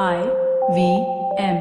I 0.00 0.22
V 0.74 0.92
M 1.42 1.56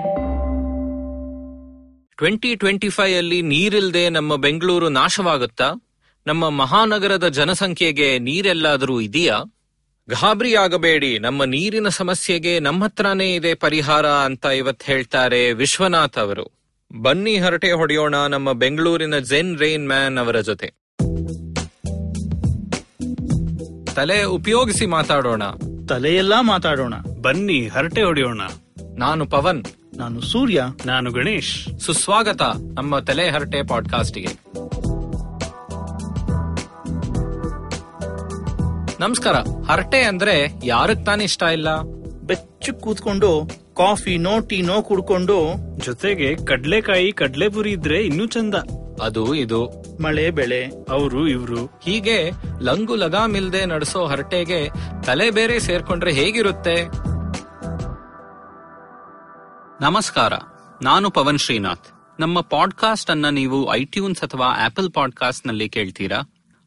twenty 2.17 2.55
twenty 2.55 2.89
five 2.89 3.17
ಅಲ್ಲಿ 3.17 3.41
ನೀರಿಲ್ದೆ 3.41 4.09
ನಮ್ಮ 4.09 4.35
ಬೆಂಗಳೂರು 4.35 4.89
ನಾಶವಾಗುತ್ತಾ? 4.89 5.71
ನಮ್ಮ 6.27 6.49
ಮಹಾನಗರದ 6.49 7.27
ಜನಸಂಖ್ಯೆಗೆ 7.27 8.19
ನೀರೆಲ್ಲಾದರೂ 8.19 8.99
ಇದೆಯಾ? 8.99 9.39
ಗಾಬರಿ 10.09 10.55
ಆಗಬೇಡಿ 10.55 11.19
ನಮ್ಮ 11.19 11.43
ನೀರಿನ 11.43 11.87
ಸಮಸ್ಯೆಗೆ 11.87 12.59
ನಮ್ಮ 12.59 12.83
ಹತ್ರನೇ 12.83 13.35
ಇದೆ 13.35 13.53
ಪರಿಹಾರ 13.53 14.07
ಅಂತ 14.07 14.45
ಇವತ್ 14.45 14.83
ಹೇಳ್ತಾರೆ 14.83 15.53
ವಿಶ್ವನಾಥ್ 15.53 16.17
ಅವರು. 16.17 16.51
ಬನ್ನಿ 17.01 17.37
ಹರಟೆ 17.37 17.71
ಹೊಡೆಯೋಣ 17.71 18.15
ನಮ್ಮ 18.15 18.51
ಬೆಂಗಳೂರಿನ 18.51 19.19
ಜೆನ್ 19.19 19.59
ರೈನ್ 19.59 19.87
ಮ್ಯಾನ್ 19.87 20.17
ಅವರ 20.17 20.39
ಜೊತೆ. 20.39 20.67
ತಲೆ 23.95 24.23
ಉಪಯೋಗಿಸಿ 24.23 24.85
ಮಾತಾಡೋಣ. 24.85 25.43
ತಲೆಯೆಲ್ಲಾ 25.89 26.41
ಮಾತಾಡೋಣ. 26.41 26.93
ಬನ್ನಿ 27.23 27.67
ಹರಟೆ 27.67 28.03
ಹೊಡೆಯೋಣ. 28.03 28.41
ನಾನು 28.97 29.25
ಪವನ್. 29.25 29.63
ನಾನು 29.97 30.21
ಸೂರ್ಯ. 30.21 30.63
ನಾನು 30.85 31.11
ಗಣೇಶ್. 31.11 31.79
ಸುಸ್ವಾಗತ 31.79 32.41
ನಮ್ಮ 32.73 32.99
ತಲೆ 32.99 33.29
ಹರಟೆ 33.29 33.67
ಪಾಡ್ಕಾಸ್ಟ್ಗೆ. 33.67 34.27
ನಮಸ್ಕಾರ. 38.99 39.35
ಹರಟೆ 39.71 40.01
ಅಂದ್ರೆ 40.01 40.53
ಯಾರಕ್ 40.63 41.05
ತಾನೇ 41.05 41.23
ಇಷ್ಟ 41.23 41.43
ಇಲ್ಲ? 41.43 41.81
ಬೆಚ್ಚ 42.21 42.69
ಕೂತ್ಕೊಂಡು 42.69 43.41
ಕಾಫಿ 43.41 43.75
ಕಾಫಿನೋ 43.75 44.39
ಟೀನೋ 44.39 44.81
ಕುಡ್ಕೊಂಡು. 44.81 45.39
ಜೊತೆಗೆ 45.79 46.35
ಕಡ್ಲೆಕಾಯಿ 46.35 47.11
ಕಡ್ಲೆಪುರಿ 47.11 47.71
ಇದ್ರೆ 47.71 48.05
ಇನ್ನೂ 48.05 48.25
ಚಂದ. 48.25 48.55
ಅದು 49.03 49.35
ಇದು. 49.35 49.65
ಮಳೆ 50.01 50.31
ಬೆಳೆ. 50.31 50.65
ಅವರು 50.89 51.27
ಇವ್ರು. 51.27 51.65
ಹೀಗೆ 51.65 52.31
ಲಂಗು 52.61 52.95
ಲಗಾಮಿಲ್ದೆ 52.95 53.65
ನಡೆಸೋ 53.65 54.05
ಹರಟೆಗೆ 54.05 54.69
ತಲೆ 55.03 55.31
ಬೇರೆ 55.31 55.59
ಸೇರ್ಕೊಂಡ್ರೆ 55.59 56.13
ಹೇಗಿರುತ್ತೆ? 56.13 57.12
ನಮಸ್ಕಾರ, 59.83 60.33
ನಾನು 60.81 61.09
ಪವನ್ 61.09 61.37
ಶ್ರೀನಾಥ್. 61.37 61.87
ನಮ್ಮ 62.19 62.41
ಪಾಡ್ಕಾಸ್ಟ್ 62.41 63.09
ಅನ್ನ 63.11 63.29
ನೀವು 63.29 63.73
ಐಟ್ಯೂನ್ಸ್ 63.73 64.21
ಅಥವಾ 64.21 64.45
ಆಪಲ್ 64.45 64.91
ಪಾಡ್ಕಾಸ್ಟ್ನಲ್ಲಿ 64.91 65.69
ಕೇಳ್ತೀರಾ? 65.69 66.19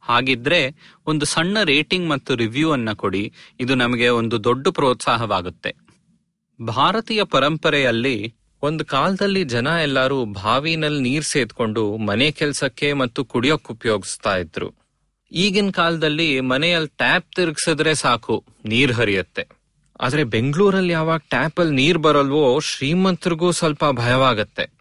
ಹಾಗಿದ್ರೆ 0.03 0.61
ಒಂದು 1.07 1.27
ಸಣ್ಣ 1.27 1.63
ರೇಟಿಂಗ್ 1.63 2.09
ಮತ್ತು 2.09 2.35
ರಿವ್ಯೂ 2.35 2.73
ಅನ್ನ 2.73 2.93
ಕೊಡಿ, 2.93 3.33
ಇದು 3.61 3.75
ನಮಗೆ 3.75 4.09
ಒಂದು 4.09 4.45
ದೊಡ್ಡ 4.45 4.69
ಪ್ರೋತ್ಸಾಹವಾಗುತ್ತೆ. 4.69 5.75
ಭಾರತೀಯ 6.67 7.25
ಪರಂಪರೆಯಲ್ಲಿ 7.25 8.35
ಒಂದು 8.63 8.85
ಕಾಲದಲ್ಲಿ 8.85 9.45
ಜನ 9.45 9.67
ಎಲ್ಲರೂ 9.83 10.25
ಬಾವಿನಲ್ಲಿ 10.25 11.03
ನೀರ್ 11.03 11.25
ಸೇದ್ಕೊಂಡು 11.25 11.97
ಮನೆ 11.97 12.31
ಕೆಲ್ಸಕ್ಕೆ 12.31 12.93
ಮತ್ತು 12.93 13.25
ಕುಡಿಯೋಕ್ 13.25 13.71
ಉಪಯೋಗಿಸ್ತಾ 13.71 14.37
ಇದ್ರು. 14.37 14.75
ಈಗಿನ 15.33 15.71
ಕಾಲದಲ್ಲಿ 15.71 16.41
ಮನೆಯಲ್ಲಿ 16.41 16.89
ಟ್ಯಾಪ್ 16.89 17.37
ತಿರುಗಿಸಿದ್ರೆ 17.37 17.95
ಸಾಕು, 17.95 18.45
ನೀರ್ 18.65 18.93
ಹರಿಯತ್ತೆ. 18.93 19.47
ಆದ್ರೆ 20.01 20.25
ಬೆಂಗಳೂರಲ್ಲಿ 20.25 20.93
ಯಾವಾಗ 20.93 21.19
ಟ್ಯಾಪ್ 21.19 21.61
ಅಲ್ಲಿ 21.61 21.75
ನೀರ್ 21.75 21.99
ಬರಲ್ವೋ 21.99 22.61
ಶ್ರೀಮಂತರಿಗೂ 22.61 23.51
ಸ್ವಲ್ಪ 23.51 23.85
ಭಯವಾಗತ್ತೆ. 23.91 24.77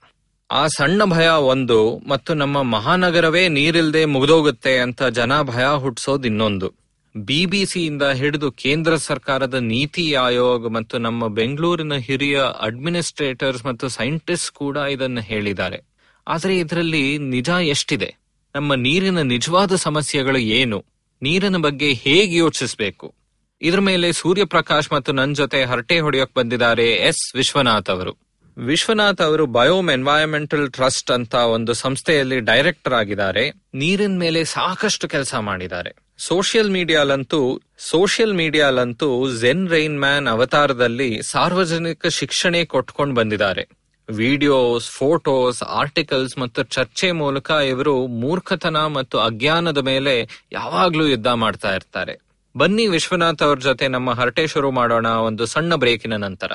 ಆ 0.52 0.68
ಸಣ್ಣ 0.68 1.04
ಭಯ 1.04 1.28
ಒಂದು, 1.28 2.02
ಮತ್ತು 2.08 2.34
ನಮ್ಮ 2.34 2.62
ಮಹಾನಗರವೇ 2.62 3.48
ನೀರಿಲ್ದೆ 3.48 4.06
ಮುಗಿದೋಗುತ್ತೆ 4.06 4.78
ಅಂತ 4.78 5.04
ಜನ 5.04 5.42
ಭಯ 5.42 5.66
ಹುಟ್ಟಿಸೋದು 5.76 6.28
ಇನ್ನೊಂದು. 6.28 6.86
ಬಿಬಿಸಿಯಿಂದ 7.18 8.04
ಹಿಡಿದು 8.04 8.52
ಕೇಂದ್ರ 8.52 8.96
ಸರ್ಕಾರದ 8.96 9.54
ನೀತಿ 9.54 10.14
ಆಯೋಗ 10.14 10.68
ಮತ್ತು 10.68 10.98
ನಮ್ಮ 10.98 11.28
ಬೆಂಗಳೂರಿನ 11.28 11.94
ಹಿರಿಯ 11.94 12.42
ಅಡ್ಮಿನಿಸ್ಟ್ರೇಟರ್ಸ್ 12.62 13.66
ಮತ್ತು 13.66 13.90
ಸೈಂಟಿಸ್ಟ್ 13.90 14.52
ಕೂಡ 14.52 14.78
ಇದನ್ನು 14.78 15.22
ಹೇಳಿದ್ದಾರೆ. 15.22 15.80
ಆದರೆ 16.28 16.58
ಇದರಲ್ಲಿ 16.58 17.18
ನಿಜ 17.18 17.50
ಎಷ್ಟಿದೆ? 17.50 18.16
ನಮ್ಮ 18.56 18.74
ನೀರಿನ 18.74 19.22
ನಿಜವಾದ 19.22 19.76
ಸಮಸ್ಯೆಗಳು 19.76 20.38
ಏನು? 20.38 20.86
ನೀರಿನ 21.22 21.58
ಬಗ್ಗೆ 21.58 21.94
ಹೇಗೆ 21.94 22.38
ಯೋಚಿಸಬೇಕು? 22.38 23.14
ಇದ್ರ 23.62 23.80
ಮೇಲೆ 23.80 24.12
ಸೂರ್ಯಪ್ರಕಾಶ್ 24.12 24.94
ಮತ್ತು 24.94 25.12
ನನ್ 25.12 25.36
ಜೊತೆ 25.36 25.64
ಹರಟೆ 25.64 26.00
ಹೊಡೆಯೋಕ್ 26.00 26.36
ಬಂದಿದ್ದಾರೆ 26.36 26.92
ಎಸ್. 26.92 27.36
ವಿಶ್ವನಾಥ್ 27.36 27.90
ಅವರು. 27.90 28.18
ವಿಶ್ವನಾಥ್ 28.58 29.22
ಅವರು 29.22 29.46
ಬಯೋಮ್ 29.46 29.90
ಎನ್ವೈರನ್ಮೆಂಟಲ್ 29.90 30.72
ಟ್ರಸ್ಟ್ 30.72 31.12
ಅಂತ 31.12 31.36
ಒಂದು 31.36 31.74
ಸಂಸ್ಥೆಯಲ್ಲಿ 31.74 32.40
ಡೈರೆಕ್ಟರ್ 32.40 32.94
ಆಗಿದ್ದಾರೆ. 32.94 33.50
ನೀರಿನ 33.74 34.20
ಮೇಲೆ 34.20 34.44
ಸಾಕಷ್ಟು 34.44 35.08
ಕೆಲಸ 35.08 35.36
ಮಾಡಿದ್ದಾರೆ. 35.36 35.96
ಸೋಷಿಯಲ್ 36.18 36.72
ಮೀಡಿಯಾಲಂತೂ 36.72 37.62
ಸೋಷಿಯಲ್ 37.78 38.34
ಮೀಡಿಯಾಲಂತೂ 38.34 39.38
ಜೆನ್ 39.40 39.70
ರೈನ್ 39.70 40.00
ಮ್ಯಾನ್ 40.00 40.28
ಅವತಾರದಲ್ಲಿ 40.28 41.22
ಸಾರ್ವಜನಿಕ 41.22 42.08
ಶಿಕ್ಷಣ 42.08 42.56
ಕೊಟ್ಕೊಂಡು 42.68 43.16
ಬಂದಿದ್ದಾರೆ. 43.16 43.68
ವಿಡಿಯೋಸ್ 44.10 44.90
ಫೋಟೋಸ್ 44.90 45.64
ಆರ್ಟಿಕಲ್ಸ್ 45.64 46.38
ಮತ್ತು 46.38 46.64
ಚರ್ಚೆ 46.64 47.12
ಮೂಲಕ 47.12 47.52
ಇವರು 47.52 48.08
ಮೂರ್ಖತನ 48.08 48.78
ಮತ್ತು 48.78 49.20
ಅಜ್ಞಾನದ 49.20 49.78
ಮೇಲೆ 49.78 50.46
ಯಾವಾಗ್ಲೂ 50.52 51.08
ಯುದ್ಧ 51.08 51.28
ಮಾಡ್ತಾ 51.28 51.76
ಇರ್ತಾರೆ. 51.76 52.25
ಬನ್ನಿ 52.55 52.85
ವಿಶ್ವನಾಥ್ 52.89 53.43
ಅವ್ರ 53.43 53.59
ಜೊತೆ 53.59 53.87
ನಮ್ಮ 53.89 54.11
ಹರಟೆ 54.11 54.45
ಶುರು 54.47 54.71
ಮಾಡೋಣ 54.71 55.09
ಒಂದು 55.29 55.47
ಸಣ್ಣ 55.47 55.77
ಬ್ರೇಕಿನ 55.77 56.19
ನಂತರ 56.27 56.53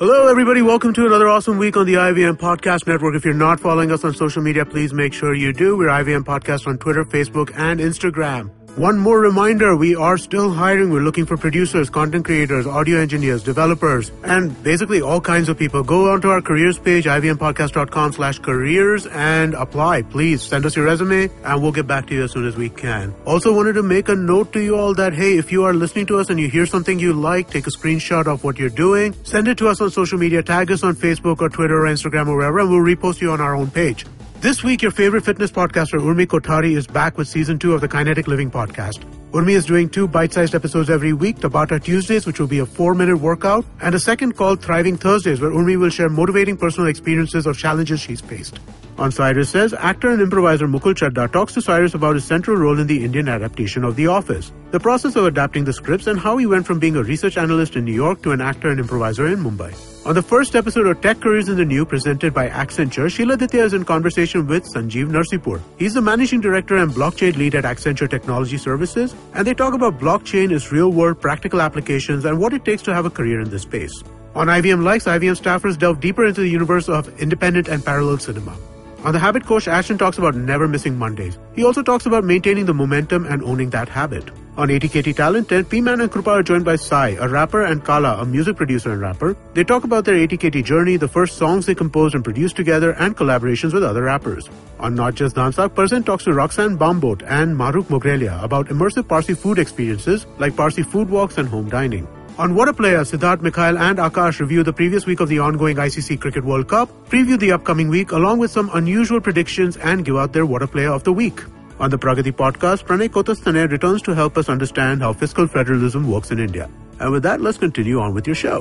Hello, 0.00 0.28
everybody. 0.28 0.62
Welcome 0.62 0.92
to 0.92 1.04
another 1.06 1.26
awesome 1.26 1.58
week 1.58 1.76
on 1.76 1.84
the 1.86 1.94
IVM 2.00 2.36
Podcast 2.38 2.86
Network. 2.86 3.14
If 3.16 3.24
you're 3.24 3.40
not 3.40 3.58
following 3.58 3.90
us 3.90 4.04
on 4.04 4.12
social 4.14 4.42
media, 4.42 4.64
please 4.64 4.92
make 4.92 5.12
sure 5.12 5.34
you 5.34 5.52
do. 5.54 5.76
We're 5.76 5.90
IVM 5.92 6.24
Podcast 6.24 6.68
on 6.68 6.78
Twitter, 6.78 7.04
Facebook, 7.06 7.50
and 7.58 7.80
Instagram. 7.80 8.44
One 8.75 8.97
more 8.97 9.19
reminder, 9.19 9.75
we 9.75 9.95
are 9.95 10.17
still 10.17 10.49
hiring. 10.51 10.89
We're 10.89 11.03
looking 11.03 11.27
for 11.27 11.37
producers, 11.37 11.91
content 11.91 12.25
creators, 12.25 12.65
audio 12.65 12.97
engineers, 12.99 13.43
developers, 13.43 14.11
and 14.23 14.51
basically 14.63 14.99
all 14.99 15.21
kinds 15.21 15.47
of 15.47 15.59
people. 15.59 15.83
Go 15.83 16.11
onto 16.11 16.29
our 16.29 16.41
careers 16.41 16.79
page, 16.79 17.05
ivmpodcast.com 17.05 18.13
slash 18.13 18.39
careers 18.39 19.05
and 19.05 19.53
apply. 19.53 20.01
Please 20.01 20.41
send 20.41 20.65
us 20.65 20.75
your 20.75 20.85
resume 20.85 21.29
and 21.43 21.61
we'll 21.61 21.71
get 21.71 21.85
back 21.85 22.07
to 22.07 22.15
you 22.15 22.23
as 22.23 22.31
soon 22.31 22.47
as 22.47 22.55
we 22.55 22.67
can. 22.67 23.13
Also 23.25 23.53
wanted 23.53 23.73
to 23.73 23.83
make 23.83 24.09
a 24.09 24.15
note 24.15 24.51
to 24.53 24.59
you 24.59 24.75
all 24.75 24.95
that, 24.95 25.13
hey, 25.13 25.37
if 25.37 25.51
you 25.51 25.65
are 25.65 25.73
listening 25.75 26.07
to 26.07 26.17
us 26.17 26.31
and 26.31 26.39
you 26.39 26.49
hear 26.49 26.65
something 26.65 26.97
you 26.97 27.13
like, 27.13 27.51
take 27.51 27.67
a 27.67 27.71
screenshot 27.71 28.25
of 28.25 28.43
what 28.43 28.57
you're 28.57 28.69
doing, 28.69 29.13
send 29.23 29.47
it 29.47 29.59
to 29.59 29.67
us 29.67 29.81
on 29.81 29.91
social 29.91 30.17
media, 30.17 30.41
tag 30.41 30.71
us 30.71 30.81
on 30.81 30.95
Facebook 30.95 31.41
or 31.41 31.49
Twitter 31.49 31.85
or 31.85 31.87
Instagram 31.87 32.27
or 32.27 32.37
wherever, 32.37 32.57
and 32.57 32.71
we'll 32.71 32.79
repost 32.79 33.21
you 33.21 33.29
on 33.29 33.39
our 33.39 33.53
own 33.55 33.69
page. 33.69 34.03
This 34.43 34.61
week, 34.61 34.81
your 34.81 34.91
favorite 34.91 35.23
fitness 35.23 35.51
podcaster, 35.51 35.97
Urmi 36.01 36.25
Kotari, 36.25 36.75
is 36.75 36.85
back 36.85 37.17
with 37.17 37.29
season 37.29 37.57
two 37.57 37.73
of 37.73 37.79
the 37.79 37.87
Kinetic 37.87 38.27
Living 38.27 38.51
podcast. 38.51 39.05
Urmi 39.31 39.53
is 39.53 39.65
doing 39.65 39.87
two 39.87 40.05
bite-sized 40.05 40.53
episodes 40.53 40.89
every 40.89 41.13
week, 41.13 41.37
Tabata 41.37 41.81
Tuesdays, 41.81 42.25
which 42.25 42.41
will 42.41 42.47
be 42.47 42.59
a 42.59 42.65
four-minute 42.65 43.15
workout, 43.15 43.65
and 43.79 43.95
a 43.95 43.99
second 44.01 44.35
called 44.35 44.61
Thriving 44.61 44.97
Thursdays, 44.97 45.39
where 45.39 45.49
Urmi 45.49 45.79
will 45.79 45.89
share 45.89 46.09
motivating 46.09 46.57
personal 46.57 46.89
experiences 46.89 47.45
of 47.45 47.57
challenges 47.57 48.01
she's 48.01 48.19
faced. 48.19 48.59
On 48.97 49.13
Cyrus 49.13 49.49
Says, 49.49 49.73
actor 49.75 50.09
and 50.09 50.21
improviser 50.21 50.67
Mukul 50.67 50.93
Chadda 50.93 51.31
talks 51.31 51.53
to 51.53 51.61
Cyrus 51.61 51.93
about 51.93 52.15
his 52.15 52.25
central 52.25 52.57
role 52.57 52.77
in 52.77 52.87
the 52.87 53.05
Indian 53.05 53.29
adaptation 53.29 53.85
of 53.85 53.95
The 53.95 54.07
Office, 54.07 54.51
the 54.71 54.79
process 54.81 55.15
of 55.15 55.25
adapting 55.25 55.63
the 55.63 55.71
scripts, 55.71 56.07
and 56.07 56.19
how 56.19 56.35
he 56.35 56.47
went 56.47 56.65
from 56.65 56.79
being 56.79 56.97
a 56.97 57.03
research 57.03 57.37
analyst 57.37 57.77
in 57.77 57.85
New 57.85 57.93
York 57.93 58.21
to 58.23 58.31
an 58.31 58.41
actor 58.41 58.69
and 58.69 58.81
improviser 58.81 59.25
in 59.25 59.39
Mumbai. 59.39 59.92
On 60.05 60.13
the 60.13 60.21
first 60.21 60.53
episode 60.53 60.85
of 60.87 60.99
Tech 60.99 61.21
Careers 61.21 61.47
in 61.47 61.55
the 61.55 61.63
New 61.63 61.85
presented 61.85 62.33
by 62.33 62.49
Accenture, 62.49 63.09
Sheila 63.09 63.37
Ditya 63.37 63.63
is 63.63 63.73
in 63.73 63.85
conversation 63.85 64.45
with 64.47 64.65
Sanjeev 64.65 65.07
Narsipur. 65.07 65.61
He's 65.79 65.93
the 65.93 66.01
managing 66.01 66.41
director 66.41 66.75
and 66.75 66.91
blockchain 66.91 67.37
lead 67.37 67.55
at 67.55 67.63
Accenture 67.63 68.09
Technology 68.09 68.57
Services, 68.57 69.15
and 69.33 69.47
they 69.47 69.53
talk 69.53 69.73
about 69.73 69.99
blockchain, 69.99 70.51
its 70.51 70.73
real 70.73 70.91
world 70.91 71.21
practical 71.21 71.61
applications, 71.61 72.25
and 72.25 72.37
what 72.37 72.51
it 72.51 72.65
takes 72.65 72.81
to 72.81 72.93
have 72.93 73.05
a 73.05 73.09
career 73.09 73.39
in 73.39 73.49
this 73.49 73.61
space. 73.61 74.03
On 74.35 74.47
IVM 74.47 74.83
Likes, 74.83 75.05
IVM 75.05 75.39
staffers 75.41 75.79
delve 75.79 76.01
deeper 76.01 76.25
into 76.25 76.41
the 76.41 76.49
universe 76.49 76.89
of 76.89 77.07
independent 77.21 77.69
and 77.69 77.85
parallel 77.85 78.17
cinema. 78.17 78.57
On 79.05 79.13
the 79.13 79.19
habit 79.19 79.45
coach, 79.45 79.69
Ashton 79.69 79.97
talks 79.97 80.17
about 80.17 80.35
never 80.35 80.67
missing 80.67 80.97
Mondays. 80.97 81.39
He 81.55 81.63
also 81.63 81.81
talks 81.81 82.05
about 82.05 82.25
maintaining 82.25 82.65
the 82.65 82.73
momentum 82.73 83.25
and 83.25 83.41
owning 83.41 83.69
that 83.69 83.87
habit. 83.87 84.29
On 84.55 84.67
ATKT 84.67 85.15
Talent 85.15 85.49
10, 85.49 85.65
P-Man 85.65 86.01
and 86.01 86.11
Krupa 86.11 86.27
are 86.27 86.43
joined 86.43 86.63
by 86.63 86.75
Sai, 86.75 87.17
a 87.19 87.27
rapper, 87.27 87.63
and 87.63 87.83
Kala, 87.83 88.21
a 88.21 88.25
music 88.25 88.55
producer 88.55 88.91
and 88.91 89.01
rapper. 89.01 89.35
They 89.55 89.63
talk 89.63 89.83
about 89.83 90.05
their 90.05 90.13
ATKT 90.13 90.63
journey, 90.63 90.95
the 90.95 91.07
first 91.07 91.37
songs 91.39 91.65
they 91.65 91.73
composed 91.73 92.13
and 92.13 92.23
produced 92.23 92.55
together, 92.55 92.91
and 92.91 93.17
collaborations 93.17 93.73
with 93.73 93.83
other 93.83 94.03
rappers. 94.03 94.47
On 94.79 94.93
Not 94.93 95.15
Just 95.15 95.37
Dansak, 95.37 95.73
Person 95.73 96.03
talks 96.03 96.25
to 96.25 96.33
Roxanne 96.33 96.77
Bambot 96.77 97.23
and 97.25 97.55
Maruk 97.57 97.85
Mogrelia 97.85 98.43
about 98.43 98.67
immersive 98.67 99.07
Parsi 99.07 99.33
food 99.33 99.57
experiences 99.57 100.27
like 100.37 100.55
Parsi 100.55 100.83
food 100.83 101.09
walks 101.09 101.39
and 101.39 101.49
home 101.49 101.67
dining. 101.67 102.07
On 102.37 102.53
What 102.53 102.69
a 102.69 102.73
Player, 102.73 102.99
Siddharth, 102.99 103.41
Mikhail, 103.41 103.79
and 103.79 103.97
Akash 103.97 104.39
review 104.39 104.61
the 104.61 104.73
previous 104.73 105.07
week 105.07 105.19
of 105.19 105.29
the 105.29 105.39
ongoing 105.39 105.77
ICC 105.77 106.21
Cricket 106.21 106.43
World 106.43 106.67
Cup, 106.67 106.89
preview 107.09 107.39
the 107.39 107.53
upcoming 107.53 107.89
week, 107.89 108.11
along 108.11 108.37
with 108.37 108.51
some 108.51 108.69
unusual 108.75 109.19
predictions, 109.19 109.77
and 109.77 110.05
give 110.05 110.15
out 110.15 110.31
their 110.31 110.45
What 110.45 110.61
a 110.61 110.67
Player 110.67 110.91
of 110.91 111.03
the 111.03 111.13
Week. 111.13 111.41
On 111.83 111.89
the 111.89 111.97
Pragati 111.97 112.31
podcast, 112.33 112.85
Pranay 112.85 113.09
Kotastane 113.09 113.69
returns 113.69 114.01
to 114.01 114.13
help 114.13 114.37
us 114.37 114.47
understand 114.47 115.01
how 115.01 115.11
fiscal 115.13 115.47
federalism 115.47 116.07
works 116.07 116.31
in 116.31 116.39
India. 116.39 116.65
And 116.99 117.11
with 117.11 117.23
that, 117.23 117.41
let's 117.41 117.57
continue 117.57 117.99
on 117.99 118.13
with 118.13 118.27
your 118.27 118.39
show. 118.43 118.59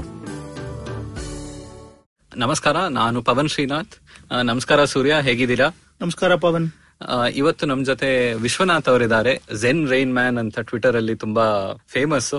ನಮಸ್ಕಾರ 2.32 2.76
ನಾನು 2.90 3.18
Pavan 3.22 3.48
Srinath 3.48 3.94
Namaskara, 3.94 4.44
ನಮಸ್ಕಾರ 4.44 4.84
ಸೂರ್ಯ 4.84 5.14
ಹೇಗಿದ್ದೀರಾ 5.20 5.66
ನಮಸ್ಕಾರ 6.00 6.32
ಪವನ್ 6.36 6.66
ಆ, 7.04 7.26
ಇವತ್ತು 7.32 7.64
ನಮ್ 7.66 7.80
ಜೊತೆ 7.84 8.08
ವಿಶ್ವನಾಥ್ 8.36 8.88
ಅವರಿದ್ದಾರೆ 8.88 9.32
ಝೆನ್ 9.62 9.82
ರೈನ್ 9.90 10.12
ಮ್ಯಾನ್ 10.14 10.38
ಅಂತ 10.42 10.58
ಟ್ವಿಟರ್ 10.60 10.96
ಅಲ್ಲಿ 10.96 11.14
ತುಂಬಾ 11.14 11.44
ಫೇಮಸ್ 11.88 12.30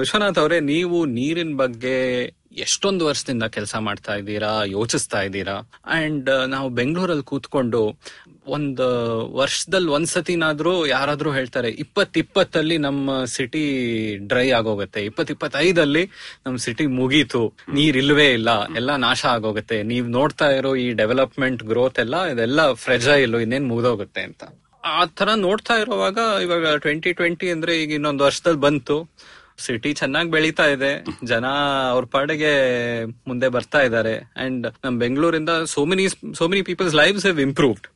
ವಿಶ್ವನಾಥ್ 0.00 0.40
ಅವರೇ 0.42 0.60
ನೀವು 0.70 0.98
ನೀರಿನ 1.18 1.52
ಬಗ್ಗೆ 1.56 1.96
ಎಷ್ಟೊಂದು 2.58 3.06
ವರ್ಷದಿಂದ 3.06 3.42
ಕೆಲಸ 3.42 3.74
ಮಾಡ್ತಾ 3.76 4.14
ಇದ್ದೀರಾ, 4.14 4.64
ಯೋಚಿಸ್ತಾ 4.64 5.22
ಇದ್ದೀರಾ? 5.22 5.70
ಅಂಡ್ 5.84 6.30
ನಾವು 6.48 6.68
ಬೆಂಗಳೂರಲ್ಲಿ 6.68 7.24
ಕೂತ್ಕೊಂಡು 7.24 8.02
ಒಂದು 8.46 8.86
ವರ್ಷದಲ್ಲಿ 9.32 9.88
ಒಂದ್ಸತಿನಾದ್ರೂ 9.88 10.86
ಯಾರಾದ್ರೂ 10.86 11.32
ಹೇಳ್ತಾರೆ 11.32 11.68
ಇಪ್ಪತ್ 11.68 12.18
ಇಪ್ಪತ್ತಲ್ಲಿ 12.18 12.78
ನಮ್ಮ 12.78 13.24
ಸಿಟಿ 13.24 13.62
ಡ್ರೈ 14.16 14.50
ಆಗೋಗತ್ತೆ. 14.50 15.04
ಇಪ್ಪತ್ 15.04 15.30
ಇಪ್ಪತ್ತೈದಲ್ಲಿ 15.30 16.10
ನಮ್ಮ 16.46 16.56
ಸಿಟಿ 16.56 16.86
ಮುಗೀತು. 16.86 17.52
ನೀರ್ 17.68 17.96
ಇಲ್ವೇ 17.96 18.32
ಇಲ್ಲ. 18.32 18.66
ಎಲ್ಲ 18.74 18.96
ನಾಶ 18.96 19.24
ಆಗೋಗುತ್ತೆ. 19.24 19.82
ನೀವ್ 19.82 20.08
ನೋಡ್ತಾ 20.08 20.50
ಇರೋ 20.50 20.76
ಈ 20.76 20.92
ಡೆವಲಪ್ಮೆಂಟ್ 20.92 21.62
ಗ್ರೋತ್ 21.62 21.98
ಎಲ್ಲ, 21.98 22.14
ಇದೆಲ್ಲ 22.24 22.72
ಫ್ರೆಜೈಲ್, 22.72 23.34
ಇನ್ನೇನ್ 23.40 23.68
ಮುಗ್ದೋಗುತ್ತೆ 23.68 24.20
ಅಂತ. 24.20 24.44
ಆ 24.84 25.04
ತರ 25.04 25.34
ನೋಡ್ತಾ 25.34 25.74
ಇರುವಾಗ 25.74 26.18
ಇವಾಗ 26.42 26.74
ಟ್ವೆಂಟಿ 26.76 27.12
ಟ್ವೆಂಟಿ 27.12 27.50
ಅಂದ್ರೆ 27.50 27.82
ಈಗ 27.82 27.92
ಇನ್ನೊಂದು 27.92 28.24
ವರ್ಷದಲ್ಲಿ 28.24 28.60
ಬಂತು. 28.60 29.10
ಸಿಟಿ 29.58 29.92
ಚೆನ್ನಾಗಿ 29.94 30.30
ಬೆಳೀತಾ 30.30 30.66
ಇದೆ. 30.66 31.04
ಜನ 31.24 31.46
ಅವ್ರ 31.90 32.04
ಪಾಡಿಗೆ 32.04 32.52
ಮುಂದೆ 33.04 33.48
ಬರ್ತಾ 33.48 33.82
ಇದ್ದಾರೆ. 33.82 34.14
ಅಂಡ್ 34.36 34.66
ನಮ್ 34.84 34.98
ಬೆಂಗಳೂರಿಂದ 34.98 35.48
so 35.64 35.84
many 35.84 36.08
so 36.34 36.48
many 36.48 36.62
peoples 36.62 36.94
lives 36.94 37.26
have 37.26 37.40
improved 37.40 37.86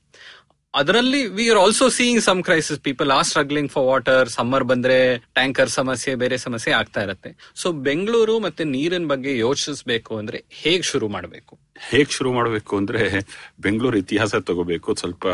ಅದರಲ್ಲಿ 0.75 1.27
we 1.27 1.49
are 1.49 1.59
also 1.59 1.89
seeing 1.89 2.23
some 2.23 2.43
crisis 2.45 2.81
people 2.81 3.11
are 3.11 3.25
struggling 3.25 3.71
for 3.71 3.87
water 3.87 4.29
summer 4.29 4.65
ಬಂದ್ರೆ 4.65 5.19
ಟ್ಯಾಂಕರ್ 5.19 5.69
ಸಮಸ್ಯೆ, 5.69 6.15
ಬೇರೆ 6.15 6.37
ಸಮಸ್ಯೆ 6.37 6.75
ಆಗ್ತಾ 6.75 7.03
ಇರತ್ತೆ. 7.03 7.53
ಸೊ 7.55 7.73
ಬೆಂಗಳೂರು 7.73 8.39
ಮತ್ತೆ 8.39 8.65
ನೀರಿನ 8.65 9.07
ಬಗ್ಗೆ 9.07 9.39
ಯೋಚಿಸಬೇಕು 9.39 10.17
ಅಂದ್ರೆ 10.17 10.45
ಹೇಗ್ 10.51 10.85
ಶುರು 10.85 11.09
ಮಾಡಬೇಕು? 11.09 11.59
ಹೇಗ್ 11.91 12.11
ಶುರು 12.11 12.33
ಮಾಡಬೇಕು 12.33 12.77
ಅಂದ್ರೆ 12.77 13.27
ಬೆಂಗಳೂರು 13.61 13.99
ಇತಿಹಾಸ 13.99 14.35
ತಗೋಬೇಕು. 14.35 14.95
ಸ್ವಲ್ಪ 14.95 15.27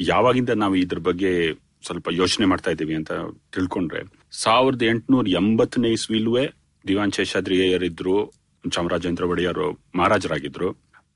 ಯಾವಾಗಿಂದ 0.00 0.50
ನಾವು 0.50 0.76
ಇದ್ರ 0.76 0.98
ಬಗ್ಗೆ 0.98 1.52
ಸ್ವಲ್ಪ 1.86 2.08
ಯೋಚನೆ 2.20 2.46
ಮಾಡ್ತಾ 2.52 2.70
ಇದ್ದೀವಿ 2.74 2.94
ಅಂತ 3.00 3.12
ತಿಳ್ಕೊಂಡ್ರೆ, 3.56 4.02
ಸಾವಿರದ 4.44 4.84
ಎಂಟುನೂರ 4.92 5.28
ಎಂಬತ್ತನೇ 5.40 5.90
ಇಸ್ವಿಲ್ವೇ 5.98 6.44
ದಿವಾನ್ 6.84 7.14
ಶೇಷಾದ್ರಿಯರಿದ್ರು 7.18 8.16
ಚಾಮರಾಜೇಂದ್ರ 8.64 9.24
ಒಡೆಯರು 9.32 9.68
ಮಹಾರಾಜರಾಗಿದ್ರು. 9.98 10.68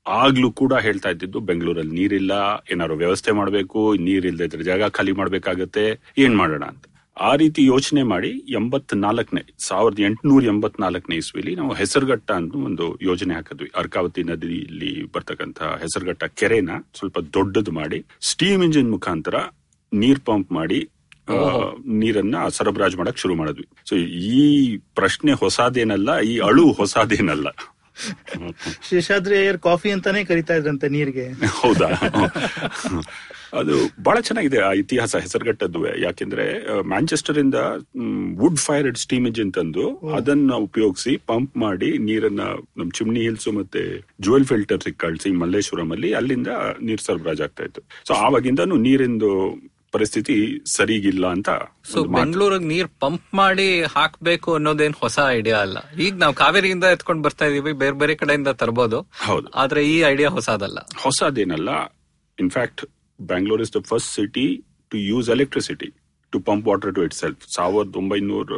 ಆಗ್ಲೂ 0.05 0.47
ಕೂಡ 0.59 0.73
ಹೇಳ್ತಾ 0.85 1.09
ಇದ್ದಿದ್ದು, 1.13 1.39
ಬೆಂಗಳೂರಲ್ಲಿ 1.49 1.93
ನೀರಿಲ್ಲ, 1.99 2.33
ಏನಾದ್ರು 2.73 2.95
ವ್ಯವಸ್ಥೆ 3.01 3.31
ಮಾಡಬೇಕು 3.39 3.81
ನೀರಿಲ್ಲದೆ 4.07 4.47
ಇದ್ರೆ 4.49 4.63
ಜಾಗ 4.69 4.87
ಖಾಲಿ 4.97 5.13
ಮಾಡ್ಬೇಕಾಗತ್ತೆ, 5.19 5.83
ಏನ್ 6.23 6.35
ಮಾಡೋಣ 6.41 6.63
ಅಂತ. 6.71 6.83
ಆ 7.17 7.31
ರೀತಿ 7.41 7.61
ಯೋಚನೆ 7.65 8.01
ಮಾಡಿ 8.11 8.29
ಎಂಬತ್ನಾಲ್ಕನೇ, 8.59 9.41
ಸಾವಿರದ 9.67 10.01
ಎಂಟುನೂರ 10.09 10.43
ಎಂಬತ್ನಾಲ್ಕನೇ 10.51 11.15
ಇಸ್ವಿಲಿ 11.23 11.53
ನಾವು 11.59 11.73
ಹೆಸರುಘಟ್ಟ 11.81 12.29
ಅಂತ 12.39 12.53
ಒಂದು 12.69 12.85
ಯೋಜನೆ 13.09 13.33
ಹಾಕಿದ್ವಿ. 13.37 13.69
ಅರ್ಕಾವತಿ 13.81 14.21
ನದಿಯಲ್ಲಿ 14.29 14.91
ಬರ್ತಕ್ಕಂತ 15.15 15.61
ಹೆಸರುಘಟ್ಟ 15.83 16.23
ಕೆರೆನ 16.41 16.69
ಸ್ವಲ್ಪ 16.99 17.19
ದೊಡ್ಡದು 17.37 17.73
ಮಾಡಿ, 17.79 17.99
ಸ್ಟೀಮ್ 18.31 18.63
ಇಂಜಿನ್ 18.67 18.93
ಮುಖಾಂತರ 18.95 19.35
ನೀರ್ 19.91 20.19
ಪಂಪ್ 20.25 20.51
ಮಾಡಿ 20.51 20.81
ಆ, 21.27 21.35
ನೀರನ್ನ 21.93 22.35
ಸರಬರಾಜು 22.49 22.97
ಮಾಡಕ್ 22.97 23.17
ಶುರು 23.17 23.35
ಮಾಡಿದ್ವಿ. 23.35 23.65
ಸೊ 23.85 23.93
ಈ 24.33 24.41
ಪ್ರಶ್ನೆ 24.95 25.33
ಹೊಸಾದೇನಲ್ಲ 25.33 26.19
ಈ 26.21 26.39
ಅಳು 26.39 26.71
ಹೊಸಾದೇನಲ್ಲ. 26.71 27.47
ಶೇಷಾದ್ರಿ 28.89 29.35
ಅಯ್ಯರ್ 29.37 29.59
ಕಾಫಿ 29.59 29.91
ಅಂತಾನೆ 29.91 30.23
ಕರಿತಾ 30.23 30.53
ಇದ್ರಂತೆ 30.53 30.89
ನೀರಿಗೆ. 30.89 31.25
ಹೌದಾ? 31.57 31.87
ಅದು 33.53 33.75
ಬಹಳ 34.03 34.19
ಚೆನ್ನಾಗಿದೆ 34.19 34.59
ಆ 34.61 34.71
ಇತಿಹಾಸ 34.73 35.15
ಹೆಸರುಗಟ್ಟದ್ದು. 35.15 35.79
ಯಾಕೆಂದ್ರೆ 36.01 36.45
ಮ್ಯಾಂಚೆಸ್ಟರ್ 36.83 37.37
ಇಂದ 37.37 37.57
ವುಡ್ 38.37 38.59
ಫೈರ್ಡ್ 38.59 38.97
ಸ್ಟೀಮ್ 38.97 39.27
ಇಂಜಿನ್ 39.27 39.53
ತಂದು 39.53 39.85
ಅದನ್ನ 40.13 40.53
ಉಪಯೋಗಿಸಿ 40.59 41.17
ಪಂಪ್ 41.25 41.57
ಮಾಡಿ 41.57 41.97
ನೀರನ್ನ 41.99 42.43
ನಮ್ 42.77 42.91
ಚಿಮ್ನಿ 42.91 43.19
ಹಿಲ್ಸ್ 43.19 43.47
ಮತ್ತೆ 43.53 43.83
ಜುವೆಲ್ 44.19 44.45
ಫಿಲ್ಟರ್ 44.45 44.83
ಕಳಿಸಿ 44.97 45.31
ಮಲ್ಲೇಶ್ವರಂ 45.41 45.91
ಅಲ್ಲಿ 45.91 46.11
ಅಲ್ಲಿಂದ 46.13 46.47
ನೀರ್ 46.81 47.01
ಸರಬರಾಜ್ 47.01 47.41
ಆಗ್ತಾ 47.41 47.63
ಇತ್ತು. 47.63 47.83
ಸೊ 48.07 48.13
ಆವಾಗಿಂದನು 48.21 48.75
ನೀರಿಂದು 48.77 49.31
ಪರಿಸ್ಥಿತಿ 49.95 50.35
ಸರಿಗಿಲ್ಲ 50.75 51.25
ಅಂತ 51.35 51.49
ಸೊ. 51.91 52.01
ಬೆಂಗಳೂರಿಗೆ 52.17 52.67
ನೀರ್ 52.73 52.89
ಪಂಪ್ 53.03 53.29
ಮಾಡಿ 53.41 53.67
ಹಾಕ್ಬೇಕು 53.95 54.49
ಅನ್ನೋದೇನ್ 54.59 54.95
ಹೊಸ 55.03 55.17
ಐಡಿಯಾ 55.37 55.57
ಅಲ್ಲ. 55.65 55.77
ಈಗ 56.05 56.13
ನಾವು 56.23 56.35
ಕಾವೇರಿಯಿಂದ 56.41 56.85
ಎತ್ಕೊಂಡ್ 56.95 57.23
ಬರ್ತಾ 57.27 57.47
ಇದೀವಿ 57.51 57.73
ಬೇರೆ 57.83 57.95
ಬೇರೆ 58.01 58.15
ಕಡೆಯಿಂದ 58.21 58.51
ತರಬಹುದು 58.61 58.99
ಹೌದು. 59.27 59.47
ಆದ್ರೆ 59.63 59.83
ಈ 59.93 59.97
ಐಡಿಯಾ 60.13 60.29
ಹೊಸದಲ್ಲ. 60.37 60.79
ಹೊಸದೇನಲ್ಲ 61.05 61.71
in fact 62.37 62.83
Bangalore 63.19 63.63
is 63.67 63.73
the 63.77 63.81
first 63.91 64.11
city 64.19 64.45
to 64.91 64.97
use 65.11 65.29
electricity 65.35 65.89
to 66.33 66.39
pump 66.47 66.65
water 66.69 66.91
to 66.97 67.01
itself 67.21 67.41
ಸಾವಿರದ 67.55 67.95
ಒಂಬೈನೂರ 68.01 68.57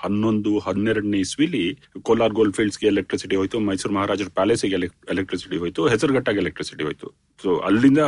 ಹನ್ನೊಂದು 0.00 0.52
ಹನ್ನೆರಡನೇ 0.58 1.18
ಇಸ್ವಿಲಿ 1.26 1.62
ಕೋಲಾರ್ 2.08 2.34
ಗೋಲ್ಡ್ 2.38 2.56
ಫೀಲ್ಡ್ಸ್ಗೆ 2.56 2.86
ಎಲೆಕ್ಟ್ರಿಸಿಟಿ 2.86 3.36
ಹೋಯ್ತು 3.36 3.60
ಮೈಸೂರು 3.68 3.94
ಮಹಾರಾಜರ 3.94 4.30
ಪ್ಯಾಲೇಸ್ಗೆ 4.38 4.78
ಎಲೆಕ್ಟ್ರಿಸಿಟಿ 5.14 5.58
ಹೋಯ್ತು 5.64 5.84
ಹೆಸರುಘಟ್ಟಾಗಿ 5.92 6.40
ಎಲೆಕ್ಟ್ರಿಸಿಟಿ 6.44 6.84
ಹೋಯ್ತು. 6.84 7.08
ಸೊ 7.42 7.50
ಅಲ್ಲಿಂದ 7.68 8.02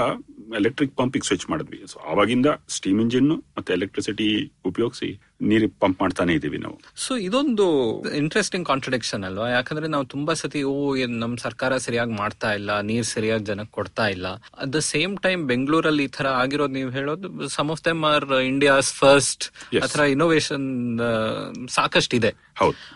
ಎಲೆಕ್ಟ್ರಿಕ್ 0.57 0.97
ಪಂಪಿಗೆ 0.97 1.27
ಸ್ವಿಚ್ 1.27 1.51
ಮಾಡಿದ್ವಿ. 1.51 1.83
ಸೊ 1.87 1.99
ಅವಾಗಿಂದ 1.99 2.47
ಸ್ಟೀಮ್ 2.69 3.01
ಇಂಜಿನ್ 3.01 3.31
ಮತ್ತೆ 3.31 3.73
ಎಲೆಕ್ಟ್ರಿಸಿಟಿ 3.73 4.53
ಉಪಯೋಗಿಸಿ 4.65 5.21
ನೀರು 5.41 5.79
ಪಂಪ್ 5.81 6.03
ಮಾಡ್ತಾನೆ 6.03 6.35
ಇದೀವಿ 6.35 6.59
ನಾವು. 6.59 6.81
ಸೊ 6.97 7.17
ಇದೊಂದು 7.17 8.03
ಇಂಟ್ರೆಸ್ಟಿಂಗ್ 8.17 8.67
ಕಾಂಟ್ರಡಿಕ್ಷನ್ 8.67 9.25
ಅಲ್ವಾ? 9.25 9.49
ಯಾಕಂದ್ರೆ 9.49 9.89
ನಾವು 9.89 10.05
ತುಂಬಾ 10.05 10.35
ಸತಿ 10.35 10.63
ಓ 10.63 10.97
ನಮ್ 10.97 11.37
ಸರ್ಕಾರ 11.37 11.77
ಸರಿಯಾಗಿ 11.77 12.11
ಮಾಡ್ತಾ 12.11 12.53
ಇಲ್ಲ 12.53 12.81
ನೀರ್ 12.81 13.05
ಸರಿಯಾಗಿ 13.05 13.45
ಜನಕ್ಕೆ 13.45 13.73
ಕೊಡ್ತಾ 13.73 14.09
ಇಲ್ಲ. 14.09 14.29
ಅಟ್ 14.29 14.73
ದ 14.73 14.75
ಸೇಮ್ 14.75 15.19
ಟೈಮ್ 15.19 15.47
ಬೆಂಗಳೂರಲ್ಲಿ 15.47 16.05
ಈ 16.05 16.07
ತರ 16.07 16.27
ಆಗಿರೋದು 16.27 16.73
ನೀವು 16.73 16.91
ಹೇಳೋದು 16.91 17.49
some 17.49 17.71
of 17.71 17.85
them 17.85 18.05
are 18.05 18.33
India's 18.33 18.93
first 18.93 19.45
ಅಥರ 19.77 20.01
ಆತರ 20.01 20.05
ಸಾಕಷ್ಟು 20.05 21.75
ಸಾಕಷ್ಟಿದೆ. 21.75 22.35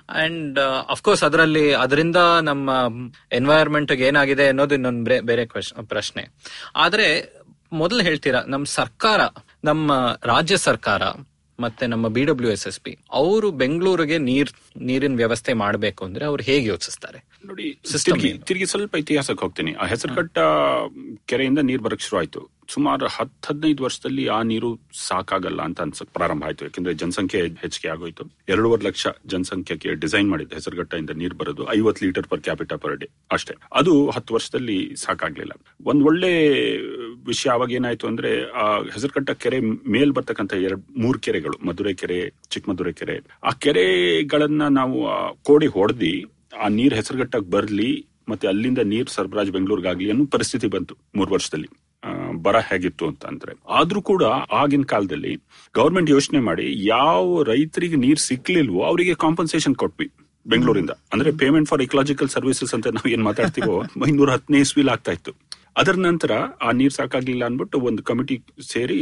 ಅಂಡ್ 0.08 0.58
ಅಫ್ಕೋರ್ಸ್ 0.90 1.24
ಅದರಲ್ಲಿ 1.24 1.72
ಅದರಿಂದ 1.72 2.16
ನಮ್ಮ 2.42 2.70
ಎನ್ವೈರನ್ಮೆಂಟ್ 3.32 3.92
ಏನಾಗಿದೆ 3.92 4.48
ಅನ್ನೋದು 4.48 4.74
ಇನ್ನೊಂದು 4.74 5.04
ಬೇರೆ- 5.04 5.22
ಬೇರೆ 5.22 5.46
ಕ್ವೆಶ್- 5.46 5.86
ಪ್ರಶ್ನೆ. 5.86 6.28
ಆದ್ರೆ 6.76 7.41
ಮೊದಲು 7.72 8.02
ಹೇಳ್ತೀರಾ 8.02 8.42
ನಮ್ಮ 8.48 8.64
ಸರ್ಕಾರ 8.64 9.20
ನಮ್ಮ 9.64 10.16
ರಾಜ್ಯ 10.24 10.56
ಸರ್ಕಾರ 10.56 11.02
ಮತ್ತೆ 11.60 11.86
ನಮ್ಮ 11.86 12.08
B 12.08 12.24
W 12.24 12.50
S 12.50 12.66
S 12.66 12.80
P 12.80 12.98
ಅವರು 13.12 13.50
ಬೆಂಗಳೂರಿಗೆ 13.50 14.18
ನೀರ್ 14.18 14.50
ನೀರಿನ 14.76 15.16
ವ್ಯವಸ್ಥೆ 15.16 15.52
ಮಾಡಬೇಕು 15.52 16.04
ಅಂದ್ರೆ 16.04 16.24
ಅವ್ರು 16.24 16.42
ಹೇಗೆ 16.42 16.66
ಯೋಚಿಸ್ತಾರೆ? 16.66 17.18
ನೋಡಿ 17.46 17.78
ತಿರುಗಿ 18.04 18.38
ತಿರ್ಗಿ 18.38 18.66
ಸ್ವಲ್ಪ 18.66 18.96
ಇತಿಹಾಸಕ್ಕೆ 18.96 19.44
ಹೋಗ್ತೀನಿ. 19.44 19.72
ಆ 19.72 19.86
ಹೆಸರುಕಟ್ಟ 19.86 20.38
ಕೆರೆಯಿಂದ 21.26 21.58
ನೀರ್ 21.58 21.82
ಬರಕ್ 21.82 22.00
ಶುರು 22.00 22.18
ಆಯ್ತು. 22.18 22.50
ಸುಮಾರು 22.72 23.06
ಹತ್ತು 23.06 23.54
ಹದಿನೈದು 23.54 23.84
ವರ್ಷದಲ್ಲಿ 23.84 24.26
ಆ 24.26 24.42
ನೀರು 24.42 24.80
ಸಾಕಾಗಲ್ಲ 24.92 25.62
ಅಂತ 25.62 25.80
ಅನ್ಸಕ್ 25.80 26.14
ಪ್ರಾರಂಭ 26.14 26.44
ಆಯ್ತು. 26.44 26.64
ಯಾಕಂದ್ರೆ 26.64 26.94
ಜನಸಂಖ್ಯೆ 26.94 27.46
ಹೆಚ್ಚಿಗೆ 27.46 27.88
ಆಗೋಯ್ತು. 27.88 28.24
ಎರಡೂವರೆ 28.48 28.84
ಲಕ್ಷ 28.84 29.06
ಜನಸಂಖ್ಯೆಗೆ 29.26 29.94
ಡಿಸೈನ್ 29.94 30.30
ಮಾಡಿದ್ದು. 30.30 30.54
ಹೆಸರುಘಟ್ಟದಿಂದ 30.54 31.10
ನೀರ್ 31.10 31.34
ಬರೋದು 31.34 31.74
ಐವತ್ 31.76 32.02
litre 32.02 32.26
per 32.26 32.40
capita 32.40 32.76
per 32.76 32.96
day 32.96 33.08
ಅಷ್ಟೇ. 33.32 33.54
ಅದು 33.72 34.10
ಹತ್ತು 34.10 34.34
ವರ್ಷದಲ್ಲಿ 34.34 34.96
ಸಾಕಾಗ್ಲಿಲ್ಲ. 34.96 35.52
ಒಂದ್ 35.84 36.04
ಒಳ್ಳೆ 36.04 36.76
ವಿಷಯ 37.26 37.50
ಅವಾಗ 37.50 37.72
ಏನಾಯ್ತು 37.72 38.06
ಅಂದ್ರೆ, 38.06 38.50
ಆ 38.50 38.82
ಹೆಸರುಘಟ್ಟ 38.82 39.30
ಕೆರೆ 39.30 39.60
ಮೇಲ್ 39.90 40.12
ಬರ್ತಕ್ಕಂಥ 40.12 40.54
ಎರಡ್, 40.54 40.82
ಮೂರ್ 40.98 41.18
ಕೆರೆಗಳು, 41.18 41.66
ಮಧುರೆ 41.66 41.94
ಕೆರೆ, 41.94 42.32
ಚಿಕ್ಕಮಧುರೆ 42.50 42.92
ಕೆರೆ, 42.92 43.20
ಆ 43.44 43.50
ಕೆರೆಗಳನ್ನ 43.50 44.68
ನಾವು 44.68 45.08
ಕೋಡಿ 45.42 45.66
ಹೊಡೆದಿ, 45.66 46.24
ಆ 46.60 46.68
ನೀರ್ 46.68 46.94
ಹೆಸರುಘಟ್ಟಕ್ಕೆ 46.94 47.50
ಬರ್ಲಿ, 47.50 48.06
ಮತ್ತೆ 48.28 48.48
ಅಲ್ಲಿಂದ 48.48 48.78
ನೀರ್ 48.78 49.08
ಸರಬರಾಜ್ 49.08 49.50
ಬೆಂಗಳೂರಿಗಾಗ್ಲಿ 49.50 50.10
ಅನ್ನೋ 50.10 50.26
ಪರಿಸ್ಥಿತಿ 50.26 50.66
ಬಂತು 50.66 50.96
ಮೂರ್ 51.14 51.30
ವರ್ಷದಲ್ಲಿ. 51.30 51.68
ಬರ 52.44 52.56
ಹೇಗಿತ್ತು 52.70 53.04
ಅಂತಂದ್ರೆ. 53.06 53.52
ಆದ್ರೂ 53.68 54.00
ಕೂಡ 54.02 54.24
ಆಗಿನ 54.52 54.82
ಕಾಲದಲ್ಲಿ 54.82 55.32
ಗವರ್ಮೆಂಟ್ 55.74 56.10
ಯೋಚನೆ 56.10 56.40
ಮಾಡಿ 56.40 56.66
ಯಾವ 56.86 57.42
ರೈತರಿಗೆ 57.42 57.96
ನೀರ್ 57.96 58.18
ಸಿಕ್ಲಿಲ್ವೋ 58.18 58.82
ಅವರಿಗೆ 58.82 59.14
ಕಾಂಪನ್ಸೇಷನ್ 59.14 59.74
ಕೊಟ್ವಿ 59.74 60.08
ಬೆಂಗಳೂರಿಂದ. 60.46 60.92
ಅಂದ್ರೆ 61.12 61.30
ಪೇಮೆಂಟ್ 61.30 61.68
ಫಾರ್ 61.68 61.82
ಇಕಲಾಜಿಕಲ್ 61.82 62.28
ಸರ್ವಿಸಸ್ 62.28 62.74
ಅಂತ 62.74 62.86
ನಾವು 62.86 63.08
ಏನ್ 63.08 63.24
ಮಾತಾಡ್ತೀವೋ 63.24 63.76
ಐನೂರ 64.10 64.30
ಹತ್ತನೇ 64.30 64.58
ಇಸ್ವಿಲ್ 64.58 64.88
ಆಗ್ತಾ 64.88 65.12
ಇತ್ತು. 65.12 65.32
ಅದರ 65.76 65.96
ನಂತರ 66.08 66.32
ಆ 66.62 66.70
ನೀರ್ 66.72 66.92
ಸಾಕಾಗ್ಲಿಲ್ಲ 66.92 67.44
ಅನ್ಬಿಟ್ಟು 67.44 67.76
ಒಂದು 67.88 68.02
ಕಮಿಟಿ 68.02 68.36
ಸೇರಿ 68.72 68.98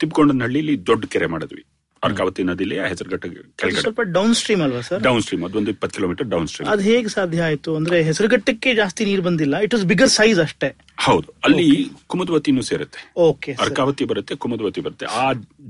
ತಿಪ್ಕೊಂಡನಹಳ್ಳಿಲಿ 0.00 0.74
ದೊಡ್ಡ 0.86 1.04
ಕೆರೆ 1.04 1.26
ಮಾಡಿದ್ವಿ. 1.26 1.62
ಅರ್ಕಾವತಿ 2.06 2.42
ನದಿಲಿ 2.48 2.76
ಆ 2.82 2.86
ಹೆಸರುಘಟ್ಟ 2.92 3.24
ಕೆಳಗಡೆ. 3.60 3.82
ಸ್ವಲ್ಪ 3.84 4.02
ಡೌನ್ 4.16 4.34
ಸ್ಟ್ರೀಮ್ 4.40 4.62
ಅಲ್ವಾ 4.66 4.82
ಸರ್ 4.88 5.00
ಡೌನ್ 5.06 5.22
ಸ್ಟ್ರೀಮ್ 5.24 5.44
ಅದೊಂದು 5.48 5.70
ಇಪ್ಪತ್ತು 5.74 5.96
ಕಿಲೋಮೀಟರ್ 5.98 6.28
ಡೌನ್ 6.34 6.48
ಸ್ಟ್ರೀಮ್ 6.50 6.70
ಅದು 6.74 6.82
ಹೇಗೆ 6.90 7.10
ಸಾಧ್ಯ 7.16 7.46
ಆಯ್ತು 7.48 7.70
ಅಂದ್ರೆ 7.80 7.98
ಹೆಸರುಘಟ್ಟಕ್ಕೆ 8.08 8.72
ಜಾಸ್ತಿ 8.80 9.04
ನೀರು 9.10 9.24
ಬಂದಿಲ್ಲ 9.28 9.54
ಇಟ್ 9.66 9.74
ವಾಸ್ 9.76 9.86
ಬಿಗರ್ 9.92 10.12
ಸೈಜ್ 10.18 10.40
ಅಷ್ಟೇ. 10.46 10.70
ಹೌದು 11.06 11.28
ಅಲ್ಲಿ 11.48 11.68
ಕುಮದ್ವತಿನೂ 12.12 12.64
ಸೇರುತ್ತೆ. 12.70 13.00
ಓಕೆ 13.28 13.52
ಅರ್ಕಾವತಿ 13.66 14.06
ಬರುತ್ತೆ 14.12 14.36
ಕುಮದ್ವತಿ 14.44 14.82
ಬರುತ್ತೆ. 14.88 15.06
ಆ 15.22 15.24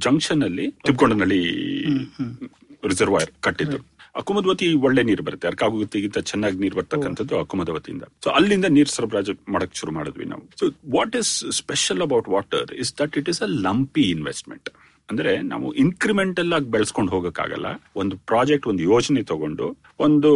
ಜಂಕ್ಷನ್ 0.07 0.43
ಅಲ್ಲಿ 0.49 0.67
ತಿಪ್ಕೊಂಡನಹಳ್ಳಿ 0.89 1.43
ರಿಸರ್ವಾಯರ್ 2.93 3.33
ಕಟ್ಟಿದ್ದು 3.47 3.81
ಅಕುಮದ್ವತಿ 4.21 4.67
ಒಳ್ಳೆ 4.87 5.03
ನೀರು 5.09 5.23
ಬರುತ್ತೆ 5.27 5.47
ಅರ್ಕಾವತಿಗಿಂತ 5.51 6.19
ಚೆನ್ನಾಗಿ 6.31 6.57
ನೀರು 6.63 6.77
ಬರ್ತಕ್ಕಂಥದ್ದು 6.79 7.35
ಅಕುಮದವತಿಯಿಂದ 7.41 8.05
ಕುಮುದವತಿಯಿಂದ. 8.05 8.05
ಸೊ 8.25 8.29
ಅಲ್ಲಿಂದ 8.39 8.67
ನೀರು 8.77 8.91
ಸರಬರಾಜು 8.95 9.33
ಮಾಡಕ್ 9.55 9.75
ಶುರು 9.81 9.93
ಮಾಡಿದ್ವಿ 9.97 10.27
ನಾವು. 10.33 10.45
So 10.61 10.65
what 10.97 11.15
is 11.21 11.33
special 11.61 12.03
about 12.07 12.29
water 12.37 12.71
is 12.83 12.91
that 13.01 13.17
it 13.21 13.29
is 13.33 13.41
a 13.47 13.49
lumpy 13.67 14.05
investment 14.17 14.69
ಅಂದ್ರೆ 15.11 15.43
ನಾವು 15.43 15.73
ಇನ್ಕ್ರಿಮೆಂಟಲ್ 15.73 16.53
ಆಗಿ 16.53 16.71
ಬೆಳೆಸ್ಕೊಂಡು 16.71 17.11
ಹೋಗಕ್ಕಾಗಲ್ಲ. 17.11 17.67
ಒಂದು 17.97 18.17
ಪ್ರಾಜೆಕ್ಟ್ 18.27 18.67
ಒಂದು 18.67 18.83
ಯೋಜನೆ 18.83 19.23
ತಗೊಂಡು 19.23 19.77
ಒಂದು 20.01 20.31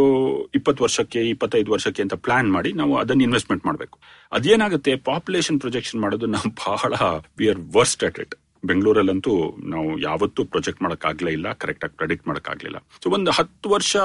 ಇಪ್ಪತ್ತು 0.54 0.84
ವರ್ಷಕ್ಕೆ, 0.84 1.20
ಇಪ್ಪತ್ತೈದು 1.28 1.72
ವರ್ಷಕ್ಕೆ 1.72 2.02
ಅಂತ 2.02 2.14
ಪ್ಲಾನ್ 2.14 2.52
ಮಾಡಿ 2.52 2.72
ನಾವು 2.72 2.96
ಅದನ್ನ 2.96 3.22
ಇನ್ವೆಸ್ಟ್ಮೆಂಟ್ 3.22 3.66
ಮಾಡಬೇಕು. 3.66 3.98
ಅದೇನಾಗುತ್ತೆ? 4.32 4.96
ಪಾಪ್ಯುಲೇಷನ್ 4.96 5.60
ಪ್ರೊಜೆಕ್ಷನ್ 5.60 6.00
ಮಾಡೋದು 6.00 6.26
ನಾವು 6.26 6.50
ಬಹಳ 6.66 6.92
we 7.38 7.48
are 7.48 7.60
worst 7.76 8.04
at 8.04 8.18
it 8.18 8.34
ಬೆಂಗಳೂರಲ್ಲಂತೂ 8.64 9.56
ನಾವು 9.64 9.98
ಯಾವತ್ತೂ 9.98 10.44
ಪ್ರೊಜೆಕ್ಟ್ 10.44 10.82
ಮಾಡೋಕ್ಕಾಗಲೇ 10.82 11.32
ಇಲ್ಲ 11.32 11.52
ಕರೆಕ್ಟ್ 11.52 11.84
ಆಗಿ 11.84 11.96
ಪ್ರೆಡಿಕ್ಟ್ 11.96 12.28
ಮಾಡೋಕ್ಕಾಗಲಿಲ್ಲ 12.28 12.78
ಸೊ 13.04 13.10
ಒಂದು 13.10 13.30
ಹತ್ತು 13.30 13.70
ವರ್ಷ 13.70 13.96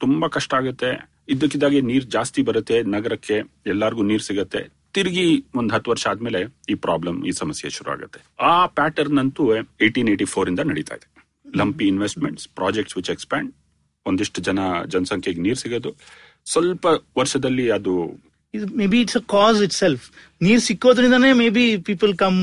ತುಂಬಾ 0.00 0.28
ಕಷ್ಟ 0.28 0.54
ಆಗುತ್ತೆ. 0.54 0.90
ಇದ್ದಕ್ಕಿದ್ದಾಗೆ 1.28 1.80
ನೀರ್ 1.80 2.04
ಜಾಸ್ತಿ 2.04 2.42
ಬರುತ್ತೆ 2.42 2.82
ನಗರಕ್ಕೆ, 2.82 3.36
ಎಲ್ಲರಿಗೂ 3.66 4.02
ನೀರು 4.02 4.22
ಸಿಗತ್ತೆ. 4.22 4.60
ತಿರುಗಿ 4.96 5.26
ಒಂದ್ 5.60 5.72
ಹತ್ತು 5.74 5.90
ವರ್ಷ 5.92 6.04
ಆದ್ಮೇಲೆ 6.12 6.40
ಈ 6.72 6.76
ಪ್ರಾಬ್ಲಮ್ 6.86 7.18
ಈ 7.28 7.34
ಸಮಸ್ಯೆ 7.40 7.70
ಶುರು 7.76 7.90
ಆಗುತ್ತೆ 7.94 8.20
ಆ 8.50 8.52
ಪ್ಯಾಟರ್ನ್ 8.78 9.20
ಅಂತೂ 9.22 9.44
ಏಟೀನ್ 9.86 10.10
ಏಟಿ 10.14 10.28
ಫೋರ್ 10.34 10.50
ಇಂದ 10.52 10.64
ನಡೀತಾ 10.70 10.96
ಇದೆ. 10.98 11.06
Lumpy 11.60 11.86
investments 11.92 12.46
projects 12.60 12.96
which 12.98 13.10
expand 13.14 13.50
ಒಂದಿಷ್ಟು 14.06 14.40
ಜನ 14.48 14.58
ಜನಸಂಖ್ಯೆಗೆ 14.94 15.40
ನೀರು 15.46 15.58
ಸಿಗೋದು. 15.62 15.90
ಸ್ವಲ್ಪ 16.46 16.86
ವರ್ಷದಲ್ಲಿ 17.20 17.66
ಅದು 17.76 17.92
maybe 18.92 18.98
it's 19.04 19.16
a 19.18 19.22
cause 19.32 19.58
itself 19.80 20.04
ನೀರ್ 20.40 20.60
ಸಿಕ್ಕೋದ್ರಿಂದಾನೇ 20.66 21.30
maybe 21.56 21.64
people 21.88 22.12
come 22.22 22.38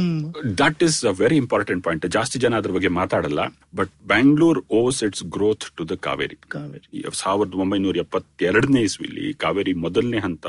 that 0.62 0.82
is 0.88 0.98
a 1.12 1.14
very 1.22 1.38
important 1.44 1.82
point 1.86 2.06
ಜಾಸ್ತಿ 2.18 2.40
ಜನ 2.44 2.60
ಅದ್ರ 2.62 2.72
ಬಗ್ಗೆ 2.76 2.92
ಮಾತಾಡಲ್ಲ 3.00 3.42
but 3.80 3.94
Bangalore 4.12 4.60
owes 4.80 5.00
its 5.08 5.24
growth 5.36 5.66
to 5.78 5.86
the 5.92 5.96
Kaveri 6.08 6.38
Kaveri 6.56 6.86
ಸಾವಿರದ 7.22 7.58
ಒಂಬೈನೂರ 7.66 7.98
ಎಪ್ಪತ್ತೆರಡನೇ 8.06 8.84
ಇಸ್ವಿಲಿ 8.90 9.28
ಕಾವೇರಿ 9.46 9.74
ಮೊದಲನೇ 9.86 10.22
ಹಂತ 10.28 10.46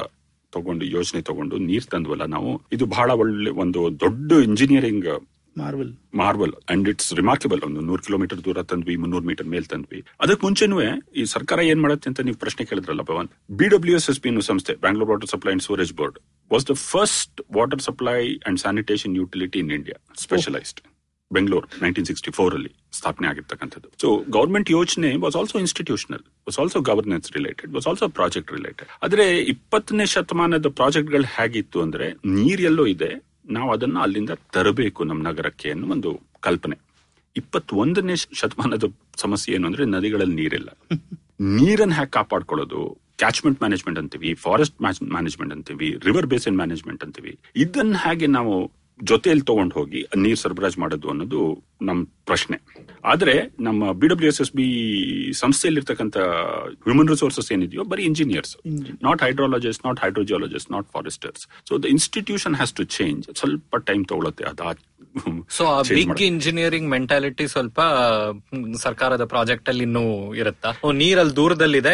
ತಗೊಂಡು 0.57 0.87
ಯೋಜನೆ 0.97 1.23
ತಗೊಂಡು 1.29 1.59
ನೀರ್ 1.69 1.87
ತಂದ್ವಲ್ಲ 1.95 2.27
ನಾವು. 2.37 2.53
ಇದು 2.77 2.87
ಬಹಳ 2.97 3.11
ಒಳ್ಳೆ 3.23 3.53
ಒಂದು 3.65 3.83
ದೊಡ್ಡ 4.05 4.33
engineering 4.49 5.09
marvel 5.57 5.91
marvel 6.21 6.55
and 6.73 6.87
it's 6.93 7.11
remarkable 7.19 7.61
ಒಂದು 7.67 7.81
ನೂರು 7.89 8.03
ಕಿಲೋಮೀಟರ್ 8.07 8.41
ದೂರ 8.47 8.63
ತಂದ್ವಿ 8.71 8.95
ಮುನ್ನೂರ್ 9.03 9.27
ಮೀಟರ್ 9.29 9.49
ಮೇಲ್ 9.53 9.67
ತಂದ್ವಿ. 9.73 10.01
ಅದಕ್ಕೆ 10.25 10.43
ಮುಂಚೆನೂ 10.47 10.77
ಈ 11.21 11.25
ಸರ್ಕಾರ 11.35 11.59
ಏನ್ 11.73 11.81
ಮಾಡುತ್ತೆ 11.85 12.09
ಅಂತ 12.11 12.21
ನೀವು 12.29 12.39
ಪ್ರಶ್ನೆ 12.45 12.65
ಕೇಳಿದ್ರಲ್ಲ 12.71 13.03
Bhavan? 13.11 13.29
B 13.61 13.69
W 13.75 13.95
S 14.01 14.09
S 14.13 14.21
P 14.25 14.31
ಸಂಸ್ಥೆ 14.51 14.75
Bangalore 14.85 15.11
water 15.13 15.31
supply 15.35 15.53
and 15.57 15.65
storage 15.69 15.93
board 16.01 16.19
was 16.51 16.67
the 16.71 16.77
first 16.93 17.41
water 17.59 17.85
supply 17.89 18.19
and 18.49 18.61
sanitation 18.65 19.15
utility 19.23 19.61
in 19.65 19.73
India 19.79 19.99
specialised 20.25 20.81
Bengaluru 21.35 21.69
nineteen 21.83 22.07
sixty 22.07 22.31
four 22.31 22.55
ಅಲ್ಲಿ 22.55 22.73
ಸ್ಥಾಪನೆ 22.93 23.29
ಆಗಿರ್ತಕ್ಕಂಥದ್ದು. 23.29 23.89
ಸೊ 24.01 24.25
ಗೌರ್ಮೆಂಟ್ 24.31 24.71
ಯೋಜನೆ 24.71 25.17
was 25.17 25.37
also 25.37 25.59
institutional 25.59 26.21
was 26.21 26.59
also 26.59 26.81
governance 26.81 27.33
related 27.33 27.73
was 27.73 27.87
also 27.87 28.09
project 28.09 28.53
related 28.53 28.89
ಆದ್ರೆ 29.03 29.39
ಇಪ್ಪತ್ತನೇ 29.39 30.07
ಶತಮಾನದ 30.07 30.67
ಪ್ರಾಜೆಕ್ಟ್ಗಳು 30.67 31.23
ಹೇಗಿತ್ತು 31.23 31.83
ಅಂದ್ರೆ, 31.83 32.13
ನೀರೆಲ್ಲೋ 32.13 32.87
ಇದೆ, 32.87 33.23
ನಾವು 33.51 33.73
ಅದನ್ನ 33.73 33.99
ಅಲ್ಲಿಂದ 33.99 34.31
ತರಬೇಕು 34.53 35.05
ನಮ್ಮ 35.05 35.29
ನಗರಕ್ಕೆ 35.29 35.71
ಅನ್ನೋ 35.71 35.87
ಒಂದು 35.87 36.21
ಕಲ್ಪನೆ. 36.41 36.79
ಇಪ್ಪತ್ತೊಂದನೇ 37.37 38.17
ಶತಮಾನದ 38.17 38.85
ಸಮಸ್ಯೆ 39.17 39.55
ಏನು 39.55 39.67
ಅಂದ್ರೆ, 39.67 39.85
ನದಿಗಳಲ್ಲಿ 39.85 40.35
ನೀರಿಲ್ಲ. 40.35 40.79
ನೀರನ್ನ 41.41 41.93
ಹ್ಯಾಕ್ 41.93 42.13
ಕಾಪಾಡ್ಕೊಳ್ಳೋದು? 42.13 42.99
ಕ್ಯಾಚ್ಮೆಂಟ್ 43.19 43.63
ಮ್ಯಾನೇಜ್ಮೆಂಟ್ 43.63 44.01
ಅಂತೀವಿ 44.01 44.35
ಫಾರೆಸ್ಟ್ 44.35 44.83
ಮ್ಯಾನೇಜ್ಮೆಂಟ್ 44.83 45.55
ಅಂತೀವಿ 45.55 45.99
ರಿವರ್ 46.05 46.27
ಬೇಸಿನ್ 46.27 46.57
ಮ್ಯಾನೇಜ್ಮೆಂಟ್ 46.57 47.05
ಅಂತೀವಿ. 47.05 47.39
ಇದನ್ನ 47.57 47.97
ಹೇಗೆ 47.97 48.27
ನಾವು 48.27 48.73
ಜೊತೆಯಲ್ಲಿ 49.01 49.45
ತಗೊಂಡು 49.45 49.75
ಹೋಗಿ 49.75 50.01
ನೀರು 50.17 50.37
ಸರಬರಾಜು 50.37 50.81
ಮಾಡೋದು 50.81 51.09
ಅನ್ನೋದು 51.09 51.41
ನಮ್ಮ 51.85 52.01
ಪ್ರಶ್ನೆ. 52.25 52.57
ಆದ್ರೆ 53.05 53.35
ನಮ್ಮ 53.61 53.93
B 53.93 54.07
W 54.07 54.29
S 54.29 54.41
S 54.41 54.53
B 54.53 54.67
ಸಂಸ್ಥೆಯಲ್ಲಿರ್ತಕ್ಕಂಥ 55.35 56.17
human 56.85 57.09
resources 57.09 57.53
ಏನಿದೆಯೋ 57.53 57.85
ಬರೀ 57.85 58.03
engineers 58.05 58.55
not 59.03 59.23
hydrologist 59.23 59.85
not 59.87 60.01
hydrogeologist 60.01 60.73
not 60.73 60.89
foresters 60.93 61.45
so 61.69 61.79
the 61.79 61.93
institution 61.95 62.55
has 62.55 62.75
to 62.75 62.85
change 62.97 63.25
ಸ್ವಲ್ಪ 63.39 63.77
ಟೈಮ್ 63.87 64.05
ತಗೊಳುತ್ತೆ 64.05 64.45
ಅದು 64.45 64.75
ಸೊ 65.51 65.65
ಆ 65.71 65.81
ಬಿಗ್ 65.91 66.21
ಇಂಜಿನಿಯರಿಂಗ್ 66.27 66.89
ಮೆಂಟಾಲಿಟಿ 66.91 67.45
ಸ್ವಲ್ಪ 67.47 67.81
ಸರ್ಕಾರದ 68.83 69.25
ಪ್ರಾಜೆಕ್ಟ್ 69.25 69.69
ಅಲ್ಲಿ 69.69 69.85
ಇನ್ನೂ 69.85 70.03
ಇರುತ್ತಾ? 70.35 70.71
ಓ 70.83 70.93
ನೀರಲ್ಲಿ 70.93 71.37
ದೂರದಲ್ಲಿದೆ. 71.37 71.93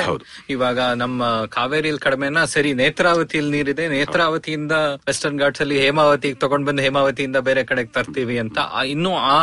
ಇವಾಗ 0.48 0.78
ನಮ್ಮ 0.96 1.22
ಕಾವೇರಿಯಲ್ಲಿ 1.50 2.00
ಕಡಿಮೆನ 2.00 2.44
ಸರಿ 2.46 2.70
ನೇತ್ರಾವತಿಯಲ್ಲಿ 2.74 3.52
ನೀರಿದೆ. 3.56 3.88
ನೇತ್ರಾವತಿಯಿಂದ 3.88 4.74
ವೆಸ್ಟರ್ನ್ 5.06 5.40
ಘಾಟ್ಸ್ 5.40 5.60
ಅಲ್ಲಿ 5.60 5.78
ಹೇಮಾವತಿಗೆ 5.80 6.34
ತಗೊಂಡ್ 6.36 6.66
ಬಂದು 6.66 6.82
ಹೇಮಾವತಿಯಿಂದ 6.82 7.36
ಬೇರೆ 7.48 7.64
ಕಡೆಗೆ 7.64 7.92
ತರ್ತೀವಿ 7.92 8.38
ಅಂತ 8.38 8.58
ಇನ್ನು 8.88 9.12
ಆ, 9.28 9.36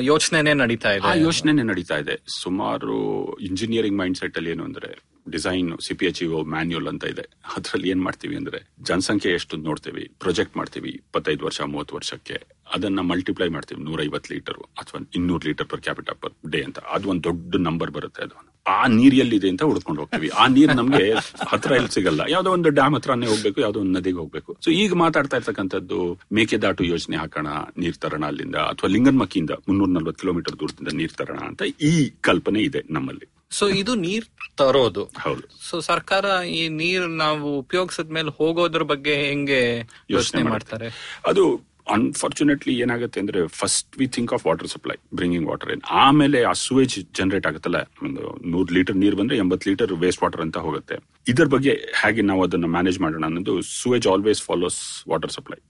ಯೋಚನೆನೇ 0.00 0.52
ನಡೀತಾ 0.52 0.88
ಆ 0.88 0.92
ಇದೆ 0.92 1.20
ಯೋಚನೆನೆ 1.20 1.62
ನಡೀತಾ 1.62 1.98
ಇದೆ. 1.98 2.22
ಸುಮಾರು 2.40 3.34
ಇಂಜಿನಿಯರಿಂಗ್ 3.34 3.98
ಮೈಂಡ್ 3.98 4.18
ಸೆಟ್ 4.18 4.36
ಅಲ್ಲಿ 4.36 4.50
ಏನು 4.50 4.64
ಅಂದ್ರೆ 4.64 5.14
design 5.30 5.78
C 5.78 5.94
P 5.94 6.06
H 6.06 6.22
manual 6.46 6.88
ಅಂತ 6.88 7.04
ಇದೆ. 7.04 7.22
ಅದ್ರಲ್ಲಿ 7.56 7.88
ಏನ್ 7.88 8.02
ಮಾಡ್ತೀವಿ 8.02 8.36
ಅಂದ್ರೆ 8.36 8.68
ಜನಸಂಖ್ಯೆ 8.80 9.32
ಎಷ್ಟು 9.32 9.56
ನೋಡ್ತೀವಿ 9.56 10.10
ಪ್ರೊಜೆಕ್ಟ್ 10.18 10.56
ಮಾಡ್ತೀವಿ 10.56 10.90
ಇಪ್ಪತ್ತೈದು 10.90 11.44
ವರ್ಷ 11.44 11.60
ಮೂವತ್ತು 11.60 11.94
ವರ್ಷಕ್ಕೆ 11.94 12.44
ಅದನ್ನ 12.74 13.00
ಮಲ್ಟಿಪ್ಲೈ 13.00 13.48
ಮಾಡ್ತೀವಿ. 13.48 13.82
ನೂರ 13.82 14.02
ಐವತ್ತು 14.02 14.34
ಲೀಟರ್ 14.34 14.54
ಅಥವಾ 14.54 15.10
ಇನ್ನೂರು 15.14 15.48
litre 15.48 15.66
per 15.66 15.80
capital 15.80 16.14
per 16.14 16.50
day 16.50 16.62
ಅಂತ. 16.62 16.78
ಅದು 16.78 17.08
ಒಂದು 17.08 17.24
ದೊಡ್ಡ 17.24 17.56
ನಂಬರ್ 17.56 17.90
ಬರುತ್ತೆ 17.90 18.22
ಅದು. 18.22 18.53
ಆ 18.66 18.86
ನೀರ್ 18.86 19.14
ಎಲ್ಲಿದೆ 19.14 19.48
ಅಂತ 19.48 19.62
ಹುಡ್ಕೊಂಡು 19.62 20.00
ಹೋಗ್ತೀವಿ. 20.00 20.28
ಆ 20.28 20.46
ನೀರ್ 20.46 20.76
ನಮ್ಗೆ 20.76 21.04
ಹತ್ರ 21.46 21.70
ಎಲ್ಲಿ 21.72 21.90
ಸಿಗಲ್ಲ. 21.94 22.20
ಯಾವ್ದೋ 22.28 22.50
ಒಂದು 22.50 22.68
ಡ್ಯಾಮ್ 22.68 22.94
ಹತ್ರನೇ 22.94 23.26
ಹೋಗ್ಬೇಕು 23.26 23.60
ಯಾವ್ದೋ 23.60 23.80
ಒಂದು 23.80 23.98
ನದಿಗೆ 23.98 24.16
ಹೋಗ್ಬೇಕು. 24.16 24.56
ಸೊ 24.64 24.70
ಈಗ 24.70 24.92
ಮಾತಾಡ್ತಾ 24.94 25.36
ಇರ್ತಕ್ಕಂಥದ್ದು 25.36 26.18
ಮೇಕೆದಾಟು 26.32 26.84
ಯೋಜನೆ 26.84 27.16
ಹಾಕೋಣ 27.16 27.46
ನೀರ್ 27.78 27.98
ತರಣ 27.98 28.24
ಅಲ್ಲಿಂದ 28.24 28.54
ಅಥವಾ 28.54 28.90
ಲಿಂಗನ್ಮಕ್ಕಿಯಿಂದ 28.90 29.50
ಮುನ್ನೂರ 29.50 29.88
ನಲ್ವತ್ತು 29.88 30.20
ಕಿಲೋಮೀಟರ್ 30.20 30.58
ದೂರದಿಂದ 30.60 30.88
ನೀರ್ 30.88 31.12
ತರೋಣ 31.12 31.38
ಅಂತ 31.38 31.62
ಈ 31.80 32.10
ಕಲ್ಪನೆ 32.20 32.62
ಇದೆ 32.62 32.82
ನಮ್ಮಲ್ಲಿ. 32.90 33.26
ಸೊ 33.50 33.68
ಇದು 33.68 33.94
ನೀರ್ 33.94 34.24
ತರೋದು. 34.56 35.04
ಹೌದು. 35.04 35.42
ಸೊ 35.70 35.80
ಸರ್ಕಾರ 35.80 36.24
ಈ 36.46 36.68
ನೀರ್ 36.68 37.08
ನಾವು 37.08 37.58
ಉಪಯೋಗಿಸದ 37.58 38.08
ಮೇಲೆ 38.08 38.30
ಹೋಗೋದ್ರ 38.30 38.82
ಬಗ್ಗೆ 38.82 39.14
ಹೆಂಗೆ 39.14 39.88
ಯೋಚನೆ 40.10 40.42
ಮಾಡ್ತಾರೆ? 40.42 40.88
ಅದು 41.26 41.73
ಅನ್ಫಾರ್ಚುನೇಟ್ಲಿ 41.86 42.74
ಏನಾಗುತ್ತೆ 42.84 43.18
ಅಂದ್ರೆ 43.20 43.40
first 43.60 43.88
we 44.00 44.06
think 44.16 44.32
of 44.36 44.44
water 44.46 44.68
supply 44.74 44.96
bringing 45.18 45.48
water 45.50 45.72
in 45.74 45.82
ಆಮೇಲೆ 46.04 46.38
ಆ 46.50 46.52
ಸುವೇಜ್ 46.64 46.96
ಜನರೇಟ್ 47.18 47.46
ಆಗುತ್ತಲ್ಲ, 47.50 47.80
ಒಂದು 48.06 48.22
ನೂರ್ 48.52 48.72
ಲೀಟರ್ 48.76 48.96
ನೀರ್ 49.02 49.16
ಬಂದ್ರೆ 49.20 49.38
ಎಂಬತ್ 49.42 49.66
ಲೀಟರ್ 49.68 49.92
ವೇಸ್ಟ್ 50.04 50.22
ವಾಟರ್ 50.24 50.42
ಅಂತ 50.46 50.58
ಹೋಗುತ್ತೆ. 50.66 50.96
ಇದರ 51.32 51.46
ಬಗ್ಗೆ 51.54 51.74
ಹೇಗೆ 52.02 52.22
ನಾವು 52.30 52.42
ಅದನ್ನ 52.46 52.68
ಮ್ಯಾನೇಜ್ 52.76 53.00
ಮಾಡೋಣ 53.04 53.24
ಅನ್ನೋದು 53.30 53.56
sewage 53.80 54.08
always 54.14 54.42
follows 54.42 54.80
water 55.12 55.34
supply 55.38 55.60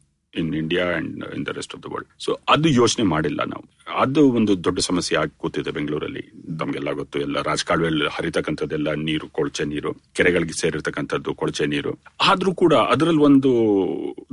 in 0.40 0.50
India 0.62 0.84
and 0.98 1.24
in 1.36 1.44
the 1.48 1.52
rest 1.58 1.74
of 1.76 1.82
the 1.84 1.90
world 1.92 2.08
so 2.24 2.32
ಅದು 2.54 2.68
ಯೋಚನೆ 2.80 3.04
ಮಾಡಿಲ್ಲ 3.14 3.40
ನಾವು. 3.52 3.64
ಅದು 4.02 4.22
ಒಂದು 4.38 4.52
ದೊಡ್ಡ 4.66 4.78
ಸಮಸ್ಯೆ 4.88 5.14
ಆಗಿ 5.20 5.32
ಕೂತಿದೆ 5.42 5.70
ಬೆಂಗಳೂರಲ್ಲಿ. 5.70 6.22
ನಮ್ಗೆಲ್ಲ 6.60 6.90
ಗೊತ್ತು, 7.00 7.16
ಎಲ್ಲ 7.26 7.36
ರಾಜಕಾಲುವೆಯಲ್ಲಿ 7.48 8.06
ಹರಿತಕ್ಕಂಥದ್ದೆಲ್ಲ 8.16 8.88
ನೀರು, 9.08 9.26
ಕೊಳಚೆ 9.28 9.64
ನೀರು, 9.72 9.90
ಕೆರೆಗಳಿಗೆ 10.16 10.56
ಸೇರಿರ್ತಕ್ಕಂಥದ್ದು 10.60 11.34
ಕೊಳಚೆ 11.34 11.66
ನೀರು. 11.74 11.92
ಆದ್ರೂ 12.30 12.52
ಕೂಡ 12.62 12.74
ಅದರಲ್ಲಿ 12.94 13.22
ಒಂದು 13.30 13.52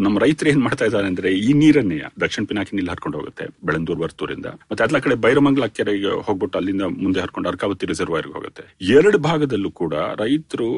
ನಮ್ಮ 0.06 0.16
ರೈತರು 0.26 0.50
ಏನ್ 0.54 0.62
ಮಾಡ್ತಾ 0.68 0.86
ಇದ್ದಾರೆ 0.86 1.08
ಅಂದ್ರೆ 1.08 1.32
ಈ 1.48 1.52
ನೀರನ್ನೇ 1.62 2.00
ದಕ್ಷಿಣ 2.24 2.46
ಪಿನಾಕಿ 2.52 2.76
ನೀಲ್ 2.80 2.92
ಹರ್ಕೊಂಡು 2.94 3.20
ಹೋಗುತ್ತೆ, 3.20 3.48
ಬೆಳಂದೂರ್, 3.66 4.02
ವರ್ತೂರಿಂದ. 4.04 4.48
ಮತ್ತೆ 4.72 4.84
ಅದ್ಲ 4.88 5.00
ಕಡೆ 5.08 5.16
ಬೈರಮಂಗ್ಲ 5.26 5.66
ಕೆರೆಗೆ 5.80 6.14
ಹೋಗ್ಬಿಟ್ಟು 6.30 6.58
ಅಲ್ಲಿಂದ 6.62 6.88
ಮುಂದೆ 7.04 7.22
ಹರ್ಕೊಂಡು 7.26 7.50
ಅರ್ಕಾವತಿ 7.50 7.92
ರಿಸರ್ವಾಯರ್ಗೆ 7.94 8.34
ಹೋಗುತ್ತೆ. 8.34 8.66
ಎರಡು 8.98 9.20
ಭಾಗದಲ್ಲೂ 9.28 9.72
ಕೂಡ 9.82 9.94
ರೈತರು 10.24 10.72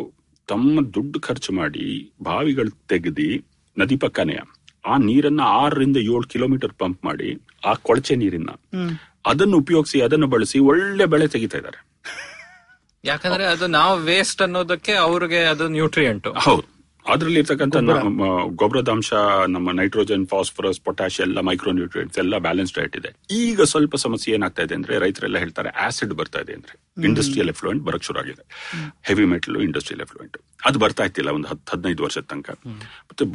ತಮ್ಮ 0.50 0.82
ದುಡ್ಡು 0.96 1.18
ಖರ್ಚು 1.20 1.52
ಮಾಡಿ 1.54 1.86
ಬಾವಿಗಳು 2.24 2.72
ತೆಗೆದಿ 2.88 3.30
ನದಿ 3.78 3.96
ಪಕ್ಕನೇ 3.96 4.36
ಆ 4.86 4.98
ನೀರನ್ನ 4.98 5.42
ಆರರಿಂದ 5.42 5.98
ಏಳು 5.98 6.22
ಕಿಲೋಮೀಟರ್ 6.22 6.74
ಪಂಪ್ 6.74 7.06
ಮಾಡಿ 7.06 7.42
ಆ 7.66 7.74
ಕೊಳಚೆ 7.74 8.16
ನೀರಿನ 8.16 8.50
ಅದನ್ನು 9.26 9.58
ಉಪಯೋಗಿಸಿ 9.58 10.02
ಅದನ್ನು 10.02 10.28
ಬಳಸಿ 10.28 10.60
ಒಳ್ಳೆ 10.60 11.06
ಬೆಳೆ 11.06 11.28
ತೆಗಿತಾ 11.28 11.58
ಇದ್ದಾರೆ. 11.58 11.80
ಯಾಕಂದ್ರೆ 13.04 13.46
ಅದು 13.46 13.68
ನಾವು 13.68 14.00
ವೇಸ್ಟ್ 14.00 14.42
ಅನ್ನೋದಕ್ಕೆ 14.42 14.94
ಅವ್ರಿಗೆ 14.94 15.44
ಅದು 15.44 15.68
ನ್ಯೂಟ್ರಿಯೆಂಟ್ 15.68 16.28
ಹೌದು. 16.28 16.68
ಅದ್ರಲ್ಲಿ 17.12 17.40
ಇರ್ತಕ್ಕಂಥ 17.42 17.76
ಗೊಬ್ಬರದ 18.62 18.90
ಅಂಶ 18.96 19.12
ನಮ್ಮ 19.56 19.72
ನೈಟ್ರೋಜನ್ 19.80 20.24
ಫಾಸ್ಫರಸ್ 20.34 20.80
ಪೊಟ್ಯಾಶ್ 20.88 21.18
ಎಲ್ಲ 21.26 21.40
ಮೈಕ್ರೋ 21.50 21.72
ನ್ಯೂಟ್ರಿಯೆಂಟ್ಸ್ 21.80 22.18
ಎಲ್ಲ 22.24 22.38
ಬ್ಯಾಲೆನ್ಸ್ 22.46 22.74
ಡಯಟ್ 22.78 22.96
ಇದೆ. 23.00 23.10
ಈಗ 23.42 23.62
ಸ್ವಲ್ಪ 23.72 23.96
ಸಮಸ್ಯೆ 24.06 24.32
ಏನಾಗ್ತಾ 24.38 24.64
ಇದೆ 24.68 24.76
ಅಂದ್ರೆ 24.80 24.94
ರೈತರೆಲ್ಲ 25.06 25.38
ಹೇಳ್ತಾರೆ 25.44 25.72
ಆಸಿಡ್ 25.88 26.14
ಬರ್ತಾ 26.22 26.42
ಇದೆ 26.46 26.54
ಅಂದ್ರೆ 26.60 26.76
ಇಂಡಸ್ಟ್ರಿಯಲ್ 27.10 27.52
ಎಫ್ಲೂಯೆಂಟ್ 27.54 27.84
ಬರಕ್ 27.90 28.06
ಶುರು 28.10 28.20
ಆಗಿದೆ. 28.24 28.44
ಹೆವಿ 29.10 29.26
ಮೆಟಲ್ 29.34 29.58
ಇಂಡಸ್ಟ್ರಿಯಲ್ 29.70 30.04
ಎಫ್ಲೂಯೆಂಟ್ 30.08 30.38
ಅದು 30.70 30.80
ಬರ್ತಾ 30.86 31.06
ಇತ್ತಿಲ್ಲ 31.10 31.30
ಒಂದು 31.38 31.50
ಹತ್ತು 31.52 31.70
ಹದಿನೈದು 31.76 32.04
ವರ್ಷದ 32.08 32.26
ತನಕ. 32.34 32.50
ಮತ್ತೆ 33.10 33.26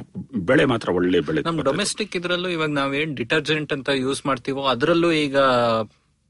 ಬೆಳೆ 0.50 0.66
ಮಾತ್ರ 0.72 0.90
ಒಳ್ಳೆ 1.00 1.20
ಬೆಳೆ 1.30 1.42
ನಮ್ಮ 1.50 1.66
ಡೊಮೆಸ್ಟಿಕ್ 1.70 2.16
ಇದ್ರಲ್ಲೂ 2.20 2.50
ಇವಾಗ 2.56 2.72
ನಾವೇನ್ 2.80 3.14
ಡಿಟರ್ಜೆಂಟ್ 3.22 3.72
ಅಂತ 3.78 3.88
ಯೂಸ್ 4.04 4.22
ಮಾಡ್ತೀವೋ 4.30 4.64
ಅದ್ರಲ್ಲೂ 4.74 5.10
ಈಗ 5.24 5.36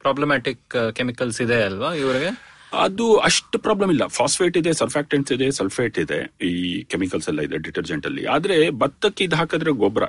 ಪ್ರಾಬ್ಲಮ್ಯಾಟಿಕ್ 0.04 0.64
ಕೆಮಿಕಲ್ಸ್ 0.98 1.40
ಇದೆ 1.44 1.56
ಅಲ್ವಾ 1.68 1.88
ಇವ್ರಿಗೆ? 2.02 2.30
ಅದು 2.72 3.04
ಅಷ್ಟು 3.28 3.58
ಪ್ರಾಬ್ಲಮ್ 3.58 3.90
ಇಲ್ಲ. 3.90 4.06
ಫಾಸ್ಫೇಟ್ 4.18 4.56
ಇದೆ 4.60 4.72
ಸರ್ಫ್ಯಾಕ್ಟೆಂಟ್ಸ್ 4.72 5.32
ಇದೆ 5.36 5.46
ಸಲ್ಫೇಟ್ 5.58 5.98
ಇದೆ 6.04 6.18
ಈ 6.48 6.54
ಕೆಮಿಕಲ್ಸ್ 6.92 7.28
ಎಲ್ಲ 7.32 7.42
ಇದೆ 7.48 7.58
ಡಿಟರ್ಜೆಂಟ್ 7.68 8.06
ಅಲ್ಲಿ. 8.10 8.24
ಆದ್ರೆ 8.36 8.56
ಭತ್ತಕ್ಕೆ 8.82 9.24
ಇದು 9.28 9.36
ಹಾಕಿದ್ರೆ 9.36 9.74
ಗೊಬ್ಬರ. 9.84 10.06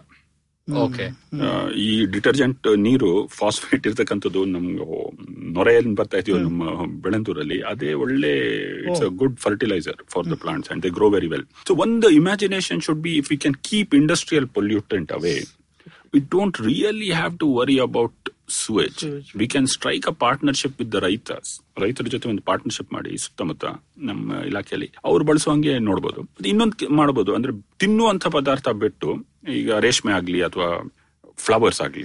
ಓಕೆ 0.68 1.06
ಈ 1.84 1.92
ಡಿಟರ್ಜೆಂಟ್ 2.16 2.68
ನೀರು 2.78 3.08
ಫಾಸ್ಫೇಟ್ 3.38 3.86
ಇರ್ತಕ್ಕಂಥದ್ದು 3.88 4.42
ನಮ್ಗೆ 4.46 4.86
ನೊರೆಯಲ್ಲಿ 5.56 5.94
ಬರ್ತಾ 5.96 6.18
ಇದೀವಿ 6.22 6.40
ನಮ್ಮ 6.40 6.64
ಬೆಳಂದೂರಲ್ಲಿ 7.06 7.58
ಅದೇ 7.72 7.94
ಒಳ್ಳೆ 8.04 8.34
it's 8.88 9.04
a 9.08 9.10
good 9.22 9.38
fertiliser 9.46 10.00
for 10.14 10.28
the 10.34 10.38
plants 10.44 10.72
and 10.74 10.84
they 10.86 10.90
grow 10.90 11.10
very 11.16 11.28
well 11.28 11.46
so 11.68 11.76
ಒಂದು 11.86 12.10
imagination 12.20 12.82
should 12.88 13.02
be 13.08 13.14
if 13.22 13.32
you 13.34 13.40
can 13.46 13.58
keep 13.70 13.96
industrial 14.02 14.48
pollutant 14.58 15.14
away 15.18 15.36
we 16.14 16.22
don't 16.36 16.60
really 16.62 17.10
have 17.12 17.34
to 17.38 17.48
worry 17.54 17.78
about 17.80 18.19
sewage 18.50 19.02
we 19.40 19.48
can 19.48 19.68
strike 19.68 20.08
a 20.08 20.14
partnership 20.26 20.76
with 20.80 20.92
the 20.92 21.00
ರೈತರ್ಸ್ 21.08 21.52
ರೈತರ 21.84 22.08
ಜೊತೆ 22.08 22.30
ಒಂದು 22.30 22.42
partnership 22.42 22.94
ಮಾಡಿ 22.94 23.12
ಸುತ್ತಮುತ್ತ 23.18 23.66
ನಮ್ಮ 24.10 24.38
ಇಲಾಖೆಯಲ್ಲಿ. 24.50 24.90
ಅವ್ರು 25.06 25.26
ಬಳಸುವಂಗೆ 25.26 25.74
ನೋಡ್ಬೋದು. 25.80 26.22
ಇನ್ನೊಂದು 26.46 26.90
ಮಾಡಬಹುದು 26.90 27.34
ಅಂದ್ರೆ 27.36 27.54
ತಿನ್ನುವಂತ 27.80 28.28
ಪದಾರ್ಥ 28.28 28.70
ಬಿಟ್ಟು 28.86 29.10
ಈಗ 29.54 29.80
ರೇಷ್ಮೆ 29.80 30.14
ಆಗ್ಲಿ 30.14 30.42
ಅಥವಾ 30.44 30.70
ಫ್ಲವರ್ಸ್ 31.38 31.82
ಆಗ್ಲಿ. 31.82 32.04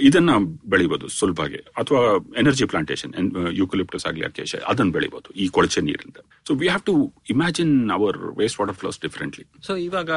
ಇದನ್ನ 0.00 0.30
ಬೆಳಿಬಹುದು 0.64 1.08
ಸುಲಭವಾಗಿ 1.08 1.56
ಅಥವಾ 1.56 2.00
ಎನರ್ಜಿ 2.38 2.64
ಪ್ಲಾಂಟೇಶನ್ 2.64 3.12
ಯೂಕಲಿಪ್ಟಸ್ 3.52 4.06
ಆಗ್ಲಿ 4.06 4.24
ಅಕೇಶ 4.24 4.54
ಅದನ್ನ 4.68 4.90
ಬೆಳಿಬಹುದು 4.90 5.30
ಈ 5.42 5.46
ಕೊಳಚೆ 5.48 5.80
ನೀರಿಂದ. 5.80 6.18
So 6.48 6.54
we 6.54 6.66
have 6.66 6.82
to 6.82 6.94
imagine 7.30 7.90
our 7.90 8.18
waste 8.40 8.60
water 8.60 8.76
flows 8.76 9.00
differently 9.00 9.46
so 9.68 9.74
ಇವಾಗ 9.76 10.10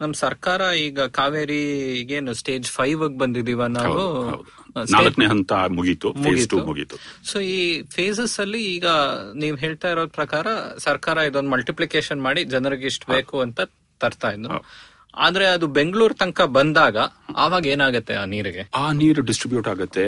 ನಮ್ 0.00 0.14
ಸರ್ಕಾರ 0.14 0.60
ಈಗ 0.86 1.00
ಕಾವೇರಿ 1.00 1.62
ಏನು 2.16 2.32
ಸ್ಟೇಜ್ 2.34 2.68
ಫೈವ್ 2.70 3.00
ಬಂದಿದೀವ 3.22 3.62
ನಾವು? 3.66 4.02
ನಾಲ್ಕನೇ 4.94 5.26
ಹಂತ 5.32 5.52
ಮುಗೀತು 5.78 6.10
ಫೇಸ್ 6.24 6.46
ಟು 6.52 6.58
ಮುಗೀತು. 6.68 6.96
ಸೊ 7.30 7.36
ಈ 7.56 7.60
ಫೇಸಸ್ 7.96 8.36
ಅಲ್ಲಿ 8.44 8.60
ಈಗ 8.74 8.86
ನೀವ್ 9.42 9.56
ಹೇಳ್ತಾ 9.64 9.90
ಇರೋ 9.94 10.04
ಪ್ರಕಾರ 10.18 10.46
ಸರ್ಕಾರ 10.86 11.16
ಇದೊಂದು 11.30 11.52
ಮಲ್ಟಿಪ್ಲಿಕೇಶನ್ 11.54 12.22
ಮಾಡಿ 12.28 12.42
ಜನರಿಗೆ 12.54 12.86
ಇಷ್ಟು 12.92 13.08
ಬೇಕು 13.14 13.38
ಅಂತ 13.46 13.60
ತರ್ತಾ 14.00 14.30
ಇದ್ರು 14.36 14.60
ಆದ್ರೆ 15.26 15.44
ಅದು 15.52 15.66
ಬೆಂಗಳೂರು 15.76 16.14
ತನಕ 16.20 16.40
ಬಂದಾಗ 16.56 16.96
ಆವಾಗ 17.44 17.64
ಏನಾಗುತ್ತೆ 17.74 18.14
ಆ 18.22 18.24
ನೀರಿಗೆ? 18.32 18.62
ಆ 18.80 18.84
ನೀರು 18.98 19.20
ಡಿಸ್ಟ್ರಿಬ್ಯೂಟ್ 19.30 19.68
ಆಗುತ್ತೆ 19.72 20.02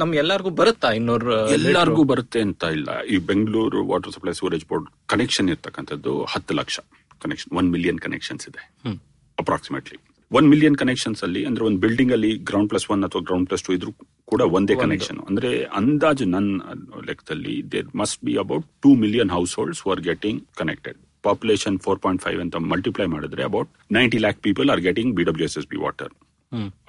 ನಮ್ 0.00 0.10
ಎಲ್ಲಾರ್ಗೂ 0.22 0.50
ಬರುತ್ತಾ 0.60 0.88
ಇನ್ನೂರು 0.98 1.36
ಎಲ್ಲಾರ್ಗೂ 1.56 2.02
ಬರುತ್ತೆ 2.12 2.40
ಅಂತ 2.46 2.64
ಇಲ್ಲ. 2.78 2.90
ಈ 3.12 3.18
Bengaluru 3.30 3.80
water 3.92 4.12
supply 4.16 4.34
sewerage 4.40 4.66
board 4.72 4.88
connection 5.12 5.48
ಇರ್ತಕ್ಕಂಥದ್ದು 5.54 6.14
ಹತ್ತು 6.32 6.54
ಲಕ್ಷ. 6.60 6.78
ಕನೆಕ್ಷನ್ 7.24 7.52
ಒನ್ 7.60 7.70
ಮಿಲಿಯನ್ 7.76 8.00
ಕನೆಕ್ಷನ್ಸ್ 8.06 8.46
ಇದೆ. 8.50 8.62
ಅಪ್ರಾಕ್ಸಿಮೇಟ್ಲಿ 9.38 9.98
ಒನ್ 10.32 10.46
ಮಿಲಿಯನ್ 10.50 10.76
ಕನೆಕ್ಷನ್ಸ್ 10.76 11.22
ಅಲ್ಲಿ 11.24 11.40
ಅಂದ್ರೆ 11.46 11.62
ಒಂದು 11.68 11.80
ಬಿಲ್ಡಿಂಗ್ 11.80 12.12
ಅಲ್ಲಿ 12.16 12.30
ಗ್ರೌಂಡ್ 12.48 12.68
ಪ್ಲಸ್ 12.70 12.86
ಒನ್ 12.90 13.02
ಅಥವಾ 13.04 13.22
ಗ್ರೌಂಡ್ 13.22 13.46
ಪ್ಲಸ್ 13.48 13.64
ಟು 13.66 13.72
ಇದ್ರು 13.72 13.90
ಕೂಡ 14.28 14.42
ಒಂದೇ 14.56 14.74
ಕನೆಕ್ಷನ್ 14.82 15.18
ಅಂದ್ರೆ 15.28 15.50
ಅಂದಾಜು 15.78 16.26
ನನ್ನ 16.34 16.74
ಲೆಕ್ಕದಲ್ಲಿ 17.08 17.56
there 17.72 17.88
must 18.00 18.20
be 18.24 18.34
about 18.42 18.66
two 18.82 18.92
million 19.02 19.32
households 19.58 19.82
are 19.88 20.02
getting 20.08 20.40
connected 20.56 20.98
population 21.24 21.76
four 21.78 22.00
point 22.00 22.22
five 22.22 22.40
ಅಂತ 22.44 22.56
ಮಲ್ಟಿಪ್ಲೈ 22.70 23.06
ಮಾಡಿದ್ರೆ 23.08 23.44
about 23.44 23.70
ninety 23.90 24.20
lakh 24.24 24.40
people 24.42 24.70
are 24.74 24.82
getting 24.82 25.12
B 25.18 25.24
W 25.24 25.46
S 25.46 25.58
S 25.58 25.68
B 25.68 25.80
water 25.84 26.12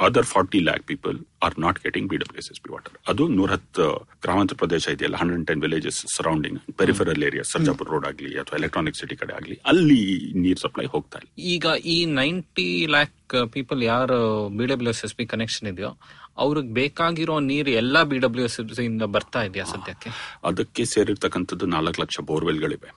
other 0.06 0.28
forty 0.32 0.60
lakh 0.66 0.84
people 0.90 1.18
are 1.46 1.56
not 1.64 1.78
getting 1.84 2.08
B 2.12 2.18
W 2.22 2.40
S 2.42 2.50
S 2.54 2.62
B 2.64 2.70
water 2.74 2.96
ಅದು 3.12 3.24
ನೂರ 3.38 3.50
ಹತ್ತು 3.56 3.86
ಗ್ರಾಮಾಂತರ 4.26 4.58
ಪ್ರದೇಶ 4.62 4.94
ಇದೆಯಲ್ಲ 4.96 5.18
hundred 5.22 5.46
ten 5.50 5.62
villages 5.66 6.00
surrounding 6.16 6.58
peripheral 6.80 7.24
area 7.28 7.44
Sarjapur 7.52 7.88
road 7.94 8.08
ಆಗಲಿ 8.10 8.32
ಅಥವಾ 8.42 8.58
electronic 8.60 8.98
city 9.02 9.18
ಕಡೆ 9.22 9.34
ಆಗಲಿ 9.40 9.58
ಅಲ್ಲಿ 9.72 10.00
ನೀರ್ 10.44 10.62
ಸಪ್ಲೈ 10.64 10.86
ಹೋಗ್ತಾ 10.96 11.18
ಇಲ್ಲ. 11.20 11.30
ಈಗ 11.54 11.66
ಈ 11.88 11.98
ನೈಂಟಿ 12.20 12.68
ಲ್ಯಾಕ್ 12.96 13.16
ಪೀಪಲ್ 13.54 13.82
ಯಾರು 13.90 14.20
B 14.58 14.68
W 14.72 14.94
S 14.96 15.04
S 15.08 15.16
P 15.16 15.26
connection 15.34 15.70
ಇದೆಯೋ 15.74 15.92
ಅವ್ರಿಗೆ 16.38 16.72
ಬೇಕಾಗಿರೋ 16.74 17.36
ನೀರು 17.50 17.72
ಎಲ್ಲಾ 17.82 18.02
ಬಿ 18.12 18.20
ಡಬ್ಲ್ಯೂ 18.20 18.46
ಎಸ್ 18.50 18.60
ಎಸ್ 18.62 18.82
ಇಂದ 18.86 19.04
ಬರ್ತಾ 19.16 19.42
ಇದೆಯಾ 19.48 19.66
ಸದ್ಯಕ್ಕೆ? 19.74 20.10
ಅದಕ್ಕೆ 20.44 20.84
ಸೇರಿರ್ತಕ್ಕಂಥದ್ದು 20.94 21.68
ನಾಲ್ಕು 21.76 22.02
ಲಕ್ಷ 22.04 22.18
ಬೋರ್ವೆಲ್ಗಳಿವೆ. 22.30 22.90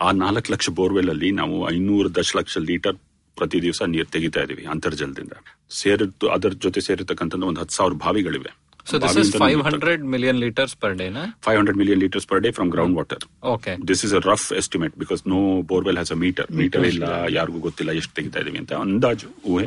ಆ 0.00 0.08
ನಾಲ್ಕು 0.22 0.50
ಲಕ್ಷ 0.52 0.68
ಬೋರ್ವೆಲ್ 0.78 1.10
ಅಲ್ಲಿ 1.12 1.30
ನಾವು 1.38 1.56
ಐನೂರು 1.70 2.08
ದಶಲಕ್ಷ 2.16 2.58
ಲೀಟರ್ 2.70 2.96
ಪ್ರತಿ 3.36 3.58
ದಿವಸ 3.62 3.82
ನೀರು 3.92 4.08
ತೆಗಿತಾ 4.08 4.40
ಇದೀವಿ 4.42 4.64
ಅಂತರ್ಜಲದಿಂದ. 4.66 5.34
ಸೇರಿತ್ತು 5.70 6.26
ಅದರ 6.28 6.52
ಜೊತೆ 6.64 6.80
ಸೇರಿರ್ತಕ್ಕಂಥ 6.80 7.34
ಒಂದು 7.50 7.60
ಹತ್ತು 7.60 7.74
ಸಾವಿರ 7.74 7.94
ಬಾವಿಗಳಿವೆ. 8.04 8.50
So 8.86 8.96
this 8.98 9.16
is 9.16 9.30
five 9.36 9.60
hundred 9.62 10.02
million 10.04 10.38
litres 10.38 10.74
per 10.76 10.94
Dena 10.94 11.22
five 11.44 11.58
hundred 11.58 11.78
million 11.78 12.00
litres 12.00 12.26
per 12.26 12.40
day 12.40 12.50
from 12.50 12.70
ground 12.70 12.96
water 12.96 13.24
okay 13.52 13.72
this 13.90 14.02
is 14.06 14.14
a 14.14 14.20
rough 14.24 14.46
estimate 14.52 14.94
because 14.98 15.22
no 15.26 15.38
borewell 15.62 15.96
has 15.96 16.12
a 16.12 16.18
meter 16.24 16.48
meter 16.52 16.86
ಇಲ್ಲ 16.86 17.04
ಯಾರಿಗೂ 17.30 17.58
ಗೊತ್ತಿಲ್ಲ 17.58 17.92
ಎಷ್ಟು 17.92 18.14
ತೆಗಿತಾ 18.14 18.40
ಇದೀವಿ 18.40 18.58
ಅಂತ. 18.58 18.72
ಅಂದಾಜು 18.84 19.28
ಊಹೆ. 19.44 19.66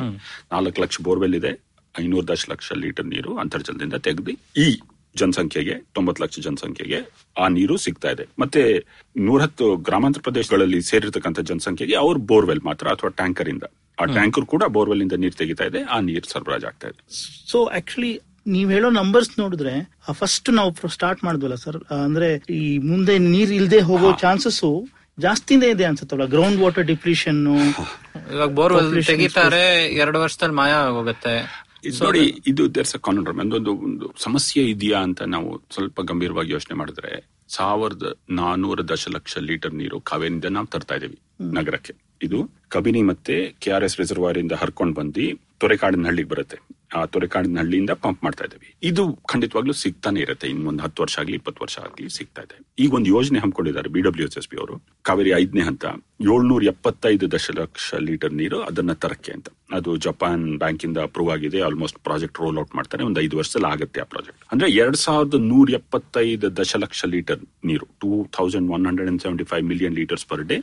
ನಾಲ್ಕು 0.52 0.80
ಲಕ್ಷ 0.82 0.98
ಬೋರ್ವೆಲ್ 1.02 1.36
ಇದೆ. 1.40 1.52
ಐನೂರು 1.94 2.26
ದಶಲಕ್ಷ 2.28 2.72
ಲೀಟರ್ 2.76 3.06
ನೀರು 3.06 3.32
ಅಂತರ್ಜಲದಿಂದ 3.38 3.98
ತೆಗೆದು 4.06 4.32
ಈ 4.56 4.68
ಜನಸಂಖ್ಯೆಗೆ 5.20 5.74
ತೊಂಬತ್ತು 5.96 6.22
ಲಕ್ಷ 6.24 6.38
ಜನಸಂಖ್ಯೆಗೆ 6.46 6.98
ಆ 7.42 7.46
ನೀರು 7.56 7.76
ಸಿಗ್ತಾ 7.86 8.10
ಇದೆ. 8.14 8.24
ಮತ್ತೆ 8.42 8.62
ನೂರಹತ್ತು 9.28 9.66
ಗ್ರಾಮಾಂತರ 9.88 10.22
ಪ್ರದೇಶಗಳಲ್ಲಿ 10.28 10.80
ಸೇರಿರ್ತಕ್ಕಂಥ 10.90 11.40
ಜನಸಂಖ್ಯೆಗೆ 11.50 11.96
ಅವ್ರ 12.04 12.16
ಬೋರ್ವೆಲ್ 12.30 12.62
ಮಾತ್ರ 12.68 12.86
ಅಥವಾ 12.96 13.10
ಟ್ಯಾಂಕರ್ 13.20 13.50
ಇಂದ. 13.54 13.64
ಆ 13.98 14.06
ಟ್ಯಾಂಕರ್ 14.16 14.46
ಕೂಡ 14.54 14.64
ಬೋರ್ವೆಲ್ 14.76 15.02
ಇಂದ 15.06 15.16
ನೀರು 15.24 15.36
ತೆಗಿತಾ 15.42 15.66
ಇದೆ 15.70 15.82
ಆ 15.94 15.98
ನೀರು 16.08 16.26
ಸರಬರಾಜ್ 16.32 16.66
ಆಗ್ತಾ 16.70 16.88
ಇದೆ. 16.92 17.00
ಸೊ 17.52 17.60
ಆಕ್ಚುಲಿ 17.78 18.12
ನೀವ್ 18.54 18.68
ಹೇಳೋ 18.76 18.88
ನಂಬರ್ಸ್ 18.98 19.32
ನೋಡಿದ್ರೆ 19.42 19.72
ಫಸ್ಟ್ 20.18 20.48
ನಾವು 20.58 20.90
ಸ್ಟಾರ್ಟ್ 20.96 21.22
ಮಾಡಿದ್ವಲ್ಲ 21.26 21.56
ಸರ್ 21.64 21.78
ಅಂದ್ರೆ 22.04 22.28
ಈ 22.58 22.62
ಮುಂದೆ 22.90 23.14
ನೀರ್ 23.32 23.54
ಇಲ್ದೆ 23.60 23.80
ಹೋಗೋ 23.90 24.10
ಚಾನ್ಸಸ್ 24.24 24.60
ಜಾಸ್ತಿನೇ 25.18 25.68
ಇದೆ 25.74 25.84
ಅನ್ಸುತ್ತಲ್ಲ 25.88 26.24
ಗ್ರೌಂಡ್ 26.32 26.58
ವಾಟರ್ 26.62 26.86
ಡಿಪ್ಲೀಷನ್ 26.90 27.38
ಇವಾಗ 28.34 28.48
ಬೋರ್ವೆಲ್ 28.58 28.90
ತೆಗಿತಾರೆ 29.10 29.62
ಎರಡು 30.02 30.18
ವರ್ಷದಲ್ಲಿ 30.24 30.56
ಮಾಯ 30.58 30.72
ಆಗೋಗುತ್ತೆ. 30.88 31.34
ನೋಡಿ 31.84 32.42
ಇದು 32.46 32.74
ದೇರ್ಸ್ 32.74 32.94
ಅ 32.94 32.98
ಕಾನ್ಡ್ರಮ್ 32.98 33.54
ಒಂದು 33.54 33.76
ಒಂದು 33.76 34.14
ಸಮಸ್ಯೆ 34.16 34.64
ಇದೆಯಾ 34.64 34.98
ಅಂತ 34.98 35.22
ನಾವು 35.22 35.62
ಸ್ವಲ್ಪ 35.70 36.00
ಗಂಭೀರವಾಗಿ 36.00 36.52
ಯೋಚನೆ 36.52 36.76
ಮಾಡಿದ್ರೆ 36.76 37.36
ಸಾವಿರದ 37.48 38.18
ನಾನೂರ 38.30 38.80
ದಶಲಕ್ಷ 38.82 39.38
ಲೀಟರ್ 39.38 39.74
ನೀರು 39.74 40.00
ಕಾವೇರಿಯಿಂದ 40.00 40.44
ನಾವು 40.44 40.66
ತರ್ತಾ 40.66 40.94
ಇದೀವಿ 40.94 41.18
ನಗರಕ್ಕೆ. 41.52 41.94
ಇದು 42.22 42.50
ಕಬಿನಿ 42.68 43.02
ಮತ್ತೆ 43.02 43.56
ಕೆ 43.60 43.70
ಆರ್ 43.70 43.84
ಎಸ್ 43.84 44.00
ರಿಸರ್ವಾಯರ್ 44.00 44.38
ಇಂದ 44.38 44.52
ಹರ್ಕೊಂಡ್ 44.52 44.96
ಬಂದು 44.96 45.40
ತೊರೆಕಾಡಿನ 45.58 46.06
ಹಳ್ಳಿಗೆ 46.06 46.28
ಬರುತ್ತೆ. 46.28 46.56
ಆ 46.96 47.04
ತೊರೆಕಾಡಿನ 47.04 47.58
ಹಳ್ಳಿಯಿಂದ 47.58 47.90
ಪಂಪ್ 47.90 48.24
ಮಾಡ್ತಾ 48.24 48.44
ಇದೀವಿ 48.44 48.74
ಇದು 48.82 49.12
ಖಂಡಿತವಾಗ್ಲೂ 49.14 49.72
ಸಿಗ್ತಾನೆ 49.72 50.20
ಇರುತ್ತೆ. 50.20 50.48
ಇನ್ನೊಂದು 50.48 50.82
ಹತ್ತು 50.82 51.02
ವರ್ಷ 51.02 51.18
ಆಗ್ಲಿ 51.18 51.34
ಇಪ್ಪತ್ತು 51.34 51.64
ವರ್ಷ 51.64 51.78
ಆಗ್ಲಿ 51.78 52.08
ಸಿಗ್ತಾ 52.08 52.42
ಇದೆ. 52.42 52.66
ಈಗ 52.78 52.94
ಒಂದು 52.94 53.06
ಯೋಜನೆ 53.06 53.38
ಹಮ್ಮಿಕೊಂಡಿದ್ದಾರೆ 53.38 53.88
B 53.88 54.00
W 54.00 54.26
S 54.26 54.38
S 54.38 54.48
P 54.48 54.56
ಅವರು. 54.56 54.82
ಕಾವೇರಿ 55.02 55.30
ಐದನೇ 55.30 55.60
ಹಂತ. 55.60 55.84
ಏಳ್ನೂರ 56.20 56.62
ಎಪ್ಪತ್ತೈದು 56.66 57.26
ದಶಲಕ್ಷ 57.32 57.94
ಲೀಟರ್ 58.04 58.34
ನೀರು 58.34 58.58
ಅದನ್ನ 58.62 58.92
ತರಕ್ಕೆ 59.00 59.32
ಅಂತ. 59.32 59.48
ಅದು 59.76 59.90
ಜಪಾನ್ 60.02 60.44
ಬ್ಯಾಂಕ್ 60.58 60.82
ಇಂದ 60.84 60.98
ಅಪ್ರೂವ್ 61.04 61.30
ಆಗಿದೆ 61.30 61.58
ಆಲ್ಮೋಸ್ಟ್ 61.62 61.98
ಪ್ರಾಜೆಕ್ಟ್ 62.04 62.38
ರೋಲ್ 62.42 62.58
ಔಟ್ 62.58 62.74
ಮಾಡ್ತಾರೆ 62.74 63.02
ಒಂದು 63.04 63.18
ಐದು 63.20 63.36
ವರ್ಷದಲ್ಲಿ 63.38 63.68
ಆಗುತ್ತೆ 63.70 64.00
ಆ 64.00 64.06
ಪ್ರಾಜೆಕ್ಟ್ 64.06 64.42
ಅಂದ್ರೆ 64.52 64.68
ಎರಡ್ 64.76 64.98
ಸಾವಿರದ 64.98 65.38
ನೂರ 65.46 65.74
ಎಪ್ಪತ್ತೈದು 65.78 66.48
ದಶಲಕ್ಷ 66.56 67.00
ಲೀಟರ್ 67.06 67.40
ನೀರು 67.64 67.86
two 68.02 68.10
thousand 68.36 68.70
one 68.70 68.86
hundred 68.86 69.10
and 69.12 69.22
seventy 69.24 69.46
five 69.50 69.64
million 69.64 69.94
litres 69.94 70.26
per 70.26 70.44
day 70.44 70.58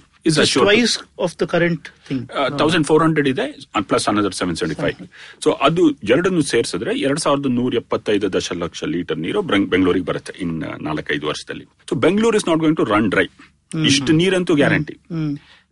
is 0.79 0.95
of 1.19 1.36
the 1.39 1.48
current 1.48 1.88
thing 2.07 2.24
thousand 2.57 2.88
four 2.88 3.03
hundred 3.03 3.29
ಇದೆ 3.33 3.48
plus 3.89 4.08
another 4.10 4.36
seven 4.36 4.58
seventy 4.58 4.80
five 4.84 5.01
so 5.41 5.51
ಅದು 5.63 5.84
ಎರಡನ್ನು 6.12 6.43
ಸೇರಿಸಿದ್ರೆ 6.54 6.93
ಎರಡ್ 7.04 7.19
ಸಾವಿರದ 7.19 7.51
ನೂರ 7.54 7.73
ಎಪ್ಪತ್ತೈದು 7.75 8.30
ದಶಲಕ್ಷ 8.34 8.84
ಲೀಟರ್ 8.93 9.19
ನೀರು 9.19 9.41
ಬೆಂಗ್- 9.49 9.69
ಬೆಂಗಳೂರಿಗೆ 9.69 10.06
ಬರುತ್ತೆ 10.06 10.36
ಇನ್ 10.39 10.56
ನಾಲ್ಕೈದು 10.82 11.28
ವರ್ಷದಲ್ಲಿ. 11.28 11.67
So 11.89 11.95
Bengaluru 12.01 12.38
is 12.38 12.47
not 12.49 12.62
going 12.62 12.78
to 12.78 12.88
run 12.93 13.10
dry 13.10 13.28
ಇಷ್ಟು 13.86 14.13
ನೀರಂತೂ 14.13 14.55
ಗ್ಯಾರಂಟಿ. 14.55 14.95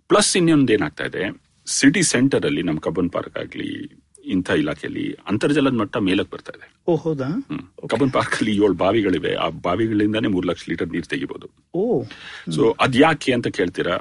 ಪ್ಲಸ್ 0.10 0.38
ಇನ್ನೊಂದು 0.38 0.74
ಏನಾಗ್ತಾ 0.74 1.06
ಇದೆ 1.06 1.24
ಸಿಟಿ 1.68 2.04
ಸೆಂಟರ್ 2.04 2.46
ಅಲ್ಲಿ 2.46 2.62
ನಮ್ಮ 2.62 2.80
ಕಬ್ಬನ್ 2.80 3.12
ಪಾರ್ಕ್ 3.12 3.38
ಆಗ್ಲಿ 3.38 4.01
ಇಂಥ 4.36 4.50
ಇಲಾಖೆಯಲ್ಲಿ 4.62 5.06
ಅಂತರ್ಜಲದ 5.32 5.76
ಮಟ್ಟ 5.82 5.98
ಮೇಲಕ್ಕೆ 6.08 6.32
ಬರ್ತಾ 6.36 6.54
ಇದೆ. 6.58 6.68
ಓ 6.90 6.94
ಹೌದಾ? 7.04 7.28
ಕಬ್ಬನ್ 7.92 8.12
ಪಾರ್ಕ್ 8.16 8.36
ಅಲ್ಲಿ 8.40 8.54
ಏಳು 8.66 8.76
ಬಾವಿಗಳಿವೆ. 8.84 9.32
ಆ 9.44 9.48
ಬಾವಿಗಳಿಂದಾನೇ 9.68 10.30
ಮೂರ್ 10.36 10.46
ಲಕ್ಷ 10.50 10.64
ಲೀಟರ್ 10.72 10.90
ನೀರು 10.96 11.08
ತೆಗಿಬಹುದು 11.14 11.48
ಓ. 11.82 11.84
ಸೊ 12.56 12.62
ಅದ್ 12.86 12.96
ಯಾಕೆ 13.04 13.32
ಅಂತ 13.38 13.48
ಕೇಳ್ತೀರಾ? 13.58 13.96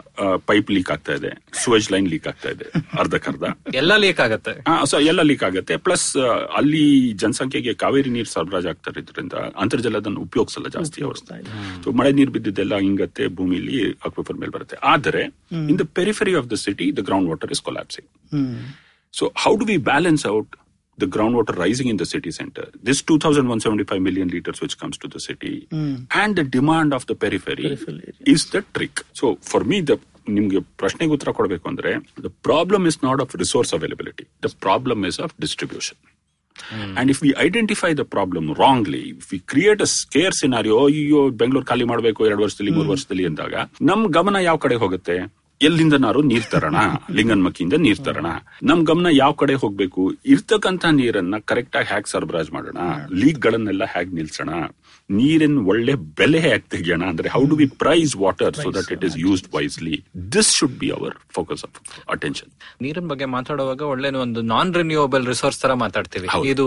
ಪೈಪ್ 0.51 0.71
ಲೀಕ್ 0.77 0.91
ಆಗ್ತಾ 0.95 1.15
ಇದೆ 1.21 1.31
ಸುವೇಜ್ 1.63 1.89
ಲೈನ್ 1.95 2.09
ಲೀಕ್ 2.15 2.27
ಆಗ್ತಾ 2.33 2.51
ಇದೆ 2.57 2.67
ಅರ್ಧಕ್ಕರ್ಧ 3.03 3.45
ಎಲ್ಲ 3.81 3.93
ಲೀಕ್ 4.05 4.21
ಆಗುತ್ತೆ. 4.27 4.55
ಸೊ 4.93 4.99
ಎಲ್ಲ 5.11 5.21
ಲೀಕ್ 5.31 5.45
ಆಗುತ್ತೆ. 5.49 5.77
ಪ್ಲಸ್ 5.87 6.09
ಅಲ್ಲಿ 6.61 6.85
ಜನಸಂಖ್ಯೆಗೆ 7.23 7.75
ಕಾವೇರಿ 7.85 8.13
ನೀರು 8.17 8.31
ಸರಬರಾಜು 8.35 8.71
ಆಗ್ತಾ 8.75 8.91
ಇರೋದ್ರಿಂದ 8.95 9.35
ಅಂತರ್ಜಲದನ್ನು 9.65 10.23
ಉಪಯೋಗಿಸಲ್ಲ 10.29 10.69
ಜಾಸ್ತಿ 10.79 11.01
ಅವರು. 11.09 11.19
ಸೊ 11.85 11.91
ಮಳೆ 12.01 12.13
ನೀರು 12.19 12.33
ಬಿದ್ದಿದ್ದೆಲ್ಲ 12.37 12.75
ಹಿಂಗತ್ತೆ 12.87 13.27
ಭೂಮಿಲಿ 13.41 13.79
ಅಕ್ವಿಫರ್ 14.09 14.39
ಮೇಲೆ 14.43 14.55
ಬರುತ್ತೆ. 14.57 14.79
ಆದರೆ 14.93 15.25
in 15.71 15.79
the 15.83 15.87
periphery 15.99 16.35
of 16.41 16.49
the 16.53 16.59
city 16.67 16.87
the 16.99 17.03
ground 17.09 17.29
water 17.33 17.53
is 17.57 17.63
collapsing 17.69 18.09
So 19.15 19.33
how 19.35 19.57
do 19.57 19.65
we 19.65 19.77
balance 19.79 20.25
out 20.25 20.47
the 20.99 21.07
groundwater 21.07 21.57
rising 21.57 21.89
in 21.89 21.97
the 21.97 22.07
city 22.07 22.31
center, 22.31 22.69
this 22.83 23.03
2,175 23.03 24.01
million 24.01 24.29
liters 24.29 24.61
which 24.61 24.79
comes 24.79 24.99
to 24.99 25.09
the 25.09 25.21
city, 25.21 25.67
mm. 25.73 26.07
and 26.13 26.37
the 26.37 26.45
demand 26.47 26.93
of 26.93 27.07
the 27.07 27.15
periphery 27.15 27.65
periphery 27.67 28.15
is 28.27 28.47
the 28.47 28.63
trick. 28.75 29.03
So 29.13 29.37
for 29.43 29.63
me, 29.65 29.81
the 29.83 29.99
ನಿಮ್ಗೆ 30.31 30.59
ಪ್ರಶ್ನೆಗೆ 30.81 31.13
ಉತ್ತರ 31.17 31.31
ಕೊಡಬೇಕು 31.37 31.67
ಅಂದ್ರೆ 31.71 31.91
the 32.25 32.29
problem 32.49 32.85
is 32.91 32.99
not 33.07 33.21
of 33.25 33.33
resource 33.43 33.73
availability 33.77 34.25
the 34.45 34.49
problem 34.65 35.01
is 35.09 35.19
of 35.25 35.33
distribution 35.45 35.99
and 37.01 37.11
if 37.15 37.21
we 37.25 37.31
identify 37.47 37.91
the 38.01 38.05
problem 38.15 38.47
wrongly 38.63 39.03
if 39.13 39.29
we 39.33 39.39
create 39.53 39.83
a 39.87 39.89
scare 39.95 40.37
scenario 40.43 40.77
ಅಯ್ಯೋ 40.91 41.23
ಬೆಂಗಳೂರು 41.43 41.67
ಖಾಲಿ 41.71 41.87
ಮಾಡಬೇಕು 41.93 42.27
ಎರಡು 42.31 42.43
ವರ್ಷದಲ್ಲಿ 42.47 42.75
ಮೂರು 42.79 42.91
ವರ್ಷದಲ್ಲಿ 42.95 43.27
ಅಂದಾಗ 43.31 43.55
ನಮ್ 43.91 44.05
ಗಮನ 44.19 44.43
ಯಾವ 44.49 44.59
ಕಡೆ 44.67 44.79
ಹೋಗುತ್ತೆ 44.85 45.17
ಎಲ್ಲಿಂದನಾರು 45.63 46.23
ನೀರ್ 46.23 46.45
ತರೋಣ? 46.45 46.77
ಲಿಂಗನ್ಮಕ್ಕಿಯಿಂದ 47.11 47.73
ನೀರ್ 47.73 47.99
ತರೋಣ. 47.99 48.27
ನಮ್ 48.63 48.87
ಗಮನ 48.87 49.07
ಯಾವ 49.13 49.33
ಕಡೆ 49.33 49.55
ಹೋಗ್ಬೇಕು? 49.55 50.13
ಇರ್ತಕ್ಕಂತ 50.27 50.85
ನೀರನ್ನ 50.87 51.35
ಕರೆಕ್ಟ್ 51.45 51.77
ಆಗಿ 51.77 51.89
ಹ್ಯಾಕ್ 51.89 52.09
ಸರಬರಾಜ್ 52.09 52.53
ಮಾಡೋಣ. 52.53 52.79
ಲೀಕ್ 53.13 53.39
ಗಳನ್ನೆಲ್ಲ 53.39 53.85
ಹ್ಯಾಕ್ 53.85 54.09
ನಿಲ್ಸೋಣ? 54.09 54.51
ನೀರಿನ 55.11 55.59
ಒಳ್ಳೆ 55.67 55.95
ಬೆಲೆ 56.19 56.41
ಜನ. 56.83 57.03
ಅಂದ್ರೆ 57.05 57.29
how 57.29 57.43
do 57.45 57.57
we 57.57 57.67
price 57.79 58.17
water 58.17 58.57
so 58.57 58.69
that 58.71 58.91
it 58.93 59.05
is 59.05 59.17
used 59.19 59.49
wisely 59.55 59.97
this 60.33 60.51
should 60.55 60.77
be 60.79 60.91
our 60.91 61.15
focus 61.35 61.65
of 61.65 61.77
attention 62.09 62.51
ನೀರಿನ 62.83 63.07
ಬಗ್ಗೆ 63.07 63.27
ಮಾತಾಡುವಾಗ 63.27 63.83
ಒಳ್ಳೆ 63.83 64.11
ಒಂದು 64.17 64.41
ನಾನ್ 64.43 64.75
ರಿನ್ಯೂವಬಲ್ 64.75 65.27
ರಿಸೋರ್ಸ್ 65.27 65.61
ತರ 65.63 65.75
ಮಾತಾಡ್ತೀವಿ. 65.75 66.29
ಇದು 66.45 66.67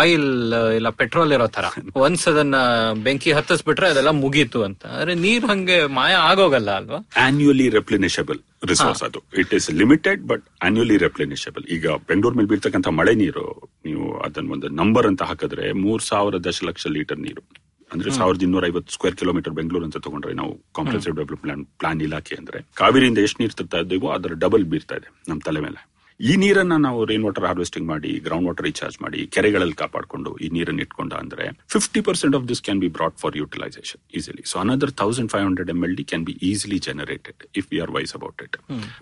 ಆಯಿಲ್ 0.00 0.28
ಇಲ್ಲ 0.76 0.88
ಪೆಟ್ರೋಲ್ 1.00 1.32
ಇರೋ 1.32 1.46
ತರ. 1.48 1.64
ಒನ್ಸ್ 2.06 2.28
ಅದನ್ನ 2.28 2.56
ಬೆಂಕಿ 3.02 3.32
ಹತ್ತಿಸ್ಬಿಟ್ರೆ 3.32 3.88
ಅದೆಲ್ಲ 3.88 4.10
ಮುಗೀತು 4.10 4.62
ಅಂತ. 4.62 4.82
ಅಂದ್ರೆ 4.86 5.14
ನೀರ್ 5.14 5.44
ಹಂಗೆ 5.44 5.86
ಮಾಯ 5.98 6.14
ಆಗೋಗಲ್ಲ 6.30 6.70
ಅಲ್ವಾ? 6.70 7.00
ಆನ್ಯುಯಲಿ 7.16 7.68
ರೆಪ್ಲಿನಿಷಬಲ್ 7.68 8.40
ರಿಸೋರ್ಸ್ 8.68 9.02
ಅದು. 9.02 9.20
It 9.38 9.54
is 9.54 9.70
limited 9.70 10.26
but 10.26 10.44
annually 10.62 10.96
replenishable 10.96 11.64
ಈಗ 11.66 11.86
ಬೆಂಗಳೂರು 12.08 12.36
ಮೇಲೆ 12.36 12.48
ಬೀಳ್ತಕ್ಕಂಥ 12.48 12.88
ಮಳೆ 12.88 13.14
ನೀರು 13.14 13.46
ನೀವು 13.84 14.20
ಅದನ್ನ 14.20 14.50
ಒಂದು 14.50 14.68
ನಂಬರ್ 14.68 15.06
ಅಂತ 15.06 15.22
ಹಾಕಿದ್ರೆ 15.22 15.72
ಮೂರ್ 15.72 16.02
ಸಾವಿರ 16.02 16.36
ದಶಲಕ್ಷ 16.44 16.86
ಲೀಟರ್ 16.88 17.18
ನೀರು. 17.18 17.44
ಅಂದ್ರೆ 17.90 18.10
ಸಾವಿರದ 18.10 18.42
ಇನ್ನೂರ 18.42 18.64
ಐವತ್ತು 18.66 18.92
ಸ್ಕ್ವೇರ್ 18.92 19.16
ಕಿಲೋಮೀಟರ್ 19.20 19.54
ಬೆಂಗಳೂರು 19.58 19.84
ಅಂತ 19.84 19.96
ತಗೊಂಡ್ರೆ 19.96 20.32
ನಾವು 20.34 20.52
ಕಾಂಪ್ರೆನ್ಸಿವ್ 20.78 21.14
ಡೆವಲಪ್ಮೆಂಟ್ 21.16 21.68
ಪ್ಲಾನ್ 21.80 22.00
ಇಲಾಖೆ 22.00 22.34
ಅಂದ್ರೆ 22.34 22.58
ಕಾವೇರಿಯಿಂದ 22.74 23.18
ಎಷ್ಟು 23.18 23.42
ನೀರು 23.42 23.54
ತರ್ತಾ 23.54 23.78
ಇದ್ದೇವೋ 23.78 24.08
ಅದರ 24.16 24.32
ಡಬಲ್ 24.44 24.64
ಬೀರ್ತಾ 24.64 24.96
ಇದೆ 24.96 25.08
ನಮ್ಮ 25.28 25.40
ತಲೆ 25.40 25.60
ಮೇಲೆ. 25.60 25.78
ಈ 26.20 26.36
ನೀರನ್ನ 26.36 26.74
ನಾವು 26.76 27.04
ರೈನ್ 27.04 27.24
ವಾಟರ್ 27.24 27.44
ಹಾರ್ವೆಸ್ಟಿಂಗ್ 27.44 27.88
ಮಾಡಿ 27.88 28.10
ಗ್ರೌಂಡ್ 28.18 28.46
ವಾಟರ್ 28.46 28.64
ರೀಚಾರ್ಜ್ 28.64 28.96
ಮಾಡಿ 29.02 29.26
ಕೆರೆಗಳಲ್ಲಿ 29.26 29.72
ಕಾಪಾಡಿಕೊಂಡು 29.72 30.30
ಈ 30.36 30.48
ನೀರನ್ನು 30.48 30.82
ಇಟ್ಕೊಂಡ 30.82 31.12
ಅಂದ್ರೆ 31.14 31.46
fifty 31.68 32.00
percent 32.00 32.36
of 32.36 32.48
this 32.48 32.62
can 32.62 32.80
be 32.80 32.88
brought 32.88 33.18
for 33.18 33.36
utilisation 33.36 34.00
easily 34.14 34.42
so 34.42 34.58
another 34.58 34.92
thousand 34.92 35.32
five 35.32 35.44
hundred 35.44 35.70
M 35.70 35.82
L 35.84 35.96
D 35.96 36.04
can 36.04 36.24
be 36.24 36.32
easily 36.50 36.78
generated 36.78 37.42
if 37.54 37.68
we 37.72 37.80
are 37.80 37.90
wise 37.90 38.14
about 38.14 38.42
it 38.42 38.56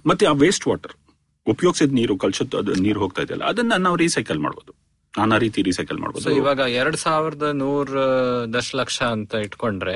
ಮತ್ತೆ 0.07 0.27
ಆ 0.27 0.33
waste 0.45 0.67
water 0.67 0.95
ಉಪಯೋಗಿಸಿದ 1.47 1.93
ನೀರು 1.93 2.17
ಕಲ್ಸುತ್ತ 2.17 2.57
ಅದು 2.57 2.75
ನೀರು 2.87 3.01
ಹೋಗ್ತಾ 3.01 3.23
ಇದೆಯಲ್ಲ 3.23 3.45
ಅದನ್ನ 3.45 3.77
ನಾವು 3.77 3.97
ರೀಸೈಕಲ್ 3.97 4.39
ಮಾಡ್ಬೋದು. 4.39 4.73
ನಾನಾ 5.19 5.39
ರೀತಿ 5.39 5.63
ರೀಸೈಕಲ್ 5.63 5.97
ಸೊ 5.97 6.03
ಮಾಡಬಹುದು 6.03 6.37
ಇವಾಗ 6.37 6.61
ಎರಡ್ 6.73 6.97
ಸಾವಿರದ 6.97 7.43
ನೂರ 7.53 7.89
ದಶಲಕ್ಷ 8.55 9.03
ಅಂತ 9.03 9.35
ಇಟ್ಕೊಂಡ್ರೆ 9.35 9.95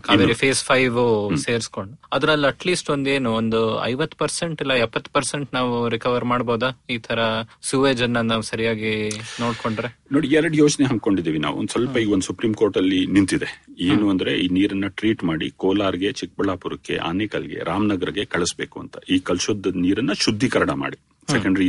ಕಾವೇರಿ 0.00 0.34
ಫೇಸ್ 0.34 0.64
ಫೈವ್ 0.64 0.98
ಸೇರಿಸ್ಕೊಂಡು 1.36 1.94
ಅದ್ರಲ್ಲಿ 2.12 2.46
ಅಟ್ಲೀಸ್ಟ್ 2.46 2.90
ಒಂದೇನು 2.90 3.34
ಒಂದು 3.34 3.82
ಐವತ್ 3.84 4.14
ಪರ್ಸೆಂಟ್ 4.14 4.62
ಇಲ್ಲ 4.62 4.72
ಎಪ್ಪತ್ 4.72 5.08
ಪರ್ಸೆಂಟ್ 5.08 5.54
ನಾವು 5.54 5.88
ರಿಕವರ್ 5.88 6.24
ಮಾಡಬಹುದಾ 6.24 6.78
ಈ 6.90 6.98
ತರ 6.98 7.20
ಸುವೇಜ್ 7.62 8.02
ಅನ್ನ 8.02 8.20
ನಾವು 8.20 8.42
ಸರಿಯಾಗಿ 8.42 8.92
ನೋಡ್ಕೊಂಡ್ರೆ? 9.40 9.88
ನೋಡಿ 10.12 10.28
ಎರಡು 10.28 10.56
ಯೋಜನೆ 10.56 10.86
ಹಾಕೊಂಡಿದೀವಿ 10.86 11.38
ನಾವು. 11.38 11.58
ಒಂದ್ 11.58 11.70
ಸ್ವಲ್ಪ 11.70 11.98
ಈಗ 11.98 12.12
ಒಂದು 12.12 12.24
ಸುಪ್ರೀಂ 12.24 12.54
ಕೋರ್ಟ್ 12.54 12.76
ಅಲ್ಲಿ 12.76 13.06
ನಿಂತಿದೆ. 13.06 13.48
ಏನು 13.80 14.10
ಅಂದ್ರೆ 14.10 14.34
ಈ 14.36 14.48
ನೀರನ್ನ 14.48 14.86
ಟ್ರೀಟ್ 14.88 15.24
ಮಾಡಿ 15.24 15.50
ಕೋಲಾರ್ಗೆ 15.56 16.12
ಚಿಕ್ಕಬಳ್ಳಾಪುರಕ್ಕೆ 16.12 16.96
ಆನೇಕಲ್ಗೆ 16.96 17.64
ರಾಮನಗರ್ಗೆ 17.64 18.24
ಕಳಿಸ್ಬೇಕು 18.24 18.80
ಅಂತ. 18.80 18.96
ಈ 19.08 19.18
ಕಲುಷದ 19.18 19.66
ನೀರನ್ನ 19.76 20.12
ಶುದ್ಧೀಕರಣ 20.12 20.70
ಮಾಡಿ. 20.70 20.98
ಸೆಕೆಂಡರಿ 21.34 21.68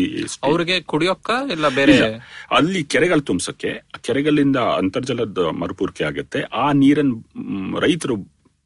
ಅವ್ರಿಗೆ 0.50 0.76
ಕುಡಿಯೋಕ್ಕ 0.92 1.30
ಇಲ್ಲ 1.56 1.70
ಬೇರೆ 1.80 1.96
ಅಲ್ಲಿ 2.60 2.82
ಕೆರೆಗಳು 2.94 3.24
ತುಂಬಿಸಕ್ಕೆ 3.30 3.72
ಕೆರೆಗಳಿಂದ 4.08 4.60
ಅಂತರ್ಜಲದ 4.82 5.44
ಮರುಪೂರ್ಕೆ 5.62 6.04
ಆಗುತ್ತೆ. 6.10 6.42
ಆ 6.64 6.68
ನೀರನ್ 6.84 7.14
ರೈತರು 7.86 8.18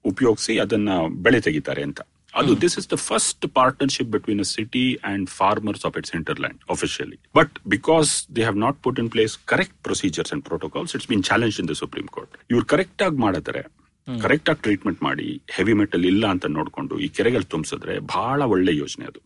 ಉಪಯೋಗಿಸಿ 0.05 0.53
ಅದನ್ನ 0.63 0.89
ಬೆಳೆ 1.25 1.39
ತೆಗಿತಾರೆ 1.47 1.83
ಅಂತ. 1.89 1.99
ಅದು 2.33 2.53
this 2.63 2.75
is 2.79 2.87
the 2.93 2.97
first 3.07 3.45
partnership 3.57 4.09
between 4.15 4.41
a 4.43 4.47
city 4.49 4.83
and 5.11 5.27
farmers 5.37 5.83
of 5.87 5.97
its 5.99 6.13
hinterland 6.15 6.59
officially 6.69 7.17
but 7.35 7.53
because 7.67 8.09
they 8.35 8.41
have 8.41 8.59
not 8.65 8.77
put 8.83 8.99
in 9.03 9.09
place 9.09 9.35
correct 9.45 9.77
procedures 9.83 10.33
and 10.33 10.43
protocols 10.45 10.93
it's 10.95 11.09
been 11.13 11.23
challenge 11.23 11.59
in 11.63 11.69
the 11.71 11.75
Supreme 11.81 12.07
Court 12.07 12.35
ಇವ್ರು 12.51 12.65
correct 12.65 13.03
ಆಗಿ 13.07 13.17
ಮಾಡಿದ್ರೆ 13.17 13.63
correct 14.07 14.49
ಆಗಿ 14.49 14.61
treatment 14.61 14.99
ಮಾಡಿ 15.03 15.27
heavy 15.51 15.73
metal 15.73 16.03
ಇಲ್ಲ 16.05 16.25
ಅಂತ 16.33 16.45
ನೋಡ್ಕೊಂಡು 16.57 16.95
ಈ 16.99 17.07
ಕೆರೆಗಳು 17.09 17.47
ತುಂಬಿಸಿದ್ರೆ 17.53 17.99
ಬಹಳ 18.15 18.41
ಒಳ್ಳೆ 18.53 18.73
ಯೋಜನೆ 18.77 19.05
ಅದು. 19.05 19.19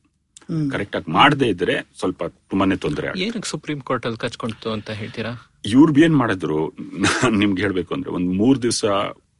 ಕರೆಕ್ಟ್ 0.71 0.95
ಆಗಿ 0.95 1.12
ಮಾಡದೇ 1.12 1.47
ಇದ್ರೆ 1.47 1.88
ಸ್ವಲ್ಪ 1.99 2.23
ತುಂಬಾನೇ 2.23 2.75
ತೊಂದರೆ 2.75 3.07
ಆಗುತ್ತೆ. 3.07 3.25
ಏನಕ್ಕೆ 3.25 3.49
ಸುಪ್ರೀಂ 3.49 3.81
ಕೋರ್ಟ್ 3.81 4.05
ಅಲ್ಲಿ 4.05 4.19
ಕಚ್ಕೊಂಡ್ತು 4.19 4.71
ಅಂತ 4.71 4.89
ಹೇಳ್ತೀರಾ? 4.89 5.31
ಇವ್ರು 5.65 5.99
ಏನ್ 5.99 6.17
ಮಾಡಿದ್ರು? 6.17 6.73
ನಾನ್ 6.99 7.38
ನಿಮ್ಗೆ 7.38 7.62
ಹೇಳ್ಬೇಕು 7.62 7.93
ಅಂದ್ರೆ 7.93 8.12
ಒಂದ್ 8.12 8.38
ಮೂರ್ 8.38 8.62
ದಿವಸ 8.62 8.85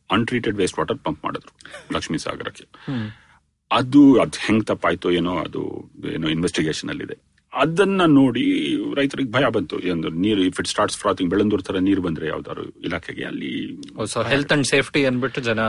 ಅನ್ಟ್ರೀಟೆಡ್ 0.10 0.58
ವೇಸ್ಟ್ 0.58 0.80
ವಾಟರ್ 0.80 0.98
ಪಂಪ್ 0.98 1.26
ಮಾಡಿದ್ರು 1.26 1.52
ಲಕ್ಷ್ಮೀ 1.94 2.18
ಸಾಗರಕ್ಕೆ. 2.18 2.66
ಅದು 3.72 4.20
ಅದ್ 4.20 4.36
ಹೆಂಗ್ 4.36 4.66
ತಪ್ಪಾಯ್ತೋ 4.66 5.12
ಏನೋ 5.12 5.38
ಅದು 5.38 5.92
ಏನೋ 6.14 6.28
ಇನ್ವೆಸ್ಟಿಗೇಷನ್ 6.28 6.90
ಅಲ್ಲಿ 6.90 7.04
ಇದೆ 7.04 7.18
ಅದನ್ನ 7.54 8.02
ನೋಡಿ 8.06 8.44
ರೈತರಿಗೆ 8.98 9.32
ಭಯ 9.32 9.46
ಬಂತು. 9.56 9.76
ನೀರು 10.26 10.42
if 10.50 10.60
it 10.62 10.70
starts 10.72 10.98
frothing 10.98 11.30
Belandur 11.32 11.64
ತರ 11.64 11.78
ನೀರು 11.88 12.02
ಬಂದ್ರೆ 12.02 12.28
ಯಾವ್ದಾದ್ರು 12.28 12.66
ಇಲಾಖೆಗೆ 12.88 13.24
ಅಲ್ಲಿ 13.24 13.52
ಹೆಲ್ತ್ 14.34 14.54
ಅಂಡ್ 14.56 14.68
ಸೇಫ್ಟಿ 14.74 15.02
ಅನ್ಬಿಟ್ಟು 15.06 15.42
ಜನ 15.42 15.60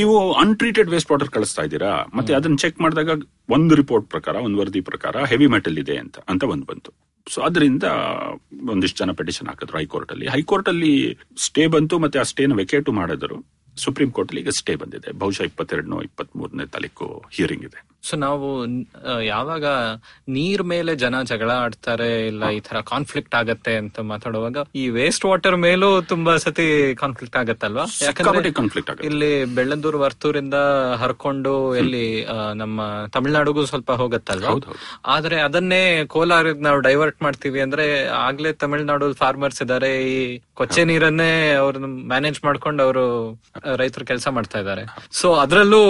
ನೀವು 0.00 0.16
ಅನ್ಟ್ರೀಟೆಡ್ 0.42 0.90
ವೇಸ್ಟ್ 0.94 1.10
ವಾಟರ್ 1.12 1.30
ಕಳಿಸ್ತಾ 1.36 1.62
ಇದ್ದೀರಾ? 1.62 1.92
ಮತ್ತೆ 2.14 2.32
ಅದನ್ನ 2.38 2.56
ಚೆಕ್ 2.56 2.80
ಮಾಡಿದಾಗ 2.80 3.10
ಒಂದು 3.56 3.74
ರಿಪೋರ್ಟ್ 3.74 4.08
ಪ್ರಕಾರ 4.14 4.34
ಒಂದು 4.46 4.58
ವರದಿ 4.60 4.80
ಪ್ರಕಾರ 4.90 5.24
ಹೆವಿ 5.32 5.46
ಮೆಟಲ್ 5.46 5.78
ಇದೆ 5.78 5.96
ಅಂತ 5.96 6.18
ಅಂತ 6.28 6.42
ಒಂದು 6.54 6.66
ಬಂತು. 6.72 6.90
ಸೊ 7.26 7.40
ಅದರಿಂದ 7.40 7.84
ಒಂದಿಷ್ಟು 8.72 8.98
ಜನ 9.04 9.12
ಪೆಟಿಷನ್ 9.12 9.48
ಹಾಕಿದ್ರು 9.48 9.78
ಹೈಕೋರ್ಟ್ 9.78 10.12
ಅಲ್ಲಿ 10.12 10.28
ಹೈಕೋರ್ಟ್ 10.34 10.68
ಅಲ್ಲಿ 10.68 10.92
ಸ್ಟೇ 11.46 11.64
ಬಂತು 11.66 11.98
ಮತ್ತೆ 11.98 12.18
ಆ 12.18 12.26
ಸ್ಟೇನ 12.32 12.54
ವೆಕೇಟು 12.54 12.92
ಮಾಡಿದ್ರು. 12.92 13.38
ಸುಪ್ರೀಂ 13.84 14.10
ಕೋರ್ಟ್ 14.16 14.34
ಈಗ 14.42 14.52
ಸ್ಟೇ 14.60 14.74
ಬಂದಿದೆ. 14.82 15.10
ಬಹುಶಃ 15.22 15.46
ಇಪ್ಪತ್ತೆರಡನೋ 15.50 16.00
ಇಪ್ಪತ್ತ್ 16.08 16.34
ಮೂರನೇ 16.40 16.66
ತಾರೀಕು 16.74 17.06
ಹಿಯರಿಂಗ್ 17.36 17.64
ಇದೆ. 17.68 17.80
ಸೊ 18.08 18.14
ನಾವು 18.24 18.46
ಯಾವಾಗ 19.30 19.64
ನೀರ್ 20.34 20.62
ಮೇಲೆ 20.70 20.92
ಜನ 21.02 21.16
ಜಗಳ 21.30 21.50
ಆಡ್ತಾರೆ 21.64 22.06
ಇಲ್ಲ 22.28 22.44
ಈ 22.58 22.60
ತರ 22.68 22.78
ಕಾನ್ಫ್ಲಿಕ್ಟ್ 22.90 23.34
ಆಗತ್ತೆ 23.40 23.72
ಅಂತ 23.80 23.96
ಮಾತಾಡುವಾಗ 24.12 24.56
ಈ 24.82 24.84
ವೇಸ್ಟ್ 24.96 25.24
ವಾಟರ್ 25.30 25.56
ಮೇಲೂ 25.64 25.88
ತುಂಬಾ 26.12 26.32
ಸತಿ 26.44 26.66
ಕಾನ್ಫ್ಲಿಕ್ಟ್ 27.02 27.36
ಆಗತ್ತಲ್ವಾ? 27.40 27.84
ಯಾಕಂದ್ರೆ 28.06 28.52
ಕಾನ್ಫ್ಲಿಕ್ಟ್ 28.60 29.02
ಇಲ್ಲಿ 29.08 29.30
ಬೆಳ್ಳಂದೂರು 29.56 29.98
ವರ್ತೂರಿಂದ 30.04 30.58
ಹರ್ಕೊಂಡು 31.02 31.52
ಇಲ್ಲಿ 31.82 32.06
ನಮ್ಮ 32.62 32.80
ತಮಿಳ್ನಾಡುಗೂ 33.16 33.64
ಸ್ವಲ್ಪ 33.72 33.90
ಹೋಗತ್ತಲ್ವಾ. 34.02 34.54
ಆದ್ರೆ 35.14 35.38
ಅದನ್ನೇ 35.48 35.82
ಕೋಲಾರ 36.14 36.54
ನಾವು 36.68 36.80
ಡೈವರ್ಟ್ 36.88 37.20
ಮಾಡ್ತೀವಿ 37.26 37.60
ಅಂದ್ರೆ 37.66 37.86
ಆಗ್ಲೇ 38.26 38.52
ತಮಿಳ್ನಾಡು 38.64 39.08
ಫಾರ್ಮರ್ಸ್ 39.22 39.62
ಇದಾರೆ 39.66 39.92
ಈ 40.14 40.16
ಕೊಚ್ಚೆ 40.60 40.82
ನೀರನ್ನೇ 40.92 41.30
ಅವ್ರನ್ನ 41.60 41.90
ಮ್ಯಾನೇಜ್ 42.14 42.40
ಮಾಡ್ಕೊಂಡು 42.48 42.80
ಅವರು 42.86 43.04
ರೈತರು 43.76 44.04
ಕೆಲಸ 44.04 44.28
ಮಾಡ್ತಾ 44.28 44.58
ಇದ್ದಾರೆ. 44.58 44.84
ಸೊ 45.10 45.32
ಅದರಲ್ಲೂ 45.34 45.82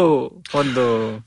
ಒಂದು 0.55 0.85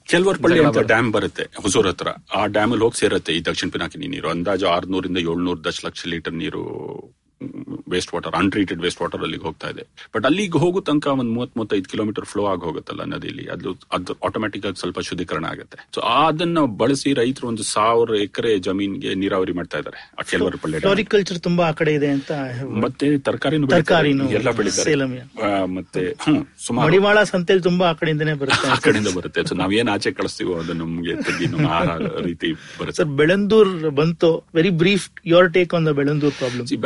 ಕೆಲವರ್ 0.07 0.39
ಪಳ್ಳಿ 0.43 0.63
ಅಂತ 0.63 0.77
ಡ್ಯಾಮ್ 0.77 1.13
ಬರುತ್ತೆ 1.13 1.43
ಹೊಸೂರ್ 1.43 1.87
ಹತ್ರ. 1.87 2.07
ಆ 2.35 2.45
ಡ್ಯಾಮ್ 2.45 2.71
ಅಲ್ಲಿ 2.71 2.83
ಹೋಗಿ 2.83 2.99
ಸೇರುತ್ತೆ 2.99 3.33
ಈ 3.33 3.41
ದಕ್ಷಿಣ 3.45 3.69
ಪಿನಾಕಿ 3.69 4.07
ನೀರು. 4.07 4.29
ಅಂದಾಜು 4.29 4.67
ಆರ್ನೂರಿಂದ 4.67 5.17
ಏಳ್ನೂರ 5.17 5.57
ದಶಲಕ್ಷ 5.69 6.05
ಲೀಟರ್ 6.07 6.33
ನೀರು 6.33 6.63
waste 7.93 8.11
water 8.13 8.35
untreated 8.41 8.81
waste 8.85 9.01
water 9.01 9.21
ಅಲ್ಲಿಗೆ 9.25 9.45
ಹೋಗ್ತಾ 9.47 9.67
ಇದೆ. 9.73 9.83
ಬಟ್ 10.15 10.25
ಅಲ್ಲಿಗೆ 10.29 10.59
ಹೋಗೋ 10.63 10.79
ತನಕ 10.89 11.07
ಒಂದ್ 11.21 11.31
ಮೂವತ್ 11.37 11.53
ಮೂವತ್ತೈದು 11.57 11.89
ಕಿಲೋಮೀಟರ್ 11.91 12.25
ಫ್ಲೋ 12.31 12.43
ಆಗಿ 12.51 12.63
ಹೋಗುತ್ತಲ್ಲ 12.67 13.03
ನದಿಲಿ 13.13 13.45
ಅದು 13.55 13.71
ಅದು 13.97 14.13
ಆಟೋಮೆಟಿಕ್ 14.27 14.65
ಆಗಿ 14.65 14.79
ಸ್ವಲ್ಪ 14.83 14.99
ಶುದ್ಧೀಕರಣ 15.09 15.45
ಆಗುತ್ತೆ. 15.53 15.77
ಸೊ 15.95 16.01
ಅದನ್ನ 16.01 16.65
ಬಳಸಿ 16.81 17.13
ರೈತರು 17.21 17.47
ಒಂದು 17.47 17.63
ಸಾವಿರ 17.73 18.19
ಎಕರೆ 18.25 18.53
ಜಮೀನ್ಗೆ 18.67 19.13
ನೀರಾವರಿ 19.23 19.55
ಮಾಡ್ತಾ 19.59 19.77
ಇದ್ದಾರೆ. 19.77 19.99
ಆ 20.19 20.23
ಕೆಲವರ. 20.31 20.55
ಫ್ಲೋರಿಕಲ್ಚರ್ 20.79 21.39
ತುಂಬಾ 21.49 21.63
ಆ 21.67 21.73
ಕಡೆ 21.81 21.93
ಇದೆ 21.99 22.09
ಅಂತ 22.17 22.31
ಮತ್ತೆ 22.85 23.09
ತರಕಾರಿ 23.27 23.59
ಎಲ್ಲ 24.39 24.51
ಬೆಳಿತಾರೆ. 24.59 24.95
ಮತ್ತೆ 25.77 26.03
ಮಡಿವಾಳ 26.81 27.17
ಸಂತೆಯಲ್ಲಿ 27.33 27.63
ತುಂಬಾ 27.69 27.85
ಆ 27.89 27.93
ಕಡೆಯಿಂದನೇ 28.01 28.33
ಬರುತ್ತೆ. 28.43 28.67
ಆ 28.75 28.77
ಕಡೆಯಿಂದ 28.87 29.13
ಬರುತ್ತೆ. 29.17 29.43
ಸೊ 29.49 29.55
ನಾವ್ 29.61 29.73
ಏನ್ 29.79 29.89
ಆಚೆ 29.95 30.11
ಕಳಿಸ್ತೀವೋ 30.19 30.55
ಅದು 30.63 30.73
ನಮ್ಗೆ 30.81 31.15
ತೆಗಿ 31.27 31.47
ನಮ್ಮ 31.53 31.69
ರೀತಿ 32.27 32.51
ಬರುತ್ತೆ. 32.79 32.97
ಸರ್ 33.01 33.11
ಬೆಳಂದೂರ್ 33.21 33.73
ಬಂತು. 34.01 34.31
Very 34.55 34.73
brief 34.83 35.07
your 35.35 35.49
take 35.53 35.73
on 35.79 35.87
the 35.89 35.93
Belandur 36.01 36.35
problem 36.41 36.67
See, 36.71 36.77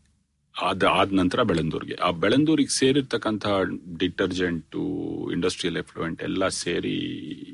ಅದ 0.61 0.83
ಆದ 0.83 1.11
ನಂತರ 1.11 1.43
ಬೆಳಂದೂರಿಗೆ 1.43 1.93
ಆ 1.93 2.09
ಬೆಳಂದೂರಿಗೆ 2.09 2.69
ಸೇರಿರ್ತಕ್ಕಂಥ 2.69 3.45
ಡಿಟರ್ಜೆಂಟ್ 3.97 4.75
ಇಂಡಸ್ಟ್ರಿಯಲ್ 5.33 5.77
ಎಫ್ಲುಯೆಂಟ್ 5.77 6.23
ಎಲ್ಲ 6.23 6.47
ಸೇರಿ 6.47 6.93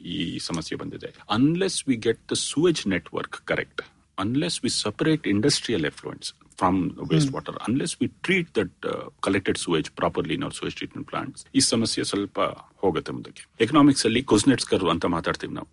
ಈ 0.06 0.40
ಸಮಸ್ಯೆ 0.40 0.78
ಬಂದಿದೆ. 0.78 1.14
Unless 1.30 1.88
we 1.88 1.96
get 1.96 2.20
the 2.32 2.34
sewage 2.34 2.88
network 2.88 3.38
correct 3.46 3.82
unless 4.20 4.64
we 4.64 4.70
separate 4.70 5.28
industrial 5.28 5.84
effluents 5.84 6.43
from 6.60 6.76
wastewater, 7.12 7.54
unless 7.68 7.92
we 8.00 8.08
treat 8.26 8.48
that 8.58 8.74
uh, 8.84 9.06
collected 9.26 9.58
sewage 9.58 9.90
properly 9.96 10.34
in 10.38 10.44
our 10.44 10.54
sewage 10.58 10.76
treatment 10.80 11.08
plants, 11.12 11.40
ಈ 11.58 11.62
ಸಮಸ್ಯೆ 11.72 12.04
ಸ್ವಲ್ಪ 12.12 12.38
ಹೋಗುತ್ತೆ 12.84 13.12
ಮುಂದಕ್ಕೆ. 13.16 13.44
ಎಕನಾಮಿಕ್ಸ್ 13.66 14.06
ಅಲ್ಲಿ 14.10 14.22
ಕೊಸ್ನೆಟ್ಸ್ 14.34 14.68
ಕರ್ವ್ 14.74 14.92
ಅಂತ 14.96 15.06
ಮಾತಾಡ್ತೀವಿ 15.16 15.56
ನಾವು. 15.60 15.70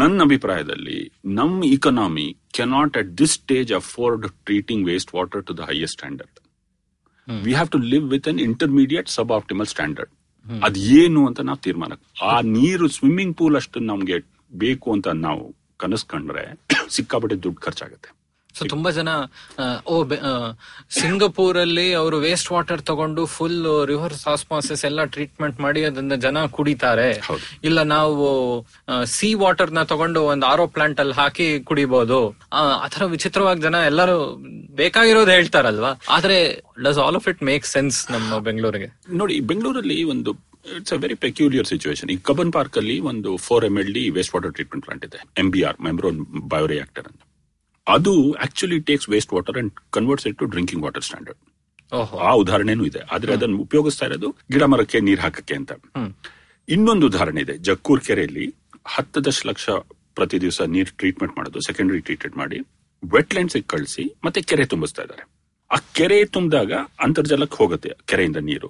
ನನ್ನ 0.00 0.18
ಅಭಿಪ್ರಾಯದಲ್ಲಿ 0.26 0.98
ನಮ್ 1.38 1.54
economy 1.74 2.26
cannot 2.58 2.96
at 3.00 3.10
this 3.20 3.34
stage 3.40 3.70
afford 3.80 4.26
treating 4.48 4.82
waste 4.90 5.12
water 5.18 5.44
to 5.50 5.54
the 5.60 5.64
highest 5.70 5.96
standard 5.98 6.36
we 7.46 7.52
have 7.58 7.70
to 7.76 7.80
live 7.92 8.04
with 8.14 8.28
an 8.32 8.40
intermediate 8.48 9.08
sub 9.18 9.32
optimal 9.38 9.70
standard 9.74 10.12
ಅದ್ 10.66 10.78
ಏನು 11.00 11.22
ಅಂತ 11.28 11.40
ನಾವು 11.48 11.60
ತೀರ್ಮಾನ 11.66 11.96
ಆ 12.32 12.34
ನೀರು 12.56 12.88
ಸ್ವಿಮ್ಮಿಂಗ್ 12.98 13.34
ಪೂಲ್ 13.40 13.56
ಅಷ್ಟು 13.62 13.80
ನಮ್ಗೆ 13.90 14.18
ಬೇಕು 14.64 14.88
ಅಂತ 14.96 15.08
ನಾವು 15.26 15.44
ಕನಸ್ಕೊಂಡ್ರೆ 15.84 16.44
ಸಿಕ್ಕಾಪಟ್ಟೆ 16.94 17.36
ದುಡ್ಡು 17.44 17.60
ಖರ್ಚಾಗುತ್ತೆ. 17.66 18.08
ಸೊ 18.56 18.64
ತುಂಬಾ 18.72 18.90
ಜನ 18.98 19.10
ಓ 19.92 19.96
ಸಿಂಗಪೂರ್ 20.98 21.58
ಅಲ್ಲಿ 21.64 21.86
ಅವರು 22.00 22.16
ವೇಸ್ಟ್ 22.26 22.50
ವಾಟರ್ 22.54 22.82
ತಗೊಂಡು 22.90 23.22
ಫುಲ್ 23.34 23.60
ರಿವರ್ಸ್ 23.90 24.24
ಆಸ್ಮಾಸಿಸ್ 24.34 24.82
ಎಲ್ಲ 24.88 25.00
ಟ್ರೀಟ್ಮೆಂಟ್ 25.14 25.58
ಮಾಡಿ 25.64 25.80
ಅದನ್ನ 25.90 26.16
ಜನ 26.26 26.44
ಕುಡಿತಾರೆ. 26.56 27.08
ಇಲ್ಲ 27.68 27.78
ನಾವು 27.94 28.26
ಸಿ 29.16 29.30
ವಾಟರ್ನ 29.42 29.82
ತಗೊಂಡು 29.92 30.22
ಒಂದು 30.32 30.46
ಆರೋ 30.52 30.66
ಪ್ಲಾಂಟ್ 30.76 31.00
ಅಲ್ಲಿ 31.04 31.16
ಹಾಕಿ 31.20 31.48
ಕುಡಿಬಹುದು 31.70 32.20
ಆತರ 32.84 33.04
ವಿಚಿತ್ರವಾಗಿ 33.14 33.62
ಜನ 33.68 33.76
ಎಲ್ಲರೂ 33.90 34.18
ಬೇಕಾಗಿರೋದು 34.82 35.32
ಹೇಳ್ತಾರಲ್ವಾ? 35.36 35.92
ಆದ್ರೆ 36.16 36.38
does 36.86 37.00
all 37.06 37.18
of 37.20 37.28
it 37.34 37.42
make 37.50 37.66
sense 37.76 37.98
ನಮ್ಮ 38.16 38.40
ಬೆಂಗಳೂರಿಗೆ? 38.50 38.90
ನೋಡಿ 39.22 39.38
ಬೆಂಗಳೂರಲ್ಲಿ 39.52 40.00
ಒಂದು 40.14 40.32
it's 40.78 40.94
a 40.96 41.00
very 41.04 41.16
peculiar 41.26 41.68
situation 41.72 42.10
ಈ 42.14 42.18
ಕಬನ್ 42.28 42.52
ಪಾರ್ಕ್ 42.58 42.76
ಅಲ್ಲಿ 42.80 42.98
ಒಂದು 43.10 43.30
four 43.46 43.64
M 43.70 43.76
L 43.82 43.92
D 43.98 44.04
waste 44.18 44.34
water 44.36 44.52
treatment 44.58 44.84
plant 44.88 45.04
ಇದೆ. 45.08 45.20
M 45.42 45.50
B 45.56 45.62
R 45.70 45.80
membrane 45.88 46.20
bioreactor 46.54 47.06
ಅಂತ. 47.10 47.20
ಅದು 47.88 48.12
actually 48.44 48.78
takes 48.80 49.08
waste 49.10 49.32
water 49.32 49.58
and 49.58 49.72
converts 49.90 50.26
it 50.26 50.38
to 50.38 50.46
drinking 50.46 50.84
water 50.84 51.02
standard 51.02 51.40
ಓಹೋ. 51.92 52.16
ಆ 52.18 52.32
ಉದಾಹರಣೆನೂ 52.34 52.84
ಇದೆ. 52.84 53.00
ಆದ್ರೆ 53.10 53.32
ಅದನ್ನು 53.32 53.58
ಉಪಯೋಗಿಸ್ತಾ 53.58 54.06
ಇರೋದು 54.06 54.28
ಗಿಡ 54.52 54.62
ಮರಕ್ಕೆ 54.62 55.00
ನೀರ್ 55.00 55.20
ಹಾಕಕ್ಕೆ 55.20 55.54
ಅಂತ. 55.54 55.72
ಇನ್ನೊಂದು 56.68 57.06
ಉದಾಹರಣೆ 57.06 57.40
ಇದೆ. 57.40 57.58
ಜಕ್ಕೂರ್ 57.58 58.00
ಕೆರೆಯಲ್ಲಿ 58.00 58.46
ಹತ್ತು 58.86 59.24
ದಶಲಕ್ಷ 59.24 59.66
ಪ್ರತಿ 60.14 60.40
ದಿವಸ 60.40 60.60
ನೀರ್ 60.74 60.90
ಟ್ರೀಟ್ಮೆಂಟ್ 60.98 61.34
ಮಾಡೋದು 61.38 61.60
ಸೆಕೆಂಡರಿ 61.60 62.00
ಟ್ರೀಟ್ಮೆಂಟ್ 62.00 62.36
ಮಾಡಿ 62.36 62.58
ವೆಟ್ಲ್ಯಾಂಡ್ಸ್ 63.02 63.56
ಕಳಿಸಿ 63.66 64.04
ಮತ್ತೆ 64.24 64.40
ಕೆರೆ 64.42 64.64
ತುಂಬಿಸ್ತಾ 64.66 65.02
ಇದ್ದಾರೆ. 65.02 65.24
ಆ 65.70 65.78
ಕೆರೆ 65.92 66.24
ತುಂಬಿದಾಗ 66.24 66.72
ಅಂತರ್ಜಲಕ್ಕೆ 67.00 67.56
ಹೋಗುತ್ತೆ 67.56 67.90
ಕೆರೆಯಿಂದ 68.06 68.36
ನೀರು. 68.36 68.68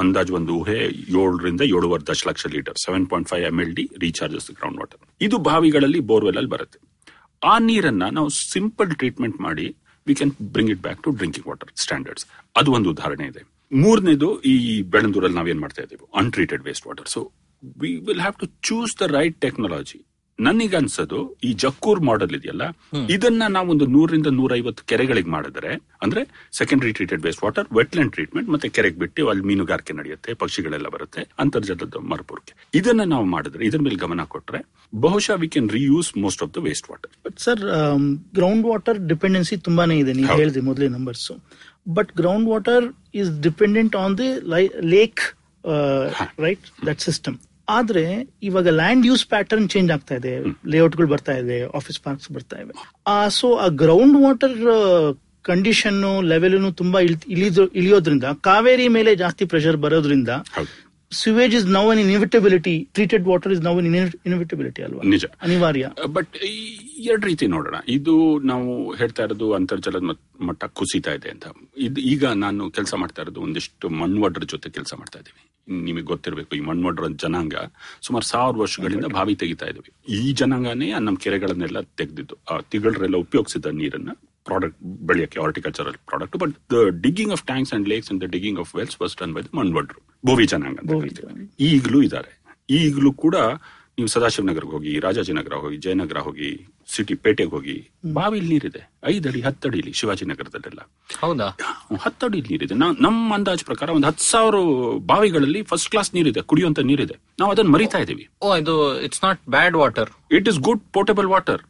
ಅಂದಾಜು 0.00 0.34
ಒಂದು 0.34 0.52
ಊಹೆ 0.52 0.78
ಏಳರಿಂದ 1.18 1.62
ಏಳುವರೆ 1.74 2.06
ದಶಲಕ್ಷ 2.06 2.46
litre 2.46 2.78
seven 2.84 3.06
point 3.06 3.28
five 3.28 3.44
M 3.44 3.60
L 3.60 3.74
D 3.74 3.84
recharges 4.00 4.50
ground 4.50 4.78
water 4.78 5.00
ಇದು 5.20 5.38
ಬಾವಿಗಳಲ್ಲಿ 5.48 6.00
ಬೋರ್ವೆಲ್ 6.10 6.36
ಅಲ್ಲಿ 6.36 6.50
ಬರುತ್ತೆ. 6.50 6.78
ಆ 7.42 7.58
ನೀರನ್ನ 7.58 8.02
ನಾವು 8.08 8.28
ಸಿಂಪಲ್ 8.28 8.94
ಟ್ರೀಟ್ಮೆಂಟ್ 8.94 9.40
ಮಾಡಿ 9.40 9.76
we 10.06 10.14
can 10.14 10.32
bring 10.42 10.70
it 10.70 10.80
back 10.80 11.02
to 11.02 11.10
drinking 11.10 11.46
water 11.48 11.68
standards 11.76 12.26
ಅದು 12.56 12.72
ಒಂದು 12.72 12.90
ಉದಾಹರಣೆ 12.90 13.26
ಇದೆ. 13.26 13.42
ಮೂರನೇದು 13.72 14.40
ಈ 14.40 14.82
ಬೆಳಂದೂರಲ್ಲಿ 14.82 15.36
ನಾವೇನ್ 15.36 15.60
ಮಾಡ್ತಾ 15.60 15.82
ಇದ್ದೀವಿ? 15.82 16.10
Untreated 16.14 16.62
waste 16.62 16.86
water 16.86 17.08
so 17.08 17.32
we 17.78 17.96
will 17.96 18.20
have 18.20 18.34
to 18.34 18.46
choose 18.62 18.98
the 19.00 19.00
right 19.00 19.40
technology 19.40 20.06
ನನಗೆ 20.42 20.76
ಅನ್ಸೋದು 20.76 21.18
ಈ 21.44 21.52
ಜಕ್ಕೂರ್ 21.54 22.00
ಮಾಡೆಲ್ 22.00 22.34
ಇದೆಯಲ್ಲ 22.36 22.64
ಇದನ್ನ 23.10 23.42
ನಾವೊಂದು 23.48 23.84
ಒಂದು 23.84 23.86
ನೂರರಿಂದ 23.94 24.26
ನೂರೈವತ್ತು 24.32 24.82
ಕೆರೆಗಳಿಗೆ 24.86 25.30
ಮಾಡಿದ್ರೆ 25.30 25.70
ಅಂದ್ರೆ 26.02 26.22
secondary 26.52 26.92
treated 26.92 27.22
waste 27.22 27.42
water 27.44 27.66
wetland 27.76 28.12
treatment 28.12 28.48
ಮತ್ತೆ 28.48 28.68
ಕೆರೆಗೆ 28.68 28.98
ಬಿಟ್ಟು 28.98 29.28
ಅಲ್ಲಿ 29.28 29.44
ಮೀನುಗಾರಿಕೆ 29.44 29.92
ನಡೆಯುತ್ತೆ 29.92 30.34
ಪಕ್ಷಿಗಳೆಲ್ಲ 30.34 30.88
ಬರುತ್ತೆ 30.88 31.22
ಅಂತರ್ಜಲದ 31.38 31.96
ಮರುಪೂರ್ಕೆ. 32.12 32.52
ಇದನ್ನ 32.74 33.04
ನಾವು 33.04 33.24
ಮಾಡಿದ್ರೆ 33.24 33.66
ಇದ್ರ 33.66 33.80
ಮೇಲೆ 33.80 33.96
ಗಮನ 33.96 34.24
ಕೊಟ್ರೆ 34.24 34.60
ಬಹುಶಃ 35.00 35.34
we 35.34 35.48
can 35.48 35.70
reuse 35.70 36.10
most 36.18 36.42
of 36.42 36.52
the 36.54 36.62
waste 36.62 36.88
water 36.90 37.12
but 37.24 37.38
sir 37.40 37.62
ground 38.34 38.66
water 38.66 39.00
dependency 39.08 39.56
ತುಂಬಾನೇ 39.60 39.98
ಇದೆ 39.98 40.12
ನೀವು 40.12 40.28
ಹೇಳಿದ್ರಿ 40.28 40.42
ಹೇಳಿದೆ 40.42 40.60
ಮೊದಲೇ 40.60 40.88
numbers 40.88 41.28
but 41.94 42.10
ground 42.16 42.48
water 42.48 42.86
is 43.14 43.30
dependent 43.42 43.96
on 43.96 44.14
the 44.18 44.28
lake 44.88 45.22
right 46.38 46.66
that 46.86 47.00
system 47.00 47.36
ಆದ್ರೆ 47.68 48.28
ಇವಾಗ 48.42 48.68
ಲ್ಯಾಂಡ್ 48.68 49.06
ಯೂಸ್ 49.06 49.26
ಪ್ಯಾಟರ್ನ್ 49.26 49.68
ಚೇಂಜ್ 49.68 49.90
ಆಗ್ತಾ 49.90 50.14
ಇದೆ. 50.14 50.42
ಲೇಔಟ್ಗಳು 50.66 51.06
ಬರ್ತಾ 51.06 51.32
ಇದೆ 51.32 51.64
ಆಫೀಸ್ 51.64 52.00
ಪಾರ್ಕ್ಸ್ 52.00 52.32
ಬರ್ತಾ 52.32 52.56
ಇವೆ. 52.60 52.72
ಸೊ 53.30 53.56
ಆ 53.56 53.68
ಗ್ರೌಂಡ್ 53.68 54.22
ವಾಟರ್ 54.22 55.18
ಕಂಡೀಷನ್ 55.42 56.24
ಲೆವೆಲ್ 56.24 56.74
ತುಂಬಾ 56.74 57.00
ಇಳಿಯೋದ್ರಿಂದ 57.00 58.24
ಕಾವೇರಿ 58.24 58.88
ಮೇಲೆ 58.88 59.16
ಜಾಸ್ತಿ 59.16 59.44
ಪ್ರೆಷರ್ 59.44 59.76
ಬರೋದ್ರಿಂದ 59.76 60.28
sewage 61.12 61.54
is 61.54 61.66
now 61.66 61.90
an 61.90 61.98
inevitability 61.98 62.88
treated 62.94 63.28
water 63.28 63.52
is 63.52 63.62
now 63.62 63.78
an 63.78 63.94
inevitability 64.26 64.82
ಅಲ್ವಾ? 64.82 65.02
ನಿಜ. 65.08 65.24
ಅನಿವಾರ್ಯ. 65.42 65.90
ಬಟ್ 66.06 66.36
ಎರಡು 66.98 67.26
ರೀತಿ 67.26 67.46
ನೋಡೋಣ. 67.46 67.74
ಇದು 67.88 68.38
ನಾವು 68.38 68.94
ಹೇಳ್ತಾ 68.94 69.22
ಇರೋದು 69.22 69.52
ಅಂತರ್ಜಲದ 69.52 70.02
ಮಟ್- 70.02 70.46
ಮಟ್ಟ 70.46 70.64
ಕುಸಿತಾ 70.64 71.12
ಇದೆ 71.12 71.30
ಅಂತ. 71.30 71.46
ಇದು 71.78 72.00
ಈಗ 72.00 72.24
ನಾನು 72.24 72.70
ಕೆಲಸ 72.70 72.94
ಮಾಡ್ತಾ 72.94 73.22
ಇರೋದು 73.22 73.40
ಒಂದಿಷ್ಟು 73.40 73.88
ಮಣ್ವಡ್ರ 73.88 74.42
ಜೊತೆ 74.44 74.70
ಕೆಲಸ 74.70 74.94
ಮಾಡ್ತಾ 74.98 75.18
ಇದ್ದೀವಿ 75.18 75.48
ನಿಮಗೆ 75.84 76.02
ಗೊತ್ತಿರಬೇಕು 76.02 76.56
ಈ 76.56 76.60
ಮಣ್ವಡ್ರ 76.60 77.02
ಜನಾಂಗ 77.08 77.54
ಸುಮಾರು 78.02 78.24
ಸಾವಿರ 78.24 78.56
ವರ್ಷಗಳಿಂದ 78.56 79.04
ಬಾವಿ 79.04 79.34
ತೆಗಿತಾ 79.34 79.66
ಇದ್ದೀವಿ. 79.66 80.14
ಈ 80.14 80.32
ಜನಾಂಗನೇ 80.32 80.92
ನಮ್ಮ 80.98 81.16
ಕೆರೆಗಳನ್ನೆಲ್ಲ 81.16 81.80
ತೆಗೆದಿದ್ದು. 81.80 82.36
ಆ 82.50 82.60
ತಿಗಳರೆಲ್ಲ 82.60 83.16
ಉಪಯೋಗಿಸಿದ 83.16 83.66
ನೀರನ್ನ 83.66 84.10
product 84.46 84.78
ಬೆಳೆಯಕ್ಕೆ 85.10 85.40
horticultural 85.44 85.98
product 86.10 86.36
but 86.42 86.54
the 86.74 86.84
digging 87.06 87.34
of 87.36 87.44
tanks 87.50 87.74
and 87.76 87.88
lakes 87.92 88.10
and 88.12 88.22
the 88.24 88.28
digging 88.36 88.60
of 88.64 88.72
wells 88.78 88.96
first 89.02 89.18
done 89.22 89.34
by 89.36 89.42
the 89.48 89.52
ಮಣ್ವಡ್ರು 89.60 90.00
Bhovi 90.24 90.46
ಜನಾಂಗ 90.54 90.78
ಅಂತ 90.82 90.98
ಕರಿತೀವಿ. 91.04 91.46
ಈಗಲೂ 91.70 92.00
ಇದ್ದಾರೆ. 92.08 92.32
ಈಗಲೂ 92.80 93.12
ಕೂಡ 93.24 93.36
ನೀವು 93.98 94.10
ಸದಾಶಿವನಗರ್ಗೆ 94.12 94.72
ಹೋಗಿ 94.74 94.92
ರಾಜಾಜಿನಗರ 95.04 95.54
ಹೋಗಿ 95.62 95.76
ಜಯನಗರ 95.84 96.18
ಹೋಗಿ 96.26 96.50
ಸಿಟಿ 96.92 97.14
ಪೇಟೆಗೆ 97.24 97.52
ಹೋಗಿ 97.54 97.74
ಬಾವಿಲಿ 98.18 98.48
ನೀರಿದೆ. 98.52 98.82
ಐದಡಿ 99.12 99.40
ಹತ್ತಡಿಲಿ 99.46 99.92
ಶಿವಾಜಿನಗರದಲ್ಲೆಲ್ಲ 99.98 100.82
ಹೌದಾ? 101.22 101.48
ಹತ್ತಡಿ 102.04 102.40
ನೀರಿದೆ. 102.50 102.74
ನಮ್ಮ 103.06 103.34
ಅಂದಾಜು 103.36 103.64
ಪ್ರಕಾರ 103.70 103.88
ಒಂದು 103.96 104.08
ಹತ್ತು 104.10 104.24
ಸಾವಿರ 104.30 104.56
ಬಾವಿಗಳಲ್ಲಿ 105.12 105.60
ಫಸ್ಟ್ 105.72 105.90
ಕ್ಲಾಸ್ 105.94 106.10
ನೀರಿದೆ 106.18 106.42
ಕುಡಿಯುವಂತ 106.52 106.80
ನೀರಿದೆ. 106.92 107.16
ನಾವು 107.42 107.52
ಅದನ್ನ 107.54 107.70
ಮರಿತಾ 107.76 108.00
ಇದೀವಿ 108.06 108.24
ಓ 108.46 108.56
ಇದು 108.62 108.76
it's 109.08 109.22
not 109.26 109.42
bad 109.56 109.76
water 109.82 110.12
it 110.38 110.48
is 110.52 110.60
good 110.68 110.82
portable 110.98 111.30
water 111.34 111.62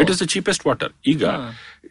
it 0.00 0.10
is 0.10 0.22
the 0.22 0.24
cheapest 0.24 0.66
water 0.66 0.92
ಈಗ 1.06 1.24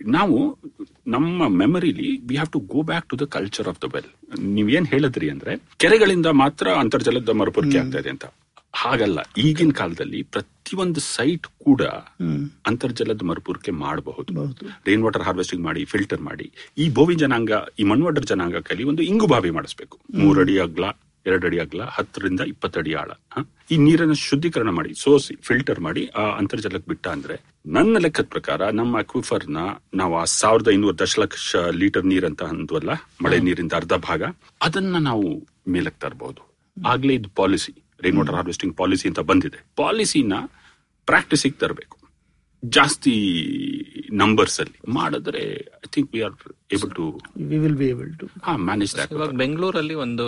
ನಾವು 0.07 0.59
ನಮ್ಮ 1.07 1.47
ಮೆಮರಿಲಿ 1.47 2.17
we 2.27 2.35
have 2.35 2.49
to 2.49 2.59
go 2.59 2.81
back 2.81 3.09
to 3.09 3.19
the 3.19 3.25
culture 3.25 3.67
of 3.67 3.81
the 3.81 3.83
well 3.93 4.39
ನೀವೇನ್ 4.39 4.87
ಹೇಳಿದ್ರಿ 4.87 5.29
ಅಂದ್ರೆ 5.29 5.55
ಕೆರೆಗಳಿಂದ 5.77 6.25
ಮಾತ್ರ 6.25 6.67
ಅಂತರ್ಜಲದ 6.73 7.29
ಮರುಪೂರ್ತಿ 7.29 7.77
ಆಗ್ತಾ 7.77 7.99
ಇದೆ 7.99 8.09
ಅಂತ. 8.09 8.25
ಹಾಗಲ್ಲ. 8.73 9.19
ಈಗಿನ 9.37 9.71
ಕಾಲದಲ್ಲಿ 9.71 10.23
ಪ್ರತಿಯೊಂದು 10.23 10.99
ಸೈಟ್ 10.99 11.47
ಕೂಡ 11.47 11.81
ಅಂತರ್ಜಲದ 12.65 13.21
ಮರುಪೂರಿಕೆ 13.21 13.71
ಮಾಡಬಹುದು. 13.71 14.39
ಹೌದು. 14.39 14.65
ರೈನ್ 14.87 15.03
ವಾಟರ್ 15.03 15.23
ಹಾರ್ವೆಸ್ಟಿಂಗ್ 15.23 15.65
ಮಾಡಿ 15.65 15.85
ಫಿಲ್ಟರ್ 15.85 16.21
ಮಾಡಿ. 16.21 16.51
ಈ 16.77 16.89
ಬೋವಿ 16.89 17.15
ಜನಾಂಗ 17.15 17.51
ಈ 17.79 17.83
ಮಣ್ವಡ್ರ 17.83 18.21
ಜನಾಂಗ 18.21 18.55
ಕಲಿ 18.55 18.83
ಒಂದು 18.83 19.03
ಇಂಗು 19.03 19.27
ಬಾವಿ 19.27 19.49
ಮಾಡಿಸ್ಬೇಕು. 19.49 19.99
ಮೂರಡಿ 20.15 20.59
ಅಗ್ಲ 20.59 20.85
ಎರಡಡಿ 21.25 21.59
ಅಗ್ಲ 21.59 21.83
ಹತ್ತರಿಂದ 21.83 22.41
ಇಪ್ಪತ್ತಡಿ 22.47 22.93
ಆಳ? 22.93 23.11
ಈ 23.71 23.77
ನೀರನ್ನು 23.77 24.13
ಶುದ್ಧೀಕರಣ 24.13 24.69
ಮಾಡಿ 24.69 24.93
ಸೋಸಿ 24.95 25.35
ಫಿಲ್ಟರ್ 25.35 25.79
ಮಾಡಿ 25.79 26.07
ಆ 26.07 26.37
ಅಂತರ್ಜಲಕ್ಕೆ 26.37 26.89
ಬಿಟ್ಟ 26.89 27.07
ಅಂದ್ರೆ 27.07 27.43
ನನ್ನ 27.65 27.97
ಲೆಕ್ಕದ 27.97 28.25
ಪ್ರಕಾರ 28.25 28.69
ನಮ್ಮ 28.69 28.99
ಅಕ್ವಿಫರ್ನ 28.99 29.57
ನಾವು 29.93 30.15
ಆ 30.17 30.23
ಸಾವಿರದ 30.23 30.69
ಐನೂರು 30.69 30.99
ದಶಲಕ್ಷ 30.99 31.55
ಲೀಟರ್ 31.71 32.05
ನೀರಂತ 32.05 32.43
ಅಂದ್ವಲ್ಲ 32.43 32.89
ಮಳೆ 33.23 33.39
ನೀರಿಂದ 33.39 33.73
ಅರ್ಧ 33.73 33.93
ಭಾಗ 33.93 34.23
ಅದನ್ನ 34.61 34.97
ನಾವು 34.97 35.47
ಮೇಲಕ್ಕೆ 35.67 35.99
ತರಬಹುದು 35.99 36.41
ಆಗ್ಲೇ 36.85 37.13
ಇದು 37.13 37.29
policy 37.29 37.83
rain 38.03 38.17
water 38.17 38.35
harvesting 38.35 38.77
policy 38.77 39.07
ಅಂತ 39.07 39.19
ಬಂದಿದೆ. 39.19 39.65
ಪಾಲಿಸಿನ 39.75 40.33
ಪ್ರಾಕ್ಟೀಸಿಗೆ 41.05 41.57
ತರಬೇಕು. 41.59 41.97
ಜಾಸ್ತಿ 42.63 43.13
ನಂಬರ್ಸ್ 44.13 44.59
ಅಲ್ಲಿ 44.59 44.77
ಮಾಡಿದ್ರೆ 44.93 45.41
I 45.79 45.87
think 45.87 46.09
we 46.13 46.21
are 46.21 46.35
able 46.71 46.91
to 46.91 47.05
we 47.49 47.57
will 47.57 47.75
be 47.75 47.87
able 47.87 48.11
to 48.17 48.27
manage 48.65 48.93
that 48.95 49.11
ಇವಾಗ 49.11 49.33
ಬೆಂಗಳೂರಲ್ಲಿ 49.37 49.95
ಒಂದು 50.05 50.27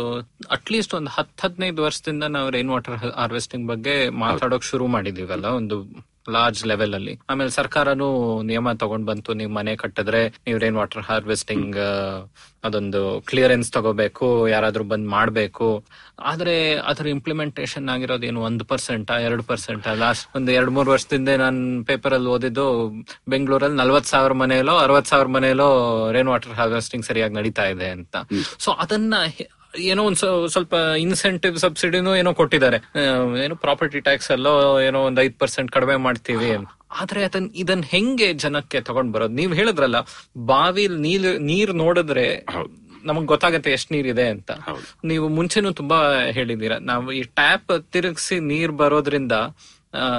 ಅಟ್ಲೀಸ್ಟ್ 0.50 0.94
ಒಂದು 0.94 1.10
ಹತ್ತು 1.10 1.48
ಹದಿನೈದು 1.48 1.84
ವರ್ಷದಿಂದ 1.84 2.24
ನಾವು 2.30 2.50
ರೈನ್ 2.50 2.70
ವಾಟರ್ 2.70 2.98
ಹಾರ್ವೆಸ್ಟಿಂಗ್ 3.18 3.68
ಬಗ್ಗೆ 3.68 3.96
ಮಾತಾಡೋಕ್ 4.20 4.64
ಶುರು 4.64 4.88
ಮಾಡಿದೀವಲ್ಲ 4.88 5.46
ಒಂದು 5.54 5.78
ಲಾರ್ಜ್ 6.30 6.66
ಲೆವೆಲ್ 6.66 6.94
ಅಲ್ಲಿ. 6.94 7.20
ಆಮೇಲೆ 7.30 7.50
ಸರ್ಕಾರನು 7.50 8.42
ನಿಯಮ 8.42 8.72
ತಗೊಂಡ್ 8.72 9.08
ಬಂತು 9.08 9.34
ನೀವು 9.34 9.52
ಮನೆ 9.52 9.76
ಕಟ್ಟಿದ್ರೆ 9.76 10.28
ನೀವ್ 10.30 10.60
ರೇನ್ 10.60 10.76
ವಾಟರ್ 10.76 11.02
ಹಾರ್ವೆಸ್ಟಿಂಗ್ 11.02 11.76
ಅದೊಂದು 12.64 13.22
ಕ್ಲಿಯರೆನ್ಸ್ 13.22 13.72
ತಗೋಬೇಕು 13.72 14.48
ಯಾರಾದ್ರೂ 14.48 14.84
ಬಂದ್ 14.84 15.08
ಮಾಡ್ಬೇಕು. 15.08 15.86
ಆದ್ರೆ 16.20 16.76
ಅದ್ರ 16.76 17.08
ಇಂಪ್ಲಿಮೆಂಟೇಷನ್ 17.08 17.90
ಆಗಿರೋದು 17.90 18.26
ಏನು 18.26 18.42
ಒಂದ್ 18.42 18.64
ಪರ್ಸೆಂಟ್ 18.64 19.12
ಎರಡ್ 19.12 19.44
ಪರ್ಸೆಂಟ್ 19.44 19.88
ಲಾಸ್ಟ್ 19.98 20.36
ಒಂದ್ 20.36 20.52
ಎರಡ್ 20.52 20.70
ಮೂರ್ 20.70 20.90
ವರ್ಷದಿಂದ 20.90 21.30
ನಾನು 21.30 21.84
ಪೇಪರ್ 21.84 22.14
ಅಲ್ಲಿ 22.14 22.28
ಓದಿದ್ದು 22.28 22.90
ಬೆಂಗಳೂರಲ್ಲಿ 23.28 23.78
ನಲ್ವತ್ 23.78 24.06
ಸಾವಿರ 24.06 24.34
ಮನೆಯಲ್ಲೋ 24.34 24.78
ಅರವತ್ 24.78 25.08
ಸಾವಿರ 25.08 25.28
ಮನೆಯಲ್ಲೋ 25.28 26.12
ರೇನ್ 26.12 26.28
ವಾಟರ್ 26.28 26.52
ಹಾರ್ವೆಸ್ಟಿಂಗ್ 26.52 27.06
ಸರಿಯಾಗಿ 27.06 27.34
ನಡೀತಾ 27.34 27.64
ಇದೆ 27.66 27.90
ಅಂತ. 27.90 28.16
ಸೊ 28.60 28.72
ಅದನ್ನ 28.72 29.14
ಏನೋ 29.80 30.04
ಒಂದ್ 30.04 30.48
ಸ್ವಲ್ಪ 30.48 30.74
ಇನ್ಸೆಂಟಿವ್ 30.98 31.58
ಸಬ್ಸಿಡಿನೂ 31.58 32.16
ಏನೋ 32.16 32.34
ಕೊಟ್ಟಿದ್ದಾರೆ. 32.34 32.78
ಏನೋ 33.46 33.56
ಪ್ರಾಪರ್ಟಿ 33.56 34.00
ಟ್ಯಾಕ್ಸ್ 34.00 34.32
ಎಲ್ಲೋ 34.32 34.80
ಏನೋ 34.80 35.02
ಒಂದ್ 35.02 35.20
ಐದ್ 35.20 35.40
ಪರ್ಸೆಂಟ್ 35.40 35.72
ಕಡಿಮೆ 35.72 35.96
ಮಾಡ್ತೀವಿ 35.96 36.52
ಆದ್ರೆ 36.92 37.24
ಅದನ್ 37.24 37.50
ಇದನ್ 37.56 37.84
ಹೆಂಗೆ 37.84 38.34
ಜನಕ್ಕೆ 38.34 38.82
ತಗೊಂಡ್ 38.82 39.14
ಬರೋದು? 39.14 39.34
ನೀವ್ 39.34 39.54
ಹೇಳಿದ್ರಲ್ಲ 39.54 39.96
ಬಾವಿಲ್ 40.46 41.00
ನೀರ್ 41.00 41.42
ನೀರ್ 41.42 41.74
ನೋಡಿದ್ರೆ. 41.76 42.46
ನಮಗ್ 43.04 43.26
ಗೊತ್ತಾಗತ್ತೆ 43.26 43.72
ಎಷ್ಟ್ 43.72 43.92
ನೀರಿದೆ 43.92 44.28
ಅಂತ. 44.28 44.52
ನೀವು 45.06 45.30
ಮುಂಚೆನೂ 45.30 45.72
ತುಂಬಾ 45.72 45.98
ಹೇಳಿದೀರ 46.32 46.78
ನಾವು 46.78 47.12
ಈ 47.12 47.22
ಟ್ಯಾಪ್ 47.22 47.92
ತಿರುಗಿಸಿ 47.92 48.40
ನೀರ್ 48.40 48.72
ಬರೋದ್ರಿಂದ 48.72 49.32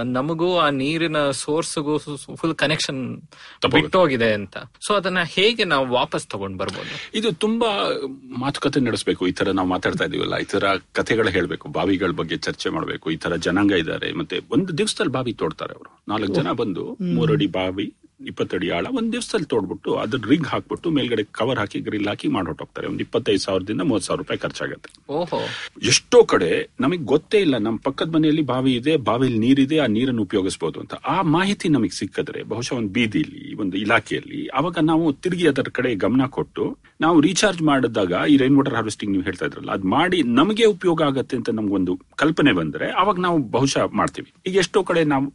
ನಮಗೂ 0.04 0.58
ಆ 0.58 0.70
ನೀರಿನ 0.70 1.30
ಸೋರ್ಸ್ಗೂ 1.30 1.98
ಫುಲ್ 2.34 2.54
ಕನೆಕ್ಷನ್. 2.54 3.22
ಬಿಟ್ಟೋಗಿದೆ 3.70 4.32
ಅಂತ. 4.32 4.58
ಸೊ 4.58 4.94
ಅದನ್ನ 4.94 5.18
ಹೇಗೆ 5.22 5.64
ನಾವು 5.64 5.88
ವಾಪಸ್ 5.88 6.26
ತಗೊಂಡ್ 6.26 6.58
ಬರ್ಬೋದು? 6.58 7.18
ಇದು 7.18 7.32
ತುಂಬಾ 7.32 7.90
ಮಾತುಕತೆ 8.38 8.80
ನಡೆಸಬೇಕು. 8.80 9.26
ಈ 9.26 9.32
ತರ 9.32 9.50
ನಾವು 9.50 9.68
ಮಾತಾಡ್ತಾ 9.68 10.04
ಇದೀವಲ್ಲ. 10.04 10.36
ಈ 10.36 10.44
ತರ 10.44 10.64
ಕಥೆಗಳು 10.92 11.28
ಹೇಳ್ಬೇಕು 11.28 11.68
ಬಾವಿಗಳ 11.68 12.10
ಬಗ್ಗೆ 12.10 12.36
ಚರ್ಚೆ 12.36 12.68
ಮಾಡಬೇಕು 12.68 13.10
ಈ 13.10 13.16
ತರ 13.16 13.36
ಜನಾಂಗ 13.36 13.72
ಇದ್ದಾರೆ. 13.72 14.12
ಮತ್ತೆ 14.12 14.40
ಒಂದು 14.50 14.78
ದಿವಸದಲ್ಲಿ 14.78 15.12
ಬಾವಿ 15.12 15.32
ತೋಡ್ತಾರೆ 15.32 15.74
ಅವರು. 15.74 16.02
ನಾಲ್ಕು 16.08 16.34
ಜನ 16.34 16.52
ಬಂದು 16.52 16.96
ಮೂರಡಿ 17.14 17.46
ಬಾವಿ 17.46 17.94
ಇಪ್ಪತ್ತಡಿ 18.20 18.68
ಆಳ 18.70 18.86
ಒಂದ್ 18.98 19.10
ದಿವಸದಲ್ಲಿ 19.12 19.46
ತೋಡ್ಬಿಟ್ಟು 19.46 19.90
ಅದ್ರ 19.94 20.18
ರಿಂಗ್ 20.30 20.46
ಹಾಕ್ಬಿಟ್ಟು 20.46 20.90
ಮೇಲ್ಗಡೆ 20.90 21.22
ಕವರ್ 21.30 21.58
ಹಾಕಿ 21.58 21.78
ಗ್ರಿಲ್ 21.80 22.08
ಹಾಕಿ 22.08 22.28
ಮಾಡ್ಹೊಟ್ಟೋಗ್ತಾರೆ 22.28 22.86
ಒಂದ್ 22.86 23.00
ಇಪ್ಪತ್ತೈದು 23.00 23.38
ಸಾವಿರದಿಂದ 23.38 23.82
ಮೂವತ್ 23.82 24.04
ಸಾವಿರ 24.04 24.20
ರೂಪಾಯಿ 24.20 24.38
ಖರ್ಚಾಗತ್ತೆ. 24.38 24.88
ಓಹೋ. 25.08 25.40
ಎಷ್ಟೋ 25.88 26.24
ಕಡೆ 26.24 26.50
ನಮಗ್ 26.80 27.04
ಗೊತ್ತೇ 27.04 27.40
ಇಲ್ಲ 27.40 27.58
ನಮ್ಮ 27.58 27.78
ಪಕ್ಕದ 27.78 28.10
ಮನೆಯಲ್ಲಿ 28.14 28.44
ಬಾವಿ 28.52 28.72
ಇದೆ 28.74 28.96
ಬಾವಿಲಿ 29.08 29.38
ನೀರಿದೆ 29.38 29.78
ಆ 29.78 29.88
ನೀರನ್ನು 29.96 30.22
ಉಪಯೋಗಿಸಬಹುದು 30.22 30.80
ಅಂತ. 30.80 30.94
ಆ 31.06 31.22
ಮಾಹಿತಿ 31.36 31.68
ನಮಗೆ 31.68 31.90
ಸಿಕ್ಕಿದ್ರೆ 31.90 32.42
ಬಹುಶಃ 32.52 32.76
ಒಂದು 32.76 32.92
ಬೀದಿಲಿ 32.92 33.54
ಒಂದು 33.54 33.76
ಇಲಾಖೆಯಲ್ಲಿ 33.76 34.48
ಅವಾಗ 34.52 34.78
ನಾವು 34.84 35.12
ತಿರುಗಿ 35.24 35.46
ಅದರ 35.48 35.68
ಕಡೆ 35.70 35.94
ಗಮನ 35.96 36.26
ಕೊಟ್ಟು 36.38 36.66
ನಾವು 37.00 37.16
ರೀಚಾರ್ಜ್ 37.20 37.62
ಮಾಡಿದಾಗ 37.62 38.12
ಈ 38.28 38.36
ರೈನ್ 38.36 38.56
ವಾಟರ್ 38.56 38.74
ಹಾರ್ವೆಸ್ಟಿಂಗ್ 38.74 39.12
ನೀವು 39.12 39.24
ಹೇಳ್ತಾ 39.24 39.46
ಇದ್ರಲ್ಲ 39.46 39.70
ಅದ್ 39.70 39.86
ಮಾಡಿ 39.94 40.18
ನಮಗೆ 40.38 40.64
ಉಪಯೋಗ 40.66 41.00
ಆಗತ್ತೆ 41.02 41.34
ಅಂತ 41.36 41.50
ನಮ್ಗೊಂದು 41.50 41.92
ಕಲ್ಪನೆ 42.16 42.52
ಬಂದ್ರೆ 42.52 42.86
ಅವಾಗ 43.02 43.18
ನಾವು 43.18 43.38
ಬಹುಶಃ 43.56 43.84
ಮಾಡ್ತೀವಿ. 43.92 44.28
ಈಗ 44.46 44.56
ಎಷ್ಟೋ 44.56 44.82
ಕಡೆ 44.82 45.04
ನಾವು 45.04 45.26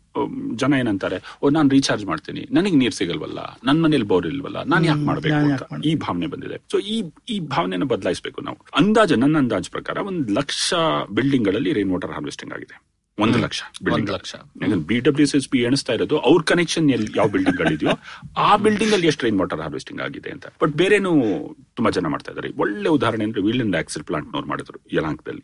ಜನ 0.56 0.74
ಏನಂತಾರೆ 0.74 1.17
ಓ 1.41 1.50
ನಾನು 1.50 1.70
ರೀಚಾರ್ಜ್ 1.70 2.06
ಮಾಡ್ತೀನಿ. 2.06 2.41
ನನಗೆ 2.52 2.71
ನೀರ್ 2.76 2.94
ಸಿಗಲ್ವಲ್ಲ 2.94 3.40
ನನ್ನ 3.64 3.78
ಮನೇಲಿ 3.84 4.04
ಬೋರ್ 4.04 4.28
ಇಲ್ವಲ್ಲ 4.28 4.64
ನಾನು 4.64 4.86
ಯಾಕೆ 4.86 5.06
ಮಾಡ್ಬೇಕು 5.06 5.36
ಅಂತ 5.36 5.86
ಈ 5.86 5.96
ಭಾವನೆ 5.96 6.28
ಬಂದಿದೆ. 6.28 6.58
ಸೊ 6.72 6.80
ಈ 6.80 7.04
ಈ 7.30 7.40
ಭಾವನೆನ 7.40 7.84
ಬದಲಾಯಿಸಬೇಕು 7.84 8.42
ನಾವು. 8.42 8.58
ಅಂದಾಜು 8.74 9.16
ನನ್ನ 9.16 9.38
ಅಂದಾಜು 9.38 9.72
ಪ್ರಕಾರ 9.72 9.98
ಒಂದ್ 9.98 10.32
ಲಕ್ಷ 10.32 10.74
ಬಿಲ್ಡಿಂಗ್ಗಳಲ್ಲಿ 11.12 11.74
ರೈನ್ 11.74 11.92
ವಾಟರ್ 11.92 12.12
ಹಾರ್ವೆಸ್ಟಿಂಗ್ 12.12 12.54
ಆಗಿದೆ. 12.54 12.78
ಒಂದು 13.18 13.40
ಲಕ್ಷ 13.40 13.62
ಒಂದು 13.94 14.12
lakh. 14.14 14.36
B 14.90 15.00
W 15.00 15.26
S 15.40 15.50
P 15.50 15.60
ಎಣಿಸ್ತಾ 15.60 15.94
ಇರೋದು 15.94 16.20
ಅವ್ರ 16.20 16.42
ಕನೆಕ್ಷನ್ 16.44 16.92
ಎಲ್ಲಿ 16.92 17.12
ಯಾವ 17.18 17.28
ಬಿಲ್ಡಿಂಗ್ 17.28 17.58
ಗಳಿದೆಯೋ 17.58 17.94
ಆ 18.38 18.56
ಬಿಲ್ಡಿಂಗ್ 18.56 18.94
ಅಲ್ಲಿ 18.94 19.08
ಎಷ್ಟು 19.08 19.26
ರೈನ್ 19.26 19.40
ವಾಟರ್ 19.40 19.62
ಹಾರ್ವೆಸ್ಟಿಂಗ್ 19.62 20.02
ಆಗಿದೆ 20.02 20.30
ಅಂತ. 20.30 20.46
ಬಟ್ 20.62 20.72
ಬೇರೆನು 20.72 21.12
ತುಂಬಾ 21.76 21.92
ಜನ 21.92 22.08
ಮಾಡ್ತಾ 22.08 22.32
ಇದ್ದಾರೆ 22.32 22.52
ಒಳ್ಳೆ 22.58 22.90
ಉದಾಹರಣೆ 22.90 23.24
ಅಂದ್ರೆ 23.24 23.42
ವೀಲ್ 23.42 23.76
ಆಕ್ಸಿಲ್ 23.76 24.06
ಪ್ಲಾಂಟ್ 24.06 24.32
ನೋರ್ 24.34 24.46
ಮಾಡಿದ್ರು 24.46 24.80
ಯಲಾಂಕದಲ್ಲಿ 24.94 25.44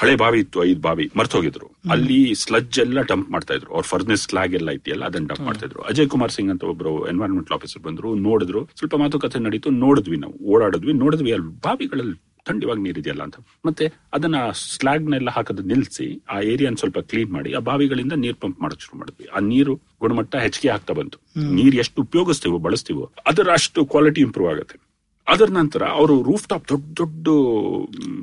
ಹಳೆ 0.00 0.14
ಬಾವಿ 0.22 0.38
ಇತ್ತು 0.44 0.58
ಐದ್ 0.68 0.80
ಬಾವಿ 0.86 1.06
ಮರ್ತೋಗಿದ್ರು 1.18 1.66
ಅಲ್ಲಿ 1.94 2.18
ಸ್ಲಜ್ 2.42 2.78
ಎಲ್ಲ 2.84 3.02
ಡಂಪ್ 3.10 3.28
ಮಾಡ್ತಾ 3.34 3.54
ಇದ್ರು. 3.58 3.70
ಅವ್ರ 3.74 3.84
ಫರ್ನೆಸ್ 3.92 4.22
ಸ್ಲಾಗ್ 4.28 4.54
ಎಲ್ಲ 4.58 4.70
ಇದೆಯಲ್ಲ 4.78 5.04
ಅದನ್ನ 5.10 5.26
ಡಂಪ್ 5.30 5.44
ಮಾಡ್ತಾ 5.48 5.66
ಇದ್ರು. 5.68 5.80
ಅಜಯ್ 5.90 6.08
ಕುಮಾರ್ 6.14 6.32
ಸಿಂಗ್ 6.36 6.50
ಅಂತ 6.54 6.64
ಒಬ್ರು 6.72 6.92
ಎನ್ವೈರನ್ಮೆಂಟ್ 7.12 7.52
ಆಫೀಸರ್ 7.56 7.82
ಬಂದ್ರು 7.86 8.10
ನೋಡಿದ್ರು. 8.28 8.60
ಸ್ವಲ್ಪ 8.80 8.96
ಮಾತುಕತೆ 9.02 9.40
ನಡೀತು 9.46 9.70
ನೋಡಿದ್ವಿ 9.84 10.18
ನಾವು 10.24 10.34
ಓಡಾಡಿದ್ವಿ 10.54 10.94
ನೋಡಿದ್ವಿ 11.04 11.32
ಅಲ್ಲಿ 11.36 11.52
ಬಾವಿಗಳಲ್ಲಿ 11.68 12.16
ಥಂಡಿವಾಗಿ 12.48 12.82
ನೀರಿದೆಯಲ್ಲ 12.86 13.22
ಅಂತ. 13.28 13.38
ಮತ್ತೆ 13.68 13.84
ಅದನ್ನ 14.16 14.36
ಸ್ಲಾಗ್ 14.74 15.08
ನೆಲ್ಲ 15.14 15.30
ಹಾಕೋದು 15.36 15.62
ನಿಲ್ಸಿ 15.72 16.06
ಆ 16.34 16.36
ಏರಿಯಾನ 16.52 16.78
ಸ್ವಲ್ಪ 16.82 16.98
ಕ್ಲೀನ್ 17.10 17.32
ಮಾಡಿ 17.36 17.50
ಆ 17.58 17.60
ಬಾವಿಗಳಿಂದ 17.70 18.14
ನೀರ್ 18.24 18.38
ಪಂಪ್ 18.44 18.60
ಮಾಡೋಕೆ 18.62 18.84
ಶುರು 18.86 18.98
ಮಾಡಿದ್ವಿ. 19.00 19.26
ಆ 19.36 19.40
ನೀರು 19.52 19.74
ಗುಣಮಟ್ಟ 20.04 20.34
ಹೆಚ್ಚಿಗೆ 20.46 20.70
ಆಗ್ತಾ 20.76 20.94
ಬಂತು. 21.00 21.18
ನೀರ್ 21.58 21.76
ಎಷ್ಟು 21.84 21.98
ಉಪಯೋಗಿಸ್ತೀವೋ 22.06 22.60
ಬಳಸ್ತೀವೋ 22.68 23.04
ಅದರ 23.32 23.48
ಅಷ್ಟು 23.60 23.84
ಕ್ವಾಲಿಟಿ 23.94 24.22
ಇಂಪ್ರೂವ್ 24.28 24.50
ಆಗುತ್ತೆ. 24.54 24.78
ಅದರ 25.30 25.44
ನಂತರ 25.50 25.82
ಅವರು 25.84 26.22
ರೂಫ್ 26.22 26.48
ಟಾಪ್ 26.48 26.68
ದೊಡ್ಡ 26.68 26.86
ದೊಡ್ಡ 26.96 27.28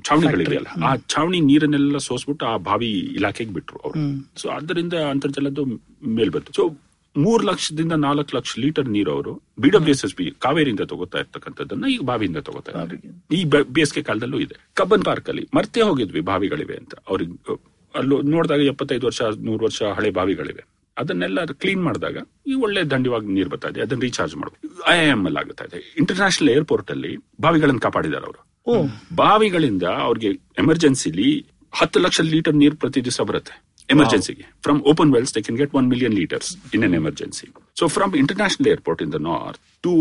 ಛಾವಣಿಗಳಿದೆಯಲ್ಲ 0.04 0.68
ಆ 0.84 0.96
ಛಾವಣಿ 0.96 1.40
ನೀರನ್ನೆಲ್ಲ 1.40 1.98
ಸೋಸ್ಬಿಟ್ಟು 1.98 2.46
ಆ 2.46 2.58
ಬಾವಿ 2.58 2.92
ಇಲಾಖೆಗೆ 2.92 3.54
ಬಿಟ್ರು 3.54 3.78
ಅವರು. 3.78 4.00
ಸೊ 4.36 4.50
ಅದರಿಂದ 4.50 4.94
ಅಂತರ್ಜಲದ್ದು 4.94 5.66
ಮೇಲ್ 6.08 6.32
ಬಂತು. 6.32 6.54
ಸೊ 6.54 6.76
ಮೂರ್ 7.18 7.46
ಲಕ್ಷದಿಂದ 7.46 7.92
ನಾಲ್ಕು 7.92 8.38
ಲಕ್ಷ 8.38 8.56
ಲೀಟರ್ 8.60 8.90
ನೀರು 8.90 9.12
ಅವರು 9.12 9.42
B 9.60 9.70
W 9.70 9.90
S 9.90 10.06
S 10.06 10.16
B 10.16 10.32
ಕಾವೇರಿಯಿಂದ 10.40 10.80
ತಗೋತಾ 10.80 11.20
ಇರ್ತಕ್ಕಂಥದ್ದನ್ನ 11.20 11.86
ಈಗ 11.86 12.02
ಬಾವಿಯಿಂದ 12.02 12.38
ತಗೋತಾ 12.38 12.82
ಇದ್ದಾರೆ. 12.82 13.36
ಈ 13.36 13.44
ಬೆ- 13.44 13.64
ಬೇಸಿಗೆ 13.64 14.04
ಕಾಲದಲ್ಲೂ 14.04 14.40
ಇದೆ. 14.40 14.72
ಕಬ್ಬನ್ 14.74 15.06
ಪಾರ್ಕ್ 15.06 15.30
ಅಲ್ಲಿ 15.30 15.48
ಮರ್ತೇ 15.56 15.82
ಹೋಗಿದ್ವಿ 15.82 16.20
ಬಾವಿಗಳಿವೆ 16.20 16.76
ಅಂತ. 16.76 16.94
ಅವ್ರಿಗೆ 17.10 17.60
ಅಲ್ಲೂ 17.96 18.22
ನೋಡಿದಾಗ 18.22 18.60
ಎಪ್ಪತ್ತೈದು 18.60 19.06
ವರ್ಷ 19.06 19.22
ನೂರು 19.38 19.66
ವರ್ಷ 19.66 19.84
ಹಳೆ 19.84 20.10
ಬಾವಿಗಳಿವೆ. 20.10 20.77
ಅದನ್ನೆಲ್ಲ 20.98 21.40
ಕ್ಲೀನ್ 21.62 21.84
ಮಾಡಿದಾಗ 21.84 22.18
ಈ 22.48 22.56
ಒಳ್ಳೆ 22.64 22.82
ದಂಡಿವಾಗಿ 22.92 23.28
ನೀರು 23.34 23.50
ಬರ್ತಾ 23.50 23.70
ಇದೆ 23.70 23.82
ಅದನ್ನ 23.82 24.02
ರೀಚಾರ್ಜ್ 24.02 24.36
ಮಾಡಬೇಕು 24.36 24.68
ಐ 24.92 24.98
ಎಂ 25.08 25.22
ಎಲ್ 25.28 25.38
ಆಗುತ್ತಾ 25.38 25.66
ಇದೆ. 25.66 25.80
ಇಂಟರ್ನ್ಯಾಷನಲ್ 26.00 26.52
ಏರ್ಪೋರ್ಟ್ 26.56 26.92
ಅಲ್ಲಿ 26.92 27.12
ಬಾವಿಗಳನ್ನು 27.42 27.80
ಕಾಪಾಡಿದ್ದಾರೆ 27.80 28.26
ಅವರು. 28.26 28.42
ಬಾವಿಗಳಿಂದ 29.16 29.86
ಅವ್ರಿಗೆ 30.06 30.30
ಎಮರ್ಜೆನ್ಸಿಲಿ 30.58 31.30
ಹತ್ತು 31.74 32.00
ಲಕ್ಷ 32.00 32.22
ಲೀಟರ್ 32.28 32.56
ನೀರು 32.56 32.76
ಪ್ರತಿ 32.76 33.02
ದಿವಸ 33.04 33.22
ಬರುತ್ತೆ 33.22 33.56
ಎಮರ್ಜೆನ್ಸಿಗೆ 33.90 34.46
from 34.64 34.80
open 34.84 35.12
wells 35.14 35.34
they 35.36 35.42
can 35.42 35.58
get 35.58 35.76
one 35.76 35.88
million 35.88 36.16
litres 36.16 36.50
in 36.74 36.84
an 36.84 36.96
emergency 36.96 37.46
so 37.78 37.88
from 37.88 38.16
international 38.16 38.70
airport 38.74 39.02
in 39.02 39.14
the 39.14 39.20
north 39.28 39.60
to 39.84 39.92